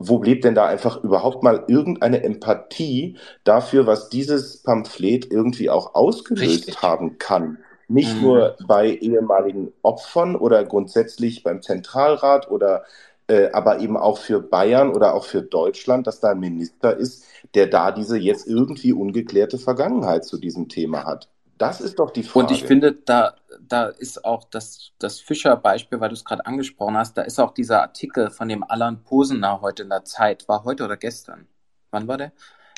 wo 0.00 0.18
blieb 0.18 0.40
denn 0.40 0.54
da 0.54 0.66
einfach 0.66 1.04
überhaupt 1.04 1.42
mal 1.42 1.64
irgendeine 1.68 2.24
Empathie 2.24 3.18
dafür, 3.44 3.86
was 3.86 4.08
dieses 4.08 4.62
Pamphlet 4.62 5.30
irgendwie 5.30 5.68
auch 5.68 5.94
ausgelöst 5.94 6.68
Richtig. 6.68 6.82
haben 6.82 7.18
kann? 7.18 7.58
Nicht 7.86 8.16
mhm. 8.16 8.22
nur 8.22 8.56
bei 8.66 8.88
ehemaligen 8.88 9.72
Opfern 9.82 10.36
oder 10.36 10.64
grundsätzlich 10.64 11.42
beim 11.42 11.60
Zentralrat 11.60 12.50
oder 12.50 12.84
äh, 13.26 13.50
aber 13.52 13.80
eben 13.80 13.98
auch 13.98 14.16
für 14.16 14.40
Bayern 14.40 14.90
oder 14.90 15.14
auch 15.14 15.24
für 15.24 15.42
Deutschland, 15.42 16.06
dass 16.06 16.20
da 16.20 16.30
ein 16.30 16.40
Minister 16.40 16.96
ist, 16.96 17.24
der 17.54 17.66
da 17.66 17.92
diese 17.92 18.16
jetzt 18.16 18.46
irgendwie 18.46 18.94
ungeklärte 18.94 19.58
Vergangenheit 19.58 20.24
zu 20.24 20.38
diesem 20.38 20.68
Thema 20.68 21.04
hat. 21.04 21.28
Das 21.60 21.82
ist 21.82 21.98
doch 21.98 22.10
die 22.10 22.22
Frage. 22.22 22.46
Und 22.46 22.52
ich 22.52 22.64
finde, 22.64 22.94
da, 22.94 23.34
da 23.60 23.88
ist 23.88 24.24
auch 24.24 24.44
das, 24.44 24.92
das 24.98 25.20
Fischer-Beispiel, 25.20 26.00
weil 26.00 26.08
du 26.08 26.14
es 26.14 26.24
gerade 26.24 26.46
angesprochen 26.46 26.96
hast, 26.96 27.18
da 27.18 27.22
ist 27.22 27.38
auch 27.38 27.52
dieser 27.52 27.82
Artikel 27.82 28.30
von 28.30 28.48
dem 28.48 28.64
Alan 28.64 29.02
Posener 29.02 29.60
heute 29.60 29.82
in 29.82 29.90
der 29.90 30.06
Zeit. 30.06 30.48
War 30.48 30.64
heute 30.64 30.86
oder 30.86 30.96
gestern? 30.96 31.46
Wann 31.90 32.08
war 32.08 32.16
der? 32.16 32.32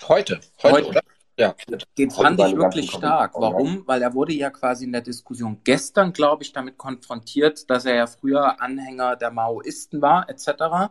Heute. 0.08 0.40
Heute, 0.64 0.74
heute. 0.74 0.88
oder? 0.88 1.00
Ja. 1.38 1.54
Den 1.96 2.10
fand 2.10 2.40
ich 2.40 2.56
wirklich 2.56 2.90
stark. 2.90 3.34
Warum? 3.36 3.84
Weil 3.86 4.02
er 4.02 4.14
wurde 4.14 4.32
ja 4.32 4.50
quasi 4.50 4.84
in 4.84 4.92
der 4.92 5.00
Diskussion 5.00 5.60
gestern, 5.62 6.12
glaube 6.12 6.42
ich, 6.42 6.52
damit 6.52 6.76
konfrontiert, 6.76 7.70
dass 7.70 7.84
er 7.84 7.94
ja 7.94 8.08
früher 8.08 8.60
Anhänger 8.60 9.14
der 9.14 9.30
Maoisten 9.30 10.02
war, 10.02 10.28
etc. 10.28 10.90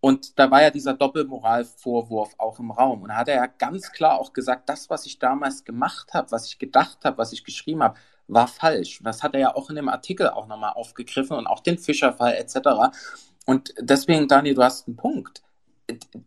Und 0.00 0.38
da 0.38 0.50
war 0.50 0.62
ja 0.62 0.70
dieser 0.70 0.94
Doppelmoralvorwurf 0.94 2.34
auch 2.38 2.58
im 2.58 2.70
Raum. 2.70 3.02
Und 3.02 3.10
da 3.10 3.16
hat 3.16 3.28
er 3.28 3.36
ja 3.36 3.46
ganz 3.46 3.92
klar 3.92 4.18
auch 4.18 4.32
gesagt, 4.32 4.68
das, 4.68 4.88
was 4.88 5.04
ich 5.04 5.18
damals 5.18 5.64
gemacht 5.64 6.14
habe, 6.14 6.30
was 6.30 6.46
ich 6.46 6.58
gedacht 6.58 7.04
habe, 7.04 7.18
was 7.18 7.32
ich 7.32 7.44
geschrieben 7.44 7.82
habe, 7.82 7.98
war 8.26 8.48
falsch. 8.48 9.00
Das 9.02 9.22
hat 9.22 9.34
er 9.34 9.40
ja 9.40 9.54
auch 9.54 9.68
in 9.68 9.76
dem 9.76 9.88
Artikel 9.88 10.30
auch 10.30 10.46
nochmal 10.46 10.72
aufgegriffen 10.72 11.36
und 11.36 11.46
auch 11.46 11.60
den 11.60 11.78
Fischerfall 11.78 12.34
etc. 12.34 12.96
Und 13.44 13.74
deswegen, 13.78 14.26
Daniel, 14.26 14.54
du 14.54 14.62
hast 14.62 14.86
einen 14.86 14.96
Punkt. 14.96 15.42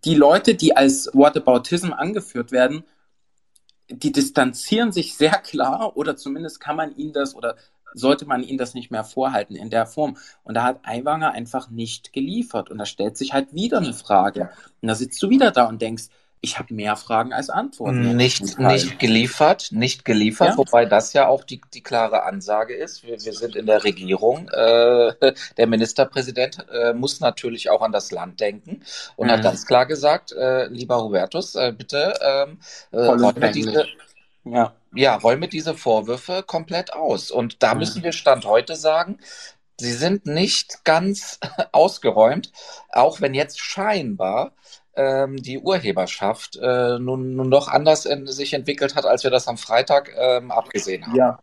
Die 0.03 0.15
Leute, 0.15 0.55
die 0.55 0.75
als 0.75 1.09
Whataboutism 1.13 1.93
angeführt 1.93 2.51
werden, 2.51 2.83
die 3.89 4.11
distanzieren 4.11 4.91
sich 4.91 5.15
sehr 5.15 5.37
klar 5.37 5.97
oder 5.97 6.15
zumindest 6.15 6.59
kann 6.59 6.75
man 6.75 6.95
ihnen 6.95 7.13
das 7.13 7.35
oder 7.35 7.55
sollte 7.93 8.25
man 8.25 8.43
ihnen 8.43 8.57
das 8.57 8.73
nicht 8.73 8.91
mehr 8.91 9.03
vorhalten 9.03 9.55
in 9.55 9.69
der 9.69 9.85
Form. 9.85 10.17
Und 10.43 10.55
da 10.55 10.63
hat 10.63 10.79
Aiwanger 10.83 11.31
einfach 11.31 11.69
nicht 11.69 12.13
geliefert. 12.13 12.69
Und 12.69 12.77
da 12.77 12.85
stellt 12.85 13.17
sich 13.17 13.33
halt 13.33 13.53
wieder 13.53 13.77
eine 13.77 13.93
Frage. 13.93 14.49
Und 14.81 14.87
da 14.87 14.95
sitzt 14.95 15.21
du 15.21 15.29
wieder 15.29 15.51
da 15.51 15.65
und 15.65 15.81
denkst, 15.81 16.09
ich 16.43 16.59
habe 16.59 16.73
mehr 16.73 16.97
Fragen 16.97 17.31
als 17.31 17.49
Antworten. 17.49 18.17
Nicht, 18.17 18.57
nicht 18.59 18.99
geliefert, 18.99 19.69
nicht 19.71 20.03
geliefert, 20.03 20.49
ja? 20.49 20.57
wobei 20.57 20.83
das 20.83 21.13
ja 21.13 21.27
auch 21.27 21.45
die, 21.45 21.61
die 21.73 21.81
klare 21.81 22.23
Ansage 22.23 22.75
ist. 22.75 23.03
Wir, 23.03 23.17
wir 23.23 23.33
sind 23.33 23.55
in 23.55 23.65
der 23.65 23.85
Regierung. 23.85 24.49
Äh, 24.49 25.13
der 25.57 25.67
Ministerpräsident 25.67 26.65
äh, 26.69 26.93
muss 26.93 27.21
natürlich 27.21 27.69
auch 27.69 27.81
an 27.81 27.93
das 27.93 28.11
Land 28.11 28.41
denken 28.41 28.81
und 29.15 29.27
mhm. 29.27 29.31
hat 29.31 29.41
ganz 29.41 29.65
klar 29.65 29.85
gesagt, 29.85 30.33
äh, 30.33 30.67
lieber 30.67 31.01
Hubertus, 31.01 31.55
äh, 31.55 31.71
bitte 31.71 32.13
ähm, 32.21 32.57
äh, 32.91 33.05
räume 33.05 33.51
diese, 33.51 33.85
ja. 34.45 34.73
ja, 34.93 35.15
räume 35.15 35.47
diese 35.47 35.75
Vorwürfe 35.75 36.43
komplett 36.45 36.93
aus. 36.93 37.31
Und 37.31 37.63
da 37.63 37.75
müssen 37.75 38.03
wir 38.03 38.11
Stand 38.11 38.45
heute 38.45 38.75
sagen, 38.75 39.17
sie 39.79 39.93
sind 39.93 40.25
nicht 40.25 40.83
ganz 40.83 41.39
ausgeräumt, 41.71 42.51
auch 42.91 43.21
wenn 43.21 43.33
jetzt 43.33 43.59
scheinbar 43.59 44.51
ähm, 44.95 45.37
die 45.37 45.59
Urheberschaft 45.59 46.57
äh, 46.61 46.99
nun, 46.99 47.35
nun 47.35 47.49
doch 47.49 47.67
anders 47.67 48.05
in, 48.05 48.27
sich 48.27 48.53
entwickelt 48.53 48.95
hat, 48.95 49.05
als 49.05 49.23
wir 49.23 49.31
das 49.31 49.47
am 49.47 49.57
Freitag 49.57 50.11
ähm, 50.17 50.51
abgesehen 50.51 51.05
haben. 51.05 51.15
Ja. 51.15 51.39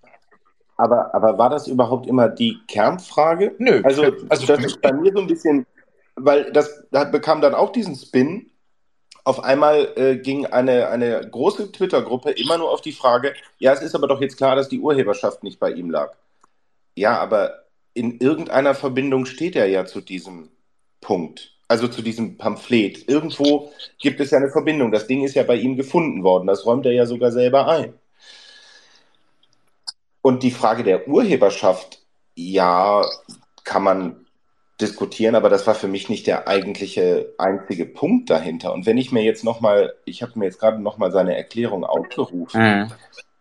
Aber, 0.76 1.14
aber 1.14 1.36
war 1.36 1.50
das 1.50 1.66
überhaupt 1.66 2.06
immer 2.06 2.28
die 2.28 2.58
Kernfrage? 2.66 3.54
Nö. 3.58 3.82
Also, 3.84 4.12
also 4.30 4.46
das 4.46 4.64
ist 4.64 4.80
bei 4.80 4.92
mir 4.92 5.12
so 5.12 5.20
ein 5.20 5.26
bisschen, 5.26 5.66
weil 6.16 6.50
das, 6.52 6.84
das 6.90 7.10
bekam 7.10 7.42
dann 7.42 7.54
auch 7.54 7.70
diesen 7.70 7.96
Spin. 7.96 8.49
Auf 9.24 9.42
einmal 9.44 9.92
äh, 9.96 10.16
ging 10.16 10.46
eine, 10.46 10.88
eine 10.88 11.28
große 11.28 11.72
Twitter-Gruppe 11.72 12.30
immer 12.32 12.58
nur 12.58 12.70
auf 12.70 12.80
die 12.80 12.92
Frage, 12.92 13.34
ja, 13.58 13.72
es 13.72 13.82
ist 13.82 13.94
aber 13.94 14.08
doch 14.08 14.20
jetzt 14.20 14.36
klar, 14.36 14.56
dass 14.56 14.68
die 14.68 14.80
Urheberschaft 14.80 15.42
nicht 15.42 15.60
bei 15.60 15.70
ihm 15.70 15.90
lag. 15.90 16.14
Ja, 16.96 17.18
aber 17.18 17.64
in 17.94 18.18
irgendeiner 18.18 18.74
Verbindung 18.74 19.26
steht 19.26 19.56
er 19.56 19.66
ja 19.66 19.84
zu 19.84 20.00
diesem 20.00 20.50
Punkt 21.00 21.52
also 21.70 21.86
zu 21.86 22.02
diesem 22.02 22.36
Pamphlet. 22.36 23.08
Irgendwo 23.08 23.72
gibt 24.00 24.18
es 24.18 24.32
ja 24.32 24.38
eine 24.38 24.50
Verbindung. 24.50 24.90
Das 24.90 25.06
Ding 25.06 25.22
ist 25.22 25.36
ja 25.36 25.44
bei 25.44 25.54
ihm 25.54 25.76
gefunden 25.76 26.24
worden. 26.24 26.48
Das 26.48 26.66
räumt 26.66 26.84
er 26.84 26.90
ja 26.90 27.06
sogar 27.06 27.30
selber 27.30 27.68
ein. 27.68 27.94
Und 30.20 30.42
die 30.42 30.50
Frage 30.50 30.82
der 30.82 31.06
Urheberschaft, 31.06 32.02
ja, 32.34 33.06
kann 33.62 33.84
man 33.84 34.26
diskutieren, 34.80 35.34
aber 35.34 35.48
das 35.48 35.66
war 35.66 35.74
für 35.74 35.88
mich 35.88 36.08
nicht 36.08 36.26
der 36.26 36.48
eigentliche 36.48 37.32
einzige 37.38 37.86
Punkt 37.86 38.30
dahinter. 38.30 38.72
Und 38.72 38.86
wenn 38.86 38.98
ich 38.98 39.12
mir 39.12 39.22
jetzt 39.22 39.44
nochmal, 39.44 39.94
ich 40.04 40.22
habe 40.22 40.38
mir 40.38 40.46
jetzt 40.46 40.58
gerade 40.58 40.80
nochmal 40.80 41.12
seine 41.12 41.36
Erklärung 41.36 41.84
aufgerufen. 41.84 42.60
Mhm. 42.60 42.92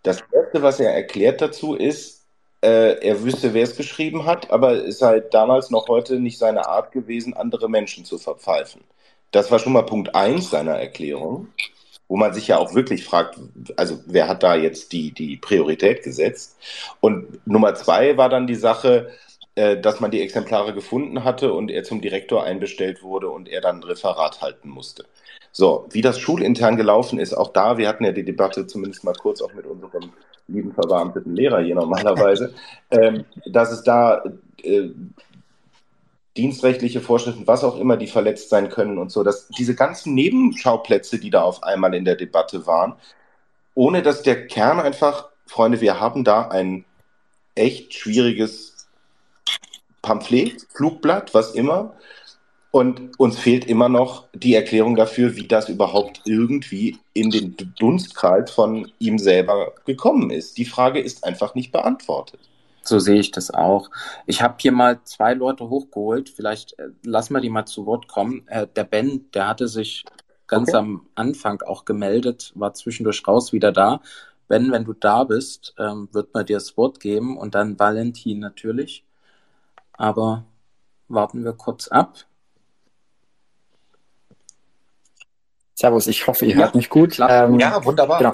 Das 0.04 0.24
erste, 0.32 0.62
was 0.62 0.80
er 0.80 0.94
erklärt 0.94 1.42
dazu 1.42 1.76
ist, 1.76 2.26
äh, 2.62 3.00
er 3.06 3.24
wüsste, 3.24 3.54
wer 3.54 3.64
es 3.64 3.76
geschrieben 3.76 4.26
hat, 4.26 4.52
aber 4.52 4.74
es 4.74 4.96
ist 4.96 5.02
halt 5.02 5.34
damals 5.34 5.70
noch 5.70 5.88
heute 5.88 6.20
nicht 6.20 6.38
seine 6.38 6.68
Art 6.68 6.92
gewesen, 6.92 7.34
andere 7.34 7.70
Menschen 7.70 8.06
zu 8.06 8.18
verpfeifen. 8.18 8.82
Das 9.32 9.52
war 9.52 9.60
schon 9.60 9.74
mal 9.74 9.84
Punkt 9.84 10.16
eins 10.16 10.50
seiner 10.50 10.74
Erklärung, 10.74 11.48
wo 12.08 12.18
man 12.18 12.34
sich 12.34 12.48
ja 12.48 12.58
auch 12.58 12.74
wirklich 12.74 13.06
fragt, 13.06 13.40
also 13.78 14.00
wer 14.08 14.28
hat 14.28 14.44
da 14.44 14.56
jetzt 14.56 14.92
die, 14.92 15.12
die 15.12 15.38
Priorität 15.38 16.04
gesetzt? 16.04 16.58
Und 17.00 17.46
Nummer 17.48 17.76
zwei 17.76 18.18
war 18.18 18.30
dann 18.30 18.48
die 18.48 18.56
Sache, 18.56 19.12
dass 19.82 20.00
man 20.00 20.12
die 20.12 20.22
Exemplare 20.22 20.74
gefunden 20.74 21.24
hatte 21.24 21.54
und 21.54 21.72
er 21.72 21.84
zum 21.84 22.02
Direktor 22.02 22.44
einbestellt 22.44 23.04
wurde 23.04 23.30
und 23.30 23.50
er 23.50 23.62
dann 23.62 23.78
ein 23.78 23.84
Referat 23.84 24.42
halten 24.42 24.70
musste. 24.70 25.06
So, 25.52 25.88
wie 25.92 26.02
das 26.02 26.20
schulintern 26.20 26.78
gelaufen 26.78 27.20
ist, 27.20 27.34
auch 27.34 27.52
da, 27.52 27.78
wir 27.78 27.88
hatten 27.88 28.06
ja 28.06 28.12
die 28.12 28.24
Debatte 28.24 28.68
zumindest 28.68 29.04
mal 29.04 29.14
kurz 29.14 29.42
auch 29.42 29.54
mit 29.54 29.66
unserem 29.66 30.12
lieben 30.48 30.74
verbeamteten 30.74 31.36
Lehrer 31.36 31.62
hier 31.62 31.76
normalerweise, 31.76 32.54
ähm, 32.92 33.26
dass 33.46 33.72
es 33.72 33.84
da 33.84 34.24
äh, 34.64 34.90
dienstrechtliche 36.38 37.02
Vorschriften, 37.02 37.48
was 37.48 37.64
auch 37.64 37.78
immer, 37.78 37.98
die 37.98 38.08
verletzt 38.08 38.50
sein 38.50 38.70
können 38.70 38.98
und 38.98 39.12
so, 39.12 39.24
dass 39.24 39.50
diese 39.50 39.76
ganzen 39.76 40.14
Nebenschauplätze, 40.14 41.20
die 41.20 41.30
da 41.30 41.42
auf 41.42 41.64
einmal 41.64 41.94
in 41.94 42.06
der 42.06 42.16
Debatte 42.16 42.66
waren, 42.66 42.96
ohne 43.76 44.02
dass 44.02 44.24
der 44.24 44.48
Kern 44.48 44.80
einfach, 44.80 45.30
Freunde, 45.46 45.82
wir 45.82 46.00
haben 46.00 46.24
da 46.24 46.48
ein 46.48 46.86
echt 47.56 47.94
schwieriges 47.94 48.79
Pamphlet, 50.02 50.68
Flugblatt, 50.74 51.34
was 51.34 51.56
immer, 51.56 51.96
und 52.72 53.20
uns 53.20 53.40
fehlt 53.40 53.66
immer 53.66 53.90
noch 53.90 54.28
die 54.34 54.54
Erklärung 54.54 54.96
dafür, 54.96 55.36
wie 55.36 55.48
das 55.48 55.70
überhaupt 55.70 56.22
irgendwie 56.26 56.98
in 57.14 57.32
den 57.32 57.56
Dunstkreis 57.80 58.52
von 58.52 58.92
ihm 59.00 59.18
selber 59.18 59.74
gekommen 59.86 60.30
ist. 60.30 60.58
Die 60.58 60.66
Frage 60.66 61.00
ist 61.00 61.24
einfach 61.24 61.56
nicht 61.56 61.72
beantwortet. 61.72 62.40
So 62.84 63.00
sehe 63.00 63.20
ich 63.20 63.32
das 63.32 63.52
auch. 63.52 63.90
Ich 64.26 64.42
habe 64.42 64.56
hier 64.60 64.72
mal 64.72 65.00
zwei 65.04 65.34
Leute 65.34 65.70
hochgeholt. 65.70 66.30
Vielleicht 66.30 66.78
äh, 66.80 66.90
lassen 67.04 67.34
wir 67.34 67.42
die 67.42 67.50
mal 67.50 67.66
zu 67.66 67.86
Wort 67.86 68.08
kommen. 68.08 68.48
Äh, 68.48 68.68
der 68.76 68.84
Ben, 68.84 69.30
der 69.34 69.48
hatte 69.48 69.68
sich 69.68 70.06
ganz 70.48 70.70
okay. 70.70 70.78
am 70.78 71.08
Anfang 71.16 71.62
auch 71.64 71.86
gemeldet, 71.86 72.52
war 72.56 72.74
zwischendurch 72.74 73.28
raus 73.28 73.52
wieder 73.52 73.72
da. 73.72 74.02
Ben, 74.48 74.72
wenn 74.72 74.86
du 74.86 74.94
da 74.94 75.24
bist, 75.24 75.76
ähm, 75.78 76.10
wird 76.12 76.34
man 76.34 76.46
dir 76.46 76.58
das 76.58 76.78
Wort 76.78 77.00
geben 77.00 77.38
und 77.38 77.54
dann 77.54 77.78
Valentin 77.78 78.40
natürlich. 78.40 79.04
Aber 80.00 80.46
warten 81.10 81.44
wir 81.44 81.52
kurz 81.52 81.90
ab. 81.90 82.16
Servus, 85.76 86.08
ich 86.08 86.26
hoffe, 86.26 86.46
ihr 86.46 86.52
ja, 86.52 86.58
hört 86.60 86.76
mich 86.76 86.90
gut. 86.90 87.20
Ähm, 87.20 87.60
ja, 87.60 87.84
wunderbar. 87.84 88.18
Genau. 88.20 88.34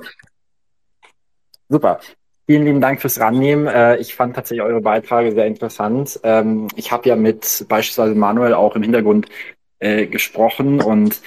Super. 1.67 1.99
Vielen 2.45 2.65
lieben 2.65 2.81
Dank 2.81 3.01
fürs 3.01 3.19
Rannehmen. 3.19 3.65
Äh, 3.65 3.97
ich 3.97 4.13
fand 4.13 4.35
tatsächlich 4.35 4.63
eure 4.63 4.81
Beiträge 4.81 5.31
sehr 5.31 5.47
interessant. 5.47 6.19
Ähm, 6.21 6.67
ich 6.75 6.91
habe 6.91 7.09
ja 7.09 7.15
mit 7.15 7.65
beispielsweise 7.67 8.13
Manuel 8.13 8.53
auch 8.53 8.75
im 8.75 8.83
Hintergrund 8.83 9.27
äh, 9.79 10.05
gesprochen 10.05 10.81
und 10.81 11.19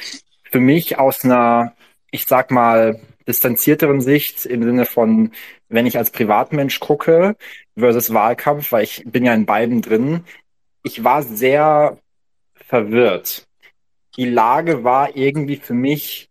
für 0.44 0.60
mich 0.60 1.00
aus 1.00 1.24
einer, 1.24 1.74
ich 2.12 2.26
sag 2.26 2.52
mal, 2.52 3.00
distanzierteren 3.26 4.00
Sicht 4.00 4.46
im 4.46 4.62
Sinne 4.62 4.86
von, 4.86 5.32
wenn 5.68 5.86
ich 5.86 5.98
als 5.98 6.12
Privatmensch 6.12 6.78
gucke 6.78 7.36
versus 7.78 8.12
Wahlkampf, 8.12 8.72
weil 8.72 8.84
ich 8.84 9.04
bin 9.06 9.24
ja 9.24 9.34
in 9.34 9.46
beiden 9.46 9.82
drin, 9.82 10.24
ich 10.82 11.04
war 11.04 11.22
sehr 11.22 11.98
verwirrt 12.54 13.48
die 14.18 14.28
Lage 14.28 14.84
war 14.84 15.16
irgendwie 15.16 15.56
für 15.56 15.74
mich 15.74 16.28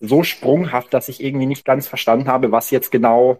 so 0.00 0.24
sprunghaft, 0.24 0.92
dass 0.92 1.08
ich 1.08 1.22
irgendwie 1.22 1.46
nicht 1.46 1.64
ganz 1.64 1.86
verstanden 1.86 2.26
habe, 2.26 2.50
was 2.50 2.72
jetzt 2.72 2.90
genau 2.90 3.38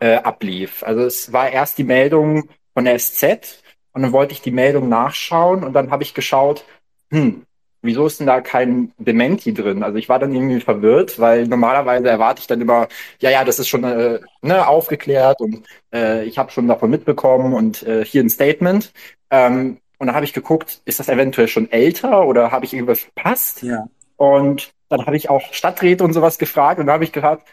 äh, 0.00 0.16
ablief. 0.16 0.82
Also 0.82 1.02
es 1.02 1.32
war 1.32 1.48
erst 1.48 1.78
die 1.78 1.84
Meldung 1.84 2.50
von 2.74 2.84
der 2.84 2.98
SZ 2.98 3.62
und 3.92 4.02
dann 4.02 4.12
wollte 4.12 4.32
ich 4.32 4.42
die 4.42 4.50
Meldung 4.50 4.88
nachschauen 4.88 5.62
und 5.62 5.72
dann 5.72 5.92
habe 5.92 6.02
ich 6.02 6.12
geschaut, 6.12 6.64
hm, 7.12 7.44
wieso 7.82 8.06
ist 8.06 8.20
denn 8.20 8.26
da 8.26 8.40
kein 8.40 8.92
Dementi 8.98 9.54
drin? 9.54 9.82
Also 9.82 9.98
ich 9.98 10.08
war 10.08 10.18
dann 10.18 10.34
irgendwie 10.34 10.60
verwirrt, 10.60 11.18
weil 11.18 11.46
normalerweise 11.46 12.08
erwarte 12.08 12.40
ich 12.40 12.46
dann 12.46 12.60
immer, 12.60 12.88
ja, 13.20 13.30
ja, 13.30 13.44
das 13.44 13.58
ist 13.58 13.68
schon 13.68 13.84
äh, 13.84 14.20
ne, 14.42 14.66
aufgeklärt 14.66 15.40
und 15.40 15.66
äh, 15.92 16.24
ich 16.24 16.38
habe 16.38 16.50
schon 16.50 16.68
davon 16.68 16.90
mitbekommen 16.90 17.54
und 17.54 17.82
äh, 17.82 18.04
hier 18.04 18.22
ein 18.22 18.30
Statement. 18.30 18.92
Ähm, 19.30 19.78
und 19.98 20.06
dann 20.06 20.16
habe 20.16 20.24
ich 20.24 20.32
geguckt, 20.32 20.80
ist 20.84 21.00
das 21.00 21.08
eventuell 21.08 21.48
schon 21.48 21.70
älter 21.70 22.26
oder 22.26 22.50
habe 22.50 22.64
ich 22.64 22.72
irgendwas 22.72 23.00
verpasst? 23.00 23.62
Ja. 23.62 23.86
Und 24.16 24.72
dann 24.88 25.06
habe 25.06 25.16
ich 25.16 25.30
auch 25.30 25.52
Stadträte 25.52 26.04
und 26.04 26.12
sowas 26.12 26.38
gefragt 26.38 26.80
und 26.80 26.86
dann 26.86 26.94
habe 26.94 27.04
ich 27.04 27.12
gefragt, 27.12 27.46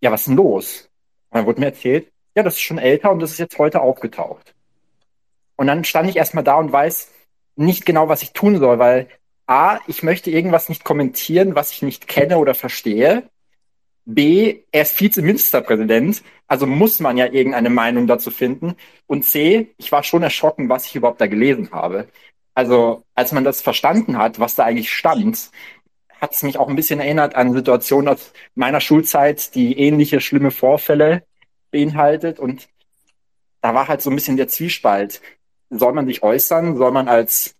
ja, 0.00 0.10
was 0.10 0.22
ist 0.22 0.28
denn 0.28 0.36
los? 0.36 0.88
Und 1.30 1.38
dann 1.38 1.46
wurde 1.46 1.60
mir 1.60 1.66
erzählt, 1.66 2.10
ja, 2.34 2.42
das 2.42 2.54
ist 2.54 2.60
schon 2.60 2.78
älter 2.78 3.10
und 3.10 3.20
das 3.20 3.32
ist 3.32 3.38
jetzt 3.38 3.58
heute 3.58 3.80
aufgetaucht. 3.80 4.54
Und 5.56 5.66
dann 5.66 5.84
stand 5.84 6.08
ich 6.08 6.16
erstmal 6.16 6.44
da 6.44 6.54
und 6.54 6.70
weiß 6.70 7.10
nicht 7.56 7.84
genau, 7.84 8.08
was 8.08 8.22
ich 8.22 8.32
tun 8.32 8.58
soll, 8.58 8.78
weil 8.78 9.08
A, 9.48 9.80
ich 9.86 10.02
möchte 10.02 10.30
irgendwas 10.30 10.68
nicht 10.68 10.84
kommentieren, 10.84 11.54
was 11.54 11.72
ich 11.72 11.82
nicht 11.82 12.06
kenne 12.06 12.38
oder 12.38 12.54
verstehe. 12.54 13.30
B, 14.04 14.62
er 14.72 14.82
ist 14.82 15.00
Vizeministerpräsident, 15.00 16.22
also 16.46 16.66
muss 16.66 17.00
man 17.00 17.16
ja 17.16 17.26
irgendeine 17.26 17.70
Meinung 17.70 18.06
dazu 18.06 18.30
finden. 18.30 18.76
Und 19.06 19.24
C, 19.24 19.74
ich 19.78 19.90
war 19.90 20.02
schon 20.02 20.22
erschrocken, 20.22 20.68
was 20.68 20.86
ich 20.86 20.96
überhaupt 20.96 21.20
da 21.20 21.26
gelesen 21.26 21.70
habe. 21.72 22.08
Also 22.54 23.04
als 23.14 23.32
man 23.32 23.44
das 23.44 23.62
verstanden 23.62 24.18
hat, 24.18 24.38
was 24.38 24.54
da 24.54 24.64
eigentlich 24.64 24.92
stand, 24.92 25.50
hat 26.20 26.32
es 26.34 26.42
mich 26.42 26.58
auch 26.58 26.68
ein 26.68 26.76
bisschen 26.76 27.00
erinnert 27.00 27.34
an 27.34 27.52
Situationen 27.52 28.08
aus 28.08 28.32
meiner 28.54 28.80
Schulzeit, 28.80 29.54
die 29.54 29.78
ähnliche 29.78 30.20
schlimme 30.20 30.50
Vorfälle 30.50 31.24
beinhaltet. 31.70 32.38
Und 32.38 32.68
da 33.62 33.74
war 33.74 33.88
halt 33.88 34.02
so 34.02 34.10
ein 34.10 34.16
bisschen 34.16 34.36
der 34.36 34.48
Zwiespalt. 34.48 35.22
Soll 35.70 35.92
man 35.94 36.06
sich 36.06 36.22
äußern? 36.22 36.76
Soll 36.76 36.92
man 36.92 37.08
als 37.08 37.57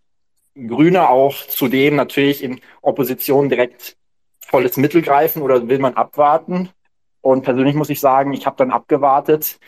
Grüne 0.67 1.09
auch 1.09 1.35
zudem 1.47 1.95
natürlich 1.95 2.43
in 2.43 2.61
Opposition 2.81 3.49
direkt 3.49 3.97
volles 4.39 4.77
Mittel 4.77 5.01
greifen 5.01 5.41
oder 5.41 5.67
will 5.67 5.79
man 5.79 5.95
abwarten? 5.95 6.69
Und 7.21 7.43
persönlich 7.43 7.75
muss 7.75 7.89
ich 7.89 7.99
sagen, 7.99 8.33
ich 8.33 8.45
habe 8.45 8.57
dann 8.57 8.71
abgewartet. 8.71 9.59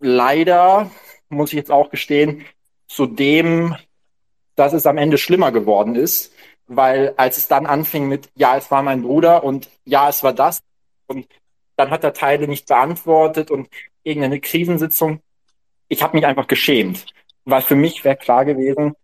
Leider 0.00 0.90
muss 1.28 1.52
ich 1.52 1.56
jetzt 1.56 1.70
auch 1.70 1.90
gestehen, 1.90 2.44
zu 2.88 3.06
dem, 3.06 3.76
dass 4.56 4.72
es 4.72 4.86
am 4.86 4.98
Ende 4.98 5.18
schlimmer 5.18 5.52
geworden 5.52 5.94
ist, 5.94 6.32
weil 6.66 7.14
als 7.16 7.38
es 7.38 7.48
dann 7.48 7.66
anfing 7.66 8.08
mit, 8.08 8.30
ja, 8.34 8.56
es 8.56 8.70
war 8.70 8.82
mein 8.82 9.02
Bruder 9.02 9.44
und 9.44 9.68
ja, 9.84 10.08
es 10.08 10.22
war 10.22 10.32
das 10.32 10.62
und 11.06 11.26
dann 11.76 11.90
hat 11.90 12.04
er 12.04 12.12
Teile 12.12 12.48
nicht 12.48 12.66
beantwortet 12.66 13.50
und 13.50 13.68
irgendeine 14.02 14.40
Krisensitzung. 14.40 15.20
Ich 15.88 16.02
habe 16.02 16.16
mich 16.16 16.26
einfach 16.26 16.46
geschämt, 16.46 17.06
weil 17.44 17.62
für 17.62 17.76
mich 17.76 18.04
wäre 18.04 18.16
klar 18.16 18.44
gewesen, 18.44 18.94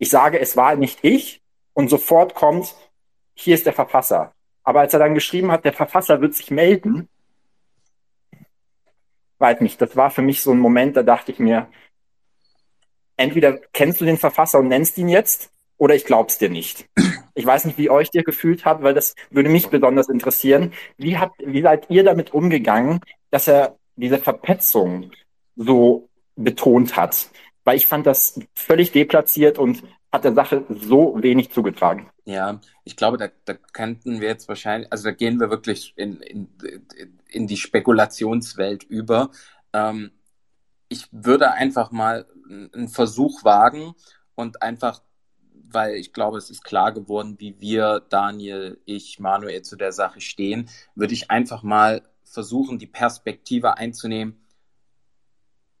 ich 0.00 0.08
sage, 0.08 0.40
es 0.40 0.56
war 0.56 0.74
nicht 0.76 1.00
ich 1.02 1.42
und 1.74 1.88
sofort 1.88 2.34
kommt, 2.34 2.74
hier 3.34 3.54
ist 3.54 3.66
der 3.66 3.74
Verfasser. 3.74 4.32
Aber 4.64 4.80
als 4.80 4.94
er 4.94 4.98
dann 4.98 5.14
geschrieben 5.14 5.52
hat, 5.52 5.64
der 5.64 5.74
Verfasser 5.74 6.22
wird 6.22 6.34
sich 6.34 6.50
melden, 6.50 7.08
weiß 9.38 9.60
nicht, 9.60 9.80
das 9.80 9.96
war 9.96 10.10
für 10.10 10.22
mich 10.22 10.42
so 10.42 10.52
ein 10.52 10.58
Moment, 10.58 10.96
da 10.96 11.02
dachte 11.02 11.32
ich 11.32 11.38
mir, 11.38 11.68
entweder 13.16 13.58
kennst 13.72 14.00
du 14.00 14.06
den 14.06 14.16
Verfasser 14.16 14.58
und 14.58 14.68
nennst 14.68 14.96
ihn 14.96 15.08
jetzt, 15.08 15.52
oder 15.76 15.94
ich 15.94 16.06
glaub's 16.06 16.38
dir 16.38 16.50
nicht. 16.50 16.88
Ich 17.34 17.46
weiß 17.46 17.64
nicht, 17.66 17.78
wie 17.78 17.90
euch 17.90 18.10
dir 18.10 18.22
gefühlt 18.22 18.64
habt, 18.64 18.82
weil 18.82 18.92
das 18.92 19.14
würde 19.30 19.48
mich 19.48 19.68
besonders 19.68 20.08
interessieren. 20.08 20.72
Wie 20.96 21.16
habt, 21.16 21.38
wie 21.38 21.62
seid 21.62 21.88
ihr 21.88 22.04
damit 22.04 22.34
umgegangen, 22.34 23.00
dass 23.30 23.48
er 23.48 23.76
diese 23.96 24.18
Verpetzung 24.18 25.10
so 25.56 26.08
betont 26.36 26.96
hat? 26.96 27.30
Weil 27.64 27.76
ich 27.76 27.86
fand 27.86 28.06
das 28.06 28.40
völlig 28.54 28.92
deplatziert 28.92 29.58
und 29.58 29.82
hat 30.12 30.24
der 30.24 30.34
Sache 30.34 30.64
so 30.68 31.14
wenig 31.20 31.50
zugetragen. 31.50 32.10
Ja, 32.24 32.60
ich 32.84 32.96
glaube, 32.96 33.16
da, 33.16 33.28
da 33.44 33.54
könnten 33.72 34.20
wir 34.20 34.28
jetzt 34.28 34.48
wahrscheinlich, 34.48 34.90
also 34.92 35.04
da 35.04 35.12
gehen 35.12 35.38
wir 35.38 35.50
wirklich 35.50 35.92
in, 35.96 36.20
in, 36.20 36.48
in 37.28 37.46
die 37.46 37.56
Spekulationswelt 37.56 38.82
über. 38.82 39.30
Ähm, 39.72 40.10
ich 40.88 41.06
würde 41.12 41.52
einfach 41.52 41.92
mal 41.92 42.26
einen 42.48 42.88
Versuch 42.88 43.44
wagen 43.44 43.94
und 44.34 44.62
einfach, 44.62 45.02
weil 45.52 45.94
ich 45.94 46.12
glaube, 46.12 46.38
es 46.38 46.50
ist 46.50 46.64
klar 46.64 46.92
geworden, 46.92 47.36
wie 47.38 47.60
wir, 47.60 48.00
Daniel, 48.08 48.80
ich, 48.86 49.20
Manuel 49.20 49.62
zu 49.62 49.76
der 49.76 49.92
Sache 49.92 50.20
stehen, 50.20 50.68
würde 50.96 51.14
ich 51.14 51.30
einfach 51.30 51.62
mal 51.62 52.02
versuchen, 52.24 52.78
die 52.78 52.86
Perspektive 52.86 53.76
einzunehmen, 53.76 54.44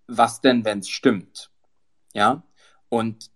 was 0.06 0.40
denn, 0.40 0.64
wenn 0.64 0.80
es 0.80 0.88
stimmt? 0.88 1.50
Ja, 2.14 2.42
und 2.88 3.30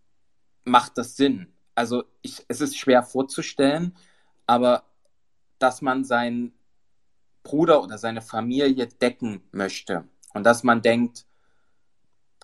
macht 0.64 0.98
das 0.98 1.16
Sinn? 1.16 1.52
Also 1.74 2.04
ich, 2.22 2.44
es 2.48 2.60
ist 2.60 2.76
schwer 2.76 3.02
vorzustellen, 3.02 3.96
aber 4.46 4.84
dass 5.58 5.82
man 5.82 6.04
seinen 6.04 6.52
Bruder 7.42 7.82
oder 7.82 7.98
seine 7.98 8.22
Familie 8.22 8.86
decken 8.86 9.42
möchte 9.52 10.08
und 10.32 10.44
dass 10.44 10.62
man 10.62 10.82
denkt, 10.82 11.26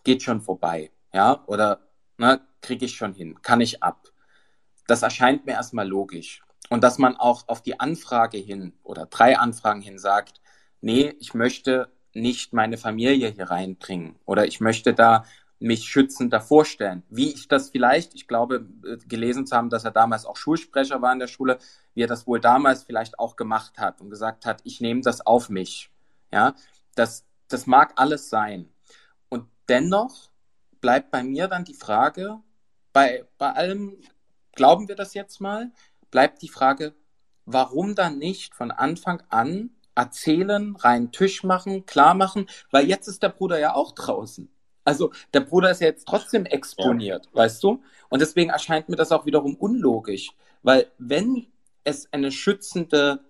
geht 0.05 0.22
schon 0.22 0.41
vorbei, 0.41 0.91
ja, 1.12 1.45
oder 1.47 1.81
ne, 2.18 2.41
kriege 2.61 2.85
ich 2.85 2.97
schon 2.97 3.14
hin, 3.14 3.41
kann 3.43 3.61
ich 3.61 3.83
ab. 3.83 4.09
Das 4.87 5.03
erscheint 5.03 5.47
mir 5.47 5.53
erstmal 5.53 5.89
logisch. 5.89 6.43
Und 6.68 6.85
dass 6.85 6.99
man 6.99 7.16
auch 7.16 7.49
auf 7.49 7.62
die 7.62 7.81
Anfrage 7.81 8.39
hin 8.39 8.72
oder 8.85 9.07
drei 9.07 9.39
Anfragen 9.39 9.81
hin 9.81 9.99
sagt, 9.99 10.41
nee, 10.81 11.14
ich 11.18 11.35
möchte 11.35 11.91
nicht 12.12 12.53
meine 12.53 12.78
Familie 12.78 13.28
hier 13.28 13.51
reinbringen 13.51 14.18
oder 14.24 14.47
ich 14.47 14.61
möchte 14.61 14.95
da 14.95 15.24
mich 15.61 15.85
schützend 15.85 16.33
davor 16.33 16.65
stellen. 16.65 17.03
Wie 17.11 17.33
ich 17.33 17.47
das 17.47 17.71
vielleicht, 17.71 18.15
ich 18.15 18.27
glaube, 18.27 18.67
äh, 18.85 18.97
gelesen 19.07 19.47
zu 19.47 19.55
haben, 19.55 19.71
dass 19.71 19.85
er 19.85 19.91
damals 19.91 20.25
auch 20.25 20.37
Schulsprecher 20.37 21.03
war 21.03 21.13
in 21.13 21.19
der 21.19 21.29
Schule, 21.29 21.59
wie 21.95 22.03
er 22.03 22.09
das 22.09 22.27
wohl 22.27 22.41
damals 22.41 22.83
vielleicht 22.83 23.19
auch 23.19 23.37
gemacht 23.37 23.79
hat 23.79 24.01
und 24.01 24.11
gesagt 24.11 24.47
hat, 24.47 24.63
ich 24.65 24.81
nehme 24.81 25.03
das 25.03 25.25
auf 25.25 25.51
mich. 25.51 25.91
Ja, 26.33 26.55
das, 26.95 27.27
das 27.49 27.67
mag 27.67 27.93
alles 27.97 28.31
sein. 28.31 28.71
Und 29.29 29.47
dennoch 29.69 30.31
bleibt 30.81 31.11
bei 31.11 31.23
mir 31.23 31.47
dann 31.47 31.65
die 31.65 31.75
Frage, 31.75 32.39
bei, 32.93 33.27
bei 33.37 33.53
allem 33.53 33.99
glauben 34.53 34.89
wir 34.89 34.97
das 34.97 35.15
jetzt 35.15 35.41
mal, 35.41 35.71
bleibt 36.11 36.41
die 36.43 36.49
Frage, 36.49 36.95
warum 37.45 37.95
dann 37.95 38.19
nicht 38.19 38.55
von 38.55 38.71
Anfang 38.71 39.23
an 39.29 39.71
erzählen, 39.95 40.75
rein 40.77 41.13
Tisch 41.13 41.43
machen, 41.45 41.85
klar 41.85 42.15
machen, 42.15 42.47
weil 42.71 42.87
jetzt 42.87 43.09
ist 43.09 43.23
der 43.23 43.29
Bruder 43.29 43.59
ja 43.59 43.75
auch 43.75 43.93
draußen. 43.93 44.51
Also 44.91 45.12
der 45.32 45.38
Bruder 45.38 45.70
ist 45.70 45.80
ja 45.80 45.86
jetzt 45.86 46.09
trotzdem 46.09 46.47
exponiert, 46.47 47.26
ja. 47.26 47.43
weißt 47.43 47.62
du? 47.62 47.80
Und 48.09 48.20
deswegen 48.20 48.51
erscheint 48.51 48.88
mir 48.88 48.97
das 48.97 49.12
auch 49.12 49.24
wiederum 49.24 49.55
unlogisch, 49.55 50.30
weil 50.64 50.91
wenn 50.99 51.47
es 51.84 52.12
eine 52.12 52.32
schützende 52.32 53.20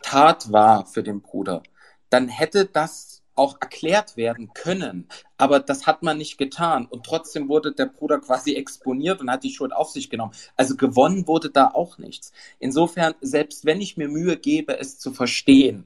Tat 0.00 0.50
war 0.50 0.86
für 0.86 1.02
den 1.02 1.20
Bruder, 1.20 1.62
dann 2.08 2.28
hätte 2.28 2.64
das 2.64 3.22
auch 3.34 3.58
erklärt 3.60 4.16
werden 4.16 4.54
können. 4.54 5.08
Aber 5.36 5.60
das 5.60 5.86
hat 5.86 6.02
man 6.02 6.16
nicht 6.16 6.38
getan. 6.38 6.86
Und 6.86 7.04
trotzdem 7.04 7.50
wurde 7.50 7.72
der 7.72 7.86
Bruder 7.86 8.18
quasi 8.18 8.54
exponiert 8.54 9.20
und 9.20 9.30
hat 9.30 9.44
die 9.44 9.52
Schuld 9.52 9.74
auf 9.74 9.90
sich 9.90 10.08
genommen. 10.08 10.32
Also 10.56 10.74
gewonnen 10.74 11.26
wurde 11.26 11.50
da 11.50 11.66
auch 11.66 11.98
nichts. 11.98 12.32
Insofern, 12.60 13.14
selbst 13.20 13.66
wenn 13.66 13.82
ich 13.82 13.98
mir 13.98 14.08
Mühe 14.08 14.38
gebe, 14.38 14.78
es 14.78 14.98
zu 14.98 15.12
verstehen, 15.12 15.84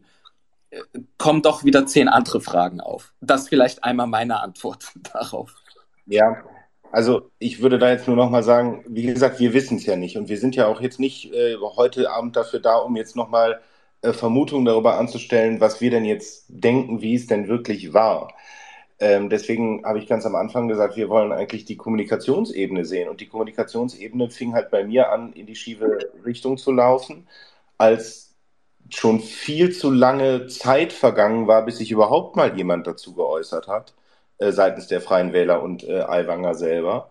kommen 1.18 1.42
doch 1.42 1.64
wieder 1.64 1.86
zehn 1.86 2.08
andere 2.08 2.40
Fragen 2.40 2.80
auf. 2.80 3.12
Das 3.20 3.48
vielleicht 3.48 3.84
einmal 3.84 4.06
meine 4.06 4.40
Antwort 4.40 4.92
darauf. 5.12 5.54
Ja, 6.06 6.44
also 6.92 7.30
ich 7.38 7.60
würde 7.60 7.78
da 7.78 7.90
jetzt 7.90 8.06
nur 8.06 8.16
noch 8.16 8.30
mal 8.30 8.42
sagen, 8.42 8.84
wie 8.88 9.06
gesagt, 9.06 9.40
wir 9.40 9.52
wissen 9.52 9.78
es 9.78 9.86
ja 9.86 9.96
nicht 9.96 10.16
und 10.16 10.28
wir 10.28 10.38
sind 10.38 10.56
ja 10.56 10.66
auch 10.66 10.80
jetzt 10.80 11.00
nicht 11.00 11.32
äh, 11.32 11.56
heute 11.60 12.10
Abend 12.10 12.36
dafür 12.36 12.60
da, 12.60 12.76
um 12.76 12.96
jetzt 12.96 13.16
noch 13.16 13.28
mal 13.28 13.60
äh, 14.02 14.12
Vermutungen 14.12 14.64
darüber 14.64 14.98
anzustellen, 14.98 15.60
was 15.60 15.80
wir 15.80 15.90
denn 15.90 16.04
jetzt 16.04 16.46
denken, 16.48 17.02
wie 17.02 17.14
es 17.14 17.26
denn 17.26 17.48
wirklich 17.48 17.92
war. 17.92 18.32
Ähm, 18.98 19.28
deswegen 19.28 19.84
habe 19.84 19.98
ich 19.98 20.06
ganz 20.06 20.24
am 20.24 20.34
Anfang 20.34 20.68
gesagt, 20.68 20.96
wir 20.96 21.08
wollen 21.08 21.32
eigentlich 21.32 21.64
die 21.66 21.76
Kommunikationsebene 21.76 22.84
sehen. 22.84 23.08
Und 23.08 23.20
die 23.20 23.26
Kommunikationsebene 23.26 24.30
fing 24.30 24.54
halt 24.54 24.70
bei 24.70 24.84
mir 24.84 25.12
an, 25.12 25.32
in 25.34 25.46
die 25.46 25.56
schiefe 25.56 25.98
Richtung 26.24 26.56
zu 26.56 26.72
laufen, 26.72 27.26
als 27.78 28.25
schon 28.90 29.20
viel 29.20 29.72
zu 29.72 29.90
lange 29.90 30.46
Zeit 30.48 30.92
vergangen 30.92 31.46
war, 31.46 31.64
bis 31.64 31.78
sich 31.78 31.90
überhaupt 31.90 32.36
mal 32.36 32.56
jemand 32.56 32.86
dazu 32.86 33.14
geäußert 33.14 33.68
hat, 33.68 33.94
äh, 34.38 34.52
seitens 34.52 34.86
der 34.88 35.00
Freien 35.00 35.32
Wähler 35.32 35.62
und 35.62 35.84
äh, 35.84 36.02
Aiwanger 36.02 36.54
selber. 36.54 37.10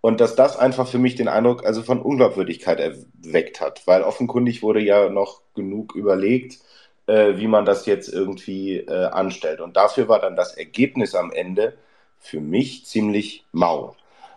Und 0.00 0.20
dass 0.20 0.36
das 0.36 0.56
einfach 0.56 0.86
für 0.86 0.98
mich 0.98 1.16
den 1.16 1.28
Eindruck 1.28 1.66
also 1.66 1.82
von 1.82 2.00
Unglaubwürdigkeit 2.00 2.78
erweckt 2.78 3.60
hat, 3.60 3.86
weil 3.86 4.02
offenkundig 4.02 4.62
wurde 4.62 4.80
ja 4.80 5.08
noch 5.08 5.40
genug 5.54 5.96
überlegt, 5.96 6.60
äh, 7.06 7.36
wie 7.38 7.48
man 7.48 7.64
das 7.64 7.86
jetzt 7.86 8.08
irgendwie 8.08 8.76
äh, 8.78 9.06
anstellt. 9.06 9.60
Und 9.60 9.76
dafür 9.76 10.08
war 10.08 10.20
dann 10.20 10.36
das 10.36 10.56
Ergebnis 10.56 11.14
am 11.14 11.32
Ende 11.32 11.76
für 12.18 12.40
mich 12.40 12.86
ziemlich 12.86 13.44
mau. 13.52 13.96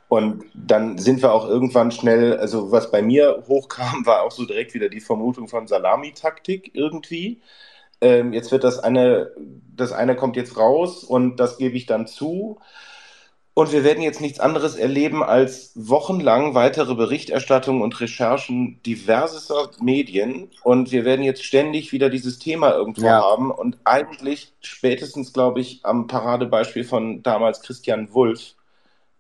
Und 0.10 0.44
dann 0.56 0.98
sind 0.98 1.22
wir 1.22 1.32
auch 1.32 1.48
irgendwann 1.48 1.92
schnell, 1.92 2.38
also 2.38 2.72
was 2.72 2.92
bei 2.92 3.02
mir 3.02 3.44
hochkam, 3.48 4.06
war 4.06 4.24
auch 4.24 4.32
so 4.32 4.46
direkt 4.46 4.74
wieder 4.74 4.90
die 4.90 5.00
Vermutung 5.00 5.48
von 5.48 5.68
Salamitaktik 5.68 6.72
irgendwie. 6.74 7.42
Ähm, 8.02 8.34
jetzt 8.34 8.52
wird 8.52 8.64
das 8.64 8.80
eine, 8.80 9.32
das 9.76 9.92
eine 9.92 10.16
kommt 10.16 10.36
jetzt 10.36 10.58
raus 10.58 11.04
und 11.04 11.38
das 11.40 11.58
gebe 11.58 11.78
ich 11.78 11.86
dann 11.86 12.08
zu. 12.08 12.60
Und 13.54 13.74
wir 13.74 13.84
werden 13.84 14.02
jetzt 14.02 14.22
nichts 14.22 14.40
anderes 14.40 14.76
erleben 14.76 15.22
als 15.22 15.74
wochenlang 15.76 16.56
weitere 16.56 16.96
Berichterstattung 16.96 17.82
und 17.82 18.00
Recherchen 18.00 18.82
diverser 18.84 19.70
Medien. 19.82 20.50
Und 20.64 20.92
wir 20.92 21.04
werden 21.04 21.26
jetzt 21.26 21.44
ständig 21.44 21.92
wieder 21.92 22.10
dieses 22.10 22.40
Thema 22.40 22.72
irgendwo 22.72 23.06
ja. 23.06 23.22
haben. 23.22 23.52
Und 23.52 23.78
eigentlich 23.84 24.54
spätestens, 24.62 25.34
glaube 25.34 25.60
ich, 25.60 25.82
am 25.84 26.08
Paradebeispiel 26.08 26.86
von 26.86 27.22
damals 27.22 27.62
Christian 27.62 28.14
Wulff, 28.14 28.56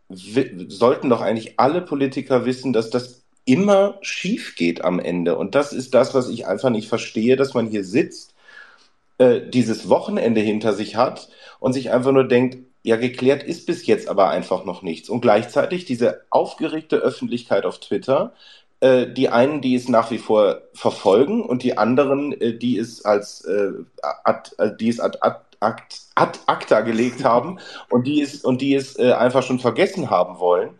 sollten 0.09 1.09
doch 1.09 1.21
eigentlich 1.21 1.59
alle 1.59 1.81
Politiker 1.81 2.45
wissen, 2.45 2.73
dass 2.73 2.89
das 2.89 3.23
immer 3.45 3.97
schief 4.01 4.55
geht 4.55 4.83
am 4.83 4.99
Ende. 4.99 5.35
Und 5.37 5.55
das 5.55 5.73
ist 5.73 5.93
das, 5.93 6.13
was 6.13 6.29
ich 6.29 6.47
einfach 6.47 6.69
nicht 6.69 6.87
verstehe, 6.87 7.35
dass 7.35 7.53
man 7.53 7.67
hier 7.67 7.83
sitzt, 7.83 8.33
äh, 9.17 9.41
dieses 9.41 9.89
Wochenende 9.89 10.41
hinter 10.41 10.73
sich 10.73 10.95
hat 10.95 11.29
und 11.59 11.73
sich 11.73 11.91
einfach 11.91 12.11
nur 12.11 12.27
denkt, 12.27 12.57
ja, 12.83 12.95
geklärt 12.95 13.43
ist 13.43 13.65
bis 13.65 13.85
jetzt 13.85 14.07
aber 14.07 14.29
einfach 14.29 14.65
noch 14.65 14.81
nichts. 14.81 15.09
Und 15.09 15.21
gleichzeitig 15.21 15.85
diese 15.85 16.21
aufgeregte 16.29 16.97
Öffentlichkeit 16.97 17.65
auf 17.65 17.79
Twitter, 17.79 18.33
äh, 18.79 19.07
die 19.07 19.29
einen, 19.29 19.61
die 19.61 19.75
es 19.75 19.89
nach 19.89 20.11
wie 20.11 20.17
vor 20.17 20.61
verfolgen 20.73 21.43
und 21.43 21.63
die 21.63 21.77
anderen, 21.77 22.39
äh, 22.39 22.57
die 22.57 22.77
es 22.77 23.03
als 23.03 23.41
äh, 23.45 23.71
ad, 24.01 24.51
äh, 24.57 24.75
die 24.79 24.89
es 24.89 24.99
ad, 24.99 25.17
ad, 25.21 25.41
ad, 25.59 25.83
ad 26.19 26.39
acta 26.47 26.81
gelegt 26.81 27.23
haben 27.23 27.59
und 27.89 28.07
die 28.07 28.21
es, 28.21 28.43
und 28.43 28.61
die 28.61 28.75
es 28.75 28.97
äh, 28.97 29.13
einfach 29.13 29.43
schon 29.43 29.59
vergessen 29.59 30.09
haben 30.09 30.39
wollen. 30.39 30.79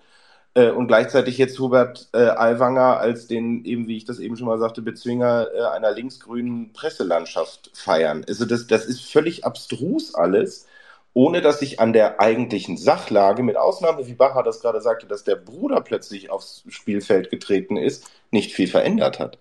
Äh, 0.55 0.71
und 0.71 0.87
gleichzeitig 0.87 1.37
jetzt 1.37 1.59
Hubert 1.59 2.09
äh, 2.13 2.29
Aiwanger 2.29 2.97
als 2.99 3.27
den, 3.27 3.63
eben 3.65 3.87
wie 3.87 3.97
ich 3.97 4.05
das 4.05 4.19
eben 4.19 4.35
schon 4.35 4.47
mal 4.47 4.59
sagte, 4.59 4.81
Bezwinger 4.81 5.47
äh, 5.53 5.61
einer 5.75 5.91
linksgrünen 5.91 6.73
Presselandschaft 6.73 7.71
feiern. 7.73 8.25
Also 8.27 8.45
das, 8.45 8.67
das 8.67 8.85
ist 8.85 9.11
völlig 9.11 9.45
abstrus 9.45 10.15
alles 10.15 10.67
ohne 11.13 11.41
dass 11.41 11.59
sich 11.59 11.79
an 11.79 11.93
der 11.93 12.19
eigentlichen 12.19 12.77
Sachlage, 12.77 13.43
mit 13.43 13.57
Ausnahme, 13.57 14.07
wie 14.07 14.13
Bacher 14.13 14.43
das 14.43 14.61
gerade 14.61 14.81
sagte, 14.81 15.07
dass 15.07 15.23
der 15.23 15.35
Bruder 15.35 15.81
plötzlich 15.81 16.29
aufs 16.29 16.63
Spielfeld 16.69 17.29
getreten 17.29 17.77
ist, 17.77 18.09
nicht 18.31 18.53
viel 18.53 18.67
verändert 18.67 19.19
hat. 19.19 19.37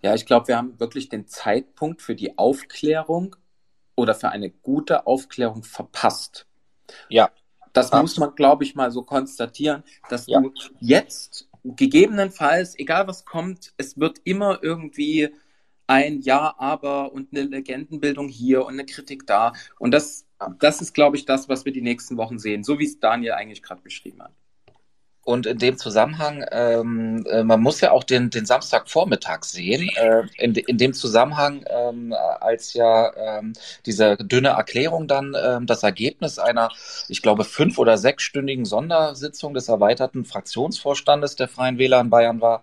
Ja, 0.00 0.14
ich 0.14 0.26
glaube, 0.26 0.48
wir 0.48 0.56
haben 0.56 0.78
wirklich 0.78 1.08
den 1.08 1.26
Zeitpunkt 1.26 2.02
für 2.02 2.14
die 2.14 2.38
Aufklärung 2.38 3.34
oder 3.98 4.14
für 4.14 4.30
eine 4.30 4.50
gute 4.50 5.06
Aufklärung 5.06 5.64
verpasst. 5.64 6.46
Ja. 7.08 7.30
Das 7.72 7.92
muss 7.92 8.16
man, 8.16 8.34
glaube 8.34 8.64
ich, 8.64 8.74
mal 8.74 8.90
so 8.90 9.02
konstatieren, 9.02 9.84
dass 10.08 10.26
ja. 10.26 10.40
du 10.40 10.52
jetzt 10.80 11.48
gegebenenfalls, 11.64 12.78
egal 12.78 13.06
was 13.06 13.24
kommt, 13.24 13.74
es 13.76 13.98
wird 13.98 14.20
immer 14.24 14.60
irgendwie 14.62 15.28
ein 15.86 16.20
Ja, 16.20 16.54
aber 16.58 17.12
und 17.12 17.32
eine 17.32 17.42
Legendenbildung 17.42 18.28
hier 18.28 18.64
und 18.64 18.74
eine 18.74 18.86
Kritik 18.86 19.26
da. 19.26 19.52
Und 19.78 19.90
das 19.92 20.26
das 20.58 20.80
ist, 20.80 20.94
glaube 20.94 21.16
ich, 21.16 21.24
das, 21.24 21.48
was 21.48 21.64
wir 21.64 21.72
die 21.72 21.82
nächsten 21.82 22.16
Wochen 22.16 22.38
sehen, 22.38 22.62
so 22.62 22.78
wie 22.78 22.84
es 22.84 23.00
Daniel 23.00 23.32
eigentlich 23.32 23.62
gerade 23.62 23.82
beschrieben 23.82 24.22
hat. 24.22 24.32
Und 25.28 25.44
in 25.44 25.58
dem 25.58 25.76
Zusammenhang, 25.76 26.42
ähm, 26.52 27.26
äh, 27.28 27.42
man 27.42 27.60
muss 27.60 27.82
ja 27.82 27.90
auch 27.90 28.02
den, 28.02 28.30
den 28.30 28.46
Samstagvormittag 28.46 29.44
sehen. 29.44 29.90
Äh, 29.96 30.22
in, 30.38 30.54
in 30.54 30.78
dem 30.78 30.94
Zusammenhang, 30.94 31.66
ähm, 31.68 32.14
als 32.40 32.72
ja 32.72 33.12
ähm, 33.14 33.52
diese 33.84 34.16
dünne 34.16 34.48
Erklärung 34.48 35.06
dann 35.06 35.36
ähm, 35.38 35.66
das 35.66 35.82
Ergebnis 35.82 36.38
einer, 36.38 36.70
ich 37.08 37.20
glaube, 37.20 37.44
fünf- 37.44 37.76
oder 37.76 37.98
sechsstündigen 37.98 38.64
Sondersitzung 38.64 39.52
des 39.52 39.68
erweiterten 39.68 40.24
Fraktionsvorstandes 40.24 41.36
der 41.36 41.48
Freien 41.48 41.76
Wähler 41.76 42.00
in 42.00 42.08
Bayern 42.08 42.40
war, 42.40 42.62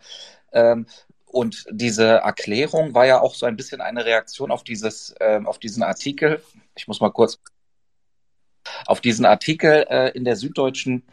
ähm, 0.52 0.88
und 1.28 1.66
diese 1.70 2.06
Erklärung 2.06 2.96
war 2.96 3.06
ja 3.06 3.22
auch 3.22 3.36
so 3.36 3.46
ein 3.46 3.58
bisschen 3.58 3.82
eine 3.82 4.06
Reaktion 4.06 4.50
auf 4.50 4.64
dieses, 4.64 5.14
äh, 5.20 5.40
auf 5.46 5.60
diesen 5.60 5.84
Artikel. 5.84 6.42
Ich 6.76 6.88
muss 6.88 7.00
mal 7.00 7.12
kurz 7.12 7.40
auf 8.86 9.02
diesen 9.02 9.26
Artikel 9.26 9.86
äh, 9.90 10.10
in 10.12 10.24
der 10.24 10.36
Süddeutschen 10.36 11.04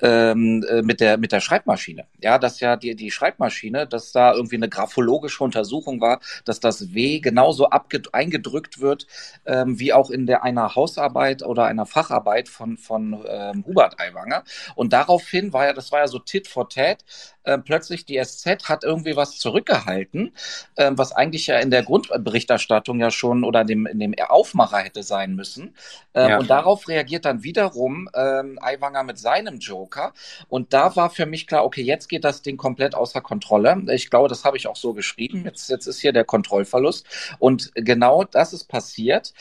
ähm, 0.00 0.64
äh, 0.68 0.82
mit 0.82 1.00
der 1.00 1.18
mit 1.18 1.32
der 1.32 1.40
Schreibmaschine. 1.40 2.06
Ja, 2.22 2.38
dass 2.38 2.60
ja 2.60 2.76
die 2.76 2.94
die 2.94 3.10
Schreibmaschine, 3.10 3.86
dass 3.86 4.12
da 4.12 4.34
irgendwie 4.34 4.56
eine 4.56 4.68
graphologische 4.68 5.42
Untersuchung 5.42 6.00
war, 6.00 6.20
dass 6.44 6.60
das 6.60 6.94
W 6.94 7.20
genauso 7.20 7.68
eingedrückt 8.12 8.80
wird 8.80 9.06
ähm, 9.46 9.78
wie 9.78 9.92
auch 9.92 10.10
in 10.10 10.26
der 10.26 10.42
einer 10.42 10.74
Hausarbeit 10.74 11.42
oder 11.42 11.64
einer 11.64 11.86
Facharbeit 11.86 12.48
von 12.48 12.76
von 12.76 13.24
ähm, 13.28 13.64
Hubert 13.66 14.00
Aiwanger. 14.00 14.44
Und 14.74 14.92
daraufhin 14.92 15.52
war 15.52 15.66
ja 15.66 15.72
das 15.72 15.92
war 15.92 16.00
ja 16.00 16.08
so 16.08 16.18
Tit 16.18 16.48
for 16.48 16.68
Tat. 16.68 17.04
Äh, 17.46 17.58
plötzlich 17.58 18.04
die 18.04 18.22
SZ 18.22 18.68
hat 18.68 18.82
irgendwie 18.82 19.14
was 19.14 19.38
zurückgehalten, 19.38 20.32
äh, 20.74 20.90
was 20.94 21.12
eigentlich 21.12 21.46
ja 21.46 21.58
in 21.58 21.70
der 21.70 21.84
Grundberichterstattung 21.84 22.98
ja 22.98 23.12
schon 23.12 23.44
oder 23.44 23.60
in 23.60 23.66
dem, 23.68 23.86
in 23.86 23.98
dem 24.00 24.14
Aufmacher 24.18 24.78
hätte 24.78 25.04
sein 25.04 25.34
müssen. 25.34 25.74
Äh, 26.12 26.30
ja. 26.30 26.38
Und 26.38 26.50
darauf 26.50 26.88
reagiert 26.96 27.24
dann 27.26 27.42
wiederum 27.42 28.08
ähm, 28.14 28.58
Aiwanger 28.60 29.02
mit 29.02 29.18
seinem 29.18 29.58
Joker. 29.58 30.12
Und 30.48 30.72
da 30.72 30.96
war 30.96 31.10
für 31.10 31.26
mich 31.26 31.46
klar, 31.46 31.64
okay, 31.64 31.82
jetzt 31.82 32.08
geht 32.08 32.24
das 32.24 32.42
Ding 32.42 32.56
komplett 32.56 32.94
außer 32.94 33.20
Kontrolle. 33.20 33.82
Ich 33.92 34.10
glaube, 34.10 34.28
das 34.28 34.44
habe 34.44 34.56
ich 34.56 34.66
auch 34.66 34.76
so 34.76 34.94
geschrieben. 34.94 35.44
Jetzt, 35.44 35.68
jetzt 35.68 35.86
ist 35.86 36.00
hier 36.00 36.12
der 36.12 36.24
Kontrollverlust. 36.24 37.06
Und 37.38 37.70
genau 37.74 38.24
das 38.24 38.52
ist 38.52 38.64
passiert 38.64 39.34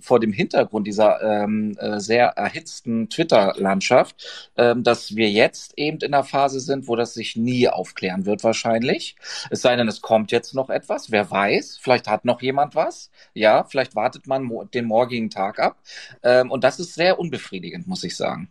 vor 0.00 0.20
dem 0.20 0.32
Hintergrund 0.32 0.86
dieser 0.86 1.20
ähm, 1.22 1.76
äh, 1.78 2.00
sehr 2.00 2.28
erhitzten 2.28 3.10
Twitter-Landschaft, 3.10 4.50
ähm, 4.56 4.82
dass 4.82 5.14
wir 5.14 5.30
jetzt 5.30 5.74
eben 5.76 5.98
in 5.98 6.12
der 6.12 6.24
Phase 6.24 6.60
sind, 6.60 6.88
wo 6.88 6.96
das 6.96 7.14
sich 7.14 7.36
nie 7.36 7.68
aufklären 7.68 8.24
wird 8.24 8.42
wahrscheinlich. 8.42 9.16
Es 9.50 9.60
sei 9.60 9.76
denn, 9.76 9.88
es 9.88 10.00
kommt 10.00 10.32
jetzt 10.32 10.54
noch 10.54 10.70
etwas. 10.70 11.10
Wer 11.10 11.30
weiß, 11.30 11.78
vielleicht 11.80 12.08
hat 12.08 12.24
noch 12.24 12.40
jemand 12.40 12.74
was. 12.74 13.10
Ja, 13.34 13.64
vielleicht 13.64 13.94
wartet 13.94 14.26
man 14.26 14.50
den 14.72 14.86
morgigen 14.86 15.28
Tag 15.28 15.58
ab. 15.58 15.76
Ähm, 16.22 16.50
und 16.50 16.64
das 16.64 16.78
ist 16.80 16.94
sehr 16.94 17.01
unbefriedigend, 17.10 17.86
muss 17.86 18.04
ich 18.04 18.16
sagen. 18.16 18.50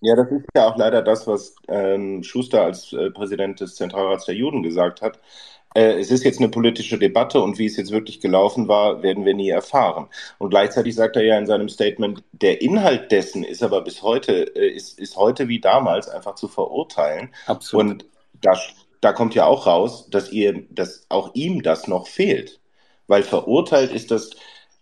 Ja, 0.00 0.14
das 0.14 0.30
ist 0.30 0.44
ja 0.54 0.68
auch 0.68 0.76
leider 0.76 1.02
das, 1.02 1.26
was 1.26 1.56
ähm, 1.68 2.22
Schuster 2.22 2.62
als 2.62 2.92
äh, 2.92 3.10
Präsident 3.10 3.60
des 3.60 3.76
Zentralrats 3.76 4.26
der 4.26 4.34
Juden 4.34 4.62
gesagt 4.62 5.00
hat. 5.00 5.18
Äh, 5.74 5.98
es 6.00 6.10
ist 6.10 6.24
jetzt 6.24 6.38
eine 6.38 6.48
politische 6.48 6.98
Debatte 6.98 7.40
und 7.40 7.58
wie 7.58 7.66
es 7.66 7.76
jetzt 7.76 7.90
wirklich 7.90 8.20
gelaufen 8.20 8.66
war, 8.68 9.02
werden 9.02 9.24
wir 9.24 9.34
nie 9.34 9.50
erfahren. 9.50 10.08
Und 10.38 10.50
gleichzeitig 10.50 10.94
sagt 10.94 11.16
er 11.16 11.22
ja 11.22 11.38
in 11.38 11.46
seinem 11.46 11.68
Statement, 11.68 12.22
der 12.32 12.62
Inhalt 12.62 13.12
dessen 13.12 13.44
ist 13.44 13.62
aber 13.62 13.82
bis 13.82 14.02
heute, 14.02 14.54
äh, 14.56 14.68
ist, 14.68 14.98
ist 14.98 15.16
heute 15.16 15.48
wie 15.48 15.60
damals 15.60 16.08
einfach 16.08 16.34
zu 16.34 16.48
verurteilen. 16.48 17.30
Absolut. 17.46 17.86
Und 17.86 18.06
da, 18.40 18.58
da 19.00 19.12
kommt 19.12 19.34
ja 19.34 19.46
auch 19.46 19.66
raus, 19.66 20.08
dass 20.10 20.30
ihr, 20.32 20.64
dass 20.70 21.06
auch 21.08 21.34
ihm 21.34 21.62
das 21.62 21.88
noch 21.88 22.06
fehlt. 22.06 22.60
Weil 23.06 23.22
verurteilt 23.22 23.92
ist 23.92 24.10
das, 24.10 24.30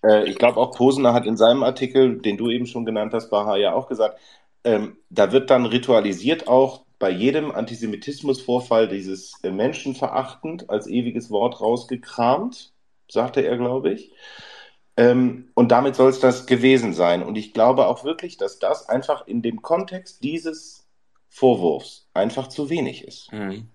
äh, 0.05 0.28
ich 0.28 0.36
glaube 0.36 0.61
auch 0.61 0.76
Posener 0.76 1.12
hat 1.12 1.26
in 1.26 1.36
seinem 1.36 1.62
Artikel, 1.62 2.20
den 2.20 2.36
du 2.36 2.50
eben 2.50 2.66
schon 2.66 2.84
genannt 2.84 3.12
hast, 3.14 3.30
Baha, 3.30 3.57
ja 3.57 3.74
auch 3.74 3.88
gesagt, 3.88 4.18
ähm, 4.64 4.96
da 5.11 5.32
wird 5.32 5.50
dann 5.50 5.66
ritualisiert 5.66 6.48
auch 6.48 6.84
bei 6.98 7.11
jedem 7.11 7.50
Antisemitismusvorfall 7.50 8.88
dieses 8.88 9.34
äh, 9.42 9.50
Menschenverachtend 9.50 10.70
als 10.70 10.86
ewiges 10.86 11.30
Wort 11.30 11.61
rausgekramt, 11.61 12.72
sagte 13.11 13.42
er, 13.42 13.57
glaube 13.57 13.92
ich. 13.92 14.12
Ähm, 14.96 15.50
und 15.55 15.72
damit 15.72 15.96
soll 15.96 16.11
es 16.11 16.20
das 16.20 16.46
gewesen 16.46 16.94
sein. 16.94 17.22
Und 17.22 17.36
ich 17.36 17.52
glaube 17.52 17.88
auch 17.88 18.05
wirklich, 18.05 18.36
dass 18.36 18.59
das 18.59 18.88
einfach 18.88 19.26
in 19.26 19.42
dem 19.42 19.61
Kontext 19.61 20.22
dieses 20.22 20.86
Vorwurfs 21.28 22.09
einfach 22.14 22.46
zu 22.46 22.70
wenig 22.70 23.05
ist. 23.05 23.32
Mhm. 23.32 23.68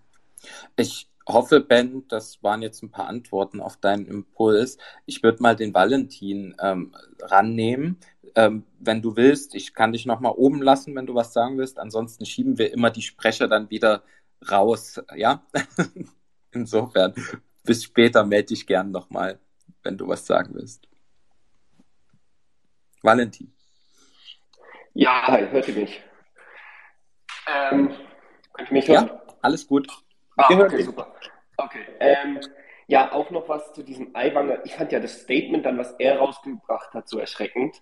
Ich 0.78 1.09
hoffe, 1.34 1.60
Ben, 1.62 2.08
das 2.08 2.44
waren 2.44 2.62
jetzt 2.62 2.84
ein 2.84 2.92
paar 2.92 3.08
Antworten 3.08 3.62
auf 3.62 3.78
deinen 3.78 4.06
Impuls. 4.06 4.78
Ich 5.06 5.24
würde 5.24 5.42
mal 5.42 5.56
den 5.56 5.74
Valentin 5.74 6.56
ähm, 6.60 6.94
rannehmen. 7.22 7.98
Ähm, 8.36 8.66
wenn 8.80 9.02
du 9.02 9.16
willst, 9.16 9.56
ich 9.56 9.74
kann 9.74 9.94
dich 9.94 10.06
noch 10.06 10.20
mal 10.20 10.30
oben 10.30 10.62
lassen, 10.62 10.96
wenn 10.96 11.06
du 11.06 11.16
was 11.16 11.34
sagen 11.34 11.58
willst. 11.58 11.80
Ansonsten 11.80 12.26
schieben 12.26 12.58
wir 12.58 12.74
immer 12.74 12.90
die 12.90 13.02
Sprecher 13.02 13.48
dann 13.48 13.70
wieder 13.70 14.04
raus. 14.50 15.02
Ja, 15.16 15.44
insofern 16.52 17.14
bis 17.64 17.84
später 17.84 18.26
melde 18.26 18.48
dich 18.48 18.66
gern 18.68 18.92
noch 18.92 19.10
mal, 19.10 19.40
wenn 19.84 19.98
du 19.98 20.08
was 20.08 20.26
sagen 20.26 20.56
willst. 20.56 20.88
Valentin. 23.02 23.54
Ja, 24.94 25.28
hi, 25.28 25.48
hört 25.50 25.68
ihr 25.68 25.76
mich? 25.76 26.02
Ähm, 27.48 27.96
könnt 28.54 28.70
ihr 28.70 28.74
mich 28.74 28.88
hören? 28.88 29.08
Ja, 29.08 29.22
alles 29.42 29.68
gut. 29.68 29.88
Ah, 30.40 30.58
okay, 30.58 30.82
super. 30.84 31.08
Okay. 31.58 31.86
Ähm, 32.00 32.40
ja, 32.88 33.12
auch 33.12 33.30
noch 33.30 33.50
was 33.50 33.74
zu 33.74 33.84
diesem 33.84 34.16
Eiwanger. 34.16 34.66
Ich 34.66 34.76
fand 34.76 34.92
ja 34.92 35.00
das 35.00 35.22
Statement 35.22 35.66
dann, 35.66 35.78
was 35.78 35.92
er 36.00 36.20
rausgebracht 36.20 36.94
hat, 36.94 37.10
so 37.10 37.20
erschreckend, 37.20 37.82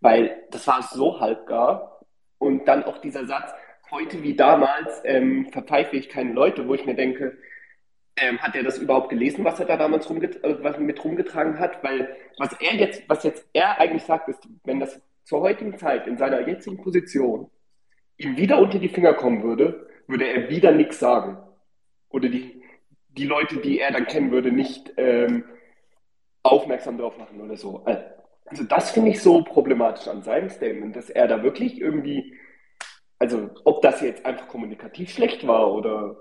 weil 0.00 0.44
das 0.50 0.66
war 0.66 0.82
so 0.82 1.20
halbgar. 1.20 2.00
Und 2.38 2.66
dann 2.66 2.84
auch 2.84 2.98
dieser 2.98 3.26
Satz, 3.26 3.52
heute 3.90 4.22
wie 4.22 4.34
damals 4.34 5.02
ähm, 5.04 5.50
verpfeife 5.52 5.96
ich 5.96 6.08
keine 6.08 6.32
Leute, 6.32 6.66
wo 6.66 6.74
ich 6.74 6.86
mir 6.86 6.94
denke, 6.94 7.36
ähm, 8.16 8.38
hat 8.38 8.56
er 8.56 8.62
das 8.62 8.78
überhaupt 8.78 9.10
gelesen, 9.10 9.44
was 9.44 9.60
er 9.60 9.66
da 9.66 9.76
damals 9.76 10.08
rumget 10.08 10.42
äh, 10.42 10.62
was 10.62 10.78
mit 10.78 11.04
rumgetragen 11.04 11.58
hat? 11.58 11.84
Weil 11.84 12.16
was 12.38 12.52
er 12.54 12.74
jetzt, 12.74 13.08
was 13.08 13.22
jetzt 13.24 13.46
er 13.52 13.78
eigentlich 13.78 14.04
sagt, 14.04 14.28
ist, 14.28 14.48
wenn 14.64 14.80
das 14.80 15.00
zur 15.24 15.40
heutigen 15.40 15.76
Zeit 15.76 16.06
in 16.06 16.16
seiner 16.16 16.48
jetzigen 16.48 16.82
Position 16.82 17.50
ihm 18.16 18.36
wieder 18.36 18.58
unter 18.58 18.78
die 18.78 18.88
Finger 18.88 19.14
kommen 19.14 19.42
würde, 19.42 19.88
würde 20.06 20.26
er 20.26 20.48
wieder 20.48 20.72
nichts 20.72 20.98
sagen 20.98 21.38
oder 22.10 22.28
die, 22.28 22.62
die 23.08 23.26
Leute, 23.26 23.58
die 23.58 23.80
er 23.80 23.92
dann 23.92 24.06
kennen 24.06 24.30
würde, 24.30 24.52
nicht 24.52 24.92
ähm, 24.96 25.44
aufmerksam 26.42 26.98
drauf 26.98 27.18
machen 27.18 27.40
oder 27.40 27.56
so. 27.56 27.84
Also 28.46 28.64
das 28.64 28.90
finde 28.90 29.10
ich 29.10 29.22
so 29.22 29.42
problematisch 29.42 30.08
an 30.08 30.22
seinem 30.22 30.48
Statement, 30.48 30.96
dass 30.96 31.10
er 31.10 31.28
da 31.28 31.42
wirklich 31.42 31.80
irgendwie, 31.80 32.34
also 33.18 33.50
ob 33.64 33.82
das 33.82 34.00
jetzt 34.00 34.24
einfach 34.24 34.48
kommunikativ 34.48 35.10
schlecht 35.10 35.46
war 35.46 35.72
oder 35.72 36.16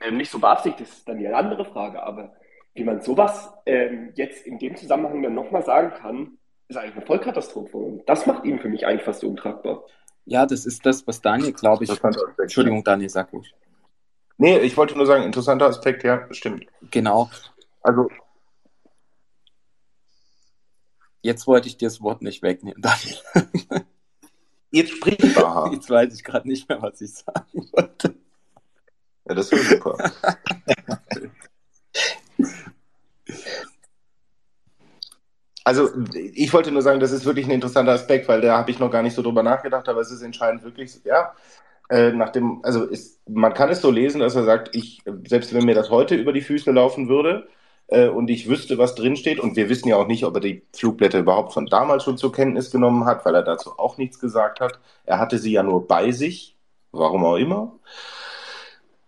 ähm, 0.00 0.16
nicht 0.16 0.30
so 0.30 0.38
beabsichtigt, 0.38 0.88
ist 0.88 1.08
dann 1.08 1.18
die 1.18 1.28
andere 1.28 1.64
Frage, 1.64 2.02
aber 2.02 2.34
wie 2.74 2.84
man 2.84 3.00
sowas 3.00 3.52
ähm, 3.66 4.12
jetzt 4.14 4.46
in 4.46 4.58
dem 4.58 4.76
Zusammenhang 4.76 5.22
dann 5.22 5.34
nochmal 5.34 5.64
sagen 5.64 5.92
kann, 6.00 6.38
ist 6.68 6.76
eigentlich 6.76 6.96
eine 6.96 7.06
Vollkatastrophe. 7.06 7.76
Und 7.76 8.08
das 8.08 8.26
macht 8.26 8.44
ihn 8.44 8.60
für 8.60 8.68
mich 8.68 8.86
eigentlich 8.86 9.02
fast 9.02 9.24
untragbar. 9.24 9.84
Ja, 10.26 10.46
das 10.46 10.66
ist 10.66 10.84
das, 10.86 11.06
was 11.06 11.20
Daniel, 11.20 11.52
glaube 11.52 11.84
ich. 11.84 11.90
Entschuldigung, 12.38 12.84
Daniel, 12.84 13.08
sag 13.08 13.32
ruhig. 13.32 13.52
Nee, 14.38 14.58
ich 14.60 14.76
wollte 14.76 14.96
nur 14.96 15.06
sagen, 15.06 15.24
interessanter 15.24 15.66
Aspekt, 15.66 16.04
ja, 16.04 16.26
stimmt. 16.32 16.66
Genau. 16.90 17.28
Also. 17.82 18.08
Jetzt 21.22 21.46
wollte 21.48 21.66
ich 21.66 21.76
dir 21.76 21.88
das 21.88 22.00
Wort 22.00 22.22
nicht 22.22 22.42
wegnehmen, 22.42 22.80
Daniel. 22.80 23.18
Jetzt 24.70 24.92
spricht 24.92 25.34
Baha. 25.34 25.72
Jetzt 25.72 25.90
weiß 25.90 26.14
ich 26.14 26.22
gerade 26.22 26.46
nicht 26.48 26.68
mehr, 26.68 26.80
was 26.80 27.00
ich 27.00 27.14
sagen 27.14 27.68
wollte. 27.72 28.14
Ja, 29.26 29.34
das 29.34 29.50
wäre 29.50 29.62
super. 29.62 29.96
Also 35.64 35.90
ich 36.14 36.50
wollte 36.54 36.72
nur 36.72 36.80
sagen, 36.80 36.98
das 36.98 37.12
ist 37.12 37.26
wirklich 37.26 37.44
ein 37.44 37.50
interessanter 37.50 37.92
Aspekt, 37.92 38.26
weil 38.26 38.40
da 38.40 38.56
habe 38.56 38.70
ich 38.70 38.78
noch 38.78 38.90
gar 38.90 39.02
nicht 39.02 39.14
so 39.14 39.20
drüber 39.20 39.42
nachgedacht, 39.42 39.86
aber 39.86 40.00
es 40.00 40.10
ist 40.10 40.22
entscheidend 40.22 40.62
wirklich, 40.62 40.98
ja, 41.04 41.34
äh, 41.88 42.12
nach 42.12 42.30
dem, 42.30 42.60
also 42.64 42.84
ist, 42.84 43.20
man 43.28 43.54
kann 43.54 43.70
es 43.70 43.80
so 43.80 43.90
lesen, 43.90 44.20
dass 44.20 44.34
er 44.34 44.44
sagt, 44.44 44.74
ich, 44.74 45.02
selbst 45.26 45.54
wenn 45.54 45.64
mir 45.64 45.74
das 45.74 45.90
heute 45.90 46.16
über 46.16 46.32
die 46.32 46.42
Füße 46.42 46.70
laufen 46.70 47.08
würde 47.08 47.48
äh, 47.88 48.08
und 48.08 48.28
ich 48.28 48.48
wüsste, 48.48 48.78
was 48.78 48.94
drinsteht, 48.94 49.40
und 49.40 49.56
wir 49.56 49.68
wissen 49.68 49.88
ja 49.88 49.96
auch 49.96 50.06
nicht, 50.06 50.24
ob 50.24 50.34
er 50.34 50.40
die 50.40 50.62
Flugblätter 50.74 51.18
überhaupt 51.18 51.52
von 51.52 51.66
damals 51.66 52.04
schon 52.04 52.18
zur 52.18 52.32
Kenntnis 52.32 52.70
genommen 52.70 53.06
hat, 53.06 53.24
weil 53.24 53.34
er 53.34 53.42
dazu 53.42 53.78
auch 53.78 53.96
nichts 53.98 54.20
gesagt 54.20 54.60
hat. 54.60 54.78
Er 55.06 55.18
hatte 55.18 55.38
sie 55.38 55.52
ja 55.52 55.62
nur 55.62 55.86
bei 55.86 56.12
sich, 56.12 56.56
warum 56.92 57.24
auch 57.24 57.36
immer. 57.36 57.72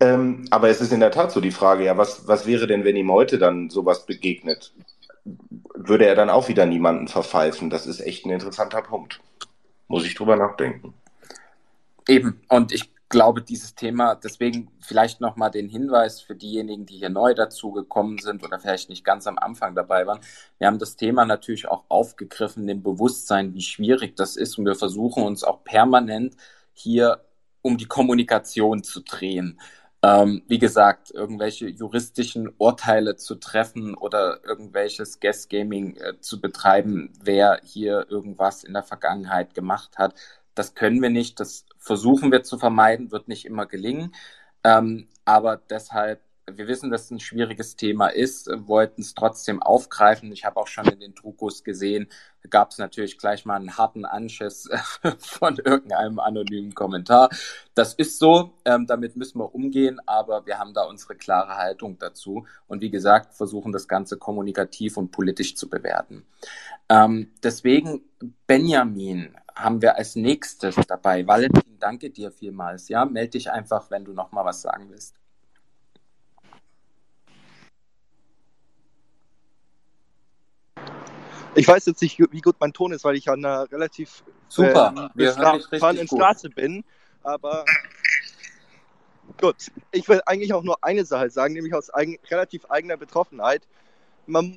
Ähm, 0.00 0.46
aber 0.50 0.70
es 0.70 0.80
ist 0.80 0.92
in 0.92 1.00
der 1.00 1.10
Tat 1.10 1.30
so 1.30 1.42
die 1.42 1.50
Frage, 1.50 1.84
ja, 1.84 1.98
was, 1.98 2.26
was 2.26 2.46
wäre 2.46 2.66
denn, 2.66 2.84
wenn 2.84 2.96
ihm 2.96 3.12
heute 3.12 3.38
dann 3.38 3.68
sowas 3.68 4.06
begegnet? 4.06 4.72
Würde 5.74 6.06
er 6.06 6.14
dann 6.14 6.30
auch 6.30 6.48
wieder 6.48 6.64
niemanden 6.64 7.08
verpfeifen? 7.08 7.68
Das 7.68 7.86
ist 7.86 8.00
echt 8.00 8.24
ein 8.24 8.30
interessanter 8.30 8.80
Punkt. 8.80 9.20
Muss 9.88 10.06
ich 10.06 10.14
drüber 10.14 10.36
nachdenken. 10.36 10.94
Eben, 12.10 12.40
und 12.48 12.72
ich 12.72 12.90
glaube, 13.08 13.40
dieses 13.40 13.76
Thema, 13.76 14.16
deswegen 14.16 14.72
vielleicht 14.80 15.20
nochmal 15.20 15.52
den 15.52 15.68
Hinweis 15.68 16.20
für 16.20 16.34
diejenigen, 16.34 16.84
die 16.84 16.96
hier 16.96 17.08
neu 17.08 17.34
dazugekommen 17.34 18.18
sind 18.18 18.42
oder 18.42 18.58
vielleicht 18.58 18.88
nicht 18.88 19.04
ganz 19.04 19.28
am 19.28 19.38
Anfang 19.38 19.76
dabei 19.76 20.08
waren. 20.08 20.18
Wir 20.58 20.66
haben 20.66 20.80
das 20.80 20.96
Thema 20.96 21.24
natürlich 21.24 21.68
auch 21.68 21.84
aufgegriffen, 21.88 22.66
dem 22.66 22.82
Bewusstsein, 22.82 23.54
wie 23.54 23.62
schwierig 23.62 24.16
das 24.16 24.34
ist. 24.34 24.58
Und 24.58 24.66
wir 24.66 24.74
versuchen 24.74 25.22
uns 25.22 25.44
auch 25.44 25.62
permanent 25.62 26.34
hier 26.72 27.24
um 27.62 27.78
die 27.78 27.86
Kommunikation 27.86 28.82
zu 28.82 29.02
drehen. 29.02 29.60
Ähm, 30.02 30.42
wie 30.48 30.58
gesagt, 30.58 31.12
irgendwelche 31.12 31.68
juristischen 31.68 32.50
Urteile 32.58 33.16
zu 33.16 33.34
treffen 33.34 33.94
oder 33.94 34.42
irgendwelches 34.44 35.20
Guest 35.20 35.50
Gaming 35.50 35.94
äh, 35.96 36.18
zu 36.20 36.40
betreiben, 36.40 37.12
wer 37.22 37.60
hier 37.62 38.06
irgendwas 38.08 38.64
in 38.64 38.72
der 38.72 38.82
Vergangenheit 38.82 39.54
gemacht 39.54 39.98
hat. 39.98 40.14
Das 40.54 40.74
können 40.74 41.00
wir 41.02 41.10
nicht, 41.10 41.40
das 41.40 41.66
versuchen 41.78 42.32
wir 42.32 42.42
zu 42.42 42.58
vermeiden, 42.58 43.12
wird 43.12 43.28
nicht 43.28 43.44
immer 43.44 43.66
gelingen. 43.66 44.14
Ähm, 44.64 45.08
aber 45.24 45.56
deshalb, 45.56 46.20
wir 46.46 46.66
wissen, 46.66 46.90
dass 46.90 47.04
es 47.04 47.10
ein 47.10 47.20
schwieriges 47.20 47.76
Thema 47.76 48.08
ist, 48.08 48.50
wollten 48.66 49.02
es 49.02 49.14
trotzdem 49.14 49.62
aufgreifen. 49.62 50.32
Ich 50.32 50.44
habe 50.44 50.58
auch 50.58 50.66
schon 50.66 50.86
in 50.86 51.00
den 51.00 51.14
Trukos 51.14 51.62
gesehen, 51.62 52.08
gab 52.48 52.70
es 52.70 52.78
natürlich 52.78 53.18
gleich 53.18 53.44
mal 53.44 53.56
einen 53.56 53.76
harten 53.76 54.04
Anschiss 54.04 54.68
von 55.18 55.56
irgendeinem 55.56 56.18
anonymen 56.18 56.74
Kommentar. 56.74 57.28
Das 57.74 57.94
ist 57.94 58.18
so, 58.18 58.54
ähm, 58.64 58.86
damit 58.86 59.16
müssen 59.16 59.38
wir 59.38 59.54
umgehen, 59.54 60.00
aber 60.06 60.46
wir 60.46 60.58
haben 60.58 60.74
da 60.74 60.84
unsere 60.84 61.16
klare 61.16 61.56
Haltung 61.56 61.98
dazu 61.98 62.46
und 62.66 62.80
wie 62.80 62.90
gesagt, 62.90 63.34
versuchen 63.34 63.72
das 63.72 63.88
Ganze 63.88 64.16
kommunikativ 64.16 64.96
und 64.96 65.10
politisch 65.10 65.54
zu 65.54 65.68
bewerten. 65.68 66.26
Ähm, 66.88 67.32
deswegen, 67.42 68.02
Benjamin, 68.46 69.36
haben 69.54 69.82
wir 69.82 69.96
als 69.96 70.16
nächstes 70.16 70.76
dabei. 70.86 71.26
Valentin, 71.26 71.78
danke 71.78 72.10
dir 72.10 72.30
vielmals. 72.30 72.88
Ja, 72.88 73.04
melde 73.04 73.30
dich 73.30 73.50
einfach, 73.50 73.90
wenn 73.90 74.04
du 74.04 74.12
noch 74.12 74.32
mal 74.32 74.44
was 74.44 74.62
sagen 74.62 74.90
willst. 74.90 75.14
Ich 81.54 81.66
weiß 81.66 81.86
jetzt 81.86 82.00
nicht, 82.00 82.18
wie 82.18 82.40
gut 82.40 82.56
mein 82.60 82.72
Ton 82.72 82.92
ist, 82.92 83.04
weil 83.04 83.16
ich 83.16 83.28
an 83.28 83.44
einer 83.44 83.70
relativ 83.70 84.22
Super, 84.48 85.10
äh, 85.16 85.78
fahrenden 85.78 86.06
Straße 86.06 86.48
bin. 86.50 86.84
Aber 87.22 87.64
gut, 89.40 89.56
ich 89.90 90.08
will 90.08 90.20
eigentlich 90.26 90.52
auch 90.52 90.62
nur 90.62 90.82
eine 90.82 91.04
Sache 91.04 91.30
sagen, 91.30 91.54
nämlich 91.54 91.74
aus 91.74 91.92
eigen, 91.92 92.18
relativ 92.30 92.66
eigener 92.70 92.96
Betroffenheit. 92.96 93.66
Man 94.26 94.56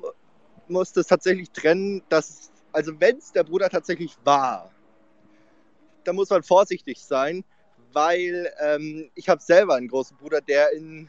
muss 0.68 0.92
das 0.92 1.08
tatsächlich 1.08 1.50
trennen, 1.50 2.02
dass, 2.08 2.50
also 2.72 2.92
wenn 3.00 3.18
es 3.18 3.32
der 3.32 3.44
Bruder 3.44 3.68
tatsächlich 3.68 4.16
war, 4.24 4.70
da 6.04 6.12
muss 6.12 6.30
man 6.30 6.42
vorsichtig 6.42 7.00
sein, 7.00 7.44
weil 7.92 8.52
ähm, 8.60 9.10
ich 9.14 9.28
habe 9.28 9.42
selber 9.42 9.74
einen 9.74 9.88
großen 9.88 10.16
Bruder, 10.16 10.40
der 10.40 10.72
in 10.72 11.08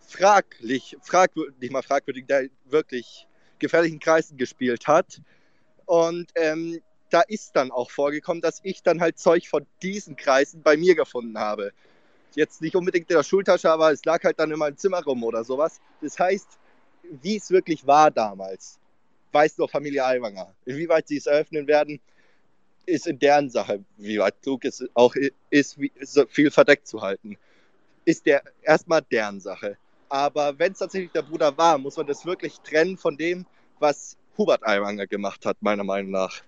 fraglich, 0.00 0.96
fragwürdig, 1.02 1.58
nicht 1.60 1.72
mal 1.72 1.82
fragwürdig, 1.82 2.26
der 2.26 2.48
wirklich 2.64 3.26
gefährlichen 3.58 4.00
Kreisen 4.00 4.36
gespielt 4.36 4.86
hat. 4.86 5.20
Und 5.86 6.30
ähm, 6.34 6.80
da 7.10 7.22
ist 7.22 7.56
dann 7.56 7.70
auch 7.70 7.90
vorgekommen, 7.90 8.42
dass 8.42 8.60
ich 8.62 8.82
dann 8.82 9.00
halt 9.00 9.18
Zeug 9.18 9.48
von 9.48 9.66
diesen 9.82 10.16
Kreisen 10.16 10.62
bei 10.62 10.76
mir 10.76 10.94
gefunden 10.94 11.38
habe. 11.38 11.72
Jetzt 12.34 12.60
nicht 12.60 12.76
unbedingt 12.76 13.10
in 13.10 13.16
der 13.16 13.22
Schultasche, 13.22 13.70
aber 13.70 13.92
es 13.92 14.04
lag 14.04 14.22
halt 14.24 14.38
dann 14.38 14.50
in 14.50 14.58
meinem 14.58 14.76
Zimmer 14.76 15.02
rum 15.02 15.24
oder 15.24 15.44
sowas. 15.44 15.80
Das 16.02 16.18
heißt, 16.18 16.58
wie 17.22 17.36
es 17.36 17.50
wirklich 17.50 17.86
war 17.86 18.10
damals, 18.10 18.78
weiß 19.32 19.58
nur 19.58 19.68
Familie 19.68 20.04
Aiwanger. 20.04 20.54
Inwieweit 20.64 21.08
sie 21.08 21.16
es 21.16 21.26
eröffnen 21.26 21.66
werden, 21.66 22.00
ist 22.88 23.06
in 23.06 23.18
deren 23.18 23.50
Sache. 23.50 23.84
Wie 23.96 24.18
weit 24.18 24.40
klug 24.42 24.64
es 24.64 24.84
auch 24.94 25.14
ist, 25.50 25.78
so 26.00 26.26
viel 26.26 26.50
verdeckt 26.50 26.88
zu 26.88 27.02
halten, 27.02 27.36
ist 28.04 28.26
der 28.26 28.42
erstmal 28.62 29.02
deren 29.02 29.40
Sache. 29.40 29.76
Aber 30.08 30.58
wenn 30.58 30.72
es 30.72 30.78
tatsächlich 30.78 31.12
der 31.12 31.22
Bruder 31.22 31.56
war, 31.56 31.78
muss 31.78 31.96
man 31.96 32.06
das 32.06 32.24
wirklich 32.24 32.58
trennen 32.60 32.96
von 32.96 33.16
dem, 33.16 33.44
was 33.78 34.16
Hubert 34.36 34.66
Aiwanger 34.66 35.06
gemacht 35.06 35.44
hat, 35.44 35.58
meiner 35.60 35.84
Meinung 35.84 36.12
nach. 36.12 36.42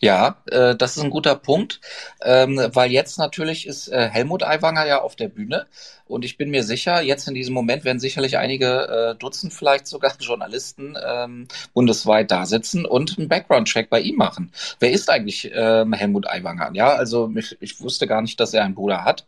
Ja, 0.00 0.36
äh, 0.46 0.76
das 0.76 0.96
ist 0.96 1.02
ein 1.02 1.10
guter 1.10 1.34
Punkt, 1.34 1.80
ähm, 2.22 2.60
weil 2.72 2.90
jetzt 2.92 3.18
natürlich 3.18 3.66
ist 3.66 3.88
äh, 3.88 4.08
Helmut 4.08 4.44
Aiwanger 4.44 4.86
ja 4.86 5.00
auf 5.00 5.16
der 5.16 5.28
Bühne 5.28 5.66
und 6.08 6.24
ich 6.24 6.36
bin 6.36 6.50
mir 6.50 6.62
sicher, 6.64 7.02
jetzt 7.02 7.28
in 7.28 7.34
diesem 7.34 7.54
Moment 7.54 7.84
werden 7.84 8.00
sicherlich 8.00 8.38
einige 8.38 8.88
äh, 8.88 9.14
Dutzend 9.18 9.52
vielleicht 9.52 9.86
sogar 9.86 10.14
Journalisten 10.20 10.96
ähm, 11.04 11.48
bundesweit 11.74 12.30
da 12.30 12.46
sitzen 12.46 12.86
und 12.86 13.18
einen 13.18 13.28
Background-Check 13.28 13.90
bei 13.90 14.00
ihm 14.00 14.16
machen. 14.16 14.52
Wer 14.80 14.90
ist 14.90 15.10
eigentlich 15.10 15.50
ähm, 15.54 15.92
Helmut 15.92 16.26
Aiwanger? 16.28 16.70
Ja, 16.72 16.94
also 16.94 17.30
ich, 17.36 17.56
ich 17.60 17.80
wusste 17.80 18.06
gar 18.06 18.22
nicht, 18.22 18.40
dass 18.40 18.54
er 18.54 18.64
einen 18.64 18.74
Bruder 18.74 19.04
hat. 19.04 19.26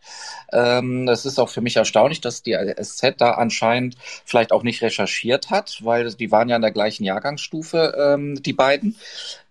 Ähm, 0.52 1.06
das 1.06 1.26
ist 1.26 1.38
auch 1.38 1.48
für 1.50 1.60
mich 1.60 1.76
erstaunlich, 1.76 2.20
dass 2.20 2.42
die 2.42 2.56
SZ 2.80 3.14
da 3.18 3.32
anscheinend 3.32 3.96
vielleicht 4.24 4.52
auch 4.52 4.62
nicht 4.62 4.82
recherchiert 4.82 5.50
hat, 5.50 5.80
weil 5.82 6.12
die 6.14 6.30
waren 6.30 6.48
ja 6.48 6.56
in 6.56 6.62
der 6.62 6.72
gleichen 6.72 7.04
Jahrgangsstufe, 7.04 7.94
ähm, 7.98 8.42
die 8.42 8.52
beiden 8.52 8.96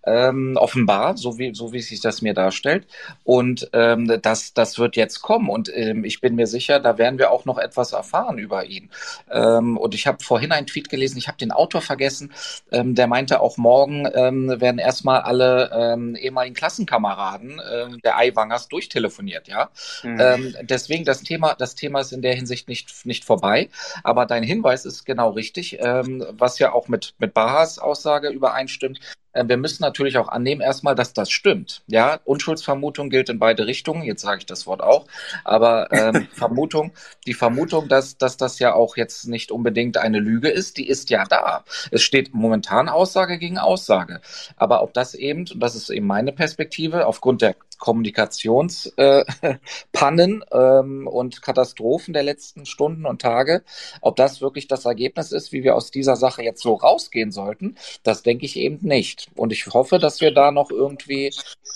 ähm, 0.06 0.58
offenbar, 0.58 1.09
so 1.18 1.38
wie, 1.38 1.54
so 1.56 1.74
wie 1.74 1.82
sich 1.82 2.02
das 2.02 2.22
mir 2.22 2.34
darstellt. 2.34 2.88
Und 3.24 3.70
ähm, 3.74 4.20
das, 4.22 4.54
das 4.54 4.78
wird 4.78 4.96
jetzt 4.96 5.22
kommen. 5.22 5.50
Und 5.50 5.72
ähm, 5.74 6.04
ich 6.04 6.22
bin 6.22 6.36
mir 6.36 6.48
sicher, 6.48 6.80
da 6.80 6.98
werden 6.98 7.18
wir 7.18 7.32
auch 7.32 7.46
noch 7.46 7.58
etwas 7.58 7.94
erfahren 7.94 8.38
über 8.38 8.66
ihn. 8.66 8.90
Ähm, 9.32 9.78
und 9.78 9.96
ich 9.96 10.08
habe 10.08 10.24
vorhin 10.24 10.52
einen 10.52 10.68
Tweet 10.68 10.90
gelesen, 10.90 11.18
ich 11.18 11.28
habe 11.28 11.38
den 11.38 11.52
Autor 11.52 11.82
vergessen, 11.82 12.34
ähm, 12.72 12.96
der 12.96 13.08
meinte 13.08 13.40
auch 13.40 13.58
morgen 13.58 14.08
ähm, 14.14 14.60
werden 14.60 14.80
erstmal 14.80 15.22
alle 15.22 15.72
ähm, 15.74 16.16
ehemaligen 16.16 16.56
Klassenkameraden 16.56 17.62
ähm, 17.72 18.00
der 18.04 18.18
Eiwangers 18.18 18.68
durchtelefoniert, 18.68 19.48
ja. 19.48 19.70
Mhm. 20.04 20.20
Ähm, 20.20 20.56
deswegen 20.62 21.06
das 21.06 21.22
Thema, 21.24 21.56
das 21.56 21.76
Thema 21.76 22.02
ist 22.02 22.12
in 22.12 22.22
der 22.22 22.36
Hinsicht 22.36 22.68
nicht, 22.68 23.06
nicht 23.06 23.26
vorbei. 23.26 23.70
Aber 24.04 24.26
dein 24.26 24.44
Hinweis 24.44 24.86
ist 24.86 25.06
genau 25.06 25.32
richtig, 25.32 25.80
ähm, 25.80 26.26
was 26.32 26.60
ja 26.60 26.74
auch 26.74 26.88
mit, 26.88 27.14
mit 27.20 27.34
Bahas 27.34 27.80
Aussage 27.80 28.30
übereinstimmt. 28.30 29.00
Äh, 29.34 29.46
wir 29.48 29.58
müssen 29.58 29.84
natürlich 29.84 30.18
auch 30.18 30.28
annehmen 30.28 30.62
erstmal, 30.62 30.96
dass 30.96 31.14
das 31.14 31.30
stimmt. 31.30 31.84
Ja, 31.88 32.20
Unschuldsvermutung 32.26 33.10
gilt 33.10 33.30
in 33.30 33.40
beide 33.40 33.66
Richtungen. 33.68 34.04
Jetzt 34.04 34.22
sage 34.22 34.40
ich 34.40 34.46
das 34.46 34.68
Wort 34.68 34.82
auch. 34.82 35.08
Aber 35.44 35.92
ähm, 35.92 36.28
Vermutung, 36.34 36.92
die 37.26 37.34
Vermutung, 37.34 37.88
dass, 37.88 38.18
dass 38.18 38.38
das 38.38 38.60
ja 38.60 38.74
auch 38.74 38.98
jetzt 38.98 39.28
nicht 39.28 39.52
unbedingt 39.52 39.98
eine 39.98 40.20
Lüge 40.20 40.50
ist, 40.50 40.78
die 40.78 40.88
ist 40.88 41.10
ja 41.10 41.24
da. 41.26 41.64
Es 41.92 42.02
steht 42.02 42.34
momentan 42.34 42.90
Aussage 42.90 43.38
gegen 43.38 43.58
Aussage. 43.58 44.22
Aber 44.56 44.82
ob 44.84 44.94
das 44.94 45.14
eben, 45.14 45.42
und 45.52 45.60
das 45.62 45.76
ist 45.76 45.90
eben 45.90 46.08
meine 46.08 46.32
Perspektive, 46.32 47.06
aufgrund 47.06 47.42
der 47.42 47.56
Kommunikationspannen 47.80 50.44
äh, 50.44 50.48
ähm, 50.80 51.08
und 51.08 51.42
Katastrophen 51.42 52.14
der 52.14 52.24
letzten 52.24 52.66
Stunden 52.66 53.06
und 53.06 53.22
Tage. 53.22 53.64
Ob 54.02 54.18
das 54.18 54.42
wirklich 54.42 54.68
das 54.68 54.86
Ergebnis 54.86 55.32
ist, 55.32 55.52
wie 55.52 55.64
wir 55.64 55.76
aus 55.76 55.90
dieser 55.90 56.16
Sache 56.16 56.44
jetzt 56.44 56.62
so 56.62 56.76
rausgehen 56.76 57.32
sollten, 57.32 57.76
das 58.04 58.22
denke 58.22 58.46
ich 58.46 58.58
eben 58.58 58.86
nicht. 58.86 59.30
Und 59.36 59.52
ich 59.52 59.66
hoffe, 59.68 59.98
dass 59.98 60.22
wir 60.22 60.34
da 60.34 60.52
noch 60.52 60.70
irgendwie 60.70 61.32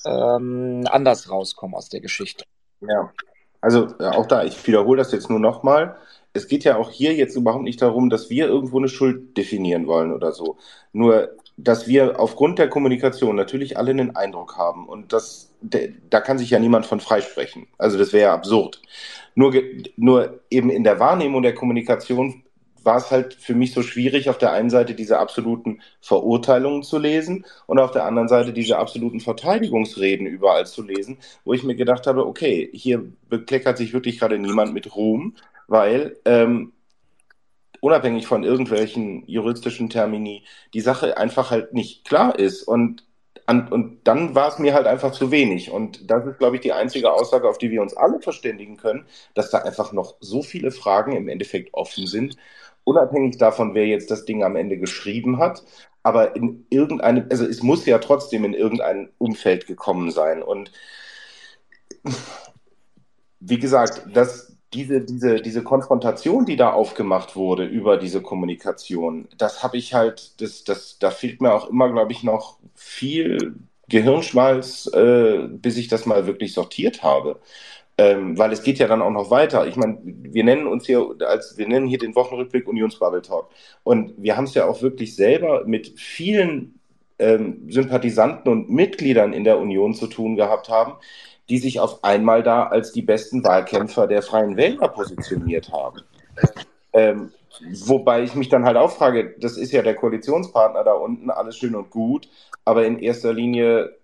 ähm, 0.06 0.84
anders 0.90 1.32
rauskommen 1.32 1.76
aus 1.76 1.90
der 1.90 2.02
Geschichte. 2.02 2.46
Ja, 2.82 3.12
also 3.62 3.88
äh, 4.00 4.08
auch 4.08 4.26
da, 4.26 4.44
ich 4.44 4.68
wiederhole 4.68 4.98
das 4.98 5.14
jetzt 5.14 5.30
nur 5.30 5.40
nochmal. 5.40 5.96
Es 6.34 6.48
geht 6.48 6.66
ja 6.66 6.78
auch 6.78 6.90
hier 6.90 7.14
jetzt 7.14 7.36
überhaupt 7.36 7.64
nicht 7.64 7.82
darum, 7.82 8.10
dass 8.10 8.30
wir 8.30 8.48
irgendwo 8.48 8.78
eine 8.78 8.90
Schuld 8.90 9.38
definieren 9.38 9.88
wollen 9.88 10.12
oder 10.12 10.34
so. 10.34 10.58
Nur 10.92 11.30
dass 11.58 11.88
wir 11.88 12.20
aufgrund 12.20 12.60
der 12.60 12.70
Kommunikation 12.70 13.36
natürlich 13.36 13.78
alle 13.78 13.92
einen 13.92 14.16
Eindruck 14.16 14.58
haben 14.58 14.88
und 14.88 15.14
das, 15.14 15.54
da 15.62 16.20
kann 16.20 16.38
sich 16.38 16.50
ja 16.50 16.60
niemand 16.60 16.86
von 16.86 17.00
freisprechen. 17.00 17.68
Also 17.78 17.98
das 17.98 18.12
wäre 18.14 18.30
ja 18.30 18.34
absurd. 18.34 18.82
Nur, 19.36 19.54
nur 19.96 20.40
eben 20.50 20.70
in 20.70 20.84
der 20.84 21.00
Wahrnehmung 21.00 21.42
der 21.42 21.56
Kommunikation 21.56 22.44
war 22.84 22.98
es 22.98 23.12
halt 23.12 23.34
für 23.34 23.56
mich 23.56 23.74
so 23.74 23.82
schwierig, 23.82 24.30
auf 24.30 24.38
der 24.38 24.52
einen 24.52 24.70
Seite 24.70 24.94
diese 24.94 25.20
absoluten 25.20 25.82
Verurteilungen 26.02 26.84
zu 26.84 27.00
lesen 27.00 27.46
und 27.66 27.80
auf 27.80 27.92
der 27.92 28.06
anderen 28.06 28.28
Seite 28.28 28.52
diese 28.52 28.78
absoluten 28.78 29.22
Verteidigungsreden 29.22 30.28
überall 30.28 30.66
zu 30.66 30.84
lesen, 30.84 31.18
wo 31.46 31.54
ich 31.54 31.64
mir 31.64 31.76
gedacht 31.76 32.08
habe, 32.08 32.26
okay, 32.26 32.70
hier 32.74 33.06
bekleckert 33.30 33.78
sich 33.78 33.94
wirklich 33.94 34.20
gerade 34.20 34.38
niemand 34.38 34.74
mit 34.74 34.96
Ruhm, 34.96 35.36
weil 35.68 36.18
ähm, 36.26 36.73
unabhängig 37.84 38.28
von 38.28 38.46
irgendwelchen 38.46 39.28
juristischen 39.28 39.90
Termini, 39.90 40.46
die 40.74 40.80
Sache 40.80 41.18
einfach 41.18 41.52
halt 41.52 41.74
nicht 41.74 42.06
klar 42.06 42.40
ist. 42.40 42.64
Und, 42.64 43.06
an, 43.46 43.68
und 43.68 44.08
dann 44.08 44.36
war 44.36 44.48
es 44.48 44.58
mir 44.58 44.74
halt 44.74 44.88
einfach 44.88 45.12
zu 45.12 45.32
wenig. 45.32 45.70
Und 45.70 46.10
das 46.10 46.26
ist, 46.26 46.38
glaube 46.38 46.56
ich, 46.56 46.62
die 46.62 46.72
einzige 46.72 47.12
Aussage, 47.12 47.50
auf 47.50 47.58
die 47.58 47.72
wir 47.72 47.82
uns 47.82 47.94
alle 47.94 48.22
verständigen 48.22 48.78
können, 48.78 49.06
dass 49.34 49.50
da 49.52 49.58
einfach 49.58 49.92
noch 49.92 50.16
so 50.22 50.44
viele 50.44 50.72
Fragen 50.72 51.12
im 51.12 51.28
Endeffekt 51.28 51.74
offen 51.74 52.08
sind, 52.08 52.38
unabhängig 52.86 53.38
davon, 53.38 53.76
wer 53.76 53.86
jetzt 53.86 54.10
das 54.10 54.24
Ding 54.24 54.46
am 54.46 54.56
Ende 54.56 54.78
geschrieben 54.78 55.40
hat. 55.40 55.62
Aber 56.04 56.38
in 56.38 56.66
irgendeinem, 56.70 57.28
also 57.30 57.46
es 57.46 57.64
muss 57.64 57.86
ja 57.86 57.98
trotzdem 57.98 58.46
in 58.46 58.54
irgendein 58.54 59.10
Umfeld 59.18 59.68
gekommen 59.68 60.10
sein. 60.12 60.42
Und 60.42 60.72
wie 63.42 63.60
gesagt, 63.60 64.04
das, 64.14 64.53
diese, 64.74 65.02
diese, 65.02 65.42
diese 65.42 65.64
Konfrontation, 65.64 66.46
die 66.46 66.56
da 66.56 66.72
aufgemacht 66.74 67.36
wurde 67.36 67.66
über 67.66 67.98
diese 67.98 68.22
Kommunikation, 68.22 69.28
das 69.38 69.64
habe 69.64 69.78
ich 69.78 69.94
halt, 69.94 70.42
das, 70.42 70.64
das, 70.64 70.98
da 71.00 71.12
fehlt 71.12 71.42
mir 71.42 71.54
auch 71.54 71.70
immer, 71.70 71.92
glaube 71.92 72.12
ich, 72.12 72.24
noch 72.24 72.58
viel 72.76 73.56
Gehirnschmalz, 73.90 74.90
äh, 74.94 75.48
bis 75.48 75.78
ich 75.78 75.88
das 75.88 76.06
mal 76.06 76.26
wirklich 76.26 76.54
sortiert 76.54 77.04
habe. 77.04 77.40
Ähm, 77.98 78.38
weil 78.40 78.52
es 78.52 78.64
geht 78.64 78.80
ja 78.80 78.88
dann 78.88 79.04
auch 79.04 79.12
noch 79.12 79.30
weiter. 79.30 79.68
Ich 79.68 79.76
meine, 79.76 80.00
wir 80.04 80.44
nennen 80.44 80.66
uns 80.66 80.88
hier 80.88 81.16
als 81.28 81.58
wir 81.60 81.68
nennen 81.68 81.88
hier 81.88 82.00
den 82.00 82.16
Wochenrückblick 82.16 82.68
Unionsbubble 82.68 83.22
Talk. 83.22 83.50
Und 83.84 84.14
wir 84.18 84.36
haben 84.36 84.46
es 84.46 84.56
ja 84.56 84.66
auch 84.66 84.82
wirklich 84.82 85.16
selber 85.16 85.64
mit 85.66 85.94
vielen 86.00 86.80
ähm, 87.20 87.70
Sympathisanten 87.70 88.52
und 88.52 88.70
Mitgliedern 88.70 89.34
in 89.34 89.44
der 89.44 89.60
Union 89.60 89.94
zu 89.94 90.08
tun 90.08 90.36
gehabt 90.36 90.70
haben, 90.70 90.94
die 91.50 91.58
sich 91.58 91.80
auf 91.80 92.04
einmal 92.04 92.44
da 92.44 92.68
als 92.68 92.92
die 92.92 93.02
besten 93.02 93.44
Wahlkämpfer 93.44 94.08
der 94.08 94.22
Freien 94.22 94.56
Wähler 94.56 94.88
positioniert 94.88 95.72
haben. 95.72 96.02
Ähm, 96.94 97.32
wobei 97.86 98.24
ich 98.24 98.36
mich 98.36 98.50
dann 98.50 98.66
halt 98.66 98.78
auch 98.78 98.92
frage, 98.92 99.36
das 99.40 99.58
ist 99.58 99.72
ja 99.72 99.82
der 99.82 99.96
Koalitionspartner 99.96 100.84
da 100.84 100.94
unten, 100.94 101.30
alles 101.30 101.58
schön 101.58 101.76
und 101.76 101.90
gut, 101.90 102.30
aber 102.66 102.86
in 102.86 103.00
erster 103.00 103.34
Linie 103.34 103.98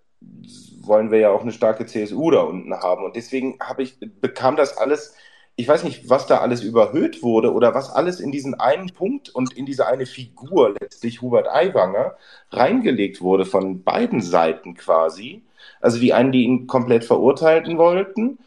wollen 0.82 1.10
wir 1.10 1.18
ja 1.18 1.30
auch 1.30 1.42
eine 1.42 1.52
starke 1.52 1.86
CSU 1.86 2.30
da 2.30 2.40
unten 2.40 2.74
haben. 2.74 3.04
Und 3.04 3.16
deswegen 3.16 3.58
habe 3.60 3.82
ich, 3.82 3.98
bekam 4.20 4.56
das 4.56 4.76
alles, 4.76 5.14
ich 5.56 5.68
weiß 5.68 5.84
nicht, 5.84 6.08
was 6.08 6.26
da 6.26 6.38
alles 6.38 6.62
überhöht 6.62 7.22
wurde 7.22 7.52
oder 7.52 7.74
was 7.74 7.90
alles 7.90 8.20
in 8.20 8.32
diesen 8.32 8.54
einen 8.54 8.92
Punkt 8.92 9.28
und 9.28 9.52
in 9.52 9.66
diese 9.66 9.86
eine 9.86 10.06
Figur 10.06 10.74
letztlich 10.80 11.22
Hubert 11.22 11.48
Aiwanger 11.48 12.16
reingelegt 12.50 13.20
wurde 13.20 13.44
von 13.44 13.82
beiden 13.82 14.20
Seiten 14.20 14.74
quasi 14.74 15.42
also 15.80 15.98
die 15.98 16.12
einen, 16.12 16.32
die 16.32 16.44
ihn 16.44 16.66
komplett 16.66 17.04
verurteilen 17.04 17.78
wollten. 17.78 18.38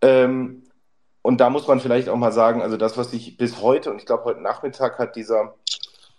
Ähm, 0.00 0.62
und 1.22 1.40
da 1.40 1.50
muss 1.50 1.68
man 1.68 1.80
vielleicht 1.80 2.08
auch 2.08 2.16
mal 2.16 2.32
sagen, 2.32 2.62
also 2.62 2.76
das, 2.76 2.96
was 2.98 3.12
sich 3.12 3.36
bis 3.36 3.62
heute, 3.62 3.90
und 3.90 3.98
ich 3.98 4.06
glaube, 4.06 4.24
heute 4.24 4.40
Nachmittag 4.40 4.98
hat 4.98 5.14
dieser 5.14 5.54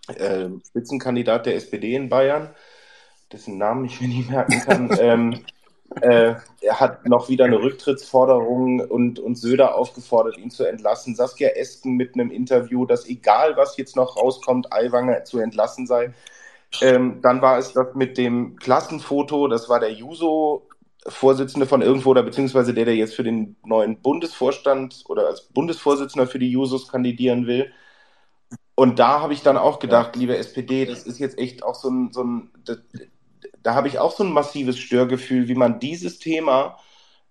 äh, 0.08 0.48
Spitzenkandidat 0.68 1.46
der 1.46 1.56
SPD 1.56 1.96
in 1.96 2.10
Bayern, 2.10 2.50
dessen 3.32 3.58
Namen 3.58 3.86
ich 3.86 4.00
mir 4.00 4.08
nicht 4.08 4.30
merken 4.30 4.60
kann, 4.62 4.98
ähm, 5.00 5.46
äh, 6.02 6.36
er 6.62 6.80
hat 6.80 7.08
noch 7.08 7.30
wieder 7.30 7.46
eine 7.46 7.62
Rücktrittsforderung 7.62 8.80
und, 8.80 9.20
und 9.20 9.36
Söder 9.36 9.76
aufgefordert, 9.76 10.38
ihn 10.38 10.50
zu 10.50 10.66
entlassen. 10.66 11.16
Saskia 11.16 11.50
Esken 11.50 11.96
mit 11.96 12.16
einem 12.16 12.32
Interview, 12.32 12.86
dass 12.86 13.06
egal 13.06 13.58
was 13.58 13.78
jetzt 13.78 13.96
noch 13.96 14.18
rauskommt, 14.18 14.74
Aiwanger 14.74 15.24
zu 15.26 15.40
entlassen 15.40 15.86
sei. 15.86 16.14
Ähm, 16.82 17.22
dann 17.22 17.42
war 17.42 17.58
es 17.58 17.74
das 17.74 17.94
mit 17.96 18.18
dem 18.18 18.56
Klassenfoto, 18.56 19.48
das 19.48 19.70
war 19.70 19.80
der 19.80 19.92
Juso 19.92 20.68
Vorsitzende 21.06 21.66
von 21.66 21.82
irgendwo 21.82 22.12
oder 22.12 22.24
beziehungsweise 22.24 22.74
der, 22.74 22.86
der 22.86 22.96
jetzt 22.96 23.16
für 23.16 23.24
den 23.24 23.58
neuen 23.66 24.02
Bundesvorstand 24.02 25.04
oder 25.10 25.28
als 25.28 25.42
Bundesvorsitzender 25.42 26.28
für 26.28 26.40
die 26.40 26.50
Jusos 26.50 26.88
kandidieren 26.88 27.46
will. 27.46 27.72
Und 28.76 29.00
da 29.00 29.20
habe 29.20 29.34
ich 29.34 29.42
dann 29.42 29.58
auch 29.58 29.80
gedacht, 29.80 30.16
liebe 30.16 30.38
SPD, 30.38 30.86
das 30.86 31.04
ist 31.04 31.20
jetzt 31.20 31.38
echt 31.38 31.64
auch 31.64 31.76
so 31.76 31.90
ein, 31.90 32.14
so 32.14 32.24
ein 32.24 32.52
da, 32.64 32.76
da 33.62 33.76
habe 33.76 33.88
ich 33.88 34.00
auch 34.00 34.16
so 34.16 34.24
ein 34.24 34.32
massives 34.32 34.78
Störgefühl, 34.78 35.48
wie 35.48 35.56
man 35.56 35.80
dieses 35.80 36.20
Thema 36.20 36.78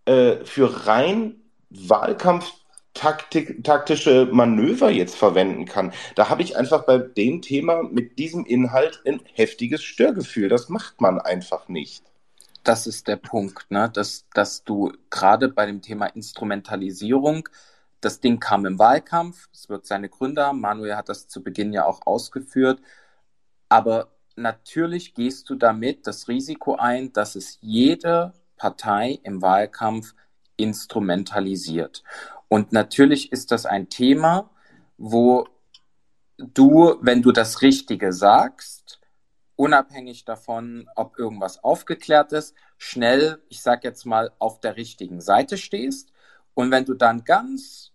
äh, 0.04 0.44
für 0.44 0.86
rein 0.86 1.40
Wahlkampf 1.70 2.52
Taktik, 2.94 3.64
taktische 3.64 4.28
Manöver 4.30 4.90
jetzt 4.90 5.16
verwenden 5.16 5.64
kann. 5.64 5.92
Da 6.14 6.28
habe 6.28 6.42
ich 6.42 6.56
einfach 6.56 6.84
bei 6.84 6.98
dem 6.98 7.40
Thema 7.40 7.82
mit 7.82 8.18
diesem 8.18 8.44
Inhalt 8.44 9.00
ein 9.06 9.20
heftiges 9.32 9.82
Störgefühl. 9.82 10.48
Das 10.48 10.68
macht 10.68 11.00
man 11.00 11.18
einfach 11.18 11.68
nicht. 11.68 12.04
Das 12.64 12.86
ist 12.86 13.08
der 13.08 13.16
Punkt, 13.16 13.70
ne? 13.70 13.90
dass, 13.92 14.26
dass 14.34 14.62
du 14.62 14.92
gerade 15.10 15.48
bei 15.48 15.66
dem 15.66 15.82
Thema 15.82 16.06
Instrumentalisierung, 16.06 17.48
das 18.00 18.20
Ding 18.20 18.38
kam 18.38 18.66
im 18.66 18.78
Wahlkampf, 18.78 19.48
es 19.52 19.68
wird 19.68 19.86
seine 19.86 20.08
Gründe 20.08 20.44
haben, 20.44 20.60
Manuel 20.60 20.96
hat 20.96 21.08
das 21.08 21.26
zu 21.26 21.42
Beginn 21.42 21.72
ja 21.72 21.84
auch 21.84 22.00
ausgeführt, 22.04 22.80
aber 23.68 24.12
natürlich 24.36 25.14
gehst 25.14 25.50
du 25.50 25.56
damit 25.56 26.06
das 26.06 26.28
Risiko 26.28 26.76
ein, 26.76 27.12
dass 27.12 27.34
es 27.34 27.58
jede 27.60 28.32
Partei 28.56 29.18
im 29.24 29.42
Wahlkampf 29.42 30.14
instrumentalisiert. 30.56 32.04
Und 32.52 32.70
natürlich 32.70 33.32
ist 33.32 33.50
das 33.50 33.64
ein 33.64 33.88
Thema, 33.88 34.50
wo 34.98 35.48
du, 36.36 36.98
wenn 37.00 37.22
du 37.22 37.32
das 37.32 37.62
Richtige 37.62 38.12
sagst, 38.12 39.00
unabhängig 39.56 40.26
davon, 40.26 40.86
ob 40.94 41.18
irgendwas 41.18 41.64
aufgeklärt 41.64 42.32
ist, 42.32 42.54
schnell, 42.76 43.42
ich 43.48 43.62
sag 43.62 43.84
jetzt 43.84 44.04
mal, 44.04 44.32
auf 44.38 44.60
der 44.60 44.76
richtigen 44.76 45.22
Seite 45.22 45.56
stehst. 45.56 46.12
Und 46.52 46.70
wenn 46.70 46.84
du 46.84 46.92
dann 46.92 47.24
ganz 47.24 47.92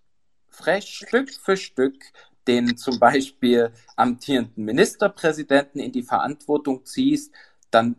frech 0.50 0.88
Stück 0.88 1.32
für 1.32 1.56
Stück 1.56 2.06
den 2.48 2.78
zum 2.78 2.98
Beispiel 2.98 3.72
amtierenden 3.96 4.66
Ministerpräsidenten 4.66 5.80
in 5.80 5.92
die 5.92 6.02
Verantwortung 6.02 6.84
ziehst, 6.84 7.32
dann 7.70 7.96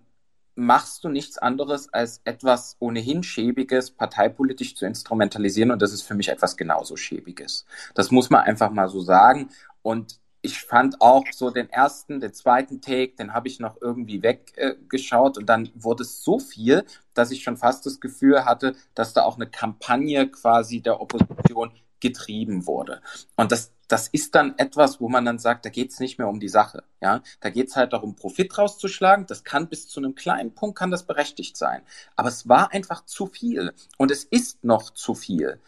machst 0.59 1.05
du 1.05 1.09
nichts 1.09 1.39
anderes, 1.39 1.93
als 1.93 2.21
etwas 2.25 2.77
ohnehin 2.81 3.23
Schäbiges 3.23 3.93
parteipolitisch 3.93 4.75
zu 4.75 4.87
instrumentalisieren. 4.87 5.71
Und 5.71 5.81
das 5.81 5.93
ist 5.93 6.03
für 6.03 6.15
mich 6.15 6.29
etwas 6.29 6.57
genauso 6.57 6.97
Schäbiges. 6.97 7.65
Das 7.95 8.11
muss 8.11 8.29
man 8.29 8.43
einfach 8.43 8.71
mal 8.71 8.89
so 8.89 9.01
sagen. 9.01 9.51
Und 9.83 10.19
ich 10.43 10.61
fand 10.61 11.01
auch 11.01 11.25
so 11.33 11.51
den 11.51 11.71
ersten, 11.71 12.21
den 12.21 12.33
zweiten 12.33 12.81
Take, 12.81 13.15
den 13.15 13.35
habe 13.35 13.47
ich 13.47 13.61
noch 13.61 13.81
irgendwie 13.81 14.23
weggeschaut 14.23 15.37
äh, 15.37 15.41
und 15.41 15.47
dann 15.47 15.71
wurde 15.75 16.03
es 16.03 16.23
so 16.25 16.41
viel, 16.41 16.85
dass 17.15 17.31
ich 17.31 17.43
schon 17.43 17.57
fast 17.57 17.87
das 17.87 18.01
Gefühl 18.01 18.45
hatte, 18.45 18.75
dass 18.95 19.13
da 19.13 19.23
auch 19.23 19.37
eine 19.37 19.49
Kampagne 19.49 20.29
quasi 20.29 20.81
der 20.81 21.01
Opposition 21.01 21.71
getrieben 22.01 22.67
wurde. 22.67 23.01
Und 23.37 23.53
das, 23.53 23.73
das 23.89 24.09
ist 24.09 24.35
dann 24.35 24.57
etwas, 24.59 25.01
wo 25.01 25.09
man 25.09 25.25
dann 25.25 25.39
sagt, 25.39 25.65
da 25.65 25.71
geht 25.71 25.93
es 25.93 26.01
nicht 26.01 26.19
mehr 26.19 26.29
um 26.29 26.41
die 26.41 26.49
Sache. 26.49 26.85
Ja, 27.01 27.23
da 27.41 27.51
geht 27.51 27.69
es 27.69 27.77
halt 27.77 27.93
darum, 27.93 28.17
Profit 28.17 28.57
rauszuschlagen. 28.57 29.27
Das 29.27 29.45
kann 29.45 29.69
bis 29.69 29.89
zu 29.89 30.01
einem 30.01 30.15
kleinen 30.15 30.55
Punkt 30.55 30.79
kann 30.79 30.91
das 30.91 31.05
berechtigt 31.05 31.57
sein. 31.57 31.83
Aber 32.17 32.29
es 32.29 32.49
war 32.49 32.73
einfach 32.73 33.05
zu 33.05 33.27
viel 33.27 33.73
und 33.97 34.11
es 34.11 34.25
ist 34.25 34.65
noch 34.65 34.91
zu 34.91 35.15
viel. 35.15 35.61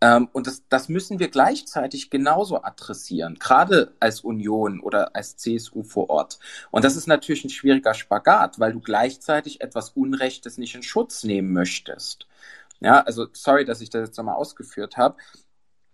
Ähm, 0.00 0.28
und 0.32 0.46
das, 0.46 0.62
das 0.68 0.88
müssen 0.88 1.18
wir 1.18 1.28
gleichzeitig 1.28 2.10
genauso 2.10 2.62
adressieren, 2.62 3.36
gerade 3.38 3.94
als 3.98 4.20
Union 4.20 4.80
oder 4.80 5.16
als 5.16 5.36
CSU 5.36 5.82
vor 5.82 6.10
Ort. 6.10 6.38
Und 6.70 6.84
das 6.84 6.96
ist 6.96 7.06
natürlich 7.06 7.44
ein 7.44 7.50
schwieriger 7.50 7.94
Spagat, 7.94 8.58
weil 8.58 8.72
du 8.72 8.80
gleichzeitig 8.80 9.62
etwas 9.62 9.90
Unrechtes 9.90 10.58
nicht 10.58 10.74
in 10.74 10.82
Schutz 10.82 11.24
nehmen 11.24 11.52
möchtest. 11.52 12.26
Ja, 12.80 13.00
also 13.00 13.26
sorry, 13.32 13.64
dass 13.64 13.80
ich 13.80 13.88
das 13.90 14.08
jetzt 14.08 14.18
nochmal 14.18 14.36
ausgeführt 14.36 14.96
habe. 14.98 15.16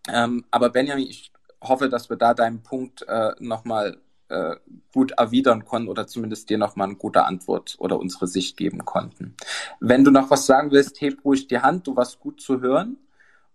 Ähm, 0.09 0.45
aber 0.51 0.71
Benjamin, 0.71 1.07
ich 1.07 1.33
hoffe, 1.63 1.89
dass 1.89 2.11
wir 2.11 2.17
da 2.17 2.35
deinen 2.35 2.63
Punkt 2.63 3.03
äh, 3.09 3.33
nochmal 3.39 3.99
äh, 4.29 4.57
gut 4.93 5.13
erwidern 5.13 5.65
konnten 5.65 5.89
oder 5.89 6.07
zumindest 6.07 6.51
dir 6.51 6.59
nochmal 6.59 6.89
eine 6.89 6.97
gute 6.97 7.25
Antwort 7.25 7.77
oder 7.79 7.99
unsere 7.99 8.27
Sicht 8.27 8.57
geben 8.57 8.85
konnten. 8.85 9.37
Wenn 9.79 10.05
du 10.05 10.11
noch 10.11 10.31
was 10.31 10.47
sagen 10.47 10.71
willst, 10.71 11.01
heb 11.01 11.25
ruhig 11.25 11.49
die 11.49 11.59
Hand, 11.59 11.87
du 11.87 11.97
warst 11.97 12.19
gut 12.19 12.41
zu 12.41 12.61
hören. 12.61 12.97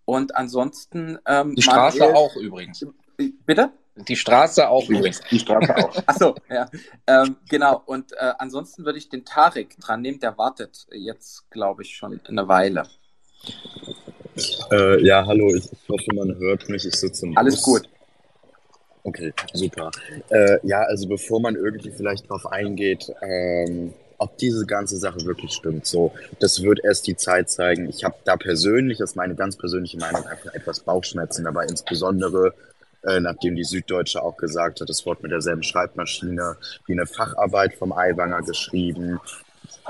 Und 0.04 0.36
ansonsten. 0.36 1.18
Ähm, 1.26 1.54
die 1.54 1.62
Straße 1.62 1.98
Manuel, 1.98 2.16
auch 2.16 2.36
übrigens. 2.36 2.86
Bitte? 3.44 3.72
Die 3.96 4.16
Straße 4.16 4.68
auch 4.68 4.88
übrigens. 4.88 5.20
Die 5.30 5.38
Straße 5.38 5.76
auch. 5.76 5.94
Achso, 6.06 6.34
ja. 6.48 6.66
Ähm, 7.06 7.36
genau. 7.48 7.82
Und 7.84 8.12
äh, 8.12 8.32
ansonsten 8.38 8.84
würde 8.84 8.98
ich 8.98 9.08
den 9.08 9.24
Tarek 9.24 9.76
dran 9.80 10.00
nehmen, 10.00 10.20
der 10.20 10.38
wartet 10.38 10.86
jetzt, 10.92 11.50
glaube 11.50 11.82
ich, 11.82 11.96
schon 11.96 12.20
eine 12.26 12.48
Weile. 12.48 12.84
Äh, 14.70 15.04
ja, 15.04 15.24
hallo, 15.26 15.54
ich 15.54 15.68
hoffe, 15.88 16.14
man 16.14 16.36
hört 16.36 16.68
mich. 16.68 16.86
Ich 16.86 16.94
sitze 16.94 17.26
im 17.26 17.36
Alles 17.36 17.56
Bus. 17.56 17.64
gut. 17.64 17.88
Okay, 19.04 19.32
super. 19.54 19.90
Äh, 20.28 20.58
ja, 20.64 20.82
also 20.82 21.08
bevor 21.08 21.40
man 21.40 21.54
irgendwie 21.54 21.90
vielleicht 21.90 22.28
drauf 22.28 22.46
eingeht, 22.46 23.10
ähm, 23.22 23.94
ob 24.18 24.36
diese 24.38 24.66
ganze 24.66 24.98
Sache 24.98 25.24
wirklich 25.24 25.52
stimmt, 25.52 25.86
so, 25.86 26.12
das 26.40 26.62
wird 26.62 26.80
erst 26.84 27.06
die 27.06 27.16
Zeit 27.16 27.48
zeigen. 27.48 27.88
Ich 27.88 28.04
habe 28.04 28.16
da 28.24 28.36
persönlich, 28.36 28.98
das 28.98 29.10
ist 29.10 29.16
meine 29.16 29.34
ganz 29.34 29.56
persönliche 29.56 29.96
Meinung, 29.98 30.26
einfach 30.26 30.52
etwas 30.52 30.80
Bauchschmerzen, 30.80 31.46
aber 31.46 31.68
insbesondere 31.68 32.52
äh, 33.04 33.20
nachdem 33.20 33.54
die 33.54 33.64
Süddeutsche 33.64 34.22
auch 34.22 34.36
gesagt 34.36 34.80
hat, 34.80 34.88
das 34.88 35.06
Wort 35.06 35.22
mit 35.22 35.30
derselben 35.30 35.62
Schreibmaschine 35.62 36.56
wie 36.86 36.92
eine 36.92 37.06
Facharbeit 37.06 37.74
vom 37.74 37.92
Aiwanger 37.92 38.42
geschrieben 38.42 39.20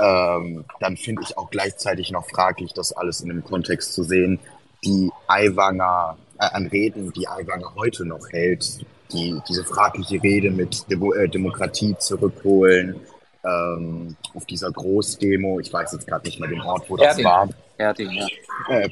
ähm, 0.01 0.64
dann 0.80 0.96
finde 0.96 1.22
ich 1.22 1.36
auch 1.36 1.51
gleichzeitig 1.51 2.11
noch 2.11 2.28
fraglich, 2.28 2.72
das 2.72 2.92
alles 2.92 3.20
in 3.20 3.28
dem 3.28 3.44
Kontext 3.44 3.92
zu 3.92 4.03
sehen. 4.03 4.38
Die 4.84 5.11
Aiwanger, 5.26 6.16
äh, 6.38 6.44
an 6.44 6.66
Reden, 6.66 7.12
die 7.12 7.28
Aiwanger 7.28 7.74
heute 7.74 8.05
noch 8.05 8.28
hält, 8.30 8.84
die, 9.12 9.40
diese 9.49 9.64
fragliche 9.64 10.22
Rede 10.22 10.51
mit 10.51 10.90
Demo 10.90 11.12
äh, 11.14 11.28
Demokratie 11.28 11.96
zurückholen, 11.99 13.01
ähm, 13.44 14.16
auf 14.34 14.44
dieser 14.46 14.70
Großdemo, 14.70 15.61
ich 15.61 15.72
weiß 15.72 15.92
jetzt 15.92 16.07
gerade 16.07 16.26
nicht 16.26 16.40
mehr 16.40 16.49
den 16.49 16.61
Ort, 16.61 16.88
wo 16.88 16.96
das 16.96 17.09
Erding. 17.09 17.24
war. 17.24 17.49
Erding, 17.78 18.11
ja. 18.11 18.26
Äh, 18.68 18.90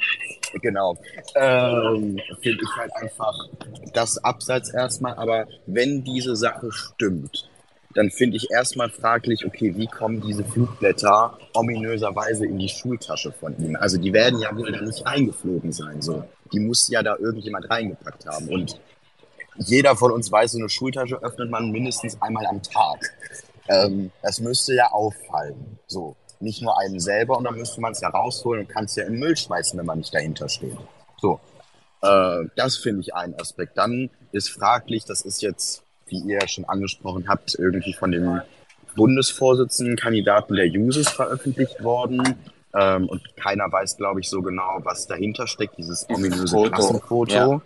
genau. 0.62 0.96
Ähm, 1.34 2.20
Finde 2.40 2.62
ich 2.62 2.76
halt 2.76 2.92
einfach 2.96 3.36
das 3.92 4.22
abseits 4.22 4.70
erstmal, 4.70 5.14
aber 5.14 5.46
wenn 5.66 6.04
diese 6.04 6.36
Sache 6.36 6.70
stimmt, 6.70 7.48
dann 7.97 8.11
finde 8.11 8.36
ich 8.36 8.51
erstmal 8.51 8.90
fraglich, 8.90 9.47
okay, 9.47 9.74
wie 9.74 9.86
kommen 9.86 10.20
diese 10.20 10.44
Flugblätter 10.44 11.38
ominöserweise 11.55 12.44
in 12.44 12.59
die 12.59 12.68
Schultasche 12.68 13.32
von 13.32 13.57
ihm? 13.59 13.74
Also 13.76 13.97
die 13.97 14.12
werden 14.12 14.38
ja 14.38 14.55
wohl 14.55 14.70
da 14.70 14.82
nicht 14.82 15.05
reingeflogen 15.07 15.72
sein, 15.72 16.03
so. 16.03 16.22
Die 16.53 16.61
muss 16.61 16.88
ja 16.88 17.03
da 17.03 17.16
irgendjemand 17.16 17.70
reingepackt 17.70 18.26
haben. 18.26 18.49
Und 18.51 18.78
jeder 19.57 19.97
von 19.97 20.12
uns 20.12 20.30
weiß, 20.30 20.53
so 20.53 20.59
eine 20.59 20.68
Schultasche 20.68 21.22
öffnet 21.22 21.51
man 21.51 21.70
mindestens 21.70 22.20
einmal 22.20 22.47
am 22.47 22.62
Tag. 22.62 22.99
Ähm, 23.68 24.12
das 24.22 24.40
müsste 24.40 24.74
ja 24.74 24.92
auffallen, 24.92 25.78
so. 25.86 26.16
Nicht 26.38 26.61
nur 26.61 26.78
einem 26.78 27.01
selber 27.01 27.38
und 27.38 27.44
dann 27.44 27.57
müsste 27.57 27.80
man 27.80 27.92
es 27.92 28.03
ja 28.03 28.11
rausholen 28.11 28.66
und 28.66 28.68
kann 28.68 28.84
es 28.84 28.94
ja 28.97 29.05
im 29.05 29.18
Müll 29.18 29.34
schmeißen, 29.38 29.78
wenn 29.78 29.86
man 29.86 29.99
nicht 29.99 30.14
dahinter 30.14 30.51
steht. 30.51 30.76
So. 31.16 31.40
Äh, 32.03 32.44
das 32.57 32.76
finde 32.76 33.01
ich 33.01 33.14
ein 33.14 33.34
Aspekt. 33.40 33.78
Dann 33.78 34.11
ist 34.32 34.51
fraglich, 34.51 35.07
das 35.07 35.22
ist 35.22 35.40
jetzt 35.40 35.86
wie 36.09 36.18
ihr 36.20 36.46
schon 36.46 36.64
angesprochen 36.64 37.28
habt, 37.28 37.57
irgendwie 37.59 37.92
von 37.92 38.12
dem 38.12 38.40
Bundesvorsitzenden 38.94 39.96
Kandidaten 39.96 40.54
der 40.54 40.66
Jusos 40.66 41.09
veröffentlicht 41.09 41.82
worden. 41.82 42.36
Ähm, 42.74 43.09
und 43.09 43.22
keiner 43.36 43.70
weiß, 43.70 43.96
glaube 43.96 44.20
ich, 44.20 44.28
so 44.28 44.42
genau, 44.42 44.80
was 44.82 45.07
dahinter 45.07 45.46
steckt, 45.46 45.78
dieses 45.78 46.09
ominöse 46.09 46.48
Foto. 46.48 46.70
Klassenfoto. 46.70 47.32
Ja. 47.32 47.61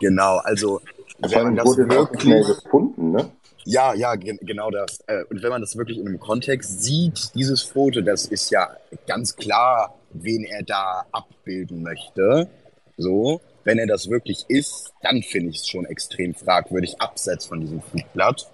Genau, 0.00 0.38
also 0.38 0.80
wenn 1.18 1.44
man 1.44 1.56
das 1.56 1.76
wirklich 1.76 2.46
gefunden, 2.46 3.12
ne? 3.12 3.30
Ja, 3.64 3.94
ja, 3.94 4.16
ge 4.16 4.36
genau 4.40 4.70
das. 4.70 5.00
Äh, 5.06 5.22
und 5.30 5.42
wenn 5.42 5.50
man 5.50 5.60
das 5.60 5.76
wirklich 5.76 5.98
in 5.98 6.08
einem 6.08 6.18
Kontext 6.18 6.82
sieht, 6.82 7.34
dieses 7.34 7.62
Foto, 7.62 8.00
das 8.00 8.24
ist 8.26 8.50
ja 8.50 8.68
ganz 9.06 9.36
klar, 9.36 9.94
wen 10.10 10.44
er 10.44 10.64
da 10.64 11.04
abbilden 11.12 11.82
möchte. 11.82 12.48
So. 12.96 13.40
Wenn 13.64 13.78
er 13.78 13.86
das 13.86 14.10
wirklich 14.10 14.44
ist, 14.48 14.92
dann 15.02 15.22
finde 15.22 15.50
ich 15.50 15.58
es 15.58 15.68
schon 15.68 15.84
extrem 15.84 16.34
fragwürdig, 16.34 17.00
abseits 17.00 17.46
von 17.46 17.60
diesem 17.60 17.80
Flugblatt. 17.80 18.50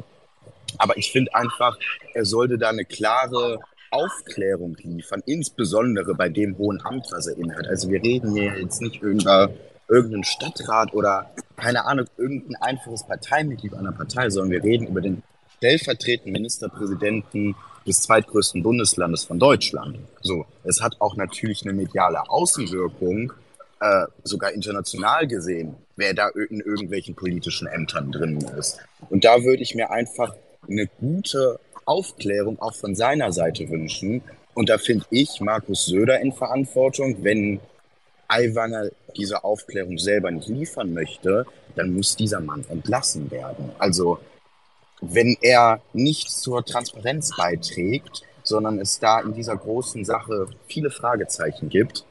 Aber 0.76 0.96
ich 0.96 1.10
finde 1.10 1.34
einfach, 1.34 1.78
er 2.14 2.24
sollte 2.24 2.58
da 2.58 2.68
eine 2.68 2.84
klare 2.84 3.58
Aufklärung 3.90 4.76
liefern, 4.82 5.22
insbesondere 5.24 6.14
bei 6.14 6.28
dem 6.28 6.58
hohen 6.58 6.84
Amt, 6.84 7.06
was 7.10 7.26
er 7.26 7.38
innehat. 7.38 7.66
Also 7.66 7.88
wir 7.88 8.02
reden 8.02 8.34
hier 8.34 8.58
jetzt 8.60 8.82
nicht 8.82 9.00
über 9.00 9.50
irgendeinen 9.88 10.24
Stadtrat 10.24 10.92
oder 10.92 11.30
keine 11.56 11.86
Ahnung, 11.86 12.06
irgendein 12.18 12.56
einfaches 12.56 13.06
Parteimitglied 13.06 13.74
einer 13.74 13.92
Partei, 13.92 14.28
sondern 14.28 14.50
wir 14.50 14.62
reden 14.62 14.86
über 14.86 15.00
den 15.00 15.22
stellvertretenden 15.56 16.32
Ministerpräsidenten 16.32 17.56
des 17.86 18.02
zweitgrößten 18.02 18.62
Bundeslandes 18.62 19.24
von 19.24 19.38
Deutschland. 19.38 19.98
So, 20.20 20.44
es 20.64 20.82
hat 20.82 21.00
auch 21.00 21.16
natürlich 21.16 21.62
eine 21.62 21.72
mediale 21.72 22.28
Außenwirkung, 22.28 23.32
äh, 23.80 24.06
sogar 24.24 24.52
international 24.52 25.26
gesehen, 25.26 25.76
wer 25.96 26.14
da 26.14 26.28
in 26.28 26.60
irgendwelchen 26.60 27.14
politischen 27.14 27.66
Ämtern 27.66 28.12
drin 28.12 28.38
ist. 28.58 28.78
Und 29.10 29.24
da 29.24 29.42
würde 29.44 29.62
ich 29.62 29.74
mir 29.74 29.90
einfach 29.90 30.34
eine 30.68 30.86
gute 31.00 31.60
Aufklärung 31.84 32.60
auch 32.60 32.74
von 32.74 32.94
seiner 32.94 33.32
Seite 33.32 33.68
wünschen. 33.70 34.22
Und 34.54 34.68
da 34.68 34.78
finde 34.78 35.06
ich 35.10 35.40
Markus 35.40 35.86
Söder 35.86 36.20
in 36.20 36.32
Verantwortung. 36.32 37.22
Wenn 37.22 37.60
Aiwanger 38.28 38.90
diese 39.16 39.44
Aufklärung 39.44 39.98
selber 39.98 40.30
nicht 40.30 40.48
liefern 40.48 40.92
möchte, 40.92 41.46
dann 41.76 41.94
muss 41.94 42.16
dieser 42.16 42.40
Mann 42.40 42.64
entlassen 42.68 43.30
werden. 43.30 43.70
Also 43.78 44.18
wenn 45.00 45.36
er 45.40 45.80
nicht 45.92 46.30
zur 46.30 46.64
Transparenz 46.64 47.36
beiträgt, 47.36 48.22
sondern 48.42 48.80
es 48.80 48.98
da 48.98 49.20
in 49.20 49.34
dieser 49.34 49.56
großen 49.56 50.04
Sache 50.04 50.48
viele 50.66 50.90
Fragezeichen 50.90 51.68
gibt, 51.68 52.04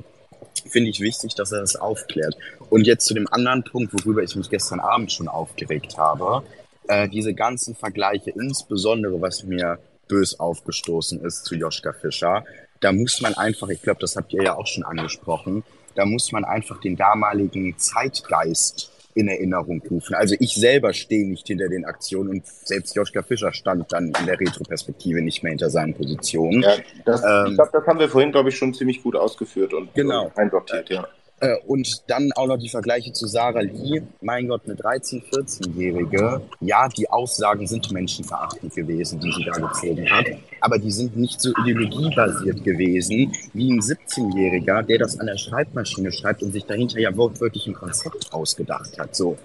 finde 0.68 0.90
ich 0.90 1.00
wichtig, 1.00 1.36
dass 1.36 1.52
er 1.52 1.62
das 1.62 1.76
aufklärt. 1.76 2.36
Und 2.70 2.86
jetzt 2.86 3.06
zu 3.06 3.14
dem 3.14 3.28
anderen 3.32 3.64
Punkt, 3.64 3.94
worüber 3.94 4.24
ich 4.24 4.36
mich 4.36 4.50
gestern 4.50 4.80
Abend 4.80 5.12
schon 5.12 5.28
aufgeregt 5.28 5.98
habe. 5.98 6.44
Äh, 6.88 7.10
diese 7.10 7.34
ganzen 7.34 7.76
Vergleiche, 7.76 8.32
insbesondere 8.32 9.22
was 9.22 9.44
mir 9.44 9.80
bös 10.08 10.40
aufgestoßen 10.40 11.24
ist 11.24 11.46
zu 11.46 11.56
Joschka 11.56 11.94
Fischer, 11.94 12.46
da 12.80 12.92
muss 12.92 13.22
man 13.22 13.34
einfach, 13.34 13.70
ich 13.70 13.82
glaube, 13.82 14.00
das 14.00 14.16
habt 14.16 14.34
ihr 14.34 14.44
ja 14.44 14.56
auch 14.56 14.68
schon 14.68 14.84
angesprochen, 14.84 15.64
da 15.96 16.06
muss 16.06 16.32
man 16.32 16.46
einfach 16.46 16.80
den 16.80 16.96
damaligen 16.96 17.78
Zeitgeist 17.78 18.92
in 19.18 19.28
Erinnerung 19.28 19.82
rufen. 19.90 20.14
Also 20.16 20.36
ich 20.40 20.56
selber 20.56 20.94
stehe 20.94 21.28
nicht 21.28 21.48
hinter 21.48 21.68
den 21.68 21.86
Aktionen 21.86 22.30
und 22.30 22.46
selbst 22.46 22.96
Joschka 22.96 23.24
Fischer 23.24 23.52
stand 23.52 23.92
dann 23.92 24.14
in 24.20 24.26
der 24.26 24.40
Retroperspektive 24.40 25.22
nicht 25.22 25.44
mehr 25.44 25.52
hinter 25.52 25.70
seinen 25.70 25.94
Positionen. 25.94 26.62
Ja, 26.62 26.76
das, 27.06 27.24
ähm, 27.24 27.48
ich 27.48 27.56
glaube, 27.56 27.72
das 27.74 27.88
haben 27.88 28.00
wir 28.00 28.10
vorhin, 28.10 28.32
glaube 28.32 28.50
ich, 28.50 28.58
schon 28.58 28.74
ziemlich 28.74 29.02
gut 29.02 29.16
ausgeführt 29.16 29.74
und 29.74 29.94
genau. 29.94 30.32
einsortiert, 30.36 30.90
ja. 30.90 31.08
Äh, 31.40 31.56
und 31.68 32.04
dann 32.08 32.32
auch 32.34 32.48
noch 32.48 32.58
die 32.58 32.70
Vergleiche 32.70 33.14
zu 33.14 33.28
Sarah 33.28 33.62
Lee. 33.62 34.02
Mein 34.22 34.48
Gott, 34.48 34.62
eine 34.66 34.74
13-, 34.74 35.22
14-Jährige. 35.30 36.42
Ja, 36.62 36.88
die 36.90 37.10
Aussagen 37.10 37.68
sind 37.68 37.92
menschenverachtend 37.92 38.74
gewesen, 38.74 39.20
die 39.20 39.32
sie 39.32 39.46
da 39.46 39.52
gezogen 39.52 40.10
hat. 40.10 40.26
Aber 40.62 40.80
die 40.80 40.92
sind 40.92 41.16
nicht 41.16 41.40
so 41.40 41.52
ideologiebasiert 41.62 42.64
gewesen 42.64 43.32
wie 43.54 43.72
ein 43.72 43.80
17-Jähriger, 43.80 44.82
der 44.82 44.98
das 44.98 45.20
an 45.20 45.28
der 45.28 45.38
Schreibmaschine 45.38 46.12
schreibt 46.12 46.42
und 46.42 46.54
sich 46.54 46.66
dahinter 46.66 47.00
ja 47.00 47.16
wortwörtlich 47.16 47.68
ein 47.68 47.76
Konzept 47.76 48.34
ausgedacht 48.34 48.98
hat. 48.98 49.16
So. 49.16 49.38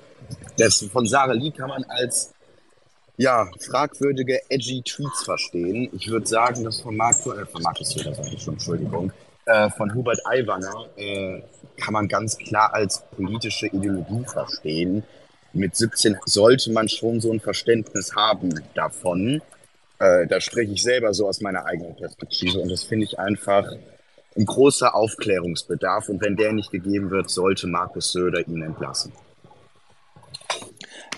Das 0.57 0.83
von 0.91 1.07
Sarah 1.07 1.35
Lee 1.35 1.51
kann 1.51 1.69
man 1.69 1.85
als 1.85 2.33
ja, 3.19 3.47
fragwürdige, 3.61 4.41
edgy 4.49 4.83
Tweets 4.83 5.25
verstehen. 5.25 5.91
Ich 5.93 6.09
würde 6.09 6.27
sagen, 6.27 6.65
das 6.65 6.81
von 6.81 6.97
Markus, 6.97 7.37
äh, 7.37 7.45
von 7.45 7.63
Markus 7.63 7.91
Söder, 7.91 8.15
sage 8.15 8.31
ich 8.33 8.43
schon, 8.43 8.55
Entschuldigung, 8.55 9.13
äh, 9.47 9.71
von 9.71 9.95
Hubert 9.95 10.21
Aiwanger 10.27 10.87
äh, 10.97 11.43
kann 11.77 11.93
man 11.93 12.09
ganz 12.09 12.37
klar 12.39 12.73
als 12.75 13.03
politische 13.17 13.67
Ideologie 13.67 14.25
verstehen. 14.25 15.03
Mit 15.53 15.77
17 15.77 16.17
sollte 16.25 16.73
man 16.73 16.89
schon 16.89 17.21
so 17.21 17.33
ein 17.33 17.41
Verständnis 17.41 18.15
haben 18.15 18.55
davon. 18.75 19.43
Äh, 19.99 20.27
da 20.27 20.41
spreche 20.41 20.73
ich 20.73 20.83
selber 20.83 21.13
so 21.13 21.29
aus 21.29 21.41
meiner 21.41 21.67
eigenen 21.67 21.97
Perspektive 21.97 22.61
und 22.61 22.71
das 22.71 22.85
finde 22.85 23.05
ich 23.05 23.19
einfach 23.19 23.67
ein 24.37 24.47
großer 24.47 24.95
Aufklärungsbedarf 24.95 26.09
und 26.09 26.23
wenn 26.23 26.37
der 26.37 26.53
nicht 26.53 26.71
gegeben 26.71 27.11
wird, 27.11 27.29
sollte 27.29 27.67
Markus 27.67 28.13
Söder 28.13 28.47
ihn 28.47 28.63
entlassen. 28.63 29.13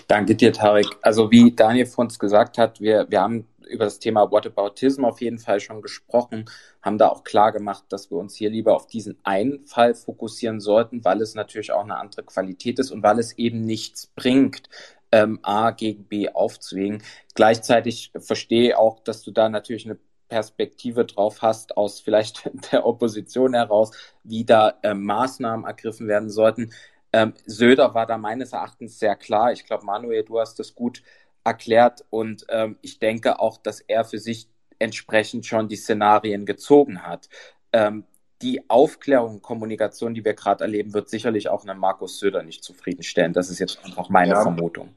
Danke 0.07 0.35
dir, 0.35 0.53
Tarek. 0.53 0.87
Also 1.01 1.31
wie 1.31 1.51
Daniel 1.55 1.85
vor 1.85 2.03
uns 2.03 2.19
gesagt 2.19 2.57
hat, 2.57 2.79
wir, 2.79 3.07
wir 3.09 3.21
haben 3.21 3.47
über 3.65 3.85
das 3.85 3.99
Thema 3.99 4.31
Whataboutism 4.31 5.05
auf 5.05 5.21
jeden 5.21 5.39
Fall 5.39 5.59
schon 5.59 5.81
gesprochen, 5.81 6.45
haben 6.81 6.97
da 6.97 7.09
auch 7.09 7.23
klar 7.23 7.51
gemacht, 7.51 7.85
dass 7.89 8.11
wir 8.11 8.17
uns 8.17 8.35
hier 8.35 8.49
lieber 8.49 8.75
auf 8.75 8.87
diesen 8.87 9.17
einen 9.23 9.65
Fall 9.65 9.95
fokussieren 9.95 10.59
sollten, 10.59 11.03
weil 11.03 11.21
es 11.21 11.35
natürlich 11.35 11.71
auch 11.71 11.83
eine 11.83 11.97
andere 11.97 12.23
Qualität 12.23 12.79
ist 12.79 12.91
und 12.91 13.03
weil 13.03 13.19
es 13.19 13.37
eben 13.37 13.61
nichts 13.61 14.07
bringt, 14.07 14.69
ähm, 15.11 15.39
A 15.43 15.71
gegen 15.71 16.05
B 16.05 16.29
aufzuwägen. 16.29 17.03
Gleichzeitig 17.35 18.11
verstehe 18.17 18.77
auch, 18.77 18.99
dass 18.99 19.21
du 19.21 19.31
da 19.31 19.49
natürlich 19.49 19.85
eine 19.85 19.97
Perspektive 20.27 21.05
drauf 21.05 21.41
hast, 21.41 21.77
aus 21.77 21.99
vielleicht 21.99 22.49
der 22.71 22.85
Opposition 22.85 23.53
heraus, 23.53 23.91
wie 24.23 24.45
da 24.45 24.73
äh, 24.83 24.93
Maßnahmen 24.93 25.65
ergriffen 25.65 26.07
werden 26.07 26.29
sollten. 26.29 26.71
Ähm, 27.13 27.33
Söder 27.45 27.93
war 27.93 28.05
da 28.05 28.17
meines 28.17 28.51
Erachtens 28.51 28.99
sehr 28.99 29.15
klar. 29.15 29.51
Ich 29.53 29.65
glaube, 29.65 29.85
Manuel, 29.85 30.23
du 30.23 30.39
hast 30.39 30.59
das 30.59 30.75
gut 30.75 31.01
erklärt 31.45 32.03
und 32.09 32.45
ähm, 32.49 32.77
ich 32.81 32.99
denke 32.99 33.39
auch, 33.39 33.57
dass 33.57 33.79
er 33.79 34.03
für 34.03 34.19
sich 34.19 34.49
entsprechend 34.79 35.45
schon 35.45 35.69
die 35.69 35.77
Szenarien 35.77 36.45
gezogen 36.45 37.03
hat. 37.03 37.29
Ähm, 37.71 38.03
die 38.41 38.69
Aufklärung, 38.69 39.41
Kommunikation, 39.41 40.13
die 40.13 40.25
wir 40.25 40.33
gerade 40.33 40.63
erleben, 40.65 40.93
wird 40.93 41.09
sicherlich 41.09 41.47
auch 41.47 41.65
einen 41.65 41.79
Markus 41.79 42.19
Söder 42.19 42.43
nicht 42.43 42.63
zufriedenstellen. 42.63 43.31
Das 43.31 43.49
ist 43.49 43.59
jetzt 43.59 43.79
einfach 43.85 44.09
meine 44.09 44.33
ja, 44.33 44.41
Vermutung. 44.41 44.93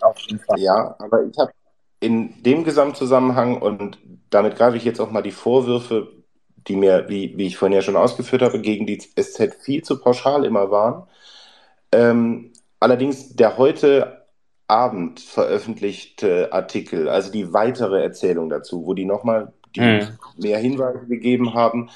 Auf 0.00 0.18
jeden 0.18 0.40
Fall. 0.40 0.58
Ja, 0.58 0.96
aber 0.98 1.24
ich 1.24 1.38
habe 1.38 1.52
in 2.00 2.42
dem 2.42 2.64
Gesamtzusammenhang 2.64 3.60
und 3.60 3.98
damit 4.30 4.56
greife 4.56 4.76
ich 4.76 4.84
jetzt 4.84 5.00
auch 5.00 5.10
mal 5.10 5.22
die 5.22 5.30
Vorwürfe, 5.30 6.08
die 6.66 6.76
mir, 6.76 7.08
wie, 7.08 7.36
wie 7.36 7.46
ich 7.46 7.56
vorhin 7.56 7.76
ja 7.76 7.82
schon 7.82 7.96
ausgeführt 7.96 8.42
habe, 8.42 8.60
gegen 8.60 8.86
die 8.86 8.98
SZ 8.98 9.54
viel 9.60 9.82
zu 9.82 10.00
pauschal 10.00 10.44
immer 10.44 10.70
waren. 10.70 11.06
Ähm, 11.92 12.52
allerdings 12.80 13.36
der 13.36 13.56
heute 13.58 14.19
Abend 14.70 15.20
veröffentlichte 15.20 16.52
Artikel, 16.52 17.08
also 17.08 17.32
die 17.32 17.52
weitere 17.52 18.02
Erzählung 18.02 18.48
dazu, 18.48 18.86
wo 18.86 18.94
die 18.94 19.04
nochmal 19.04 19.52
hm. 19.76 20.06
mehr 20.36 20.58
Hinweise 20.58 21.06
gegeben 21.06 21.54
haben. 21.54 21.90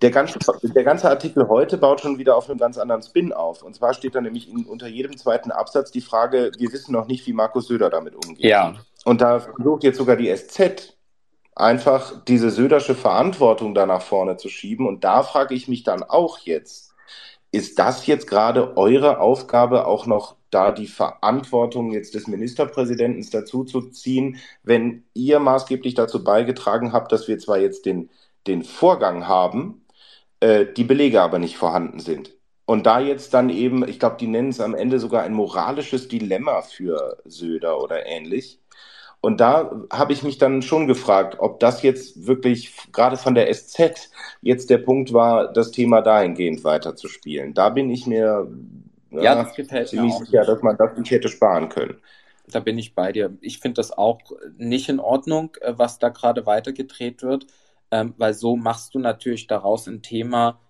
Der 0.00 0.10
ganze, 0.10 0.38
der 0.62 0.82
ganze 0.82 1.08
Artikel 1.08 1.48
heute 1.48 1.78
baut 1.78 2.00
schon 2.00 2.18
wieder 2.18 2.36
auf 2.36 2.48
einem 2.48 2.58
ganz 2.58 2.78
anderen 2.78 3.02
Spin 3.02 3.32
auf. 3.32 3.62
Und 3.62 3.76
zwar 3.76 3.94
steht 3.94 4.14
da 4.14 4.20
nämlich 4.20 4.50
in, 4.50 4.64
unter 4.64 4.88
jedem 4.88 5.16
zweiten 5.16 5.52
Absatz 5.52 5.92
die 5.92 6.00
Frage, 6.00 6.50
wir 6.58 6.72
wissen 6.72 6.92
noch 6.92 7.06
nicht, 7.06 7.26
wie 7.26 7.32
Markus 7.32 7.68
Söder 7.68 7.90
damit 7.90 8.14
umgeht. 8.14 8.44
Ja. 8.44 8.74
Und 9.04 9.20
da 9.20 9.38
versucht 9.38 9.84
jetzt 9.84 9.98
sogar 9.98 10.16
die 10.16 10.34
SZ 10.34 10.96
einfach 11.54 12.24
diese 12.24 12.50
Södersche 12.50 12.94
Verantwortung 12.94 13.74
da 13.74 13.86
nach 13.86 14.02
vorne 14.02 14.38
zu 14.38 14.48
schieben. 14.48 14.86
Und 14.86 15.04
da 15.04 15.22
frage 15.22 15.54
ich 15.54 15.68
mich 15.68 15.84
dann 15.84 16.02
auch 16.02 16.38
jetzt, 16.38 16.94
ist 17.52 17.78
das 17.78 18.06
jetzt 18.06 18.26
gerade 18.26 18.76
eure 18.76 19.20
Aufgabe, 19.20 19.86
auch 19.86 20.06
noch 20.06 20.36
da 20.52 20.70
die 20.70 20.86
Verantwortung 20.86 21.90
jetzt 21.92 22.14
des 22.14 22.28
Ministerpräsidenten 22.28 23.26
dazu 23.30 23.64
zu 23.64 23.90
ziehen, 23.90 24.38
wenn 24.62 25.04
ihr 25.14 25.40
maßgeblich 25.40 25.94
dazu 25.94 26.22
beigetragen 26.22 26.92
habt, 26.92 27.10
dass 27.10 27.26
wir 27.26 27.38
zwar 27.38 27.58
jetzt 27.58 27.86
den, 27.86 28.10
den 28.46 28.62
Vorgang 28.62 29.26
haben, 29.26 29.84
äh, 30.40 30.66
die 30.66 30.84
Belege 30.84 31.22
aber 31.22 31.38
nicht 31.38 31.56
vorhanden 31.56 32.00
sind. 32.00 32.34
Und 32.64 32.86
da 32.86 33.00
jetzt 33.00 33.34
dann 33.34 33.50
eben, 33.50 33.86
ich 33.88 33.98
glaube, 33.98 34.16
die 34.20 34.26
nennen 34.26 34.50
es 34.50 34.60
am 34.60 34.74
Ende 34.74 34.98
sogar 34.98 35.22
ein 35.24 35.34
moralisches 35.34 36.08
Dilemma 36.08 36.62
für 36.62 37.18
Söder 37.24 37.82
oder 37.82 38.06
ähnlich. 38.06 38.60
Und 39.20 39.40
da 39.40 39.84
habe 39.92 40.12
ich 40.12 40.22
mich 40.24 40.38
dann 40.38 40.62
schon 40.62 40.88
gefragt, 40.88 41.36
ob 41.38 41.60
das 41.60 41.82
jetzt 41.82 42.26
wirklich 42.26 42.74
gerade 42.92 43.16
von 43.16 43.34
der 43.34 43.52
SZ 43.54 44.10
jetzt 44.42 44.68
der 44.68 44.78
Punkt 44.78 45.12
war, 45.12 45.52
das 45.52 45.70
Thema 45.70 46.02
dahingehend 46.02 46.64
weiterzuspielen. 46.64 47.54
Da 47.54 47.68
bin 47.68 47.88
ich 47.88 48.06
mir 48.06 48.48
ja, 49.20 49.34
das 49.34 49.54
gefällt 49.54 49.88
ziemlich 49.88 50.18
mir 50.18 50.26
sicher, 50.26 50.44
dass 50.44 50.62
man 50.62 50.76
das 50.76 50.96
nicht 50.96 51.10
hätte 51.10 51.28
sparen 51.28 51.68
können. 51.68 52.00
Da 52.48 52.60
bin 52.60 52.78
ich 52.78 52.94
bei 52.94 53.12
dir. 53.12 53.36
Ich 53.40 53.58
finde 53.58 53.76
das 53.76 53.92
auch 53.92 54.20
nicht 54.56 54.88
in 54.88 55.00
Ordnung, 55.00 55.56
äh, 55.60 55.74
was 55.76 55.98
da 55.98 56.08
gerade 56.08 56.46
weitergedreht 56.46 57.22
wird, 57.22 57.46
ähm, 57.90 58.14
weil 58.16 58.34
so 58.34 58.56
machst 58.56 58.94
du 58.94 58.98
natürlich 58.98 59.46
daraus 59.46 59.86
ein 59.86 60.02
Thema 60.02 60.60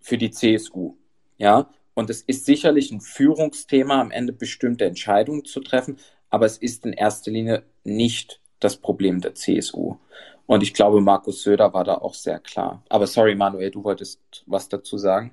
für 0.00 0.18
die 0.18 0.30
CSU. 0.30 0.96
Ja, 1.38 1.70
und 1.94 2.10
es 2.10 2.22
ist 2.22 2.46
sicherlich 2.46 2.90
ein 2.90 3.00
Führungsthema, 3.00 4.00
am 4.00 4.10
Ende 4.10 4.32
bestimmte 4.32 4.84
Entscheidungen 4.84 5.44
zu 5.44 5.60
treffen, 5.60 5.98
aber 6.30 6.46
es 6.46 6.58
ist 6.58 6.86
in 6.86 6.92
erster 6.92 7.30
Linie 7.30 7.64
nicht 7.84 8.40
das 8.60 8.76
Problem 8.76 9.20
der 9.20 9.34
CSU. 9.34 9.96
Und 10.46 10.62
ich 10.62 10.74
glaube, 10.74 11.00
Markus 11.00 11.42
Söder 11.42 11.72
war 11.72 11.84
da 11.84 11.94
auch 11.94 12.14
sehr 12.14 12.38
klar. 12.40 12.82
Aber 12.88 13.06
sorry, 13.06 13.34
Manuel, 13.34 13.70
du 13.70 13.84
wolltest 13.84 14.20
was 14.46 14.68
dazu 14.68 14.98
sagen? 14.98 15.32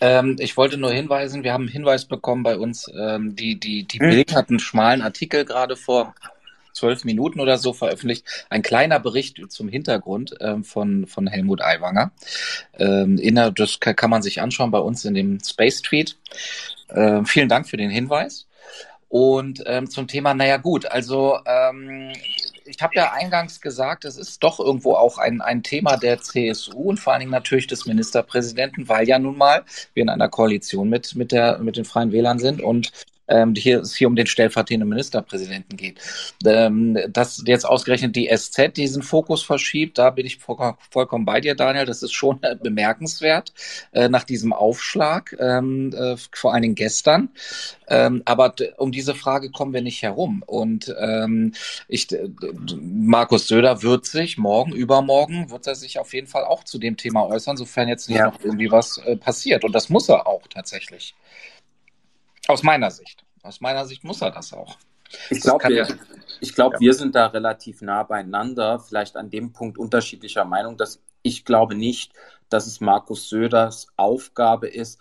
Ähm, 0.00 0.36
ich 0.38 0.56
wollte 0.56 0.76
nur 0.76 0.92
hinweisen, 0.92 1.42
wir 1.42 1.52
haben 1.52 1.64
einen 1.64 1.72
Hinweis 1.72 2.04
bekommen 2.04 2.42
bei 2.42 2.56
uns, 2.56 2.90
ähm, 2.98 3.34
die, 3.34 3.58
die, 3.58 3.84
die 3.84 3.98
hm. 3.98 4.10
Bild 4.10 4.34
hat 4.34 4.50
einen 4.50 4.58
schmalen 4.58 5.02
Artikel 5.02 5.44
gerade 5.44 5.76
vor 5.76 6.14
zwölf 6.76 7.04
Minuten 7.04 7.40
oder 7.40 7.56
so 7.58 7.72
veröffentlicht. 7.72 8.46
Ein 8.50 8.62
kleiner 8.62 9.00
Bericht 9.00 9.40
zum 9.48 9.68
Hintergrund 9.68 10.34
ähm, 10.40 10.62
von, 10.62 11.06
von 11.06 11.26
Helmut 11.26 11.62
Aiwanger. 11.62 12.12
Ähm, 12.78 13.18
inner, 13.18 13.50
das 13.50 13.80
kann 13.80 14.10
man 14.10 14.22
sich 14.22 14.42
anschauen 14.42 14.70
bei 14.70 14.78
uns 14.78 15.04
in 15.04 15.14
dem 15.14 15.38
Space 15.42 15.80
Tweet. 15.80 16.18
Ähm, 16.90 17.24
vielen 17.24 17.48
Dank 17.48 17.68
für 17.68 17.78
den 17.78 17.90
Hinweis. 17.90 18.46
Und 19.08 19.62
ähm, 19.66 19.88
zum 19.88 20.08
Thema, 20.08 20.34
naja 20.34 20.58
gut, 20.58 20.86
also 20.86 21.38
ähm, 21.46 22.12
ich 22.66 22.82
habe 22.82 22.94
ja 22.94 23.12
eingangs 23.12 23.60
gesagt, 23.60 24.04
es 24.04 24.16
ist 24.16 24.42
doch 24.42 24.60
irgendwo 24.60 24.94
auch 24.94 25.18
ein, 25.18 25.40
ein 25.40 25.62
Thema 25.62 25.96
der 25.96 26.20
CSU 26.20 26.90
und 26.90 27.00
vor 27.00 27.12
allen 27.12 27.20
Dingen 27.20 27.32
natürlich 27.32 27.66
des 27.66 27.86
Ministerpräsidenten, 27.86 28.88
weil 28.88 29.08
ja 29.08 29.18
nun 29.18 29.36
mal 29.36 29.64
wir 29.94 30.02
in 30.02 30.08
einer 30.08 30.28
Koalition 30.28 30.88
mit, 30.88 31.14
mit, 31.14 31.32
der, 31.32 31.58
mit 31.58 31.76
den 31.76 31.84
Freien 31.84 32.12
Wählern 32.12 32.38
sind 32.38 32.60
und 32.60 32.92
ähm, 33.28 33.54
hier 33.54 33.80
es 33.80 33.94
hier 33.94 34.08
um 34.08 34.16
den 34.16 34.26
stellvertretenden 34.26 34.88
Ministerpräsidenten 34.88 35.76
geht. 35.76 36.00
Ähm, 36.44 36.98
dass 37.08 37.42
jetzt 37.46 37.64
ausgerechnet 37.64 38.16
die 38.16 38.28
SZ 38.34 38.76
diesen 38.76 39.02
Fokus 39.02 39.42
verschiebt, 39.42 39.98
da 39.98 40.10
bin 40.10 40.26
ich 40.26 40.38
voll, 40.38 40.74
vollkommen 40.90 41.24
bei 41.24 41.40
dir, 41.40 41.54
Daniel. 41.54 41.86
Das 41.86 42.02
ist 42.02 42.12
schon 42.12 42.42
äh, 42.42 42.56
bemerkenswert 42.60 43.52
äh, 43.92 44.08
nach 44.08 44.24
diesem 44.24 44.52
Aufschlag, 44.52 45.36
ähm, 45.38 45.92
äh, 45.92 46.16
vor 46.32 46.52
allen 46.52 46.62
Dingen 46.62 46.74
gestern. 46.74 47.30
Ähm, 47.88 48.22
aber 48.24 48.54
um 48.78 48.90
diese 48.92 49.14
Frage 49.14 49.50
kommen 49.50 49.72
wir 49.72 49.82
nicht 49.82 50.02
herum. 50.02 50.42
Und 50.46 50.94
ähm, 50.98 51.52
ich, 51.88 52.08
Markus 52.80 53.48
Söder 53.48 53.82
wird 53.82 54.06
sich 54.06 54.38
morgen, 54.38 54.72
übermorgen, 54.72 55.50
wird 55.50 55.66
er 55.66 55.74
sich 55.74 55.98
auf 55.98 56.12
jeden 56.12 56.26
Fall 56.26 56.44
auch 56.44 56.64
zu 56.64 56.78
dem 56.78 56.96
Thema 56.96 57.26
äußern, 57.26 57.56
sofern 57.56 57.88
jetzt 57.88 58.08
nicht 58.08 58.18
ja. 58.18 58.26
noch 58.26 58.40
irgendwie 58.42 58.70
was 58.70 58.98
äh, 58.98 59.16
passiert. 59.16 59.64
Und 59.64 59.72
das 59.72 59.88
muss 59.88 60.08
er 60.08 60.26
auch 60.26 60.46
tatsächlich. 60.48 61.14
Aus 62.48 62.62
meiner 62.62 62.90
Sicht. 62.90 63.25
Aus 63.46 63.60
meiner 63.60 63.86
Sicht 63.86 64.04
muss 64.04 64.20
er 64.20 64.30
das 64.30 64.52
auch. 64.52 64.76
Ich 65.30 65.40
glaube, 65.40 65.68
wir, 65.68 65.86
glaub, 66.54 66.74
ja. 66.74 66.80
wir 66.80 66.94
sind 66.94 67.14
da 67.14 67.26
relativ 67.26 67.80
nah 67.80 68.02
beieinander, 68.02 68.80
vielleicht 68.80 69.16
an 69.16 69.30
dem 69.30 69.52
Punkt 69.52 69.78
unterschiedlicher 69.78 70.44
Meinung, 70.44 70.76
dass 70.76 71.00
ich 71.22 71.44
glaube 71.44 71.74
nicht, 71.74 72.12
dass 72.48 72.66
es 72.66 72.80
Markus 72.80 73.28
Söders 73.28 73.88
Aufgabe 73.96 74.68
ist, 74.68 75.00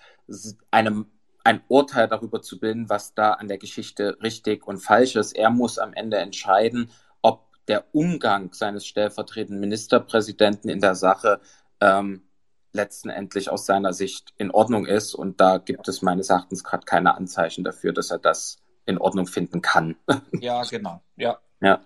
einem 0.71 1.07
ein 1.43 1.61
Urteil 1.67 2.07
darüber 2.07 2.41
zu 2.41 2.59
bilden, 2.59 2.89
was 2.89 3.13
da 3.13 3.33
an 3.33 3.47
der 3.47 3.59
Geschichte 3.59 4.17
richtig 4.23 4.65
und 4.65 4.79
falsch 4.79 5.15
ist. 5.15 5.33
Er 5.33 5.51
muss 5.51 5.77
am 5.77 5.93
Ende 5.93 6.17
entscheiden, 6.17 6.89
ob 7.21 7.47
der 7.67 7.85
Umgang 7.93 8.51
seines 8.53 8.85
stellvertretenden 8.87 9.59
Ministerpräsidenten 9.59 10.69
in 10.69 10.81
der 10.81 10.95
Sache 10.95 11.39
ähm, 11.81 12.23
letztendlich 12.75 13.49
aus 13.49 13.65
seiner 13.65 13.93
Sicht 13.93 14.33
in 14.37 14.51
Ordnung 14.51 14.85
ist. 14.85 15.15
Und 15.15 15.41
da 15.41 15.57
gibt 15.57 15.87
es 15.87 16.01
meines 16.01 16.29
Erachtens 16.29 16.63
gerade 16.63 16.85
keine 16.85 17.15
Anzeichen 17.15 17.63
dafür, 17.63 17.93
dass 17.93 18.11
er 18.11 18.19
das 18.19 18.57
in 18.85 18.97
Ordnung 18.97 19.25
finden 19.27 19.61
kann. 19.61 19.95
Ja, 20.41 20.63
genau. 20.63 21.01
Ja. 21.15 21.39
Ja. 21.61 21.81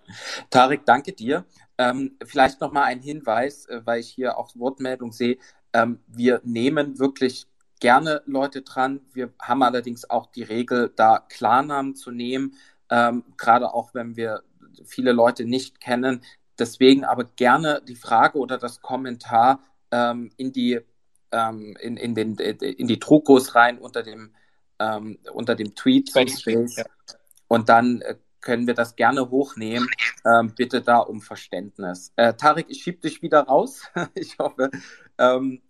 Tarek, 0.50 0.86
danke 0.86 1.14
dir. 1.14 1.46
Ähm, 1.78 2.18
vielleicht 2.26 2.60
noch 2.60 2.72
mal 2.72 2.84
ein 2.84 3.00
Hinweis, 3.00 3.68
äh, 3.68 3.82
weil 3.86 4.00
ich 4.00 4.10
hier 4.10 4.38
auch 4.38 4.56
Wortmeldung 4.56 5.12
sehe. 5.12 5.38
Ähm, 5.72 6.00
wir 6.08 6.42
nehmen 6.44 6.98
wirklich 7.00 7.48
gerne 7.80 8.24
Leute 8.26 8.64
dran. 8.64 9.02
Wir 9.14 9.32
haben 9.40 9.64
allerdings 9.64 10.10
auch 10.10 10.26
die 10.26 10.44
Regel, 10.44 10.92
da 10.96 11.20
Klarnamen 11.30 11.96
zu 11.96 12.12
nehmen, 12.12 12.56
ähm, 12.90 13.24
gerade 13.38 13.74
auch 13.74 13.94
wenn 13.94 14.18
wir 14.18 14.42
viele 14.84 15.12
Leute 15.12 15.46
nicht 15.46 15.80
kennen. 15.80 16.22
Deswegen 16.58 17.06
aber 17.06 17.24
gerne 17.24 17.82
die 17.88 17.96
Frage 17.96 18.40
oder 18.40 18.58
das 18.58 18.82
Kommentar 18.82 19.62
ähm, 19.92 20.32
in 20.38 20.52
die 20.52 20.80
ähm, 21.32 21.78
in, 21.80 21.98
in, 21.98 22.16
den, 22.16 22.36
in 22.36 22.88
die 22.88 23.00
Trukos 23.00 23.56
rein 23.56 23.78
unter 23.78 24.04
dem 24.04 24.34
ähm, 24.80 25.20
unter 25.34 25.56
dem 25.56 25.76
Tweet 25.76 26.10
Space. 26.10 26.44
Ja. 26.46 26.86
und 27.48 27.70
dann 27.70 28.02
äh, 28.02 28.16
können 28.42 28.68
wir 28.68 28.74
das 28.74 28.96
gerne 28.96 29.30
hochnehmen. 29.30 29.90
Ähm, 30.26 30.54
bitte 30.56 30.82
da 30.82 31.00
um 31.00 31.22
Verständnis. 31.22 32.14
Äh, 32.16 32.34
Tarek, 32.34 32.68
ich 32.70 32.82
schieb 32.82 33.02
dich 33.02 33.22
wieder 33.22 33.42
raus. 33.42 33.84
ich 34.16 34.38
hoffe, 34.40 34.72
ähm, 35.18 35.62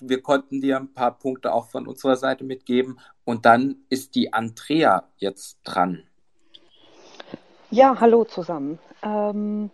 wir 0.00 0.22
konnten 0.22 0.60
dir 0.60 0.76
ein 0.76 0.92
paar 0.92 1.18
Punkte 1.18 1.52
auch 1.52 1.68
von 1.70 1.86
unserer 1.86 2.16
Seite 2.16 2.44
mitgeben. 2.44 3.00
Und 3.24 3.46
dann 3.46 3.76
ist 3.88 4.14
die 4.14 4.32
Andrea 4.32 5.08
jetzt 5.16 5.58
dran. 5.64 6.04
Ja, 7.70 7.98
hallo 8.00 8.24
zusammen. 8.24 8.78
Ähm, 9.02 9.70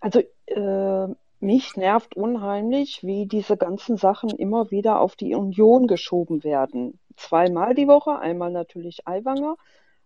also 0.00 0.20
äh, 0.46 1.14
mich 1.40 1.76
nervt 1.76 2.16
unheimlich, 2.16 3.04
wie 3.04 3.26
diese 3.26 3.56
ganzen 3.56 3.96
Sachen 3.96 4.30
immer 4.30 4.70
wieder 4.70 5.00
auf 5.00 5.16
die 5.16 5.34
Union 5.34 5.86
geschoben 5.86 6.44
werden. 6.44 6.98
Zweimal 7.16 7.74
die 7.74 7.88
Woche, 7.88 8.18
einmal 8.18 8.50
natürlich 8.50 9.06
Aiwanger, 9.06 9.56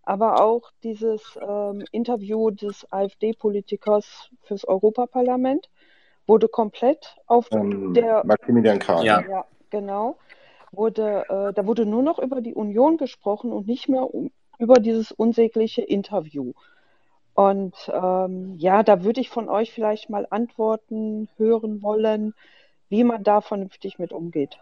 aber 0.02 0.42
auch 0.42 0.70
dieses 0.82 1.38
ähm, 1.40 1.84
Interview 1.92 2.50
des 2.50 2.90
AfD-Politikers 2.90 4.30
fürs 4.42 4.66
Europaparlament 4.66 5.70
wurde 6.26 6.48
komplett 6.48 7.16
auf 7.26 7.48
ähm, 7.52 7.94
der 7.94 8.24
Maximilian 8.24 8.78
Krag. 8.78 9.04
Ja. 9.04 9.20
ja, 9.28 9.44
genau. 9.70 10.16
Wurde, 10.70 11.24
äh, 11.28 11.52
da 11.52 11.66
wurde 11.66 11.84
nur 11.86 12.02
noch 12.02 12.18
über 12.18 12.40
die 12.40 12.54
Union 12.54 12.96
gesprochen 12.96 13.52
und 13.52 13.66
nicht 13.66 13.88
mehr 13.88 14.14
um, 14.14 14.30
über 14.58 14.74
dieses 14.74 15.12
unsägliche 15.12 15.82
Interview. 15.82 16.52
Und 17.34 17.74
ähm, 17.92 18.54
ja, 18.58 18.82
da 18.82 19.04
würde 19.04 19.20
ich 19.20 19.30
von 19.30 19.48
euch 19.48 19.72
vielleicht 19.72 20.10
mal 20.10 20.26
Antworten 20.30 21.28
hören 21.36 21.82
wollen, 21.82 22.34
wie 22.88 23.04
man 23.04 23.24
da 23.24 23.40
vernünftig 23.40 23.98
mit 23.98 24.12
umgeht. 24.12 24.58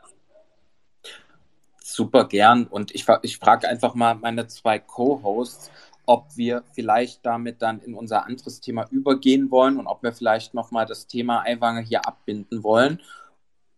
Super 1.83 2.27
gern. 2.27 2.67
Und 2.67 2.95
ich, 2.95 3.07
ich 3.23 3.39
frage 3.39 3.69
einfach 3.69 3.95
mal 3.95 4.15
meine 4.15 4.47
zwei 4.47 4.79
Co-Hosts, 4.79 5.71
ob 6.07 6.37
wir 6.37 6.63
vielleicht 6.73 7.27
damit 7.27 7.63
dann 7.63 7.81
in 7.81 7.95
unser 7.95 8.27
anderes 8.27 8.61
Thema 8.61 8.87
übergehen 8.91 9.51
wollen 9.51 9.79
und 9.79 9.87
ob 9.87 10.03
wir 10.03 10.13
vielleicht 10.13 10.55
nochmal 10.55 10.87
das 10.87 11.07
Thema 11.07 11.43
Eiwanger 11.43 11.81
hier 11.81 12.07
abbinden 12.07 12.63
wollen, 12.63 13.01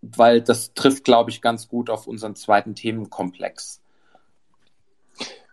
weil 0.03 0.43
das 0.43 0.75
trifft, 0.75 1.05
glaube 1.05 1.31
ich, 1.31 1.41
ganz 1.41 1.69
gut 1.69 1.89
auf 1.89 2.07
unseren 2.07 2.35
zweiten 2.35 2.75
Themenkomplex. 2.75 3.81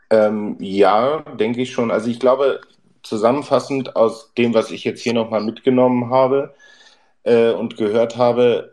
Ähm, 0.09 0.57
ja, 0.59 1.21
denke 1.35 1.61
ich 1.61 1.71
schon. 1.71 1.91
Also 1.91 2.09
ich 2.09 2.19
glaube, 2.19 2.61
zusammenfassend 3.10 3.95
aus 3.95 4.34
dem, 4.36 4.53
was 4.53 4.72
ich 4.72 4.84
jetzt 4.84 5.02
hier 5.02 5.14
nochmal 5.14 5.41
mitgenommen 5.41 6.10
habe 6.11 6.53
äh, 7.23 7.52
und 7.52 7.76
gehört 7.76 8.18
habe, 8.18 8.72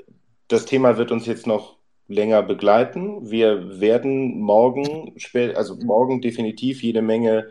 das 0.49 0.67
Thema 0.67 0.97
wird 0.97 1.11
uns 1.11 1.27
jetzt 1.27 1.47
noch 1.47 1.77
länger 2.09 2.43
begleiten. 2.43 3.31
Wir 3.31 3.81
werden 3.81 4.39
morgen, 4.39 5.15
also 5.55 5.77
morgen 5.77 6.21
definitiv 6.21 6.83
jede 6.83 7.03
Menge 7.03 7.49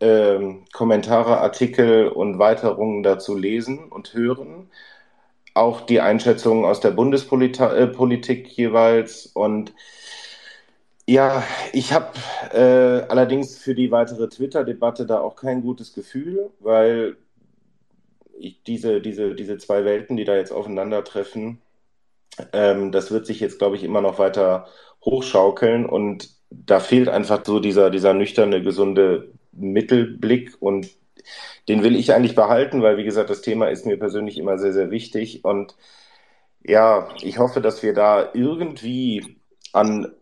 äh, 0.00 0.38
Kommentare, 0.72 1.38
Artikel 1.38 2.08
und 2.08 2.38
Weiterungen 2.38 3.02
dazu 3.02 3.36
lesen 3.36 3.84
und 3.84 4.14
hören. 4.14 4.70
Auch 5.54 5.82
die 5.82 6.00
Einschätzungen 6.00 6.64
aus 6.64 6.80
der 6.80 6.90
Bundespolitik 6.90 8.46
äh, 8.46 8.50
jeweils. 8.50 9.26
Und 9.26 9.72
ja, 11.06 11.44
ich 11.72 11.92
habe 11.92 12.12
äh, 12.52 13.06
allerdings 13.08 13.58
für 13.58 13.74
die 13.74 13.90
weitere 13.90 14.28
Twitter-Debatte 14.28 15.06
da 15.06 15.20
auch 15.20 15.36
kein 15.36 15.62
gutes 15.62 15.92
Gefühl, 15.94 16.50
weil 16.60 17.16
ich 18.38 18.62
diese, 18.64 19.00
diese, 19.00 19.34
diese 19.34 19.58
zwei 19.58 19.84
Welten, 19.84 20.16
die 20.16 20.24
da 20.24 20.36
jetzt 20.36 20.52
aufeinandertreffen, 20.52 21.60
ähm, 22.52 22.92
das 22.92 23.10
wird 23.10 23.26
sich 23.26 23.40
jetzt, 23.40 23.58
glaube 23.58 23.76
ich, 23.76 23.84
immer 23.84 24.00
noch 24.00 24.18
weiter 24.18 24.66
hochschaukeln 25.04 25.86
und 25.86 26.30
da 26.50 26.80
fehlt 26.80 27.08
einfach 27.08 27.44
so 27.44 27.60
dieser, 27.60 27.90
dieser 27.90 28.14
nüchterne, 28.14 28.62
gesunde 28.62 29.32
Mittelblick 29.52 30.56
und 30.60 30.88
den 31.68 31.82
will 31.82 31.96
ich 31.96 32.12
eigentlich 32.12 32.34
behalten, 32.34 32.82
weil, 32.82 32.96
wie 32.98 33.04
gesagt, 33.04 33.30
das 33.30 33.42
Thema 33.42 33.68
ist 33.68 33.86
mir 33.86 33.98
persönlich 33.98 34.38
immer 34.38 34.58
sehr, 34.58 34.72
sehr 34.72 34.90
wichtig 34.90 35.44
und 35.44 35.76
ja, 36.64 37.08
ich 37.22 37.38
hoffe, 37.38 37.60
dass 37.60 37.82
wir 37.82 37.94
da 37.94 38.30
irgendwie 38.34 39.38
an 39.72 40.12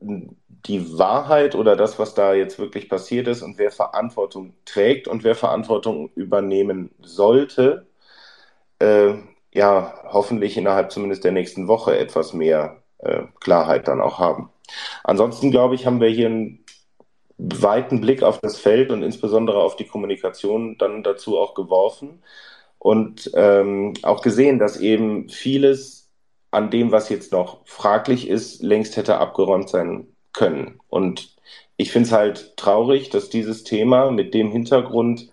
die 0.67 0.99
Wahrheit 0.99 1.55
oder 1.55 1.77
das, 1.77 1.99
was 1.99 2.15
da 2.15 2.35
jetzt 2.35 2.59
wirklich 2.59 2.89
passiert 2.89 3.29
ist 3.29 3.43
und 3.43 3.59
wer 3.59 3.71
Verantwortung 3.71 4.55
trägt 4.65 5.09
und 5.09 5.25
wer 5.25 5.35
Verantwortung 5.35 6.11
übernehmen 6.15 6.91
sollte, 7.03 7.87
äh, 8.79 9.15
ja, 9.53 9.95
hoffentlich 10.05 10.57
innerhalb 10.57 10.91
zumindest 10.93 11.25
der 11.25 11.33
nächsten 11.33 11.69
Woche 11.69 11.99
etwas 11.99 12.33
mehr 12.33 12.83
äh, 12.99 13.23
Klarheit 13.41 13.89
dann 13.89 14.01
auch 14.01 14.19
haben. 14.19 14.51
Ansonsten 15.05 15.51
glaube 15.51 15.75
ich, 15.75 15.87
haben 15.87 16.01
wir 16.01 16.09
hier 16.09 16.27
einen 16.27 16.65
weiten 17.39 18.01
Blick 18.01 18.23
auf 18.23 18.39
das 18.41 18.59
Feld 18.59 18.91
und 18.91 19.03
insbesondere 19.03 19.63
auf 19.63 19.77
die 19.77 19.87
Kommunikation 19.87 20.79
dann 20.79 21.03
dazu 21.03 21.39
auch 21.39 21.55
geworfen 21.55 22.23
und 22.79 23.31
ähm, 23.35 23.95
auch 24.03 24.23
gesehen, 24.23 24.59
dass 24.59 24.81
eben 24.81 25.29
vieles 25.29 26.11
an 26.51 26.71
dem, 26.71 26.93
was 26.93 27.09
jetzt 27.09 27.33
noch 27.33 27.67
fraglich 27.67 28.29
ist, 28.29 28.63
längst 28.63 28.97
hätte 28.97 29.19
abgeräumt 29.19 29.69
sein 29.69 30.14
können. 30.35 30.81
Und 30.89 31.35
ich 31.77 31.91
finde 31.91 32.07
es 32.09 32.13
halt 32.13 32.57
traurig, 32.57 33.09
dass 33.09 33.31
dieses 33.31 33.65
Thema 33.65 34.11
mit 34.11 34.35
dem 34.35 34.51
Hintergrund 34.51 35.31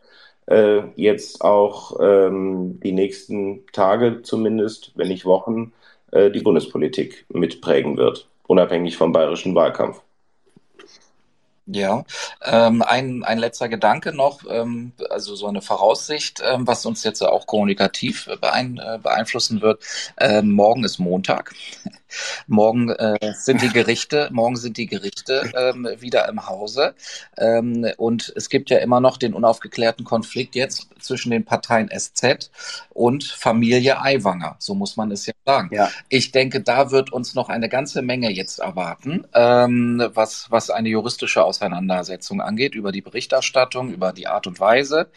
äh, 0.48 0.82
jetzt 0.95 1.41
auch 1.41 1.99
ähm, 1.99 2.80
die 2.80 2.94
nächsten 2.94 3.65
Tage 3.73 4.22
zumindest, 4.23 4.91
wenn 4.95 5.10
nicht 5.10 5.26
Wochen, 5.26 5.73
äh, 6.11 6.32
die 6.32 6.41
Bundespolitik 6.41 7.26
mitprägen 7.30 7.98
wird, 7.98 8.28
unabhängig 8.48 8.98
vom 8.98 9.11
bayerischen 9.11 9.56
Wahlkampf. 9.56 10.02
Ja, 11.68 12.03
ähm, 12.44 12.82
ein, 12.82 13.23
ein 13.23 13.38
letzter 13.38 13.69
Gedanke 13.69 14.14
noch, 14.14 14.41
ähm, 14.49 14.94
also 15.10 15.36
so 15.36 15.48
eine 15.48 15.61
Voraussicht, 15.61 16.41
ähm, 16.44 16.68
was 16.68 16.86
uns 16.86 17.03
jetzt 17.03 17.22
auch 17.22 17.45
kommunikativ 17.45 18.28
beein, 18.41 18.78
äh, 18.78 18.99
beeinflussen 19.02 19.61
wird. 19.61 19.84
Ähm, 20.18 20.52
morgen 20.52 20.84
ist 20.84 20.98
Montag. 20.98 21.53
Morgen 22.48 22.90
äh, 22.90 23.34
sind 23.34 23.62
die 23.62 23.70
Gerichte, 23.70 24.30
morgen 24.32 24.56
sind 24.56 24.78
die 24.78 24.88
Gerichte 24.88 25.52
ähm, 25.56 25.88
wieder 26.00 26.28
im 26.30 26.48
Hause. 26.48 26.96
Ähm, 27.38 27.88
und 27.98 28.32
es 28.36 28.50
gibt 28.50 28.70
ja 28.70 28.78
immer 28.80 29.00
noch 29.00 29.18
den 29.18 29.34
unaufgeklärten 29.34 30.06
Konflikt 30.06 30.56
jetzt 30.56 30.90
zwischen 31.00 31.32
den 31.32 31.46
Parteien 31.46 31.90
SZ 31.90 32.52
und 32.90 33.24
Familie 33.24 34.02
Aiwanger. 34.02 34.56
So 34.60 34.76
muss 34.76 34.98
man 34.98 35.12
es 35.12 35.26
ja 35.26 35.34
sagen. 35.46 35.70
Ja. 35.74 35.90
Ich 36.10 36.32
denke, 36.32 36.62
da 36.62 36.92
wird 36.92 37.12
uns 37.12 37.36
noch 37.36 37.50
eine 37.50 37.70
ganze 37.70 38.02
Menge 38.02 38.32
jetzt 38.32 38.60
erwarten, 38.60 39.26
ähm, 39.34 40.10
was, 40.14 40.48
was 40.50 40.70
eine 40.70 40.90
juristische 40.90 41.44
Auseinandersetzung 41.44 42.42
angeht, 42.42 42.76
über 42.76 42.92
die 42.92 43.02
Berichterstattung, 43.02 43.92
über 43.92 44.14
die 44.14 44.28
Art 44.28 44.48
und 44.48 44.60
Weise. 44.60 45.10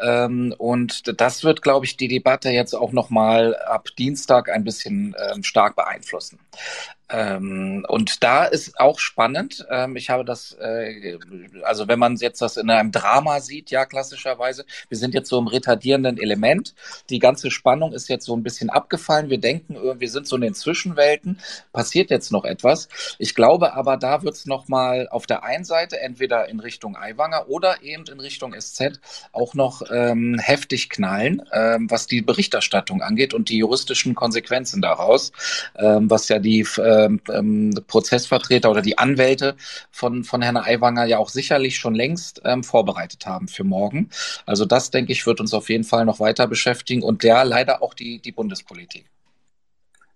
Ähm, 0.00 0.54
und 0.58 1.20
das 1.20 1.44
wird, 1.44 1.62
glaube 1.62 1.86
ich, 1.86 1.96
die 1.96 2.08
Debatte 2.08 2.50
jetzt 2.50 2.74
auch 2.74 2.92
noch 2.92 3.10
mal 3.10 3.56
ab 3.56 3.88
Dienstag 3.98 4.50
ein 4.50 4.64
bisschen 4.64 5.14
ähm, 5.32 5.42
stark 5.42 5.76
beeinflussen 5.76 6.33
lassen. 6.34 7.03
Ähm, 7.10 7.84
und 7.88 8.22
da 8.22 8.44
ist 8.44 8.80
auch 8.80 8.98
spannend. 8.98 9.66
Ähm, 9.70 9.96
ich 9.96 10.08
habe 10.08 10.24
das, 10.24 10.56
äh, 10.58 11.18
also 11.62 11.86
wenn 11.86 11.98
man 11.98 12.16
jetzt 12.16 12.40
das 12.40 12.56
in 12.56 12.70
einem 12.70 12.92
Drama 12.92 13.40
sieht, 13.40 13.70
ja 13.70 13.84
klassischerweise, 13.84 14.64
wir 14.88 14.96
sind 14.96 15.12
jetzt 15.12 15.28
so 15.28 15.38
im 15.38 15.46
retardierenden 15.46 16.18
Element. 16.18 16.74
Die 17.10 17.18
ganze 17.18 17.50
Spannung 17.50 17.92
ist 17.92 18.08
jetzt 18.08 18.24
so 18.24 18.34
ein 18.34 18.42
bisschen 18.42 18.70
abgefallen. 18.70 19.28
Wir 19.28 19.38
denken, 19.38 19.76
wir 20.00 20.10
sind 20.10 20.26
so 20.26 20.36
in 20.36 20.42
den 20.42 20.54
Zwischenwelten. 20.54 21.40
Passiert 21.72 22.10
jetzt 22.10 22.32
noch 22.32 22.44
etwas? 22.44 22.88
Ich 23.18 23.34
glaube 23.34 23.74
aber, 23.74 23.96
da 23.98 24.22
wird 24.22 24.34
es 24.34 24.46
noch 24.46 24.68
mal 24.68 25.08
auf 25.08 25.26
der 25.26 25.44
einen 25.44 25.64
Seite 25.64 26.00
entweder 26.00 26.48
in 26.48 26.60
Richtung 26.60 26.96
Aiwanger 26.96 27.48
oder 27.48 27.82
eben 27.82 28.04
in 28.10 28.20
Richtung 28.20 28.54
SZ 28.58 29.00
auch 29.32 29.54
noch 29.54 29.82
ähm, 29.90 30.38
heftig 30.38 30.88
knallen, 30.88 31.42
ähm, 31.52 31.90
was 31.90 32.06
die 32.06 32.22
Berichterstattung 32.22 33.02
angeht 33.02 33.34
und 33.34 33.50
die 33.50 33.58
juristischen 33.58 34.14
Konsequenzen 34.14 34.80
daraus, 34.80 35.32
ähm, 35.76 36.08
was 36.08 36.28
ja 36.28 36.38
die 36.38 36.60
äh, 36.78 36.93
ähm, 36.94 37.20
ähm, 37.30 37.74
Prozessvertreter 37.86 38.70
oder 38.70 38.82
die 38.82 38.98
Anwälte 38.98 39.56
von, 39.90 40.24
von 40.24 40.42
Herrn 40.42 40.56
Aiwanger 40.56 41.04
ja 41.04 41.18
auch 41.18 41.28
sicherlich 41.28 41.76
schon 41.76 41.94
längst 41.94 42.42
ähm, 42.44 42.64
vorbereitet 42.64 43.26
haben 43.26 43.48
für 43.48 43.64
morgen. 43.64 44.10
Also 44.46 44.64
das, 44.64 44.90
denke 44.90 45.12
ich, 45.12 45.26
wird 45.26 45.40
uns 45.40 45.54
auf 45.54 45.68
jeden 45.68 45.84
Fall 45.84 46.04
noch 46.04 46.20
weiter 46.20 46.46
beschäftigen 46.46 47.02
und 47.02 47.22
der 47.22 47.44
leider 47.44 47.82
auch 47.82 47.94
die, 47.94 48.20
die 48.20 48.32
Bundespolitik. 48.32 49.06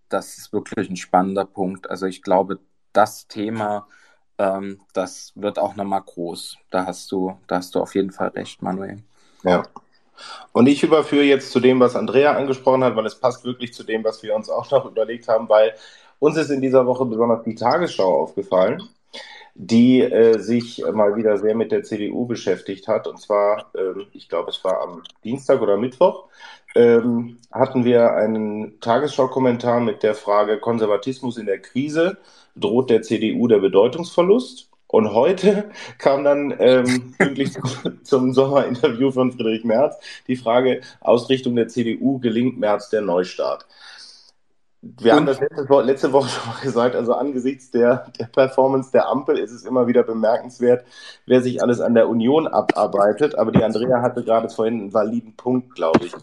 Das 0.08 0.38
ist 0.38 0.52
wirklich 0.52 0.88
ein 0.88 0.96
spannender 0.96 1.44
Punkt. 1.44 1.90
Also 1.90 2.06
ich 2.06 2.22
glaube, 2.22 2.58
das 2.92 3.28
Thema, 3.28 3.86
ähm, 4.38 4.80
das 4.92 5.32
wird 5.34 5.58
auch 5.58 5.76
nochmal 5.76 6.02
groß. 6.02 6.56
Da 6.70 6.86
hast 6.86 7.12
du, 7.12 7.38
da 7.46 7.56
hast 7.56 7.74
du 7.74 7.80
auf 7.80 7.94
jeden 7.94 8.12
Fall 8.12 8.28
recht, 8.28 8.62
Manuel. 8.62 9.02
Ja. 9.44 9.62
Und 10.52 10.66
ich 10.66 10.82
überführe 10.82 11.24
jetzt 11.24 11.52
zu 11.52 11.60
dem, 11.60 11.80
was 11.80 11.94
Andrea 11.94 12.36
angesprochen 12.36 12.82
hat, 12.84 12.96
weil 12.96 13.06
es 13.06 13.18
passt 13.18 13.44
wirklich 13.44 13.72
zu 13.72 13.84
dem, 13.84 14.02
was 14.04 14.22
wir 14.22 14.34
uns 14.34 14.50
auch 14.50 14.70
noch 14.70 14.84
überlegt 14.86 15.28
haben, 15.28 15.48
weil 15.48 15.74
uns 16.18 16.36
ist 16.36 16.50
in 16.50 16.60
dieser 16.60 16.86
Woche 16.86 17.04
besonders 17.04 17.42
die 17.44 17.54
Tagesschau 17.54 18.22
aufgefallen, 18.22 18.82
die 19.54 20.00
äh, 20.00 20.38
sich 20.38 20.84
mal 20.92 21.16
wieder 21.16 21.36
sehr 21.38 21.54
mit 21.54 21.72
der 21.72 21.82
CDU 21.82 22.26
beschäftigt 22.26 22.86
hat. 22.88 23.06
Und 23.06 23.20
zwar, 23.20 23.70
äh, 23.74 24.04
ich 24.12 24.28
glaube, 24.28 24.50
es 24.50 24.62
war 24.64 24.80
am 24.82 25.02
Dienstag 25.24 25.60
oder 25.60 25.76
Mittwoch, 25.76 26.28
ähm, 26.74 27.38
hatten 27.50 27.84
wir 27.84 28.14
einen 28.14 28.78
Tagesschau-Kommentar 28.80 29.80
mit 29.80 30.02
der 30.02 30.14
Frage 30.14 30.58
Konservatismus 30.58 31.38
in 31.38 31.46
der 31.46 31.60
Krise, 31.60 32.18
droht 32.54 32.90
der 32.90 33.02
CDU 33.02 33.48
der 33.48 33.58
Bedeutungsverlust? 33.58 34.68
Und 34.86 35.12
heute 35.12 35.70
kam 35.98 36.24
dann 36.24 36.54
ähm, 36.58 37.14
pünktlich 37.18 37.50
zum 38.04 38.32
Sommerinterview 38.32 39.10
von 39.10 39.32
Friedrich 39.32 39.64
Merz 39.64 39.96
die 40.26 40.36
Frage, 40.36 40.82
Ausrichtung 41.00 41.56
der 41.56 41.68
CDU, 41.68 42.18
gelingt 42.18 42.58
Merz 42.58 42.90
der 42.90 43.02
Neustart? 43.02 43.66
Wir 44.80 45.12
und, 45.12 45.18
haben 45.18 45.26
das 45.26 45.40
letzte, 45.40 45.82
letzte, 45.82 46.12
Woche 46.12 46.28
schon 46.28 46.52
mal 46.52 46.60
gesagt, 46.60 46.94
also 46.94 47.14
angesichts 47.14 47.70
der, 47.70 48.10
der 48.18 48.26
Performance 48.26 48.92
der 48.92 49.08
Ampel 49.08 49.38
ist 49.38 49.50
es 49.50 49.64
immer 49.64 49.86
wieder 49.86 50.04
bemerkenswert, 50.04 50.84
wer 51.26 51.42
sich 51.42 51.62
alles 51.62 51.80
an 51.80 51.94
der 51.94 52.08
Union 52.08 52.46
abarbeitet. 52.46 53.36
Aber 53.36 53.50
die 53.50 53.64
Andrea 53.64 54.02
hatte 54.02 54.22
gerade 54.22 54.48
vorhin 54.48 54.80
einen 54.80 54.94
validen 54.94 55.34
Punkt, 55.34 55.74
glaube 55.74 56.06
ich. 56.06 56.14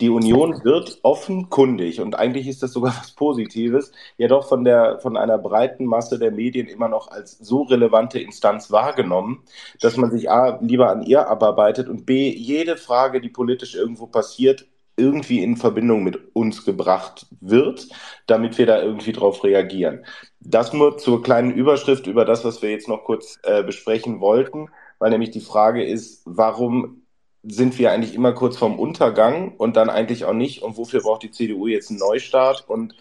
Die 0.00 0.10
Union 0.10 0.62
wird 0.62 1.00
offenkundig, 1.02 2.00
und 2.00 2.16
eigentlich 2.16 2.46
ist 2.46 2.62
das 2.62 2.72
sogar 2.72 2.94
was 3.00 3.10
Positives, 3.12 3.90
ja 4.16 4.28
doch 4.28 4.46
von, 4.46 4.62
der, 4.62 5.00
von 5.00 5.16
einer 5.16 5.38
breiten 5.38 5.84
Masse 5.86 6.20
der 6.20 6.30
Medien 6.30 6.68
immer 6.68 6.88
noch 6.88 7.10
als 7.10 7.36
so 7.38 7.62
relevante 7.62 8.20
Instanz 8.20 8.70
wahrgenommen, 8.70 9.42
dass 9.80 9.96
man 9.96 10.12
sich 10.12 10.30
A, 10.30 10.60
lieber 10.60 10.90
an 10.90 11.02
ihr 11.02 11.28
abarbeitet 11.28 11.88
und 11.88 12.06
B, 12.06 12.30
jede 12.30 12.76
Frage, 12.76 13.20
die 13.20 13.28
politisch 13.28 13.74
irgendwo 13.74 14.06
passiert, 14.06 14.68
irgendwie 14.98 15.42
in 15.42 15.56
Verbindung 15.56 16.04
mit 16.04 16.34
uns 16.34 16.64
gebracht 16.64 17.26
wird, 17.40 17.88
damit 18.26 18.58
wir 18.58 18.66
da 18.66 18.82
irgendwie 18.82 19.12
drauf 19.12 19.44
reagieren. 19.44 20.04
Das 20.40 20.72
nur 20.72 20.98
zur 20.98 21.22
kleinen 21.22 21.52
Überschrift 21.52 22.06
über 22.06 22.24
das, 22.24 22.44
was 22.44 22.62
wir 22.62 22.70
jetzt 22.70 22.88
noch 22.88 23.04
kurz 23.04 23.38
äh, 23.42 23.62
besprechen 23.62 24.20
wollten, 24.20 24.68
weil 24.98 25.10
nämlich 25.10 25.30
die 25.30 25.40
Frage 25.40 25.84
ist, 25.84 26.22
warum 26.24 27.02
sind 27.42 27.78
wir 27.78 27.92
eigentlich 27.92 28.14
immer 28.14 28.32
kurz 28.32 28.56
vorm 28.56 28.78
Untergang 28.78 29.54
und 29.56 29.76
dann 29.76 29.90
eigentlich 29.90 30.24
auch 30.24 30.32
nicht 30.34 30.62
und 30.62 30.76
wofür 30.76 31.00
braucht 31.02 31.22
die 31.22 31.30
CDU 31.30 31.66
jetzt 31.68 31.90
einen 31.90 32.00
Neustart 32.00 32.68
und 32.68 32.94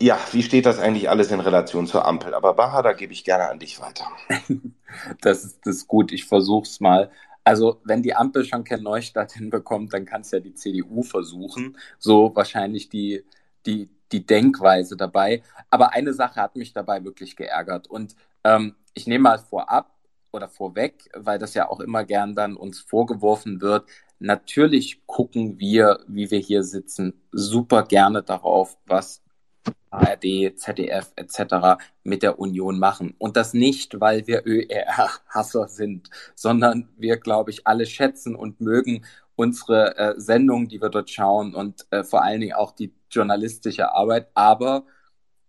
ja, 0.00 0.18
wie 0.32 0.42
steht 0.42 0.66
das 0.66 0.80
eigentlich 0.80 1.08
alles 1.08 1.30
in 1.30 1.38
Relation 1.38 1.86
zur 1.86 2.04
Ampel? 2.06 2.34
Aber 2.34 2.54
Baha, 2.54 2.82
da 2.82 2.92
gebe 2.92 3.12
ich 3.12 3.24
gerne 3.24 3.48
an 3.48 3.58
dich 3.58 3.80
weiter. 3.80 4.06
Das 5.22 5.42
ist, 5.42 5.60
das 5.64 5.76
ist 5.76 5.88
gut, 5.88 6.12
ich 6.12 6.26
versuche 6.26 6.64
es 6.64 6.78
mal. 6.78 7.10
Also, 7.44 7.80
wenn 7.84 8.02
die 8.02 8.14
Ampel 8.14 8.44
schon 8.44 8.64
keinen 8.64 8.84
Neustart 8.84 9.32
hinbekommt, 9.34 9.92
dann 9.92 10.04
kann 10.04 10.22
es 10.22 10.30
ja 10.30 10.40
die 10.40 10.54
CDU 10.54 11.02
versuchen. 11.02 11.76
So 11.98 12.34
wahrscheinlich 12.34 12.88
die, 12.88 13.24
die, 13.66 13.90
die 14.12 14.26
Denkweise 14.26 14.96
dabei. 14.96 15.42
Aber 15.70 15.92
eine 15.92 16.12
Sache 16.12 16.40
hat 16.40 16.56
mich 16.56 16.72
dabei 16.72 17.04
wirklich 17.04 17.36
geärgert. 17.36 17.88
Und 17.88 18.14
ähm, 18.44 18.76
ich 18.94 19.06
nehme 19.06 19.22
mal 19.24 19.38
vorab 19.38 19.90
oder 20.32 20.48
vorweg, 20.48 21.10
weil 21.14 21.38
das 21.38 21.54
ja 21.54 21.68
auch 21.68 21.80
immer 21.80 22.04
gern 22.04 22.34
dann 22.34 22.56
uns 22.56 22.80
vorgeworfen 22.80 23.60
wird. 23.60 23.88
Natürlich 24.18 25.06
gucken 25.06 25.58
wir, 25.58 26.00
wie 26.06 26.30
wir 26.30 26.38
hier 26.38 26.62
sitzen, 26.62 27.20
super 27.32 27.82
gerne 27.84 28.22
darauf, 28.22 28.78
was 28.86 29.22
ARD, 29.90 30.56
ZDF 30.56 31.12
etc. 31.16 31.82
mit 32.02 32.22
der 32.22 32.38
Union 32.38 32.78
machen. 32.78 33.14
Und 33.18 33.36
das 33.36 33.54
nicht, 33.54 34.00
weil 34.00 34.26
wir 34.26 34.46
ÖR-Hasser 34.46 35.68
sind, 35.68 36.10
sondern 36.34 36.88
wir, 36.96 37.18
glaube 37.18 37.50
ich, 37.50 37.66
alle 37.66 37.86
schätzen 37.86 38.34
und 38.34 38.60
mögen 38.60 39.04
unsere 39.34 39.96
äh, 39.96 40.14
Sendungen, 40.20 40.68
die 40.68 40.80
wir 40.80 40.88
dort 40.88 41.10
schauen 41.10 41.54
und 41.54 41.86
äh, 41.90 42.04
vor 42.04 42.22
allen 42.22 42.40
Dingen 42.40 42.54
auch 42.54 42.72
die 42.72 42.94
journalistische 43.10 43.92
Arbeit. 43.92 44.28
Aber 44.34 44.84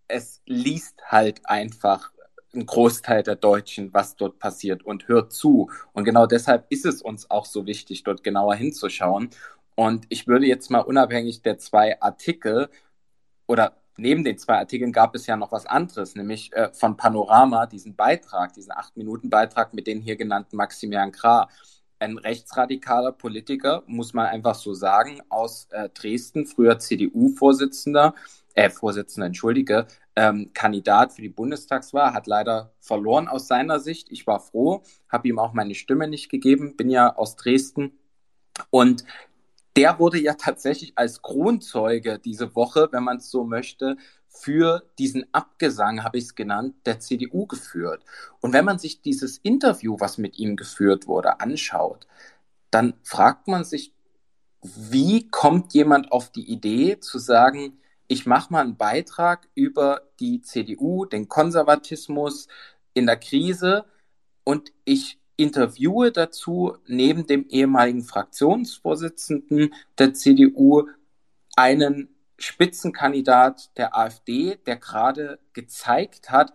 es 0.07 0.41
liest 0.45 1.01
halt 1.05 1.41
einfach 1.45 2.11
ein 2.53 2.65
Großteil 2.65 3.23
der 3.23 3.35
Deutschen, 3.35 3.93
was 3.93 4.15
dort 4.15 4.39
passiert 4.39 4.83
und 4.83 5.07
hört 5.07 5.33
zu. 5.33 5.71
Und 5.93 6.03
genau 6.05 6.27
deshalb 6.27 6.65
ist 6.69 6.85
es 6.85 7.01
uns 7.01 7.29
auch 7.31 7.45
so 7.45 7.65
wichtig, 7.65 8.03
dort 8.03 8.23
genauer 8.23 8.55
hinzuschauen. 8.55 9.29
Und 9.75 10.05
ich 10.09 10.27
würde 10.27 10.45
jetzt 10.45 10.69
mal 10.69 10.81
unabhängig 10.81 11.41
der 11.41 11.57
zwei 11.57 11.99
Artikel 12.01 12.69
oder 13.47 13.82
neben 13.97 14.23
den 14.23 14.37
zwei 14.37 14.57
Artikeln 14.57 14.91
gab 14.91 15.15
es 15.15 15.27
ja 15.27 15.37
noch 15.37 15.51
was 15.51 15.65
anderes, 15.65 16.15
nämlich 16.15 16.51
äh, 16.53 16.71
von 16.73 16.97
Panorama, 16.97 17.65
diesen 17.65 17.95
Beitrag, 17.95 18.53
diesen 18.53 18.71
acht 18.71 18.97
Minuten 18.97 19.29
Beitrag 19.29 19.73
mit 19.73 19.87
den 19.87 20.01
hier 20.01 20.15
genannten 20.15 20.57
Maximilian 20.57 21.11
Krah. 21.11 21.49
Ein 21.99 22.17
rechtsradikaler 22.17 23.13
Politiker, 23.13 23.83
muss 23.85 24.13
man 24.13 24.25
einfach 24.25 24.55
so 24.55 24.73
sagen, 24.73 25.21
aus 25.29 25.67
äh, 25.71 25.89
Dresden, 25.89 26.45
früher 26.45 26.79
CDU-Vorsitzender, 26.79 28.13
äh, 28.55 28.69
Vorsitzender, 28.69 29.27
entschuldige, 29.27 29.87
ähm, 30.15 30.51
Kandidat 30.53 31.13
für 31.13 31.21
die 31.21 31.29
Bundestagswahl, 31.29 32.13
hat 32.13 32.27
leider 32.27 32.73
verloren 32.79 33.27
aus 33.27 33.47
seiner 33.47 33.79
Sicht. 33.79 34.11
Ich 34.11 34.27
war 34.27 34.39
froh, 34.39 34.83
habe 35.09 35.27
ihm 35.27 35.39
auch 35.39 35.53
meine 35.53 35.75
Stimme 35.75 36.07
nicht 36.07 36.29
gegeben, 36.29 36.75
bin 36.75 36.89
ja 36.89 37.15
aus 37.15 37.35
Dresden. 37.35 37.97
Und 38.69 39.05
der 39.75 39.99
wurde 39.99 40.19
ja 40.19 40.33
tatsächlich 40.35 40.93
als 40.95 41.21
Kronzeuge 41.21 42.19
diese 42.19 42.55
Woche, 42.55 42.89
wenn 42.91 43.03
man 43.03 43.17
es 43.17 43.31
so 43.31 43.43
möchte, 43.43 43.97
für 44.27 44.83
diesen 44.97 45.25
Abgesang, 45.33 46.03
habe 46.03 46.17
ich 46.17 46.25
es 46.25 46.35
genannt, 46.35 46.75
der 46.85 46.99
CDU 46.99 47.45
geführt. 47.45 48.03
Und 48.41 48.53
wenn 48.53 48.65
man 48.65 48.79
sich 48.79 49.01
dieses 49.01 49.37
Interview, 49.37 49.97
was 49.99 50.17
mit 50.17 50.37
ihm 50.39 50.55
geführt 50.55 51.07
wurde, 51.07 51.39
anschaut, 51.39 52.07
dann 52.71 52.95
fragt 53.03 53.47
man 53.47 53.63
sich, 53.63 53.93
wie 54.61 55.29
kommt 55.29 55.73
jemand 55.73 56.11
auf 56.11 56.31
die 56.31 56.49
Idee 56.51 56.99
zu 56.99 57.19
sagen, 57.19 57.79
ich 58.07 58.25
mache 58.25 58.51
mal 58.51 58.61
einen 58.61 58.77
Beitrag 58.77 59.49
über 59.55 60.01
die 60.19 60.41
CDU, 60.41 61.05
den 61.05 61.27
Konservatismus 61.27 62.47
in 62.93 63.05
der 63.05 63.17
Krise 63.17 63.85
und 64.43 64.71
ich 64.85 65.19
interviewe 65.35 66.11
dazu 66.11 66.77
neben 66.85 67.27
dem 67.27 67.45
ehemaligen 67.49 68.03
Fraktionsvorsitzenden 68.03 69.73
der 69.97 70.13
CDU 70.13 70.87
einen 71.55 72.09
Spitzenkandidat 72.37 73.77
der 73.77 73.95
AfD, 73.97 74.57
der 74.65 74.77
gerade 74.77 75.39
gezeigt 75.53 76.29
hat, 76.31 76.53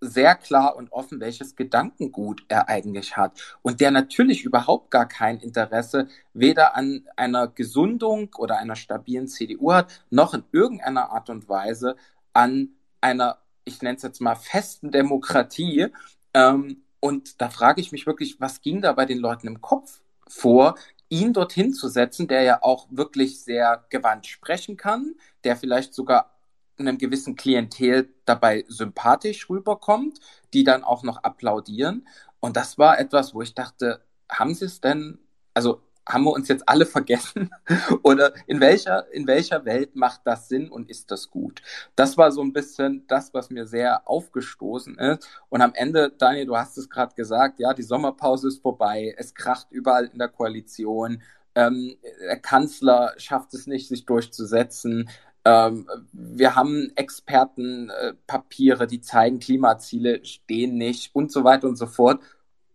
sehr 0.00 0.34
klar 0.34 0.76
und 0.76 0.92
offen, 0.92 1.20
welches 1.20 1.56
Gedankengut 1.56 2.44
er 2.48 2.68
eigentlich 2.68 3.16
hat. 3.16 3.40
Und 3.62 3.80
der 3.80 3.90
natürlich 3.90 4.44
überhaupt 4.44 4.90
gar 4.90 5.08
kein 5.08 5.38
Interesse 5.38 6.08
weder 6.32 6.76
an 6.76 7.06
einer 7.16 7.48
Gesundung 7.48 8.30
oder 8.36 8.58
einer 8.58 8.76
stabilen 8.76 9.28
CDU 9.28 9.72
hat, 9.72 10.04
noch 10.10 10.34
in 10.34 10.44
irgendeiner 10.52 11.10
Art 11.10 11.30
und 11.30 11.48
Weise 11.48 11.96
an 12.32 12.70
einer, 13.00 13.38
ich 13.64 13.82
nenne 13.82 13.96
es 13.96 14.02
jetzt 14.02 14.20
mal, 14.20 14.34
festen 14.34 14.90
Demokratie. 14.90 15.88
Ähm, 16.34 16.83
und 17.04 17.42
da 17.42 17.50
frage 17.50 17.82
ich 17.82 17.92
mich 17.92 18.06
wirklich, 18.06 18.40
was 18.40 18.62
ging 18.62 18.80
da 18.80 18.94
bei 18.94 19.04
den 19.04 19.18
Leuten 19.18 19.46
im 19.46 19.60
Kopf 19.60 20.00
vor, 20.26 20.74
ihn 21.10 21.34
dorthin 21.34 21.74
zu 21.74 21.88
setzen, 21.88 22.28
der 22.28 22.44
ja 22.44 22.62
auch 22.62 22.86
wirklich 22.88 23.42
sehr 23.42 23.84
gewandt 23.90 24.26
sprechen 24.26 24.78
kann, 24.78 25.14
der 25.44 25.54
vielleicht 25.54 25.92
sogar 25.92 26.30
einem 26.78 26.96
gewissen 26.96 27.36
Klientel 27.36 28.08
dabei 28.24 28.64
sympathisch 28.68 29.50
rüberkommt, 29.50 30.18
die 30.54 30.64
dann 30.64 30.82
auch 30.82 31.02
noch 31.02 31.18
applaudieren. 31.18 32.08
Und 32.40 32.56
das 32.56 32.78
war 32.78 32.98
etwas, 32.98 33.34
wo 33.34 33.42
ich 33.42 33.54
dachte, 33.54 34.00
haben 34.30 34.54
Sie 34.54 34.64
es 34.64 34.80
denn, 34.80 35.18
also 35.52 35.82
haben 36.06 36.24
wir 36.24 36.32
uns 36.32 36.48
jetzt 36.48 36.68
alle 36.68 36.86
vergessen? 36.86 37.50
Oder 38.02 38.32
in 38.46 38.60
welcher, 38.60 39.10
in 39.12 39.26
welcher 39.26 39.64
Welt 39.64 39.96
macht 39.96 40.22
das 40.24 40.48
Sinn 40.48 40.68
und 40.68 40.90
ist 40.90 41.10
das 41.10 41.30
gut? 41.30 41.62
Das 41.96 42.16
war 42.18 42.32
so 42.32 42.42
ein 42.42 42.52
bisschen 42.52 43.06
das, 43.06 43.32
was 43.34 43.50
mir 43.50 43.66
sehr 43.66 44.08
aufgestoßen 44.08 44.98
ist. 44.98 45.28
Und 45.48 45.62
am 45.62 45.74
Ende, 45.74 46.12
Daniel, 46.16 46.46
du 46.46 46.56
hast 46.56 46.76
es 46.78 46.90
gerade 46.90 47.14
gesagt, 47.14 47.58
ja, 47.58 47.72
die 47.72 47.82
Sommerpause 47.82 48.48
ist 48.48 48.62
vorbei, 48.62 49.14
es 49.16 49.34
kracht 49.34 49.68
überall 49.70 50.06
in 50.12 50.18
der 50.18 50.28
Koalition. 50.28 51.22
Ähm, 51.54 51.96
der 52.20 52.38
Kanzler 52.38 53.14
schafft 53.16 53.54
es 53.54 53.66
nicht, 53.66 53.88
sich 53.88 54.04
durchzusetzen. 54.04 55.08
Ähm, 55.44 55.86
wir 56.12 56.54
haben 56.54 56.90
Expertenpapiere, 56.96 58.84
äh, 58.84 58.86
die 58.86 59.00
zeigen, 59.00 59.40
Klimaziele 59.40 60.24
stehen 60.24 60.76
nicht 60.78 61.14
und 61.14 61.30
so 61.30 61.44
weiter 61.44 61.68
und 61.68 61.76
so 61.76 61.86
fort. 61.86 62.20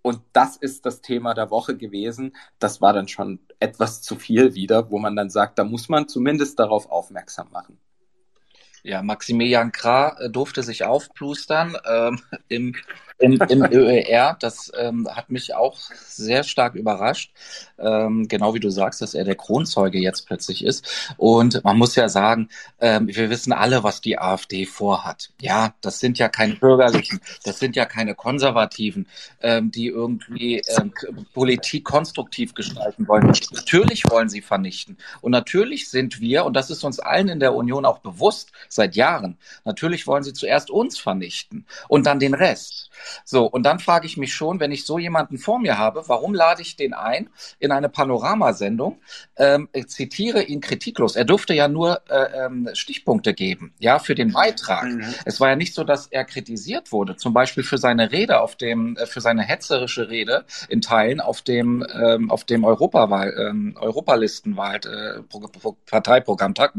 Und 0.10 0.22
das 0.34 0.57
ist 0.57 0.88
das 0.88 1.02
Thema 1.02 1.36
der 1.36 1.52
Woche 1.52 1.77
gewesen. 1.77 2.36
Das 2.57 2.81
war 2.81 2.94
dann 2.94 3.07
schon 3.07 3.40
etwas 3.60 4.02
zu 4.02 4.15
viel 4.15 4.56
wieder, 4.56 4.90
wo 4.90 4.98
man 4.98 5.15
dann 5.15 5.30
sagt, 5.30 5.60
da 5.60 5.64
muss 5.64 5.88
man 5.88 6.07
zumindest 6.07 6.57
darauf 6.57 6.90
aufmerksam 6.90 7.52
machen. 7.52 7.77
Ja, 8.81 9.03
Maximilian 9.03 9.72
Krah 9.72 10.18
äh, 10.19 10.31
durfte 10.31 10.64
sich 10.64 10.84
aufplustern 10.84 11.77
ähm, 11.88 12.19
im, 12.48 12.76
im, 13.19 13.39
im 13.49 13.63
ÖER. 13.63 14.37
Das 14.39 14.71
ähm, 14.77 15.07
hat 15.11 15.29
mich 15.29 15.53
auch 15.53 15.77
sehr 16.05 16.43
stark 16.43 16.75
überrascht. 16.75 17.31
Ähm, 17.77 18.27
genau 18.27 18.53
wie 18.53 18.59
du 18.59 18.69
sagst, 18.69 19.01
dass 19.01 19.13
er 19.13 19.25
der 19.25 19.35
Kronzeuge 19.35 19.99
jetzt 19.99 20.25
plötzlich 20.25 20.63
ist. 20.63 21.13
Und 21.17 21.63
man 21.63 21.77
muss 21.77 21.95
ja 21.95 22.09
sagen, 22.09 22.49
ähm, 22.79 23.07
wir 23.07 23.29
wissen 23.29 23.53
alle, 23.53 23.83
was 23.83 24.01
die 24.01 24.17
AfD 24.17 24.65
vorhat. 24.65 25.31
Ja, 25.39 25.73
das 25.81 25.99
sind 25.99 26.17
ja 26.17 26.29
keine 26.29 26.55
Bürgerlichen, 26.55 27.19
das 27.43 27.59
sind 27.59 27.75
ja 27.75 27.85
keine 27.85 28.15
Konservativen, 28.15 29.07
ähm, 29.41 29.71
die 29.71 29.87
irgendwie 29.87 30.61
ähm, 30.77 30.93
Politik 31.33 31.83
konstruktiv 31.83 32.53
gestalten 32.53 33.07
wollen. 33.07 33.27
Natürlich 33.51 34.09
wollen 34.09 34.29
sie 34.29 34.41
vernichten. 34.41 34.97
Und 35.21 35.31
natürlich 35.31 35.89
sind 35.89 36.19
wir, 36.21 36.45
und 36.45 36.53
das 36.53 36.69
ist 36.69 36.83
uns 36.83 36.99
allen 36.99 37.27
in 37.27 37.39
der 37.39 37.53
Union 37.53 37.85
auch 37.85 37.99
bewusst, 37.99 38.51
seit 38.69 38.95
Jahren. 38.95 39.37
Natürlich 39.65 40.07
wollen 40.07 40.23
sie 40.23 40.33
zuerst 40.33 40.69
uns 40.69 40.97
vernichten 40.97 41.65
und 41.87 42.05
dann 42.05 42.19
den 42.19 42.33
Rest. 42.33 42.89
So, 43.26 43.45
und 43.45 43.64
dann 43.64 43.80
frage 43.80 44.06
ich 44.06 44.18
mich 44.18 44.34
schon, 44.34 44.60
wenn 44.60 44.72
ich 44.72 44.86
so 44.86 44.99
jemanden 44.99 45.38
vor 45.38 45.60
mir 45.60 45.77
habe, 45.77 46.03
warum 46.07 46.34
lade 46.34 46.61
ich 46.61 46.76
den 46.76 46.94
ein 46.94 47.30
in 47.60 47.72
eine 47.72 47.90
Panoramasendung? 47.90 49.02
Ähm, 49.36 49.69
zitiere 49.88 50.44
ihn 50.44 50.61
kritiklos. 50.61 51.15
Er 51.15 51.26
durfte 51.26 51.53
ja 51.53 51.68
nur 51.68 52.02
äh, 52.10 52.45
ähm, 52.45 52.69
Stichpunkte 52.73 53.34
geben, 53.34 53.73
ja, 53.80 53.99
für 53.99 54.15
den 54.15 54.34
Beitrag. 54.34 54.86
Mhm. 54.86 55.03
Es 55.26 55.40
war 55.40 55.49
ja 55.49 55.56
nicht 55.56 55.73
so, 55.73 55.84
dass 55.84 56.07
er 56.07 56.26
kritisiert 56.26 56.91
wurde, 56.91 57.15
zum 57.15 57.34
Beispiel 57.34 57.64
für 57.64 57.77
seine 57.77 58.11
Rede 58.11 58.41
auf 58.41 58.56
dem, 58.56 58.98
äh, 58.98 59.06
für 59.06 59.22
seine 59.22 59.44
hetzerische 59.44 60.10
Rede 60.10 60.45
in 60.68 60.81
Teilen 60.81 61.22
auf 61.22 61.41
dem, 61.41 61.86
ähm, 61.94 62.31
auf 62.31 62.44
dem 62.44 62.64
Europawahl, 62.64 63.34
ähm, 63.38 63.76
Europalistenwahl, 63.80 64.80
äh, 64.86 65.22
Parteiprogrammtag. 65.86 66.73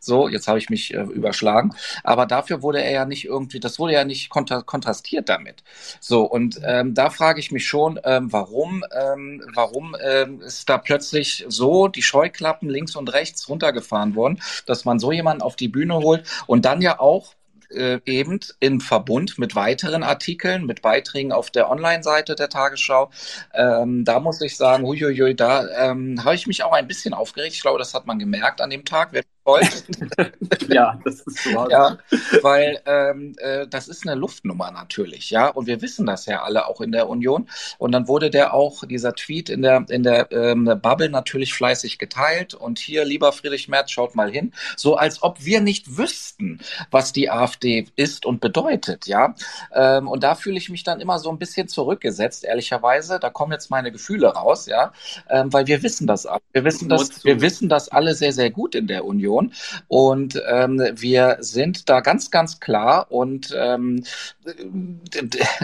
So, 0.00 0.28
jetzt 0.28 0.48
habe 0.48 0.58
ich 0.58 0.70
mich 0.70 0.94
äh, 0.94 1.02
überschlagen. 1.02 1.74
Aber 2.02 2.26
dafür 2.26 2.62
wurde 2.62 2.82
er 2.82 2.92
ja 2.92 3.04
nicht 3.04 3.24
irgendwie, 3.24 3.60
das 3.60 3.78
wurde 3.78 3.92
ja 3.92 4.04
nicht 4.04 4.30
kontra 4.30 4.62
kontrastiert 4.62 5.28
damit. 5.28 5.51
So, 6.00 6.22
und 6.24 6.60
ähm, 6.64 6.94
da 6.94 7.10
frage 7.10 7.40
ich 7.40 7.50
mich 7.50 7.66
schon, 7.66 8.00
ähm, 8.04 8.32
warum, 8.32 8.84
ähm, 8.92 9.42
warum 9.54 9.96
ähm, 10.02 10.40
ist 10.40 10.68
da 10.68 10.78
plötzlich 10.78 11.44
so 11.48 11.88
die 11.88 12.02
Scheuklappen 12.02 12.68
links 12.68 12.96
und 12.96 13.12
rechts 13.12 13.48
runtergefahren 13.48 14.14
worden, 14.14 14.40
dass 14.66 14.84
man 14.84 14.98
so 14.98 15.12
jemanden 15.12 15.42
auf 15.42 15.56
die 15.56 15.68
Bühne 15.68 15.94
holt 15.96 16.26
und 16.46 16.64
dann 16.64 16.82
ja 16.82 16.98
auch 17.00 17.34
äh, 17.74 18.00
eben 18.04 18.40
im 18.60 18.80
Verbund 18.80 19.38
mit 19.38 19.54
weiteren 19.54 20.02
Artikeln, 20.02 20.66
mit 20.66 20.82
Beiträgen 20.82 21.32
auf 21.32 21.50
der 21.50 21.70
Online-Seite 21.70 22.34
der 22.34 22.48
Tagesschau. 22.48 23.10
Ähm, 23.54 24.04
da 24.04 24.20
muss 24.20 24.40
ich 24.40 24.56
sagen, 24.56 24.84
huiuiui, 24.86 25.34
da 25.34 25.68
ähm, 25.90 26.22
habe 26.24 26.34
ich 26.34 26.46
mich 26.46 26.62
auch 26.64 26.72
ein 26.72 26.86
bisschen 26.88 27.14
aufgeregt. 27.14 27.54
Ich 27.54 27.62
glaube, 27.62 27.78
das 27.78 27.94
hat 27.94 28.06
man 28.06 28.18
gemerkt 28.18 28.60
an 28.60 28.70
dem 28.70 28.84
Tag. 28.84 29.12
Wer 29.44 30.30
ja, 30.68 31.00
das 31.04 31.20
ist 31.20 31.44
so. 31.44 31.68
Ja, 31.68 31.98
weil 32.42 32.80
ähm, 32.86 33.34
äh, 33.38 33.66
das 33.66 33.88
ist 33.88 34.06
eine 34.06 34.14
Luftnummer 34.14 34.70
natürlich, 34.70 35.30
ja, 35.30 35.48
und 35.48 35.66
wir 35.66 35.82
wissen 35.82 36.06
das 36.06 36.26
ja 36.26 36.42
alle 36.42 36.66
auch 36.68 36.80
in 36.80 36.92
der 36.92 37.08
Union. 37.08 37.48
Und 37.78 37.92
dann 37.92 38.06
wurde 38.06 38.30
der 38.30 38.54
auch 38.54 38.84
dieser 38.84 39.14
Tweet 39.14 39.48
in 39.50 39.62
der 39.62 39.84
in 39.88 40.04
der 40.04 40.30
ähm, 40.30 40.64
Bubble 40.80 41.08
natürlich 41.10 41.54
fleißig 41.54 41.98
geteilt. 41.98 42.54
Und 42.54 42.78
hier, 42.78 43.04
lieber 43.04 43.32
Friedrich 43.32 43.68
Merz, 43.68 43.90
schaut 43.90 44.14
mal 44.14 44.30
hin, 44.30 44.52
so 44.76 44.96
als 44.96 45.22
ob 45.22 45.44
wir 45.44 45.60
nicht 45.60 45.96
wüssten, 45.96 46.60
was 46.90 47.12
die 47.12 47.30
AfD 47.30 47.86
ist 47.96 48.24
und 48.24 48.40
bedeutet, 48.40 49.06
ja. 49.06 49.34
Ähm, 49.74 50.06
und 50.06 50.22
da 50.22 50.34
fühle 50.36 50.58
ich 50.58 50.68
mich 50.70 50.84
dann 50.84 51.00
immer 51.00 51.18
so 51.18 51.30
ein 51.30 51.38
bisschen 51.38 51.66
zurückgesetzt, 51.66 52.44
ehrlicherweise. 52.44 53.18
Da 53.18 53.30
kommen 53.30 53.52
jetzt 53.52 53.70
meine 53.70 53.90
Gefühle 53.90 54.28
raus, 54.28 54.66
ja, 54.66 54.92
ähm, 55.28 55.52
weil 55.52 55.66
wir 55.66 55.82
wissen 55.82 56.06
das, 56.06 56.28
wir 56.52 56.64
wissen 56.64 56.88
das, 56.88 57.24
wir 57.24 57.40
wissen 57.40 57.68
das 57.68 57.88
alle 57.88 58.14
sehr 58.14 58.32
sehr 58.32 58.50
gut 58.50 58.74
in 58.76 58.86
der 58.86 59.04
Union. 59.04 59.41
Union. 59.42 59.52
Und 59.88 60.40
ähm, 60.48 60.78
wir 60.94 61.38
sind 61.40 61.88
da 61.88 62.00
ganz, 62.00 62.30
ganz 62.30 62.60
klar 62.60 63.10
und 63.10 63.54
ähm, 63.56 64.04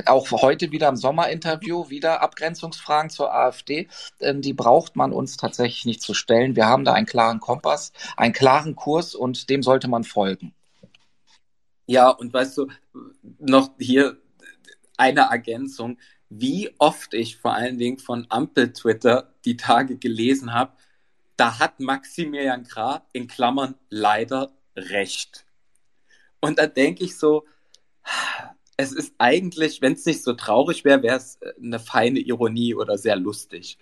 auch 0.06 0.30
heute 0.30 0.70
wieder 0.72 0.88
im 0.88 0.96
Sommerinterview 0.96 1.90
wieder 1.90 2.22
Abgrenzungsfragen 2.22 3.10
zur 3.10 3.34
AfD. 3.34 3.88
Ähm, 4.20 4.42
die 4.42 4.52
braucht 4.52 4.96
man 4.96 5.12
uns 5.12 5.36
tatsächlich 5.36 5.84
nicht 5.84 6.02
zu 6.02 6.14
stellen. 6.14 6.56
Wir 6.56 6.66
haben 6.66 6.84
da 6.84 6.92
einen 6.92 7.06
klaren 7.06 7.40
Kompass, 7.40 7.92
einen 8.16 8.32
klaren 8.32 8.76
Kurs 8.76 9.14
und 9.14 9.50
dem 9.50 9.62
sollte 9.62 9.88
man 9.88 10.04
folgen. 10.04 10.54
Ja, 11.86 12.10
und 12.10 12.32
weißt 12.32 12.58
du, 12.58 12.68
noch 13.38 13.70
hier 13.78 14.18
eine 14.98 15.22
Ergänzung, 15.30 15.96
wie 16.28 16.70
oft 16.78 17.14
ich 17.14 17.38
vor 17.38 17.54
allen 17.54 17.78
Dingen 17.78 17.98
von 17.98 18.26
Ampel-Twitter 18.28 19.32
die 19.46 19.56
Tage 19.56 19.96
gelesen 19.96 20.52
habe, 20.52 20.72
da 21.38 21.58
hat 21.58 21.80
Maximilian 21.80 22.64
Krah 22.64 23.06
in 23.12 23.28
Klammern 23.28 23.76
leider 23.88 24.52
recht. 24.76 25.46
Und 26.40 26.58
da 26.58 26.66
denke 26.66 27.04
ich 27.04 27.16
so, 27.16 27.46
es 28.76 28.92
ist 28.92 29.14
eigentlich, 29.18 29.80
wenn 29.80 29.94
es 29.94 30.04
nicht 30.04 30.22
so 30.22 30.34
traurig 30.34 30.84
wäre, 30.84 31.02
wäre 31.02 31.16
es 31.16 31.36
äh, 31.40 31.52
eine 31.62 31.78
feine 31.78 32.18
Ironie 32.18 32.74
oder 32.74 32.98
sehr 32.98 33.16
lustig. 33.16 33.78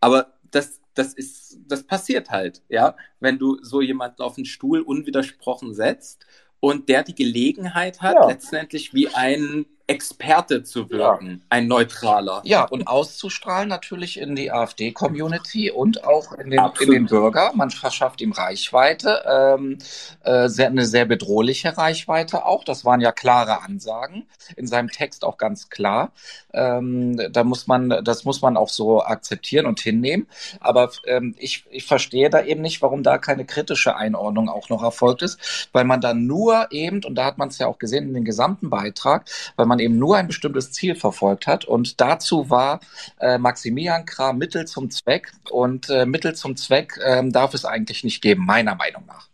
Aber 0.00 0.34
das, 0.50 0.80
das 0.94 1.12
ist, 1.14 1.58
das 1.66 1.84
passiert 1.84 2.30
halt, 2.30 2.62
ja, 2.68 2.96
wenn 3.18 3.38
du 3.38 3.58
so 3.62 3.80
jemanden 3.80 4.22
auf 4.22 4.36
den 4.36 4.44
Stuhl 4.44 4.80
unwidersprochen 4.80 5.74
setzt 5.74 6.26
und 6.60 6.88
der 6.88 7.02
die 7.02 7.14
Gelegenheit 7.14 8.02
hat, 8.02 8.16
ja. 8.16 8.26
letztendlich 8.26 8.94
wie 8.94 9.08
ein 9.08 9.66
Experte 9.90 10.62
zu 10.62 10.88
wirken, 10.88 11.28
ja. 11.28 11.46
ein 11.48 11.66
neutraler. 11.66 12.42
Ja, 12.44 12.64
und 12.64 12.86
auszustrahlen 12.86 13.68
natürlich 13.68 14.20
in 14.20 14.36
die 14.36 14.52
AfD-Community 14.52 15.72
und 15.72 16.04
auch 16.04 16.32
in 16.32 16.50
den, 16.50 16.60
in 16.80 16.90
den 16.92 17.06
Bürger. 17.06 17.50
Man 17.54 17.70
verschafft 17.70 18.20
ihm 18.20 18.30
Reichweite, 18.30 19.24
ähm, 19.28 19.78
äh, 20.22 20.48
sehr, 20.48 20.68
eine 20.68 20.86
sehr 20.86 21.06
bedrohliche 21.06 21.76
Reichweite 21.76 22.46
auch. 22.46 22.62
Das 22.62 22.84
waren 22.84 23.00
ja 23.00 23.10
klare 23.10 23.62
Ansagen 23.62 24.26
in 24.56 24.68
seinem 24.68 24.90
Text 24.90 25.24
auch 25.24 25.38
ganz 25.38 25.70
klar. 25.70 26.12
Ähm, 26.52 27.20
da 27.32 27.42
muss 27.42 27.66
man, 27.66 28.04
das 28.04 28.24
muss 28.24 28.42
man 28.42 28.56
auch 28.56 28.68
so 28.68 29.02
akzeptieren 29.02 29.66
und 29.66 29.80
hinnehmen. 29.80 30.28
Aber 30.60 30.90
ähm, 31.06 31.34
ich, 31.36 31.64
ich 31.70 31.84
verstehe 31.84 32.30
da 32.30 32.44
eben 32.44 32.60
nicht, 32.60 32.80
warum 32.80 33.02
da 33.02 33.18
keine 33.18 33.44
kritische 33.44 33.96
Einordnung 33.96 34.48
auch 34.48 34.68
noch 34.68 34.84
erfolgt 34.84 35.22
ist, 35.22 35.68
weil 35.72 35.84
man 35.84 36.00
dann 36.00 36.26
nur 36.26 36.68
eben, 36.70 37.02
und 37.04 37.16
da 37.16 37.24
hat 37.24 37.38
man 37.38 37.48
es 37.48 37.58
ja 37.58 37.66
auch 37.66 37.80
gesehen 37.80 38.06
in 38.06 38.14
den 38.14 38.24
gesamten 38.24 38.70
Beitrag, 38.70 39.28
weil 39.56 39.66
man 39.66 39.79
eben 39.80 39.98
nur 39.98 40.16
ein 40.16 40.26
bestimmtes 40.26 40.72
Ziel 40.72 40.94
verfolgt 40.94 41.46
hat. 41.46 41.64
Und 41.64 42.00
dazu 42.00 42.50
war 42.50 42.80
äh, 43.18 43.38
Maximilian 43.38 44.04
Krah 44.04 44.32
Mittel 44.32 44.66
zum 44.66 44.90
Zweck. 44.90 45.32
Und 45.50 45.90
äh, 45.90 46.06
Mittel 46.06 46.34
zum 46.34 46.56
Zweck 46.56 46.98
äh, 47.02 47.22
darf 47.28 47.54
es 47.54 47.64
eigentlich 47.64 48.04
nicht 48.04 48.22
geben, 48.22 48.46
meiner 48.46 48.74
Meinung 48.74 49.04
nach. 49.06 49.28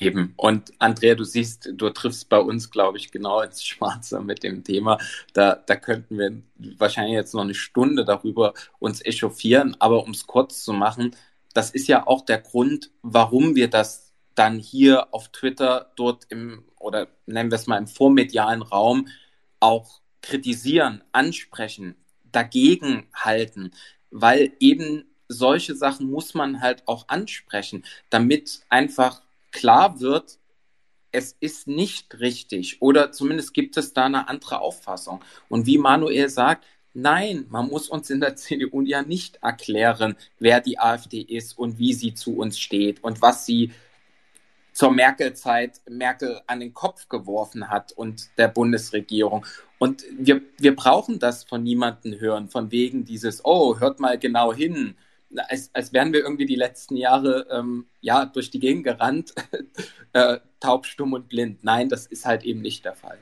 Eben. 0.00 0.34
Und 0.36 0.72
Andrea, 0.78 1.14
du 1.14 1.24
siehst, 1.24 1.70
du 1.72 1.88
triffst 1.90 2.28
bei 2.28 2.38
uns, 2.38 2.70
glaube 2.70 2.98
ich, 2.98 3.10
genau 3.10 3.40
ins 3.40 3.64
Schwarze 3.64 4.20
mit 4.20 4.42
dem 4.42 4.62
Thema. 4.62 4.98
Da, 5.32 5.54
da 5.54 5.76
könnten 5.76 6.18
wir 6.18 6.42
wahrscheinlich 6.78 7.14
jetzt 7.14 7.34
noch 7.34 7.42
eine 7.42 7.54
Stunde 7.54 8.04
darüber 8.04 8.52
uns 8.78 9.04
echauffieren. 9.04 9.76
Aber 9.78 10.02
um 10.02 10.10
es 10.10 10.26
kurz 10.26 10.62
zu 10.62 10.74
machen, 10.74 11.16
das 11.54 11.70
ist 11.70 11.88
ja 11.88 12.06
auch 12.06 12.24
der 12.24 12.38
Grund, 12.38 12.90
warum 13.02 13.54
wir 13.54 13.68
das 13.68 14.07
dann 14.38 14.58
hier 14.58 15.12
auf 15.12 15.28
Twitter 15.28 15.92
dort 15.96 16.26
im 16.30 16.64
oder 16.78 17.08
nennen 17.26 17.50
wir 17.50 17.56
es 17.56 17.66
mal 17.66 17.78
im 17.78 17.88
vormedialen 17.88 18.62
Raum 18.62 19.08
auch 19.60 20.00
kritisieren, 20.22 21.02
ansprechen, 21.12 21.96
dagegen 22.30 23.08
halten, 23.12 23.72
weil 24.10 24.52
eben 24.60 25.04
solche 25.28 25.74
Sachen 25.74 26.10
muss 26.10 26.34
man 26.34 26.60
halt 26.60 26.86
auch 26.86 27.08
ansprechen, 27.08 27.84
damit 28.10 28.60
einfach 28.68 29.22
klar 29.50 30.00
wird, 30.00 30.38
es 31.10 31.36
ist 31.40 31.66
nicht 31.66 32.20
richtig 32.20 32.80
oder 32.80 33.12
zumindest 33.12 33.54
gibt 33.54 33.76
es 33.76 33.92
da 33.92 34.06
eine 34.06 34.28
andere 34.28 34.60
Auffassung. 34.60 35.20
Und 35.48 35.66
wie 35.66 35.78
Manuel 35.78 36.28
sagt, 36.28 36.64
nein, 36.94 37.46
man 37.48 37.68
muss 37.68 37.88
uns 37.88 38.10
in 38.10 38.20
der 38.20 38.36
CDU 38.36 38.82
ja 38.82 39.02
nicht 39.02 39.36
erklären, 39.42 40.16
wer 40.38 40.60
die 40.60 40.78
AfD 40.78 41.20
ist 41.20 41.58
und 41.58 41.78
wie 41.78 41.94
sie 41.94 42.14
zu 42.14 42.36
uns 42.36 42.58
steht 42.58 43.02
und 43.02 43.20
was 43.20 43.46
sie 43.46 43.72
zur 44.72 44.92
Merkel-Zeit 44.92 45.80
Merkel 45.88 46.40
an 46.46 46.60
den 46.60 46.74
Kopf 46.74 47.08
geworfen 47.08 47.68
hat 47.68 47.92
und 47.92 48.28
der 48.38 48.48
Bundesregierung. 48.48 49.44
Und 49.78 50.04
wir, 50.16 50.40
wir 50.58 50.74
brauchen 50.74 51.18
das 51.18 51.44
von 51.44 51.62
niemandem 51.62 52.18
hören, 52.20 52.48
von 52.48 52.70
wegen 52.70 53.04
dieses, 53.04 53.44
oh, 53.44 53.78
hört 53.78 54.00
mal 54.00 54.18
genau 54.18 54.52
hin, 54.52 54.96
als, 55.48 55.70
als 55.74 55.92
wären 55.92 56.12
wir 56.12 56.20
irgendwie 56.20 56.46
die 56.46 56.56
letzten 56.56 56.96
Jahre 56.96 57.46
ähm, 57.50 57.86
ja, 58.00 58.24
durch 58.24 58.50
die 58.50 58.60
Gegend 58.60 58.84
gerannt, 58.84 59.34
äh, 60.12 60.38
taub, 60.60 60.86
stumm 60.86 61.12
und 61.12 61.28
blind. 61.28 61.64
Nein, 61.64 61.88
das 61.88 62.06
ist 62.06 62.26
halt 62.26 62.44
eben 62.44 62.60
nicht 62.60 62.84
der 62.84 62.94
Fall. 62.94 63.18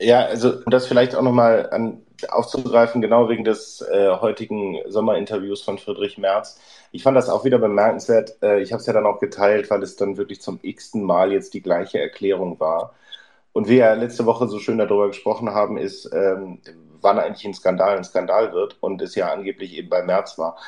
Ja, 0.00 0.26
also 0.26 0.58
um 0.58 0.70
das 0.70 0.86
vielleicht 0.86 1.14
auch 1.14 1.22
nochmal 1.22 1.70
aufzugreifen, 2.28 3.00
genau 3.00 3.28
wegen 3.28 3.44
des 3.44 3.80
äh, 3.82 4.10
heutigen 4.20 4.78
Sommerinterviews 4.86 5.62
von 5.62 5.78
Friedrich 5.78 6.18
Merz. 6.18 6.58
Ich 6.92 7.02
fand 7.02 7.16
das 7.16 7.28
auch 7.28 7.44
wieder 7.44 7.58
bemerkenswert. 7.58 8.36
Äh, 8.42 8.60
ich 8.62 8.72
habe 8.72 8.80
es 8.80 8.86
ja 8.86 8.92
dann 8.92 9.06
auch 9.06 9.20
geteilt, 9.20 9.70
weil 9.70 9.82
es 9.82 9.96
dann 9.96 10.16
wirklich 10.16 10.40
zum 10.40 10.58
x-ten 10.62 11.02
Mal 11.02 11.32
jetzt 11.32 11.54
die 11.54 11.62
gleiche 11.62 12.00
Erklärung 12.00 12.58
war. 12.60 12.94
Und 13.52 13.68
wir 13.68 13.76
ja 13.76 13.94
letzte 13.94 14.26
Woche 14.26 14.48
so 14.48 14.58
schön 14.58 14.78
darüber 14.78 15.08
gesprochen 15.08 15.50
haben, 15.50 15.78
ist, 15.78 16.10
ähm, 16.12 16.60
wann 17.00 17.18
eigentlich 17.18 17.46
ein 17.46 17.54
Skandal 17.54 17.96
ein 17.96 18.04
Skandal 18.04 18.52
wird 18.52 18.76
und 18.80 19.00
es 19.02 19.14
ja 19.14 19.32
angeblich 19.32 19.74
eben 19.74 19.88
bei 19.88 20.02
Merz 20.02 20.38
war. 20.38 20.58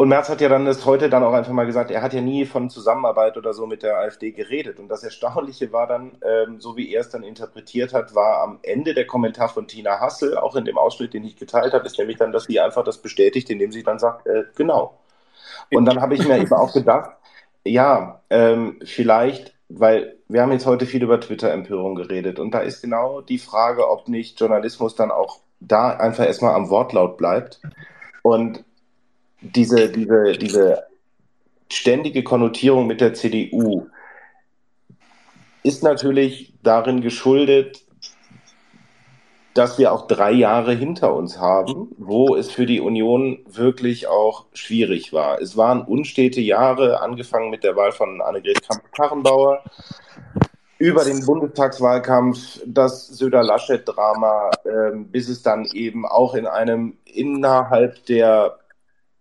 Und 0.00 0.08
Merz 0.08 0.30
hat 0.30 0.40
ja 0.40 0.48
dann 0.48 0.64
das 0.64 0.86
heute 0.86 1.10
dann 1.10 1.22
auch 1.22 1.34
einfach 1.34 1.52
mal 1.52 1.66
gesagt, 1.66 1.90
er 1.90 2.00
hat 2.00 2.14
ja 2.14 2.22
nie 2.22 2.46
von 2.46 2.70
Zusammenarbeit 2.70 3.36
oder 3.36 3.52
so 3.52 3.66
mit 3.66 3.82
der 3.82 3.98
AfD 3.98 4.30
geredet. 4.30 4.80
Und 4.80 4.88
das 4.88 5.04
Erstaunliche 5.04 5.74
war 5.74 5.86
dann, 5.86 6.12
ähm, 6.26 6.58
so 6.58 6.74
wie 6.74 6.90
er 6.90 7.02
es 7.02 7.10
dann 7.10 7.22
interpretiert 7.22 7.92
hat, 7.92 8.14
war 8.14 8.42
am 8.42 8.60
Ende 8.62 8.94
der 8.94 9.06
Kommentar 9.06 9.50
von 9.50 9.66
Tina 9.66 10.00
Hassel, 10.00 10.38
auch 10.38 10.56
in 10.56 10.64
dem 10.64 10.78
Ausschnitt, 10.78 11.12
den 11.12 11.24
ich 11.24 11.36
geteilt 11.36 11.74
habe, 11.74 11.84
ist 11.84 11.98
nämlich 11.98 12.16
dann, 12.16 12.32
dass 12.32 12.44
sie 12.44 12.58
einfach 12.60 12.82
das 12.82 12.96
bestätigt, 12.96 13.50
indem 13.50 13.72
sie 13.72 13.82
dann 13.82 13.98
sagt, 13.98 14.26
äh, 14.26 14.44
genau. 14.56 14.98
Und 15.70 15.84
dann 15.84 16.00
habe 16.00 16.14
ich 16.14 16.26
mir 16.26 16.38
eben 16.38 16.54
auch 16.54 16.72
gedacht, 16.72 17.10
ja, 17.66 18.22
ähm, 18.30 18.78
vielleicht, 18.82 19.52
weil 19.68 20.16
wir 20.28 20.40
haben 20.40 20.52
jetzt 20.52 20.64
heute 20.64 20.86
viel 20.86 21.02
über 21.02 21.20
Twitter-Empörung 21.20 21.94
geredet 21.94 22.38
und 22.38 22.52
da 22.52 22.60
ist 22.60 22.80
genau 22.80 23.20
die 23.20 23.38
Frage, 23.38 23.90
ob 23.90 24.08
nicht 24.08 24.40
Journalismus 24.40 24.94
dann 24.94 25.10
auch 25.10 25.40
da 25.60 25.90
einfach 25.90 26.24
erstmal 26.24 26.54
am 26.54 26.70
Wortlaut 26.70 27.18
bleibt 27.18 27.60
und 28.22 28.64
diese, 29.40 29.88
diese, 29.90 30.32
diese 30.32 30.84
ständige 31.70 32.22
Konnotierung 32.22 32.86
mit 32.86 33.00
der 33.00 33.14
CDU 33.14 33.86
ist 35.62 35.82
natürlich 35.82 36.54
darin 36.62 37.00
geschuldet, 37.00 37.84
dass 39.54 39.78
wir 39.78 39.92
auch 39.92 40.06
drei 40.06 40.30
Jahre 40.30 40.72
hinter 40.72 41.14
uns 41.14 41.38
haben, 41.38 41.88
wo 41.98 42.36
es 42.36 42.50
für 42.50 42.66
die 42.66 42.80
Union 42.80 43.40
wirklich 43.46 44.06
auch 44.06 44.46
schwierig 44.52 45.12
war. 45.12 45.40
Es 45.40 45.56
waren 45.56 45.82
unstete 45.82 46.40
Jahre, 46.40 47.00
angefangen 47.00 47.50
mit 47.50 47.64
der 47.64 47.76
Wahl 47.76 47.92
von 47.92 48.20
Annegret 48.22 48.62
Kramp-Karrenbauer, 48.62 49.62
über 50.78 51.04
den 51.04 51.26
Bundestagswahlkampf, 51.26 52.62
das 52.64 53.08
Söder-Laschet-Drama, 53.08 54.50
äh, 54.64 54.96
bis 54.96 55.28
es 55.28 55.42
dann 55.42 55.66
eben 55.66 56.06
auch 56.06 56.34
in 56.34 56.46
einem 56.46 56.96
innerhalb 57.04 58.06
der 58.06 58.59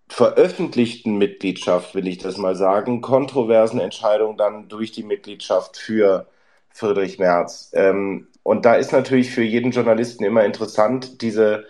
veröffentlichten 0.09 1.17
Mitgliedschaft, 1.17 1.95
will 1.95 2.07
ich 2.07 2.17
das 2.17 2.37
mal 2.37 2.55
sagen, 2.55 3.01
kontroversen 3.01 3.79
Entscheidungen 3.79 4.37
dann 4.37 4.67
durch 4.67 4.91
die 4.91 5.03
Mitgliedschaft 5.03 5.77
für 5.77 6.27
Friedrich 6.71 7.19
Merz. 7.19 7.71
Ähm, 7.73 8.27
und 8.43 8.65
da 8.65 8.75
ist 8.75 8.91
natürlich 8.91 9.31
für 9.31 9.43
jeden 9.43 9.71
Journalisten 9.71 10.23
immer 10.23 10.43
interessant, 10.45 11.21
diese, 11.21 11.65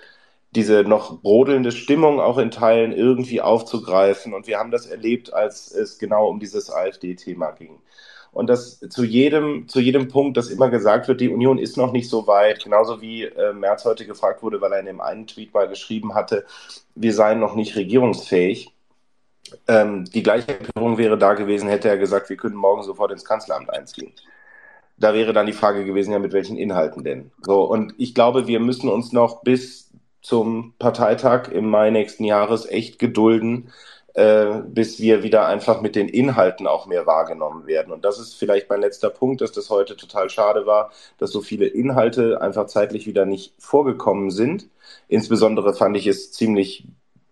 diese 0.51 0.83
noch 0.83 1.21
brodelnde 1.21 1.71
Stimmung 1.71 2.19
auch 2.19 2.37
in 2.37 2.51
Teilen 2.51 2.93
irgendwie 2.93 3.41
aufzugreifen. 3.41 4.33
Und 4.33 4.47
wir 4.47 4.57
haben 4.59 4.71
das 4.71 4.85
erlebt, 4.85 5.33
als 5.33 5.71
es 5.71 5.99
genau 5.99 6.27
um 6.29 6.39
dieses 6.39 6.71
AfD-Thema 6.71 7.51
ging 7.51 7.79
und 8.31 8.47
dass 8.47 8.79
zu 8.79 9.03
jedem, 9.03 9.67
zu 9.67 9.79
jedem 9.79 10.07
Punkt, 10.07 10.37
dass 10.37 10.49
immer 10.49 10.69
gesagt 10.69 11.07
wird, 11.07 11.21
die 11.21 11.29
Union 11.29 11.57
ist 11.57 11.77
noch 11.77 11.91
nicht 11.91 12.09
so 12.09 12.27
weit, 12.27 12.63
genauso 12.63 13.01
wie 13.01 13.23
äh, 13.23 13.53
Merz 13.53 13.85
heute 13.85 14.05
gefragt 14.05 14.43
wurde, 14.43 14.61
weil 14.61 14.71
er 14.71 14.79
in 14.79 14.85
dem 14.85 15.01
einen 15.01 15.27
Tweet 15.27 15.53
mal 15.53 15.67
geschrieben 15.67 16.13
hatte, 16.13 16.45
wir 16.95 17.13
seien 17.13 17.39
noch 17.39 17.55
nicht 17.55 17.75
regierungsfähig. 17.75 18.73
Ähm, 19.67 20.05
die 20.05 20.23
gleiche 20.23 20.59
Empörung 20.59 20.97
wäre 20.97 21.17
da 21.17 21.33
gewesen, 21.33 21.69
hätte 21.69 21.89
er 21.89 21.97
gesagt, 21.97 22.29
wir 22.29 22.37
können 22.37 22.55
morgen 22.55 22.83
sofort 22.83 23.11
ins 23.11 23.25
Kanzleramt 23.25 23.69
einziehen. 23.69 24.11
Da 24.97 25.13
wäre 25.13 25.33
dann 25.33 25.45
die 25.45 25.53
Frage 25.53 25.85
gewesen, 25.85 26.11
ja, 26.11 26.19
mit 26.19 26.33
welchen 26.33 26.57
Inhalten 26.57 27.03
denn? 27.03 27.31
So, 27.41 27.63
und 27.63 27.93
ich 27.97 28.13
glaube, 28.13 28.47
wir 28.47 28.59
müssen 28.59 28.89
uns 28.89 29.13
noch 29.13 29.41
bis 29.43 29.89
zum 30.21 30.73
Parteitag 30.77 31.47
im 31.49 31.69
Mai 31.69 31.89
nächsten 31.89 32.25
Jahres 32.25 32.65
echt 32.69 32.99
gedulden, 32.99 33.71
äh, 34.13 34.61
bis 34.65 34.99
wir 34.99 35.23
wieder 35.23 35.45
einfach 35.45 35.81
mit 35.81 35.95
den 35.95 36.09
Inhalten 36.09 36.67
auch 36.67 36.87
mehr 36.87 37.05
wahrgenommen 37.05 37.67
werden. 37.67 37.93
Und 37.93 38.03
das 38.05 38.19
ist 38.19 38.33
vielleicht 38.33 38.69
mein 38.69 38.81
letzter 38.81 39.09
Punkt, 39.09 39.41
dass 39.41 39.51
das 39.51 39.69
heute 39.69 39.95
total 39.95 40.29
schade 40.29 40.65
war, 40.65 40.91
dass 41.17 41.31
so 41.31 41.41
viele 41.41 41.67
Inhalte 41.67 42.41
einfach 42.41 42.67
zeitlich 42.67 43.07
wieder 43.07 43.25
nicht 43.25 43.53
vorgekommen 43.59 44.31
sind. 44.31 44.67
Insbesondere 45.07 45.73
fand 45.73 45.97
ich 45.97 46.07
es 46.07 46.31
ziemlich, 46.31 46.85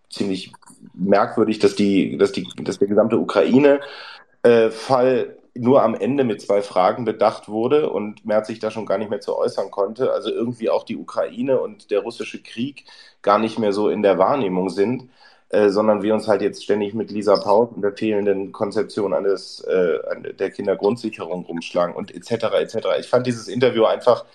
ziemlich 0.09 0.51
merkwürdig, 0.93 1.59
dass 1.59 1.75
die, 1.75 2.17
dass 2.17 2.31
die, 2.31 2.47
dass 2.61 2.79
der 2.79 2.87
gesamte 2.87 3.17
Ukraine-Fall 3.17 5.37
nur 5.59 5.83
am 5.83 5.95
Ende 5.95 6.23
mit 6.23 6.41
zwei 6.41 6.61
Fragen 6.61 7.05
bedacht 7.05 7.49
wurde 7.49 7.89
und 7.89 8.25
Merz 8.25 8.47
sich 8.47 8.59
da 8.59 8.71
schon 8.71 8.85
gar 8.85 8.97
nicht 8.97 9.09
mehr 9.09 9.21
zu 9.21 9.35
äußern 9.35 9.71
konnte. 9.71 10.11
Also 10.11 10.29
irgendwie 10.29 10.69
auch 10.69 10.83
die 10.83 10.97
Ukraine 10.97 11.59
und 11.59 11.91
der 11.91 12.01
russische 12.01 12.41
Krieg 12.41 12.85
gar 13.21 13.39
nicht 13.39 13.59
mehr 13.59 13.73
so 13.73 13.89
in 13.89 14.03
der 14.03 14.17
Wahrnehmung 14.17 14.69
sind. 14.69 15.09
Äh, 15.49 15.69
sondern 15.69 16.01
wir 16.03 16.13
uns 16.13 16.27
halt 16.27 16.41
jetzt 16.41 16.63
ständig 16.63 16.93
mit 16.93 17.09
Lisa 17.09 17.37
Paus 17.37 17.69
und 17.73 17.81
der 17.81 17.95
fehlenden 17.95 18.51
Konzeption 18.51 19.13
eines 19.13 19.61
äh, 19.61 19.99
der 20.33 20.51
Kindergrundsicherung 20.51 21.45
rumschlagen 21.45 21.95
und 21.95 22.13
etc. 22.13 22.53
etc. 22.59 22.87
Ich 22.99 23.07
fand 23.07 23.25
dieses 23.25 23.47
Interview 23.47 23.85
einfach 23.85 24.25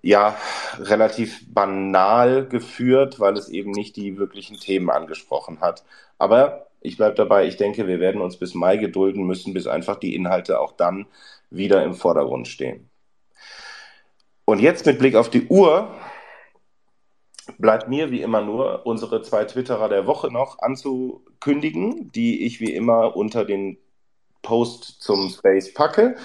ja 0.00 0.36
relativ 0.78 1.44
banal 1.52 2.46
geführt, 2.46 3.20
weil 3.20 3.36
es 3.36 3.50
eben 3.50 3.72
nicht 3.72 3.96
die 3.96 4.16
wirklichen 4.16 4.56
Themen 4.56 4.88
angesprochen 4.88 5.60
hat. 5.60 5.84
Aber 6.16 6.68
ich 6.80 6.96
bleibe 6.96 7.14
dabei, 7.14 7.46
ich 7.46 7.58
denke, 7.58 7.86
wir 7.86 8.00
werden 8.00 8.22
uns 8.22 8.38
bis 8.38 8.54
Mai 8.54 8.78
gedulden 8.78 9.24
müssen, 9.24 9.52
bis 9.52 9.66
einfach 9.66 9.96
die 9.96 10.14
Inhalte 10.14 10.60
auch 10.60 10.72
dann 10.72 11.06
wieder 11.50 11.82
im 11.84 11.92
Vordergrund 11.92 12.48
stehen. 12.48 12.88
Und 14.46 14.60
jetzt 14.60 14.86
mit 14.86 14.98
Blick 14.98 15.14
auf 15.14 15.28
die 15.28 15.46
Uhr 15.48 15.90
bleibt 17.58 17.88
mir 17.88 18.10
wie 18.10 18.22
immer 18.22 18.42
nur, 18.42 18.86
unsere 18.86 19.22
zwei 19.22 19.44
Twitterer 19.44 19.88
der 19.88 20.06
Woche 20.06 20.32
noch 20.32 20.58
anzukündigen, 20.58 22.12
die 22.12 22.44
ich 22.44 22.60
wie 22.60 22.74
immer 22.74 23.16
unter 23.16 23.44
den 23.44 23.78
Post 24.42 25.02
zum 25.02 25.30
Space 25.30 25.72
packe. 25.72 26.16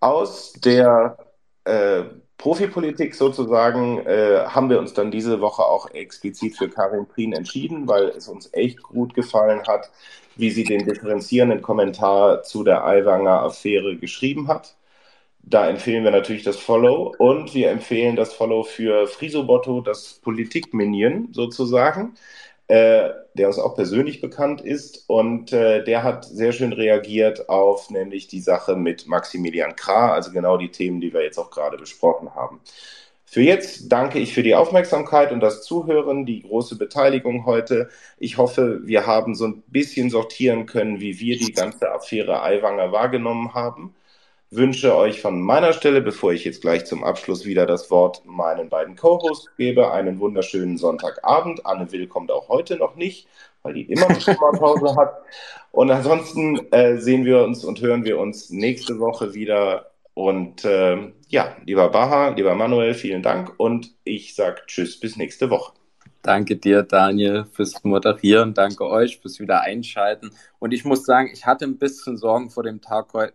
Aus 0.00 0.52
der 0.52 1.16
äh, 1.64 2.04
Profipolitik 2.38 3.14
sozusagen 3.14 4.04
äh, 4.04 4.44
haben 4.46 4.68
wir 4.68 4.80
uns 4.80 4.94
dann 4.94 5.12
diese 5.12 5.40
Woche 5.40 5.62
auch 5.62 5.90
explizit 5.90 6.56
für 6.56 6.68
Karin 6.68 7.06
Prien 7.06 7.32
entschieden, 7.32 7.86
weil 7.86 8.08
es 8.08 8.26
uns 8.26 8.52
echt 8.52 8.82
gut 8.82 9.14
gefallen 9.14 9.62
hat, 9.68 9.90
wie 10.34 10.50
sie 10.50 10.64
den 10.64 10.84
differenzierenden 10.84 11.62
Kommentar 11.62 12.42
zu 12.42 12.64
der 12.64 12.84
Aiwanger 12.84 13.42
Affäre 13.42 13.96
geschrieben 13.96 14.48
hat. 14.48 14.74
Da 15.44 15.68
empfehlen 15.68 16.04
wir 16.04 16.12
natürlich 16.12 16.44
das 16.44 16.56
Follow 16.56 17.14
und 17.18 17.52
wir 17.54 17.70
empfehlen 17.70 18.16
das 18.16 18.32
Follow 18.32 18.62
für 18.62 19.06
Frisobotto, 19.08 19.80
das 19.80 20.20
Politikminion 20.22 21.28
sozusagen, 21.32 22.14
äh, 22.68 23.10
der 23.34 23.48
uns 23.48 23.58
auch 23.58 23.74
persönlich 23.74 24.20
bekannt 24.20 24.60
ist 24.60 25.04
und 25.08 25.52
äh, 25.52 25.82
der 25.84 26.04
hat 26.04 26.24
sehr 26.24 26.52
schön 26.52 26.72
reagiert 26.72 27.48
auf 27.48 27.90
nämlich 27.90 28.28
die 28.28 28.40
Sache 28.40 28.76
mit 28.76 29.08
Maximilian 29.08 29.74
Krah, 29.74 30.12
also 30.12 30.30
genau 30.30 30.56
die 30.56 30.70
Themen, 30.70 31.00
die 31.00 31.12
wir 31.12 31.22
jetzt 31.22 31.38
auch 31.38 31.50
gerade 31.50 31.76
besprochen 31.76 32.34
haben. 32.34 32.60
Für 33.26 33.42
jetzt 33.42 33.90
danke 33.90 34.18
ich 34.20 34.34
für 34.34 34.42
die 34.42 34.54
Aufmerksamkeit 34.54 35.32
und 35.32 35.40
das 35.40 35.62
Zuhören, 35.64 36.26
die 36.26 36.42
große 36.42 36.76
Beteiligung 36.76 37.46
heute. 37.46 37.88
Ich 38.18 38.36
hoffe, 38.36 38.80
wir 38.84 39.06
haben 39.06 39.34
so 39.34 39.46
ein 39.46 39.62
bisschen 39.68 40.10
sortieren 40.10 40.66
können, 40.66 41.00
wie 41.00 41.18
wir 41.18 41.38
die 41.38 41.52
ganze 41.52 41.90
Affäre 41.90 42.42
Aiwanger 42.42 42.92
wahrgenommen 42.92 43.54
haben 43.54 43.94
wünsche 44.54 44.94
euch 44.94 45.20
von 45.20 45.40
meiner 45.40 45.72
Stelle, 45.72 46.02
bevor 46.02 46.32
ich 46.32 46.44
jetzt 46.44 46.60
gleich 46.60 46.84
zum 46.84 47.04
Abschluss 47.04 47.44
wieder 47.44 47.66
das 47.66 47.90
Wort 47.90 48.22
meinen 48.24 48.68
beiden 48.68 48.96
Co-Hosts 48.96 49.50
gebe, 49.56 49.90
einen 49.90 50.18
wunderschönen 50.20 50.76
Sonntagabend. 50.76 51.64
Anne 51.64 51.90
Will 51.90 52.06
kommt 52.06 52.30
auch 52.30 52.48
heute 52.48 52.76
noch 52.76 52.94
nicht, 52.96 53.28
weil 53.62 53.74
die 53.74 53.82
immer 53.82 54.08
eine 54.08 54.36
Pause 54.36 54.94
hat. 54.96 55.14
Und 55.70 55.90
ansonsten 55.90 56.70
äh, 56.70 56.98
sehen 56.98 57.24
wir 57.24 57.42
uns 57.42 57.64
und 57.64 57.80
hören 57.80 58.04
wir 58.04 58.18
uns 58.18 58.50
nächste 58.50 58.98
Woche 58.98 59.32
wieder. 59.34 59.90
Und 60.14 60.64
äh, 60.64 61.12
ja, 61.28 61.56
lieber 61.64 61.88
Baha, 61.88 62.28
lieber 62.28 62.54
Manuel, 62.54 62.92
vielen 62.92 63.22
Dank 63.22 63.54
und 63.56 63.94
ich 64.04 64.34
sage 64.34 64.60
Tschüss 64.66 65.00
bis 65.00 65.16
nächste 65.16 65.48
Woche. 65.48 65.72
Danke 66.20 66.56
dir, 66.56 66.82
Daniel, 66.82 67.46
fürs 67.50 67.82
Moderieren. 67.82 68.54
Danke 68.54 68.86
euch 68.86 69.18
fürs 69.18 69.40
wieder 69.40 69.62
einschalten. 69.62 70.30
Und 70.60 70.72
ich 70.72 70.84
muss 70.84 71.04
sagen, 71.04 71.30
ich 71.32 71.46
hatte 71.46 71.64
ein 71.64 71.78
bisschen 71.78 72.16
Sorgen 72.16 72.50
vor 72.50 72.62
dem 72.62 72.80
Tag 72.80 73.12
heute, 73.14 73.32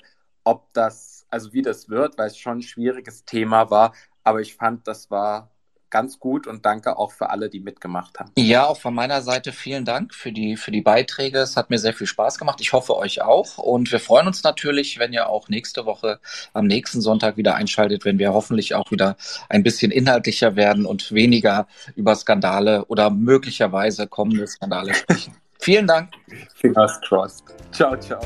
ob 0.47 0.71
das, 0.73 1.27
also 1.29 1.51
wie 1.51 1.61
das 1.61 1.89
wird, 1.89 2.17
weil 2.17 2.27
es 2.27 2.37
schon 2.37 2.59
ein 2.59 2.61
schwieriges 2.61 3.25
Thema 3.25 3.69
war. 3.69 3.93
Aber 4.23 4.39
ich 4.39 4.55
fand, 4.55 4.87
das 4.87 5.11
war 5.11 5.51
ganz 5.89 6.19
gut 6.19 6.47
und 6.47 6.65
danke 6.65 6.97
auch 6.97 7.11
für 7.11 7.29
alle, 7.29 7.49
die 7.49 7.59
mitgemacht 7.59 8.19
haben. 8.19 8.31
Ja, 8.37 8.65
auch 8.65 8.79
von 8.79 8.93
meiner 8.93 9.21
Seite 9.21 9.51
vielen 9.51 9.85
Dank 9.85 10.13
für 10.13 10.31
die, 10.31 10.57
für 10.57 10.71
die 10.71 10.81
Beiträge. 10.81 11.39
Es 11.39 11.55
hat 11.55 11.69
mir 11.69 11.79
sehr 11.79 11.93
viel 11.93 12.07
Spaß 12.07 12.37
gemacht. 12.37 12.59
Ich 12.61 12.73
hoffe 12.73 12.95
euch 12.95 13.21
auch. 13.21 13.57
Und 13.57 13.91
wir 13.91 13.99
freuen 13.99 14.27
uns 14.27 14.43
natürlich, 14.43 14.99
wenn 14.99 15.13
ihr 15.13 15.29
auch 15.29 15.49
nächste 15.49 15.85
Woche 15.85 16.19
am 16.53 16.67
nächsten 16.67 17.01
Sonntag 17.01 17.37
wieder 17.37 17.55
einschaltet, 17.55 18.05
wenn 18.05 18.19
wir 18.19 18.33
hoffentlich 18.33 18.75
auch 18.75 18.91
wieder 18.91 19.15
ein 19.49 19.63
bisschen 19.63 19.91
inhaltlicher 19.91 20.55
werden 20.55 20.85
und 20.85 21.11
weniger 21.11 21.67
über 21.95 22.15
Skandale 22.15 22.85
oder 22.85 23.09
möglicherweise 23.09 24.07
kommende 24.07 24.47
Skandale 24.47 24.93
sprechen. 24.93 25.35
Vielen 25.59 25.87
Dank. 25.87 26.11
Fingers 26.55 26.99
crossed. 27.01 27.43
Ciao, 27.71 27.97
ciao. 27.97 28.19